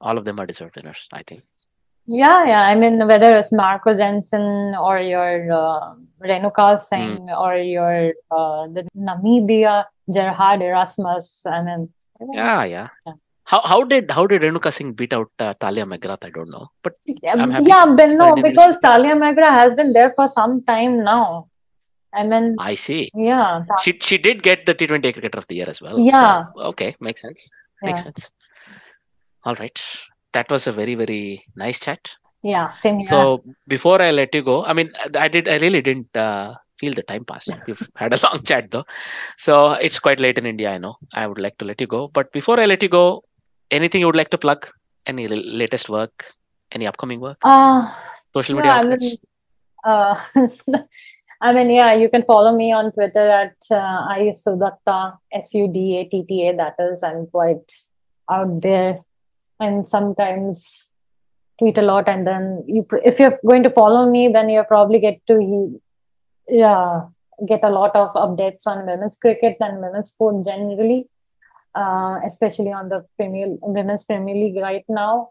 All 0.00 0.18
of 0.18 0.24
them 0.24 0.38
are 0.38 0.46
deserved 0.46 0.76
winners, 0.76 1.08
I 1.12 1.22
think. 1.22 1.42
Yeah, 2.06 2.46
yeah. 2.46 2.62
I 2.62 2.74
mean, 2.76 3.06
whether 3.06 3.34
it's 3.36 3.50
Marco 3.50 3.96
Jansen 3.96 4.74
or 4.76 5.00
your 5.00 5.52
uh, 5.52 5.94
Renuka 6.22 6.78
Singh 6.78 7.28
or 7.30 7.56
your 7.56 8.12
uh, 8.30 8.68
the 8.68 8.86
Namibia 8.96 9.86
Gerhard 10.12 10.62
Erasmus. 10.62 11.44
I 11.46 11.62
mean, 11.62 11.92
Yeah, 12.32 12.64
yeah. 12.64 12.88
Yeah. 13.06 13.14
How 13.44 13.60
how 13.60 13.84
did 13.84 14.10
how 14.10 14.26
did 14.26 14.42
Renuka 14.42 14.72
Singh 14.72 14.92
beat 14.92 15.12
out 15.12 15.30
uh, 15.38 15.54
Talia 15.54 15.84
McGrath? 15.84 16.24
I 16.24 16.30
don't 16.30 16.50
know, 16.50 16.68
but 16.82 16.94
I'm 17.28 17.50
happy 17.50 17.66
yeah, 17.66 17.86
but 17.86 18.10
no, 18.10 18.34
because 18.42 18.80
Talia 18.80 19.14
McGrath 19.14 19.54
has 19.54 19.74
been 19.74 19.92
there 19.92 20.12
for 20.16 20.26
some 20.26 20.62
time 20.64 21.04
now. 21.04 21.48
I 22.12 22.24
mean, 22.24 22.56
I 22.58 22.74
see. 22.74 23.10
yeah, 23.14 23.62
She 23.82 23.98
she 24.00 24.18
did 24.18 24.42
get 24.42 24.66
the 24.66 24.74
T20 24.74 25.12
Cricketer 25.12 25.38
of 25.38 25.46
the 25.46 25.56
Year 25.56 25.68
as 25.68 25.80
well. 25.80 26.00
Yeah. 26.00 26.46
So, 26.54 26.62
okay, 26.72 26.96
makes 26.98 27.22
sense. 27.22 27.48
Makes 27.82 27.98
yeah, 27.98 28.04
sense. 28.04 28.30
All 29.46 29.54
right. 29.54 29.80
That 30.32 30.50
was 30.50 30.66
a 30.66 30.72
very 30.72 30.94
very 30.96 31.44
nice 31.64 31.80
chat. 31.80 32.14
yeah, 32.42 32.72
same 32.72 32.98
here. 32.98 33.08
So 33.08 33.42
before 33.68 34.02
I 34.02 34.10
let 34.10 34.34
you 34.34 34.42
go, 34.42 34.64
I 34.64 34.72
mean, 34.72 34.90
I 35.14 35.28
did 35.28 35.48
I 35.48 35.58
really 35.58 35.80
didn't 35.80 36.16
uh, 36.16 36.54
feel 36.80 36.94
the 36.98 37.04
time 37.10 37.24
pass. 37.24 37.48
We've 37.66 37.84
had 37.96 38.12
a 38.12 38.18
long 38.26 38.42
chat 38.42 38.70
though, 38.72 38.84
so 39.38 39.72
it's 39.72 40.00
quite 40.06 40.20
late 40.20 40.38
in 40.42 40.46
India. 40.46 40.72
I 40.72 40.78
know. 40.78 40.96
I 41.14 41.26
would 41.26 41.38
like 41.38 41.56
to 41.58 41.64
let 41.64 41.80
you 41.80 41.86
go, 41.86 42.08
but 42.08 42.32
before 42.32 42.58
I 42.60 42.66
let 42.66 42.82
you 42.82 42.88
go, 42.88 43.22
anything 43.70 44.00
you 44.00 44.06
would 44.06 44.20
like 44.22 44.30
to 44.30 44.38
plug? 44.46 44.66
Any 45.06 45.26
l- 45.30 45.48
latest 45.62 45.88
work? 45.88 46.26
Any 46.72 46.86
upcoming 46.86 47.20
work? 47.20 47.38
Uh, 47.42 47.88
Social 48.34 48.56
yeah, 48.56 48.80
media 48.80 48.96
I 48.96 48.96
mean, 48.96 49.16
uh, 49.84 50.82
I 51.40 51.52
mean, 51.52 51.70
yeah, 51.70 51.94
you 51.94 52.10
can 52.10 52.24
follow 52.24 52.54
me 52.56 52.72
on 52.72 52.92
Twitter 52.92 53.28
at 53.28 53.56
uh, 53.70 54.08
Sudatta, 54.44 55.18
S 55.32 55.54
U 55.54 55.68
D 55.68 55.98
A 55.98 56.04
T 56.04 56.24
T 56.28 56.48
A. 56.48 56.56
That 56.56 56.74
is, 56.90 57.04
I'm 57.04 57.26
quite 57.28 57.72
out 58.28 58.60
there 58.60 59.05
and 59.60 59.88
sometimes 59.88 60.88
tweet 61.58 61.78
a 61.78 61.82
lot. 61.82 62.08
And 62.08 62.26
then 62.26 62.64
you, 62.66 62.86
if 63.04 63.18
you're 63.18 63.38
going 63.46 63.62
to 63.62 63.70
follow 63.70 64.10
me, 64.10 64.28
then 64.28 64.48
you 64.48 64.62
probably 64.64 64.98
get 65.00 65.20
to 65.28 65.80
yeah, 66.48 67.02
get 67.46 67.60
a 67.64 67.70
lot 67.70 67.94
of 67.94 68.12
updates 68.14 68.66
on 68.66 68.86
women's 68.86 69.16
cricket 69.16 69.56
and 69.60 69.80
women's 69.80 70.10
sport 70.10 70.44
generally, 70.44 71.08
uh, 71.74 72.20
especially 72.26 72.72
on 72.72 72.88
the 72.88 73.04
Premier 73.16 73.48
Women's 73.62 74.04
Premier 74.04 74.34
League 74.34 74.56
right 74.56 74.84
now 74.88 75.30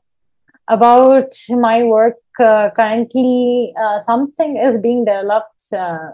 about 0.68 1.34
my 1.50 1.84
work 1.84 2.18
uh, 2.40 2.70
currently 2.76 3.74
uh, 3.80 4.02
something 4.02 4.58
is 4.58 4.82
being 4.82 5.06
developed 5.06 5.64
uh, 5.74 6.10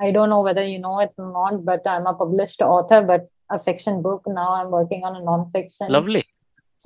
i 0.00 0.10
don't 0.10 0.30
know 0.30 0.42
whether 0.42 0.64
you 0.64 0.78
know 0.78 1.00
it 1.00 1.12
or 1.18 1.32
not 1.32 1.64
but 1.64 1.84
i'm 1.86 2.06
a 2.06 2.14
published 2.14 2.62
author 2.62 3.02
but 3.02 3.28
a 3.50 3.58
fiction 3.58 4.00
book 4.00 4.22
now 4.26 4.54
i'm 4.54 4.70
working 4.70 5.02
on 5.04 5.16
a 5.16 5.24
non-fiction 5.24 5.88
Lovely. 5.88 6.24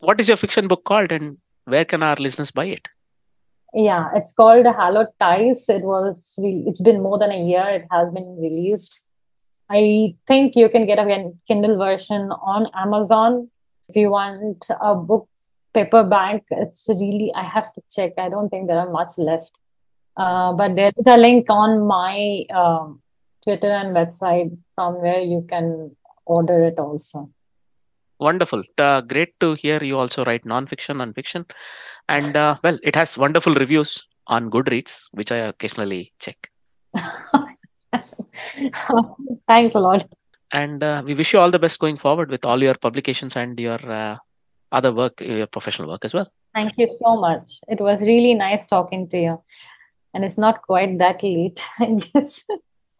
What 0.00 0.20
is 0.20 0.28
your 0.28 0.36
fiction 0.36 0.68
book 0.68 0.84
called, 0.84 1.12
and 1.12 1.38
where 1.64 1.84
can 1.84 2.02
our 2.02 2.16
listeners 2.16 2.50
buy 2.50 2.66
it? 2.66 2.88
yeah 3.74 4.10
it's 4.14 4.34
called 4.34 4.66
hallowed 4.66 5.06
ties 5.18 5.66
it 5.70 5.80
was 5.80 6.34
re- 6.36 6.62
it's 6.66 6.82
been 6.82 7.02
more 7.02 7.18
than 7.18 7.30
a 7.32 7.42
year 7.42 7.66
it 7.70 7.86
has 7.90 8.12
been 8.12 8.36
released 8.38 9.06
i 9.70 10.14
think 10.26 10.54
you 10.54 10.68
can 10.68 10.84
get 10.84 10.98
a 10.98 11.32
kindle 11.48 11.78
version 11.78 12.30
on 12.42 12.66
amazon 12.74 13.48
if 13.88 13.96
you 13.96 14.10
want 14.10 14.66
a 14.80 14.94
book 14.94 15.26
paperback, 15.74 16.44
it's 16.50 16.88
really, 16.88 17.32
I 17.34 17.42
have 17.42 17.72
to 17.74 17.82
check. 17.90 18.12
I 18.18 18.28
don't 18.28 18.48
think 18.48 18.68
there 18.68 18.78
are 18.78 18.90
much 18.90 19.18
left. 19.18 19.58
Uh, 20.16 20.52
but 20.52 20.76
there 20.76 20.92
is 20.96 21.06
a 21.06 21.16
link 21.16 21.46
on 21.48 21.86
my 21.86 22.44
um, 22.54 23.00
Twitter 23.42 23.70
and 23.70 23.96
website 23.96 24.56
from 24.74 25.00
where 25.00 25.20
you 25.20 25.44
can 25.48 25.96
order 26.26 26.64
it 26.64 26.78
also. 26.78 27.30
Wonderful. 28.22 28.62
Uh, 28.78 29.00
great 29.00 29.38
to 29.40 29.54
hear 29.54 29.82
you 29.82 29.98
also 29.98 30.24
write 30.24 30.44
non-fiction 30.46 31.00
and 31.00 31.12
fiction. 31.12 31.44
And 32.08 32.36
uh, 32.36 32.56
well, 32.62 32.78
it 32.84 32.94
has 32.94 33.18
wonderful 33.18 33.54
reviews 33.54 34.06
on 34.28 34.48
Goodreads, 34.48 35.06
which 35.10 35.32
I 35.32 35.38
occasionally 35.38 36.12
check. 36.20 36.50
Thanks 39.48 39.74
a 39.74 39.80
lot. 39.80 40.08
And 40.52 40.84
uh, 40.84 41.02
we 41.04 41.14
wish 41.14 41.32
you 41.32 41.40
all 41.40 41.50
the 41.50 41.58
best 41.58 41.80
going 41.80 41.96
forward 41.96 42.30
with 42.30 42.44
all 42.44 42.62
your 42.62 42.74
publications 42.74 43.36
and 43.36 43.58
your 43.58 43.80
uh, 43.90 44.18
other 44.70 44.92
work, 44.92 45.20
your 45.20 45.48
professional 45.48 45.88
work 45.88 46.04
as 46.04 46.14
well. 46.14 46.30
Thank 46.54 46.74
you 46.78 46.86
so 46.86 47.16
much. 47.16 47.58
It 47.68 47.80
was 47.80 48.00
really 48.00 48.34
nice 48.34 48.68
talking 48.68 49.08
to 49.08 49.18
you. 49.18 49.42
And 50.14 50.24
it's 50.24 50.38
not 50.38 50.62
quite 50.62 50.98
that 50.98 51.24
late, 51.24 51.60
I 51.80 51.86
guess. 51.86 52.44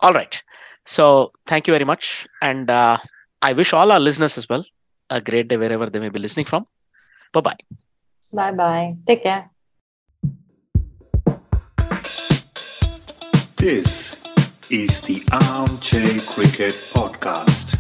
All 0.00 0.12
right. 0.12 0.42
So 0.84 1.30
thank 1.46 1.68
you 1.68 1.74
very 1.74 1.84
much. 1.84 2.26
And 2.40 2.68
uh, 2.68 2.98
I 3.40 3.52
wish 3.52 3.72
all 3.72 3.92
our 3.92 4.00
listeners 4.00 4.36
as 4.36 4.48
well 4.48 4.64
a 5.12 5.20
great 5.20 5.48
day 5.48 5.56
wherever 5.56 5.89
they 5.90 6.01
may 6.01 6.09
be 6.09 6.18
listening 6.18 6.47
from. 6.47 6.66
Bye 7.32 7.40
bye. 7.40 7.59
Bye 8.32 8.52
bye. 8.52 8.97
Take 9.06 9.22
care. 9.22 9.51
This 13.56 14.20
is 14.70 15.01
the 15.02 15.22
Armchair 15.30 16.18
Cricket 16.26 16.74
Podcast. 16.97 17.78